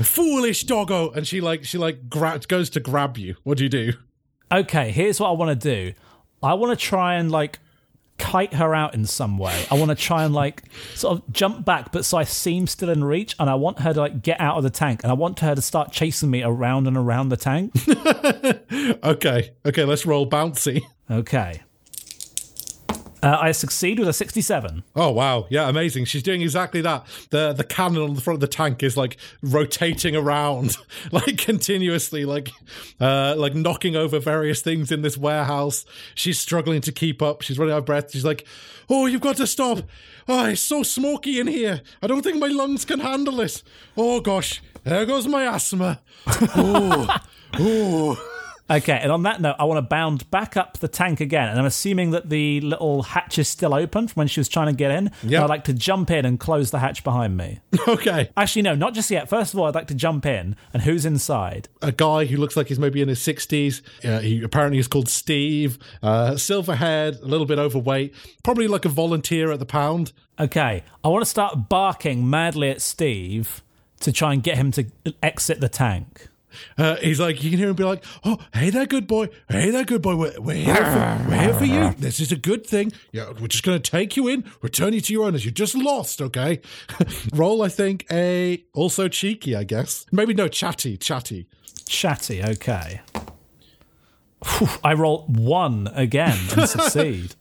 foolish 0.00 0.64
doggo, 0.64 1.10
and 1.10 1.26
she 1.26 1.42
like 1.42 1.64
she 1.64 1.76
like 1.76 2.08
gra- 2.08 2.40
goes 2.48 2.70
to 2.70 2.80
grab 2.80 3.18
you. 3.18 3.36
What 3.44 3.58
do 3.58 3.64
you 3.64 3.70
do? 3.70 3.92
Okay, 4.50 4.90
here's 4.90 5.20
what 5.20 5.28
I 5.28 5.32
want 5.32 5.60
to 5.60 5.68
do. 5.70 5.92
I 6.42 6.54
want 6.54 6.78
to 6.78 6.82
try 6.82 7.16
and 7.16 7.30
like 7.30 7.58
kite 8.18 8.54
her 8.54 8.74
out 8.74 8.94
in 8.94 9.06
some 9.06 9.38
way. 9.38 9.64
I 9.70 9.74
want 9.74 9.90
to 9.90 9.94
try 9.94 10.24
and 10.24 10.34
like 10.34 10.64
sort 10.94 11.18
of 11.18 11.32
jump 11.32 11.64
back, 11.64 11.92
but 11.92 12.04
so 12.04 12.18
I 12.18 12.24
seem 12.24 12.66
still 12.66 12.90
in 12.90 13.04
reach, 13.04 13.34
and 13.38 13.48
I 13.48 13.54
want 13.54 13.80
her 13.80 13.94
to 13.94 14.00
like 14.00 14.22
get 14.22 14.40
out 14.40 14.56
of 14.56 14.62
the 14.62 14.70
tank, 14.70 15.00
and 15.02 15.10
I 15.10 15.14
want 15.14 15.40
her 15.40 15.54
to 15.54 15.62
start 15.62 15.92
chasing 15.92 16.30
me 16.30 16.42
around 16.42 16.86
and 16.86 16.96
around 16.96 17.28
the 17.30 17.36
tank. 17.36 17.72
Okay, 19.02 19.50
okay, 19.64 19.84
let's 19.84 20.04
roll 20.06 20.28
bouncy. 20.28 20.82
Okay. 21.10 21.62
Uh, 23.22 23.36
I 23.40 23.52
succeed 23.52 23.98
with 23.98 24.08
a 24.08 24.12
67. 24.12 24.84
Oh 24.94 25.10
wow, 25.10 25.46
yeah, 25.50 25.68
amazing. 25.68 26.04
She's 26.04 26.22
doing 26.22 26.40
exactly 26.42 26.80
that. 26.82 27.04
The 27.30 27.52
the 27.52 27.64
cannon 27.64 28.02
on 28.02 28.14
the 28.14 28.20
front 28.20 28.36
of 28.36 28.40
the 28.40 28.46
tank 28.46 28.82
is 28.82 28.96
like 28.96 29.16
rotating 29.42 30.14
around, 30.14 30.76
like 31.12 31.38
continuously, 31.38 32.24
like 32.24 32.50
uh 33.00 33.34
like 33.36 33.54
knocking 33.54 33.96
over 33.96 34.20
various 34.20 34.62
things 34.62 34.92
in 34.92 35.02
this 35.02 35.16
warehouse. 35.18 35.84
She's 36.14 36.38
struggling 36.38 36.80
to 36.82 36.92
keep 36.92 37.20
up. 37.20 37.42
She's 37.42 37.58
running 37.58 37.74
out 37.74 37.78
of 37.78 37.86
breath. 37.86 38.12
She's 38.12 38.24
like, 38.24 38.46
Oh, 38.88 39.06
you've 39.06 39.20
got 39.20 39.36
to 39.36 39.46
stop. 39.46 39.80
Oh, 40.28 40.46
it's 40.46 40.60
so 40.60 40.82
smoky 40.82 41.40
in 41.40 41.46
here. 41.46 41.82
I 42.02 42.06
don't 42.06 42.22
think 42.22 42.38
my 42.38 42.46
lungs 42.46 42.84
can 42.84 43.00
handle 43.00 43.36
this. 43.36 43.62
Oh 43.96 44.20
gosh, 44.20 44.62
there 44.84 45.04
goes 45.06 45.26
my 45.26 45.44
asthma. 45.44 46.00
Oh, 46.54 47.16
oh. 47.54 48.37
Okay, 48.70 48.98
and 49.02 49.10
on 49.10 49.22
that 49.22 49.40
note, 49.40 49.56
I 49.58 49.64
want 49.64 49.78
to 49.78 49.82
bound 49.82 50.30
back 50.30 50.56
up 50.56 50.78
the 50.78 50.88
tank 50.88 51.20
again, 51.20 51.48
and 51.48 51.58
I'm 51.58 51.64
assuming 51.64 52.10
that 52.10 52.28
the 52.28 52.60
little 52.60 53.02
hatch 53.02 53.38
is 53.38 53.48
still 53.48 53.74
open 53.74 54.08
from 54.08 54.20
when 54.20 54.28
she 54.28 54.40
was 54.40 54.48
trying 54.48 54.66
to 54.66 54.74
get 54.74 54.90
in. 54.90 55.10
Yeah. 55.22 55.42
I'd 55.42 55.48
like 55.48 55.64
to 55.64 55.72
jump 55.72 56.10
in 56.10 56.26
and 56.26 56.38
close 56.38 56.70
the 56.70 56.78
hatch 56.78 57.02
behind 57.04 57.36
me. 57.36 57.60
Okay. 57.88 58.28
Actually, 58.36 58.62
no, 58.62 58.74
not 58.74 58.92
just 58.92 59.10
yet. 59.10 59.30
First 59.30 59.54
of 59.54 59.60
all, 59.60 59.66
I'd 59.66 59.74
like 59.74 59.86
to 59.86 59.94
jump 59.94 60.26
in, 60.26 60.56
and 60.74 60.82
who's 60.82 61.06
inside? 61.06 61.68
a 61.80 61.90
guy 61.90 62.26
who 62.26 62.36
looks 62.36 62.54
like 62.56 62.66
he's 62.68 62.78
maybe 62.78 63.00
in 63.00 63.08
his 63.08 63.18
60s. 63.20 63.80
Uh, 64.04 64.18
he 64.18 64.42
apparently 64.42 64.78
is 64.78 64.86
called 64.86 65.08
Steve. 65.08 65.78
Uh, 66.02 66.36
silver 66.36 66.74
haired, 66.74 67.16
a 67.20 67.24
little 67.24 67.46
bit 67.46 67.58
overweight, 67.58 68.14
probably 68.44 68.66
like 68.68 68.84
a 68.84 68.88
volunteer 68.90 69.50
at 69.50 69.58
the 69.58 69.64
pound. 69.66 70.12
Okay, 70.38 70.84
I 71.02 71.08
want 71.08 71.22
to 71.24 71.30
start 71.30 71.70
barking 71.70 72.28
madly 72.28 72.68
at 72.70 72.82
Steve 72.82 73.62
to 74.00 74.12
try 74.12 74.34
and 74.34 74.42
get 74.42 74.56
him 74.56 74.70
to 74.72 74.84
exit 75.22 75.60
the 75.60 75.68
tank. 75.70 76.28
Uh, 76.76 76.96
he's 76.96 77.20
like, 77.20 77.42
you 77.42 77.50
can 77.50 77.58
hear 77.58 77.68
him 77.68 77.76
be 77.76 77.84
like, 77.84 78.04
"Oh, 78.24 78.38
hey 78.54 78.70
there, 78.70 78.86
good 78.86 79.06
boy. 79.06 79.28
Hey 79.48 79.70
there, 79.70 79.84
good 79.84 80.02
boy. 80.02 80.16
We're, 80.16 80.40
we're 80.40 80.54
here 80.54 80.74
for 80.74 81.28
we're 81.28 81.40
here 81.40 81.54
for 81.54 81.64
you. 81.64 81.94
This 81.98 82.20
is 82.20 82.32
a 82.32 82.36
good 82.36 82.66
thing. 82.66 82.92
Yeah, 83.12 83.32
we're 83.40 83.48
just 83.48 83.64
gonna 83.64 83.78
take 83.80 84.16
you 84.16 84.28
in, 84.28 84.44
return 84.62 84.92
you 84.92 85.00
to 85.00 85.12
your 85.12 85.26
owners. 85.26 85.44
You 85.44 85.50
just 85.50 85.74
lost, 85.74 86.22
okay? 86.22 86.60
Roll, 87.34 87.62
I 87.62 87.68
think 87.68 88.06
a 88.10 88.64
also 88.74 89.08
cheeky, 89.08 89.54
I 89.56 89.64
guess. 89.64 90.06
Maybe 90.12 90.34
no 90.34 90.48
chatty, 90.48 90.96
chatty. 90.96 91.46
Chatty, 91.86 92.42
okay. 92.42 93.00
Phew, 94.44 94.68
I 94.84 94.94
roll 94.94 95.24
one 95.26 95.88
again 95.94 96.38
and 96.56 96.68
succeed. 96.68 97.34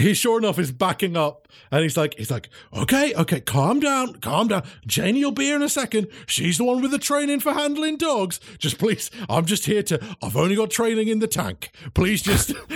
He 0.00 0.14
sure 0.14 0.38
enough 0.38 0.58
is 0.58 0.72
backing 0.72 1.16
up 1.18 1.48
and 1.70 1.82
he's 1.82 1.98
like 1.98 2.14
he's 2.16 2.30
like 2.30 2.48
okay 2.72 3.12
okay 3.14 3.40
calm 3.40 3.78
down 3.78 4.14
calm 4.16 4.48
down. 4.48 4.62
Janie 4.86 5.22
will 5.22 5.32
be 5.32 5.44
here 5.44 5.56
in 5.56 5.62
a 5.62 5.68
second. 5.68 6.06
She's 6.26 6.56
the 6.56 6.64
one 6.64 6.80
with 6.80 6.92
the 6.92 6.98
training 6.98 7.40
for 7.40 7.52
handling 7.52 7.98
dogs. 7.98 8.40
Just 8.58 8.78
please 8.78 9.10
i'm 9.28 9.44
just 9.44 9.66
here 9.66 9.82
to 9.82 10.00
i've 10.22 10.36
only 10.36 10.56
got 10.56 10.70
training 10.70 11.08
in 11.08 11.18
the 11.18 11.26
tank. 11.26 11.72
Please 11.94 12.22
just 12.22 12.54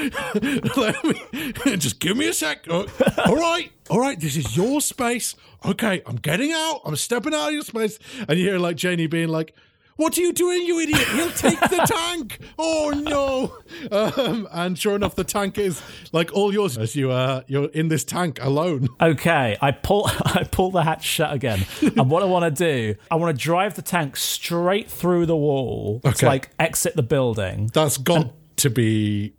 let 0.76 1.04
me 1.04 1.20
just 1.76 2.00
give 2.00 2.18
me 2.18 2.28
a 2.28 2.34
sec. 2.34 2.66
Uh, 2.68 2.86
all 3.24 3.36
right 3.36 3.72
all 3.88 4.00
right 4.00 4.20
this 4.20 4.36
is 4.36 4.54
your 4.56 4.82
space. 4.82 5.34
Okay 5.64 6.02
i'm 6.04 6.16
getting 6.16 6.52
out 6.52 6.82
i'm 6.84 6.96
stepping 6.96 7.32
out 7.32 7.48
of 7.48 7.54
your 7.54 7.62
space. 7.62 7.98
And 8.28 8.38
you 8.38 8.50
hear 8.50 8.58
like 8.58 8.76
janie 8.76 9.06
being 9.06 9.28
like 9.28 9.54
what 9.96 10.16
are 10.16 10.20
you 10.20 10.32
doing, 10.32 10.66
you 10.66 10.78
idiot? 10.80 11.00
He'll 11.08 11.30
take 11.30 11.58
the 11.60 11.84
tank. 11.86 12.38
Oh 12.58 12.90
no! 12.94 13.58
Um, 13.90 14.46
and 14.52 14.78
sure 14.78 14.94
enough, 14.96 15.14
the 15.14 15.24
tank 15.24 15.58
is 15.58 15.82
like 16.12 16.32
all 16.34 16.52
yours 16.52 16.76
as 16.78 16.94
you 16.96 17.10
uh, 17.10 17.42
you're 17.46 17.66
in 17.70 17.88
this 17.88 18.04
tank 18.04 18.38
alone. 18.42 18.88
Okay, 19.00 19.56
I 19.60 19.70
pull 19.72 20.06
I 20.08 20.44
pull 20.50 20.70
the 20.70 20.82
hatch 20.82 21.04
shut 21.04 21.32
again, 21.32 21.64
and 21.80 22.10
what 22.10 22.22
I 22.22 22.26
want 22.26 22.44
to 22.56 22.64
do, 22.64 22.94
I 23.10 23.14
want 23.16 23.36
to 23.36 23.42
drive 23.42 23.74
the 23.74 23.82
tank 23.82 24.16
straight 24.16 24.90
through 24.90 25.26
the 25.26 25.36
wall 25.36 26.00
Okay. 26.04 26.14
to 26.18 26.26
like 26.26 26.50
exit 26.58 26.94
the 26.96 27.02
building. 27.02 27.70
That's 27.72 27.96
got 27.98 28.32
to 28.58 28.70
be 28.70 29.34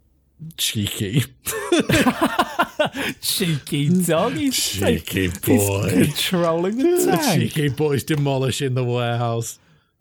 cheeky, 0.58 1.24
Cheeky 3.22 3.90
dog, 4.04 4.34
he's, 4.34 4.82
like- 4.82 5.06
cheeky 5.06 5.30
he's 5.30 5.40
boy. 5.68 5.90
controlling 5.90 6.78
the 6.78 7.06
tank. 7.06 7.42
cheeky 7.54 7.70
boys 7.70 8.04
demolishing 8.04 8.74
the 8.76 8.84
warehouse. 8.84 9.60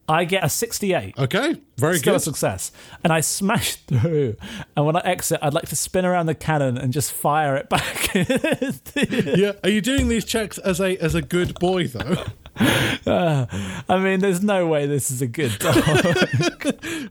I 0.09 0.25
get 0.25 0.45
a 0.45 0.49
68. 0.49 1.19
Okay, 1.19 1.61
very 1.79 1.99
Still 1.99 2.15
a 2.15 2.17
good. 2.19 2.23
success. 2.23 2.71
And 3.03 3.13
I 3.13 3.21
smash 3.21 3.75
through. 3.89 4.37
And 4.77 4.87
when 4.87 4.95
I 4.97 5.01
exit, 5.01 5.41
I'd 5.43 5.53
like 5.55 5.69
to 5.71 5.77
spin 5.77 6.05
around 6.05 6.27
the 6.27 6.35
cannon 6.35 6.79
and 6.79 6.93
just 6.93 7.13
fire 7.13 7.57
it 7.57 7.69
back. 7.69 8.15
Yeah, 9.37 9.53
are 9.63 9.69
you 9.71 9.81
doing 9.81 10.09
these 10.09 10.25
checks 10.25 10.59
as 10.59 10.81
a 10.81 10.97
as 10.99 11.15
a 11.15 11.23
good 11.23 11.59
boy 11.59 11.87
though? 11.89 12.25
I 13.07 13.99
mean, 13.99 14.21
there's 14.21 14.43
no 14.43 14.67
way 14.67 14.87
this 14.87 15.11
is 15.11 15.21
a 15.21 15.27
good 15.27 15.59
dog. 15.59 15.77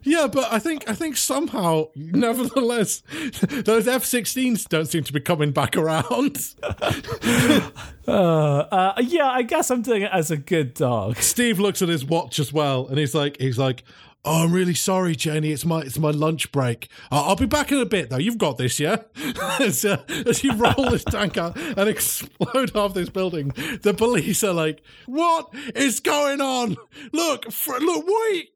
Yeah, 0.04 0.28
but 0.28 0.52
I 0.52 0.60
think 0.60 0.90
I 0.90 0.94
think 0.94 1.18
somehow, 1.18 1.90
nevertheless, 1.96 3.04
those 3.42 3.88
F-16s 3.88 4.68
don't 4.68 4.88
seem 4.88 5.04
to 5.04 5.14
be 5.14 5.20
coming 5.20 5.52
back 5.52 5.78
around. 5.78 6.54
uh, 8.08 8.94
yeah, 9.02 9.30
I 9.30 9.44
guess 9.44 9.70
I'm 9.70 9.82
doing 9.84 10.02
it 10.04 10.12
as 10.12 10.32
a 10.32 10.38
good 10.38 10.74
dog. 10.74 11.18
Steve 11.18 11.60
looks 11.60 11.82
at 11.82 11.90
his 11.90 12.04
watch 12.04 12.40
as 12.40 12.52
well, 12.52 12.88
and 12.88 12.98
he's 12.98 13.14
like, 13.14 13.40
he's 13.40 13.60
like, 13.60 13.84
"Oh, 14.26 14.44
I'm 14.44 14.52
really 14.52 14.74
sorry, 14.74 15.16
Janie. 15.16 15.52
It's 15.52 15.66
my 15.66 15.82
it's 15.82 15.98
my 15.98 16.12
lunch 16.12 16.52
break. 16.52 16.90
I'll 17.12 17.36
be 17.36 17.46
back 17.46 17.72
in 17.72 17.78
a 17.78 17.86
bit, 17.86 18.10
though. 18.10 18.18
You've 18.18 18.38
got 18.38 18.58
this, 18.58 18.80
yeah." 18.80 18.98
as, 19.60 19.86
uh, 19.86 20.04
as 20.26 20.44
you 20.44 20.54
roll 20.54 20.90
this 20.90 21.04
tank 21.04 21.38
out 21.38 21.56
and 21.58 21.90
explode 21.90 22.72
half 22.76 22.94
this 22.94 23.10
building, 23.10 23.54
the 23.82 23.94
police 23.94 24.44
are 24.44 24.54
like, 24.54 24.82
"What 25.06 25.54
is 25.76 26.00
going 26.00 26.42
on? 26.42 26.76
Look, 27.14 27.52
fr- 27.52 27.78
look, 27.80 28.06
wait!" 28.08 28.52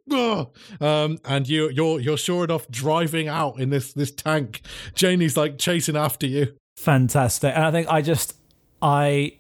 Um, 0.82 1.20
and 1.24 1.48
you 1.48 1.70
you're 1.70 2.00
you're 2.00 2.18
sure 2.18 2.44
enough 2.44 2.68
driving 2.70 3.28
out 3.28 3.60
in 3.60 3.70
this 3.70 3.94
this 3.94 4.12
tank. 4.12 4.62
Janie's 4.96 5.38
like 5.38 5.58
chasing 5.58 5.96
after 5.96 6.28
you. 6.28 6.56
Fantastic. 6.80 7.54
And 7.54 7.66
I 7.66 7.72
think 7.72 7.90
I 7.90 8.02
just, 8.02 8.38
I 8.82 9.39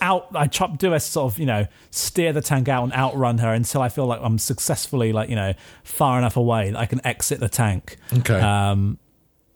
out, 0.00 0.28
I 0.34 0.46
chop, 0.46 0.78
do 0.78 0.92
a 0.94 1.00
sort 1.00 1.32
of, 1.32 1.38
you 1.38 1.46
know, 1.46 1.66
steer 1.90 2.32
the 2.32 2.40
tank 2.40 2.68
out 2.68 2.84
and 2.84 2.92
outrun 2.92 3.38
her 3.38 3.52
until 3.52 3.82
I 3.82 3.88
feel 3.88 4.06
like 4.06 4.20
I'm 4.22 4.38
successfully, 4.38 5.12
like, 5.12 5.28
you 5.28 5.36
know, 5.36 5.54
far 5.84 6.18
enough 6.18 6.36
away 6.36 6.70
that 6.70 6.78
I 6.78 6.86
can 6.86 7.04
exit 7.06 7.40
the 7.40 7.48
tank. 7.48 7.96
Okay. 8.12 8.38
Um, 8.40 8.98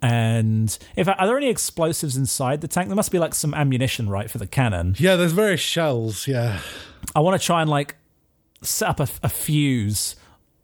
and 0.03 0.79
if 0.97 1.09
are 1.09 1.27
there 1.27 1.37
any 1.37 1.49
explosives 1.51 2.17
inside 2.17 2.63
the 2.63 2.69
tank? 2.69 2.89
There 2.89 2.97
must 2.97 3.13
be 3.13 3.19
like 3.19 3.35
some 3.35 3.53
ammunition, 3.53 4.09
right, 4.09 4.31
for 4.31 4.39
the 4.39 4.47
cannon. 4.47 4.97
yeah, 4.99 5.17
there's 5.17 5.33
various 5.33 5.61
shells. 5.61 6.27
Yeah. 6.27 6.61
I 7.15 7.21
want 7.21 7.39
to 7.41 7.45
try 7.45 7.61
and 7.61 7.69
like 7.71 7.97
set 8.63 8.89
up 8.89 9.01
a, 9.01 9.09
a 9.23 9.29
fuse 9.29 10.17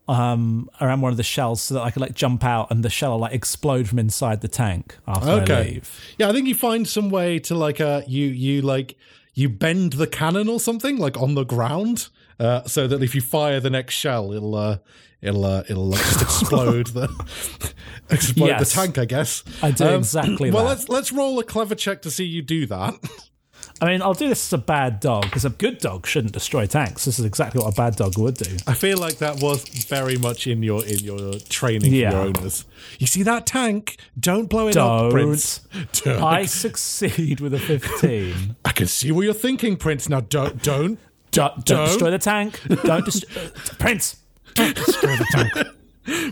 um, 0.09 0.70
around 0.81 1.01
one 1.02 1.10
of 1.10 1.16
the 1.16 1.23
shells 1.23 1.60
so 1.60 1.74
that 1.74 1.82
I 1.82 1.90
can 1.90 2.01
like 2.01 2.14
jump 2.14 2.44
out 2.44 2.70
and 2.70 2.82
the 2.82 2.89
shell 2.90 3.10
will 3.12 3.18
like 3.18 3.32
explode 3.35 3.89
from 3.89 3.98
inside 3.98 4.40
the 4.40 4.48
tank 4.48 4.97
after 5.06 5.28
I 5.28 5.32
Okay. 5.43 5.64
leave. 5.73 6.01
Yeah, 6.16 6.28
I 6.28 6.32
think 6.32 6.47
you 6.47 6.55
find 6.55 6.86
some 6.86 7.10
way 7.10 7.39
to 7.40 7.55
like 7.55 7.81
uh 7.81 8.02
you 8.06 8.27
you 8.27 8.62
like 8.62 8.97
you 9.36 9.48
bend 9.48 9.92
the 9.92 10.06
cannon 10.08 10.48
or 10.48 10.58
something 10.58 10.96
like 10.98 11.16
on 11.16 11.34
the 11.36 11.44
ground, 11.44 12.08
uh, 12.40 12.64
so 12.64 12.88
that 12.88 13.02
if 13.02 13.14
you 13.14 13.20
fire 13.20 13.60
the 13.60 13.70
next 13.70 13.94
shell, 13.94 14.32
it'll 14.32 14.54
uh 14.56 14.78
it'll 15.22 15.44
uh, 15.44 15.62
it'll 15.68 15.92
just 15.92 16.22
explode 16.42 16.88
the 16.88 17.08
explode 18.10 18.46
Yes. 18.48 18.72
the 18.74 18.80
tank. 18.80 18.98
I 18.98 19.04
guess 19.04 19.44
I 19.62 19.70
do 19.70 19.88
exactly 19.94 20.50
Well, 20.50 20.64
that. 20.64 20.70
let's 20.70 20.88
let's 20.88 21.12
roll 21.12 21.38
a 21.38 21.44
clever 21.44 21.74
check 21.76 22.02
to 22.02 22.10
see 22.10 22.24
you 22.24 22.42
do 22.42 22.66
that. 22.66 22.94
I 23.81 23.86
mean, 23.86 24.01
I'll 24.01 24.15
do 24.15 24.28
this 24.28 24.47
as 24.48 24.53
a 24.55 24.62
bad 24.62 25.01
dog 25.01 25.24
because 25.24 25.44
a 25.44 25.51
good 25.51 25.78
dog 25.78 26.07
shouldn't 26.07 26.32
destroy 26.32 26.66
tanks. 26.66 27.05
This 27.05 27.19
is 27.19 27.24
exactly 27.27 27.61
what 27.62 27.73
a 27.73 27.77
bad 27.77 27.97
dog 27.97 28.16
would 28.16 28.35
do. 28.36 28.57
I 28.66 28.73
feel 28.74 28.97
like 28.98 29.19
that 29.19 29.43
was 29.43 29.65
very 29.86 30.16
much 30.16 30.47
in 30.47 30.62
your 30.62 30.85
in 30.85 31.01
your 31.01 31.35
training 31.51 31.93
Yeah. 31.93 32.11
for 32.11 32.16
your 32.16 32.27
owners. 32.28 32.65
You 32.98 33.07
see 33.07 33.23
that 33.24 33.44
tank? 33.47 33.98
Don't 34.19 34.48
blow 34.48 34.69
it 34.69 34.74
Don't. 34.74 35.07
up, 35.07 35.12
Prince. 35.12 35.61
Don't. 35.93 36.23
I 36.23 36.47
succeed 36.47 37.40
with 37.40 37.53
a 37.53 37.59
15. 37.59 38.57
I 38.65 38.73
can 38.73 38.86
see 38.86 39.12
what 39.12 39.23
you're 39.23 39.35
thinking, 39.35 39.77
Prince. 39.77 40.09
Now 40.09 40.20
don't 40.20 40.62
don't 40.62 40.98
don't, 41.32 41.65
don't 41.66 41.86
destroy 41.86 42.11
the 42.11 42.19
tank. 42.19 42.61
Don't 42.85 43.05
destroy. 43.05 43.43
Prince, 43.78 44.16
don't 44.55 44.74
destroy 44.74 45.16
the 45.16 45.27
tank. 45.32 45.69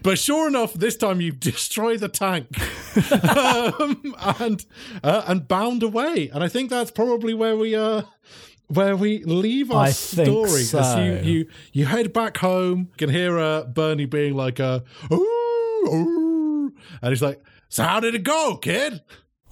But 0.05 0.21
sure 0.21 0.47
enough, 0.47 0.73
this 0.75 0.97
time 0.97 1.21
you 1.21 1.33
destroy 1.33 1.97
the 1.99 2.09
tank 2.09 2.47
um, 3.13 4.15
and 4.39 4.65
uh, 5.03 5.23
and 5.27 5.49
bound 5.49 5.83
away. 5.83 6.31
And 6.33 6.43
I 6.45 6.49
think 6.49 6.71
that's 6.71 6.91
probably 6.91 7.35
where 7.35 7.57
we 7.57 7.75
uh 7.75 8.03
where 8.69 8.97
we 8.97 9.23
leave 9.25 9.71
our 9.71 9.85
I 9.85 9.91
story. 9.91 10.61
As 10.61 10.71
so. 10.71 11.03
you, 11.03 11.13
you 11.15 11.47
you 11.73 11.87
head 11.87 12.13
back 12.13 12.39
home. 12.39 12.89
You 12.93 12.97
can 12.97 13.11
hear 13.11 13.39
uh, 13.39 13.65
Bernie 13.65 14.07
being 14.07 14.35
like, 14.35 14.61
uh, 14.61 14.81
ooh, 15.13 15.17
ooh. 15.89 16.73
and 17.03 17.11
he's 17.11 17.23
like, 17.23 17.43
"So 17.69 17.85
how 17.85 18.01
did 18.01 18.15
it 18.15 18.25
go, 18.25 18.57
kid?" 18.57 19.03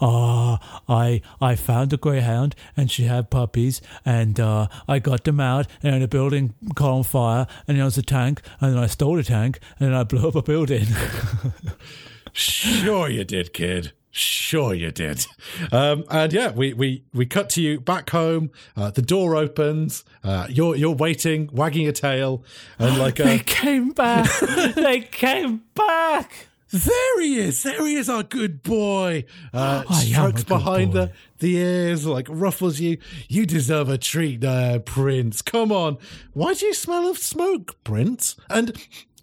Ah, 0.04 0.82
I 0.88 1.22
I 1.40 1.54
found 1.54 1.92
a 1.92 1.96
greyhound 1.96 2.56
and 2.76 2.90
she 2.90 3.04
had 3.04 3.30
puppies 3.30 3.80
and 4.04 4.40
uh, 4.40 4.66
I 4.88 4.98
got 4.98 5.22
them 5.22 5.38
out 5.38 5.68
and 5.80 6.02
the 6.02 6.08
building 6.08 6.54
caught 6.74 6.90
on 6.90 7.04
fire 7.04 7.46
and 7.68 7.78
there 7.78 7.84
was 7.84 7.96
a 7.98 8.02
tank 8.02 8.42
and 8.60 8.74
then 8.74 8.82
I 8.82 8.88
stole 8.88 9.14
the 9.14 9.22
tank 9.22 9.60
and 9.78 9.90
then 9.90 9.94
I 9.94 10.02
blew 10.02 10.26
up 10.26 10.34
a 10.34 10.42
building. 10.42 10.86
Sure 12.32 13.08
you 13.08 13.24
did, 13.24 13.52
kid. 13.52 13.92
Sure 14.14 14.74
you 14.74 14.90
did. 14.90 15.26
Um, 15.70 16.04
and 16.10 16.34
yeah, 16.34 16.50
we, 16.50 16.74
we, 16.74 17.02
we 17.14 17.24
cut 17.24 17.48
to 17.50 17.62
you 17.62 17.80
back 17.80 18.10
home. 18.10 18.50
Uh, 18.76 18.90
the 18.90 19.00
door 19.00 19.36
opens. 19.36 20.04
Uh, 20.22 20.46
you're 20.50 20.76
you're 20.76 20.94
waiting, 20.94 21.48
wagging 21.50 21.84
your 21.84 21.92
tail, 21.92 22.44
and 22.78 22.98
like 22.98 23.16
they 23.16 23.40
uh, 23.40 23.42
came 23.46 23.90
back. 23.92 24.28
they 24.74 25.00
came 25.00 25.62
back. 25.74 26.48
there 26.70 27.20
he 27.22 27.38
is. 27.38 27.62
There 27.62 27.86
he 27.86 27.94
is, 27.94 28.10
our 28.10 28.22
good 28.22 28.62
boy. 28.62 29.24
Uh, 29.52 29.84
I 29.88 30.02
a 30.02 30.04
strokes 30.04 30.44
behind 30.44 30.92
the 30.92 31.06
boy. 31.06 31.12
the 31.38 31.56
ears, 31.56 32.04
like 32.04 32.26
ruffles 32.28 32.80
you. 32.80 32.98
You 33.28 33.46
deserve 33.46 33.88
a 33.88 33.96
treat, 33.96 34.44
uh, 34.44 34.80
Prince. 34.80 35.40
Come 35.40 35.72
on. 35.72 35.96
Why 36.34 36.52
do 36.52 36.66
you 36.66 36.74
smell 36.74 37.08
of 37.08 37.16
smoke, 37.16 37.82
Prince? 37.82 38.36
And 38.50 38.76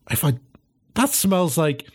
if 0.10 0.26
I, 0.26 0.34
that 0.95 1.10
smells 1.10 1.60
like. 1.60 1.88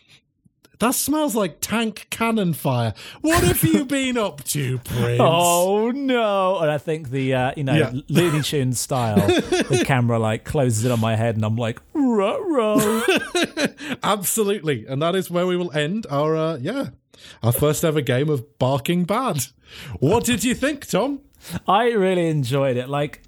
That 0.81 0.95
smells 0.95 1.35
like 1.35 1.59
tank 1.61 2.07
cannon 2.11 2.53
fire. 2.55 2.95
What 3.21 3.45
have 3.45 3.63
you 3.63 3.85
been 3.87 4.17
up 4.19 4.43
to, 4.45 4.79
Prince? 4.79 5.21
Oh 5.21 5.91
no! 5.93 6.59
And 6.59 6.71
I 6.71 6.79
think 6.79 7.11
the 7.11 7.35
uh, 7.35 7.53
you 7.57 7.65
know 7.65 7.75
Yeah. 7.75 7.93
Looney 8.09 8.43
Tunes 8.43 8.81
style, 8.87 9.17
the 9.27 9.83
camera 9.87 10.19
like 10.19 10.45
closes 10.45 10.85
in 10.85 10.91
on 10.93 11.01
my 11.01 11.17
head, 11.17 11.37
and 11.37 11.45
I'm 11.45 11.57
like, 11.57 11.81
ruh 11.93 13.03
Absolutely. 14.03 14.87
And 14.87 15.01
that 15.03 15.15
is 15.15 15.31
where 15.31 15.47
we 15.47 15.57
will 15.57 15.73
end 15.73 16.07
our, 16.11 16.37
uh, 16.37 16.57
yeah, 16.61 16.89
our 17.43 17.53
first 17.53 17.85
ever 17.85 18.01
game 18.01 18.29
of 18.29 18.59
Barking 18.59 19.05
Bad. 19.05 19.47
What 20.01 20.25
did 20.25 20.45
you 20.45 20.55
think, 20.55 20.87
Tom? 20.87 21.21
I 21.69 21.91
really 21.93 22.29
enjoyed 22.29 22.77
it. 22.77 22.89
Like, 22.89 23.23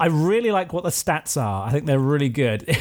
I 0.00 0.06
really 0.06 0.50
like 0.50 0.72
what 0.72 0.82
the 0.84 0.90
stats 0.90 1.40
are. 1.40 1.66
I 1.66 1.70
think 1.70 1.86
they're 1.86 1.98
really 1.98 2.28
good. 2.28 2.64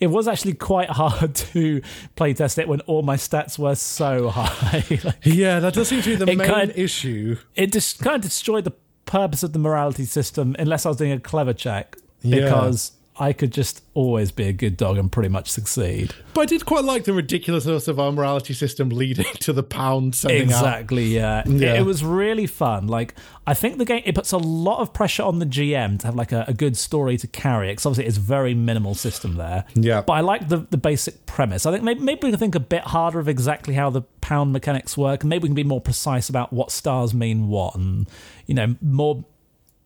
It, 0.00 0.06
was 0.08 0.26
actually 0.28 0.54
quite 0.54 0.90
hard 0.90 1.34
to 1.52 1.80
playtest 2.16 2.58
it 2.58 2.66
when 2.68 2.80
all 2.82 3.02
my 3.02 3.16
stats 3.16 3.58
were 3.58 3.74
so 3.76 4.28
high. 4.34 4.84
Like, 5.04 5.16
Yeah, 5.22 5.60
that 5.60 5.74
does 5.74 5.88
seem 5.88 6.02
to 6.02 6.10
be 6.10 6.16
the 6.16 6.26
main 6.26 6.38
kind- 6.38 6.70
of, 6.70 6.78
issue. 6.78 7.36
it 7.54 7.72
just 7.72 8.00
kind 8.00 8.16
of 8.16 8.22
destroyed 8.22 8.64
the 8.64 8.72
purpose 9.04 9.42
of 9.42 9.52
the 9.52 9.58
morality 9.58 10.04
system 10.04 10.54
unless 10.58 10.86
I 10.86 10.88
was 10.90 10.96
doing 10.98 11.12
a 11.12 11.20
clever 11.20 11.52
check 11.52 11.96
Yeah. 12.22 12.44
because 12.44 12.92
I 13.20 13.34
could 13.34 13.52
just 13.52 13.84
always 13.92 14.32
be 14.32 14.44
a 14.48 14.52
good 14.52 14.78
dog 14.78 14.96
and 14.96 15.12
pretty 15.12 15.28
much 15.28 15.50
succeed. 15.50 16.14
But 16.32 16.40
I 16.40 16.46
did 16.46 16.64
quite 16.64 16.84
like 16.84 17.04
the 17.04 17.12
ridiculousness 17.12 17.86
of 17.86 18.00
our 18.00 18.10
morality 18.10 18.54
system 18.54 18.88
leading 18.88 19.26
to 19.40 19.52
the 19.52 19.62
pound 19.62 20.14
sending 20.14 20.42
Exactly, 20.42 21.20
out. 21.20 21.46
yeah. 21.46 21.52
Yeah. 21.52 21.74
It, 21.74 21.80
it 21.80 21.82
was 21.82 22.02
really 22.02 22.46
fun. 22.46 22.86
Like, 22.86 23.14
I 23.46 23.52
think 23.52 23.76
the 23.76 23.84
game, 23.84 24.02
it 24.06 24.14
puts 24.14 24.32
a 24.32 24.38
lot 24.38 24.80
of 24.80 24.94
pressure 24.94 25.22
on 25.22 25.38
the 25.38 25.44
GM 25.46 25.98
to 26.00 26.06
have 26.06 26.14
like 26.14 26.32
a, 26.32 26.46
a 26.48 26.54
good 26.54 26.76
story 26.78 27.18
to 27.18 27.26
carry 27.26 27.68
because 27.68 27.84
obviously 27.84 28.06
it's 28.06 28.16
very 28.16 28.54
minimal 28.54 28.94
system 28.94 29.36
there. 29.36 29.64
Yeah. 29.74 30.00
But 30.00 30.14
I 30.14 30.20
like 30.20 30.48
the, 30.48 30.66
the 30.70 30.78
basic 30.78 31.26
premise. 31.26 31.66
I 31.66 31.72
think 31.72 31.84
maybe, 31.84 32.00
maybe 32.00 32.20
we 32.24 32.30
can 32.30 32.38
think 32.38 32.54
a 32.54 32.60
bit 32.60 32.84
harder 32.84 33.18
of 33.20 33.28
exactly 33.28 33.74
how 33.74 33.90
the 33.90 34.00
pound 34.22 34.52
mechanics 34.54 34.96
work, 34.96 35.24
maybe 35.24 35.42
we 35.42 35.48
can 35.48 35.54
be 35.54 35.64
more 35.64 35.80
precise 35.82 36.30
about 36.30 36.52
what 36.54 36.70
stars 36.70 37.12
mean 37.12 37.48
what, 37.48 37.74
and, 37.74 38.08
you 38.46 38.54
know, 38.54 38.76
more 38.80 39.24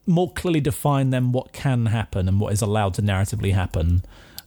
more 0.07 0.31
clearly 0.33 0.61
define 0.61 1.11
then 1.11 1.33
what 1.33 1.53
can 1.53 1.87
happen 1.87 2.29
and 2.29 2.41
what 2.41 2.53
is 2.53 2.61
allowed 2.63 2.95
to 2.95 3.03
narratively 3.03 3.53
happen 3.55 4.03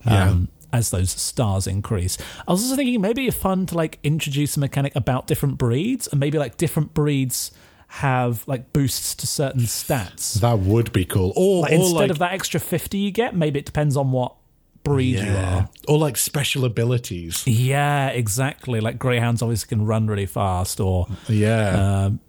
um, 0.05 0.47
as 0.71 0.89
those 0.91 1.09
stars 1.11 1.65
increase. 1.67 2.17
I 2.47 2.51
was 2.51 2.63
also 2.63 2.75
thinking 2.75 3.01
maybe 3.01 3.25
it'd 3.27 3.33
be 3.33 3.39
fun 3.39 3.65
to 3.67 3.75
like 3.75 3.99
introduce 4.03 4.55
a 4.57 4.59
mechanic 4.59 4.95
about 4.95 5.27
different 5.27 5.57
breeds 5.57 6.07
and 6.07 6.19
maybe 6.19 6.37
like 6.37 6.57
different 6.57 6.93
breeds 6.93 7.51
have 7.89 8.45
like 8.47 8.73
boosts 8.73 9.15
to 9.15 9.25
certain 9.27 9.61
stats. 9.61 10.39
That 10.41 10.59
would 10.59 10.91
be 10.91 11.05
cool. 11.05 11.33
Or, 11.35 11.61
Like, 11.63 11.71
or 11.71 11.75
instead 11.75 11.95
like, 11.95 12.09
of 12.11 12.19
that 12.19 12.33
extra 12.33 12.59
50 12.59 12.97
you 12.97 13.11
get, 13.11 13.35
maybe 13.35 13.59
it 13.59 13.65
depends 13.65 13.95
on 13.97 14.11
what 14.11 14.35
breed 14.83 15.19
you 15.19 15.31
are. 15.35 15.69
or 15.87 15.97
like 15.97 16.17
special 16.17 16.63
abilities. 16.65 17.45
Yeah, 17.47 18.09
exactly. 18.09 18.79
Like 18.79 18.99
greyhounds 18.99 19.41
obviously 19.41 19.69
can 19.69 19.85
run 19.85 20.07
really 20.07 20.25
fast 20.25 20.79
or 20.79 21.07
Yeah. 21.27 22.05
um, 22.05 22.19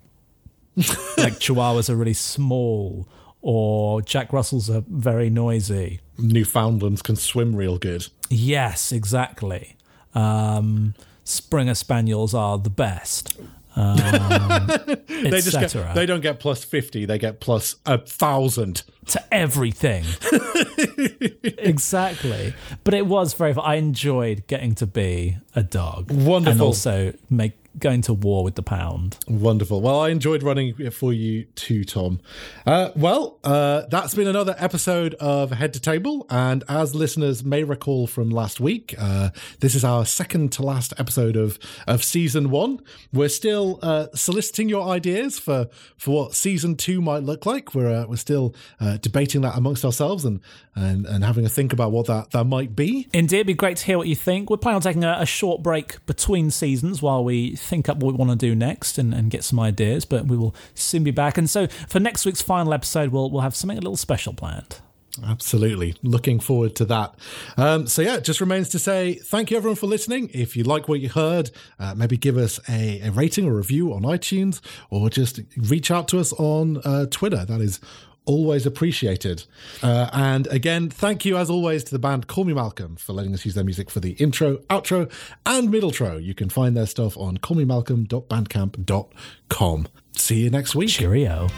like 0.76 1.34
chihuahuas 1.40 1.90
are 1.90 1.96
really 1.96 2.14
small 2.14 3.08
or 3.40 4.02
Jack 4.02 4.32
Russells 4.32 4.68
are 4.70 4.82
very 4.88 5.30
noisy. 5.30 6.00
Newfoundlands 6.18 7.02
can 7.02 7.16
swim 7.16 7.54
real 7.54 7.78
good. 7.78 8.08
Yes, 8.28 8.92
exactly. 8.92 9.76
Um, 10.14 10.94
Springer 11.24 11.74
Spaniels 11.74 12.34
are 12.34 12.58
the 12.58 12.70
best. 12.70 13.38
Um, 13.76 13.96
They 15.08 15.40
just 15.40 15.58
get, 15.58 15.94
they 15.94 16.06
don't 16.06 16.20
get 16.20 16.38
plus 16.40 16.64
50, 16.64 17.04
they 17.04 17.18
get 17.18 17.40
plus 17.40 17.76
a 17.86 17.98
thousand. 17.98 18.82
to 19.08 19.34
everything. 19.34 20.04
exactly. 21.58 22.54
But 22.84 22.94
it 22.94 23.06
was 23.06 23.34
very 23.34 23.52
fun. 23.54 23.64
I 23.66 23.74
enjoyed 23.76 24.46
getting 24.46 24.74
to 24.76 24.86
be 24.86 25.38
a 25.54 25.62
dog. 25.62 26.10
Wonderful. 26.10 26.52
And 26.52 26.60
also 26.60 27.12
make 27.30 27.52
going 27.78 28.02
to 28.02 28.14
war 28.14 28.44
with 28.44 28.54
the 28.54 28.62
pound. 28.62 29.18
Wonderful. 29.28 29.80
Well, 29.80 30.00
I 30.00 30.08
enjoyed 30.08 30.42
running 30.42 30.74
it 30.78 30.90
for 30.92 31.12
you 31.12 31.44
too, 31.54 31.84
Tom. 31.84 32.20
Uh, 32.66 32.90
well, 32.96 33.38
uh, 33.44 33.82
that's 33.90 34.14
been 34.14 34.26
another 34.28 34.54
episode 34.58 35.14
of 35.14 35.50
Head 35.50 35.72
to 35.74 35.80
Table. 35.80 36.26
And 36.30 36.64
as 36.68 36.94
listeners 36.94 37.44
may 37.44 37.64
recall 37.64 38.06
from 38.06 38.30
last 38.30 38.60
week, 38.60 38.94
uh, 38.98 39.30
this 39.60 39.74
is 39.74 39.84
our 39.84 40.04
second 40.06 40.52
to 40.52 40.62
last 40.62 40.92
episode 40.98 41.36
of, 41.36 41.58
of 41.86 42.02
season 42.04 42.50
one. 42.50 42.80
We're 43.12 43.28
still 43.28 43.78
uh, 43.82 44.08
soliciting 44.14 44.68
your 44.68 44.88
ideas 44.88 45.38
for, 45.38 45.68
for 45.96 46.24
what 46.24 46.34
season 46.34 46.76
two 46.76 47.00
might 47.00 47.22
look 47.22 47.46
like. 47.46 47.74
We're, 47.74 47.90
uh, 47.90 48.06
we're 48.06 48.16
still 48.16 48.54
uh, 48.80 48.98
debating 48.98 49.42
that 49.42 49.56
amongst 49.56 49.84
ourselves 49.84 50.24
and, 50.24 50.40
and, 50.74 51.06
and 51.06 51.24
having 51.24 51.44
a 51.44 51.48
think 51.48 51.72
about 51.72 51.92
what 51.92 52.06
that, 52.06 52.30
that 52.32 52.44
might 52.44 52.74
be. 52.74 53.08
Indeed, 53.12 53.36
it'd 53.36 53.46
be 53.46 53.54
great 53.54 53.78
to 53.78 53.84
hear 53.84 53.98
what 53.98 54.08
you 54.08 54.16
think. 54.16 54.50
We're 54.50 54.56
planning 54.56 54.76
on 54.76 54.82
taking 54.82 55.04
a, 55.04 55.16
a 55.20 55.26
short 55.26 55.62
break 55.62 56.04
between 56.06 56.50
seasons 56.50 57.02
while 57.02 57.24
we 57.24 57.56
think 57.68 57.88
up 57.88 57.98
what 57.98 58.14
we 58.14 58.18
want 58.18 58.30
to 58.30 58.36
do 58.36 58.54
next 58.54 58.98
and, 58.98 59.14
and 59.14 59.30
get 59.30 59.44
some 59.44 59.60
ideas, 59.60 60.04
but 60.04 60.26
we 60.26 60.36
will 60.36 60.54
soon 60.74 61.04
be 61.04 61.10
back. 61.10 61.38
And 61.38 61.48
so 61.48 61.66
for 61.88 62.00
next 62.00 62.24
week's 62.24 62.42
final 62.42 62.72
episode, 62.72 63.10
we'll, 63.10 63.30
we'll 63.30 63.42
have 63.42 63.54
something 63.54 63.78
a 63.78 63.80
little 63.80 63.96
special 63.96 64.32
planned. 64.32 64.80
Absolutely. 65.26 65.96
Looking 66.02 66.38
forward 66.38 66.76
to 66.76 66.84
that. 66.86 67.14
Um, 67.56 67.86
so, 67.86 68.02
yeah, 68.02 68.20
just 68.20 68.40
remains 68.40 68.68
to 68.70 68.78
say 68.78 69.14
thank 69.14 69.50
you, 69.50 69.56
everyone, 69.56 69.76
for 69.76 69.86
listening. 69.86 70.30
If 70.32 70.56
you 70.56 70.64
like 70.64 70.88
what 70.88 71.00
you 71.00 71.08
heard, 71.08 71.50
uh, 71.78 71.94
maybe 71.96 72.16
give 72.16 72.36
us 72.36 72.60
a, 72.68 73.00
a 73.00 73.10
rating 73.10 73.46
or 73.46 73.54
review 73.54 73.92
on 73.92 74.02
iTunes 74.02 74.60
or 74.90 75.10
just 75.10 75.40
reach 75.56 75.90
out 75.90 76.08
to 76.08 76.20
us 76.20 76.32
on 76.34 76.80
uh, 76.84 77.06
Twitter. 77.10 77.44
That 77.44 77.60
is 77.60 77.80
always 78.28 78.64
appreciated. 78.66 79.42
Uh, 79.82 80.08
and 80.12 80.46
again, 80.48 80.90
thank 80.90 81.24
you, 81.24 81.36
as 81.36 81.48
always, 81.50 81.82
to 81.84 81.90
the 81.90 81.98
band 81.98 82.26
Call 82.28 82.44
Me 82.44 82.52
Malcolm 82.52 82.96
for 82.96 83.14
letting 83.14 83.32
us 83.34 83.44
use 83.44 83.54
their 83.54 83.64
music 83.64 83.90
for 83.90 83.98
the 84.00 84.12
intro, 84.12 84.58
outro, 84.68 85.10
and 85.46 85.70
middletro. 85.70 86.22
You 86.22 86.34
can 86.34 86.50
find 86.50 86.76
their 86.76 86.86
stuff 86.86 87.16
on 87.16 87.38
callmemalcolm.bandcamp.com. 87.38 89.88
See 90.12 90.40
you 90.40 90.50
next 90.50 90.74
week. 90.74 90.90
Cheerio. 90.90 91.48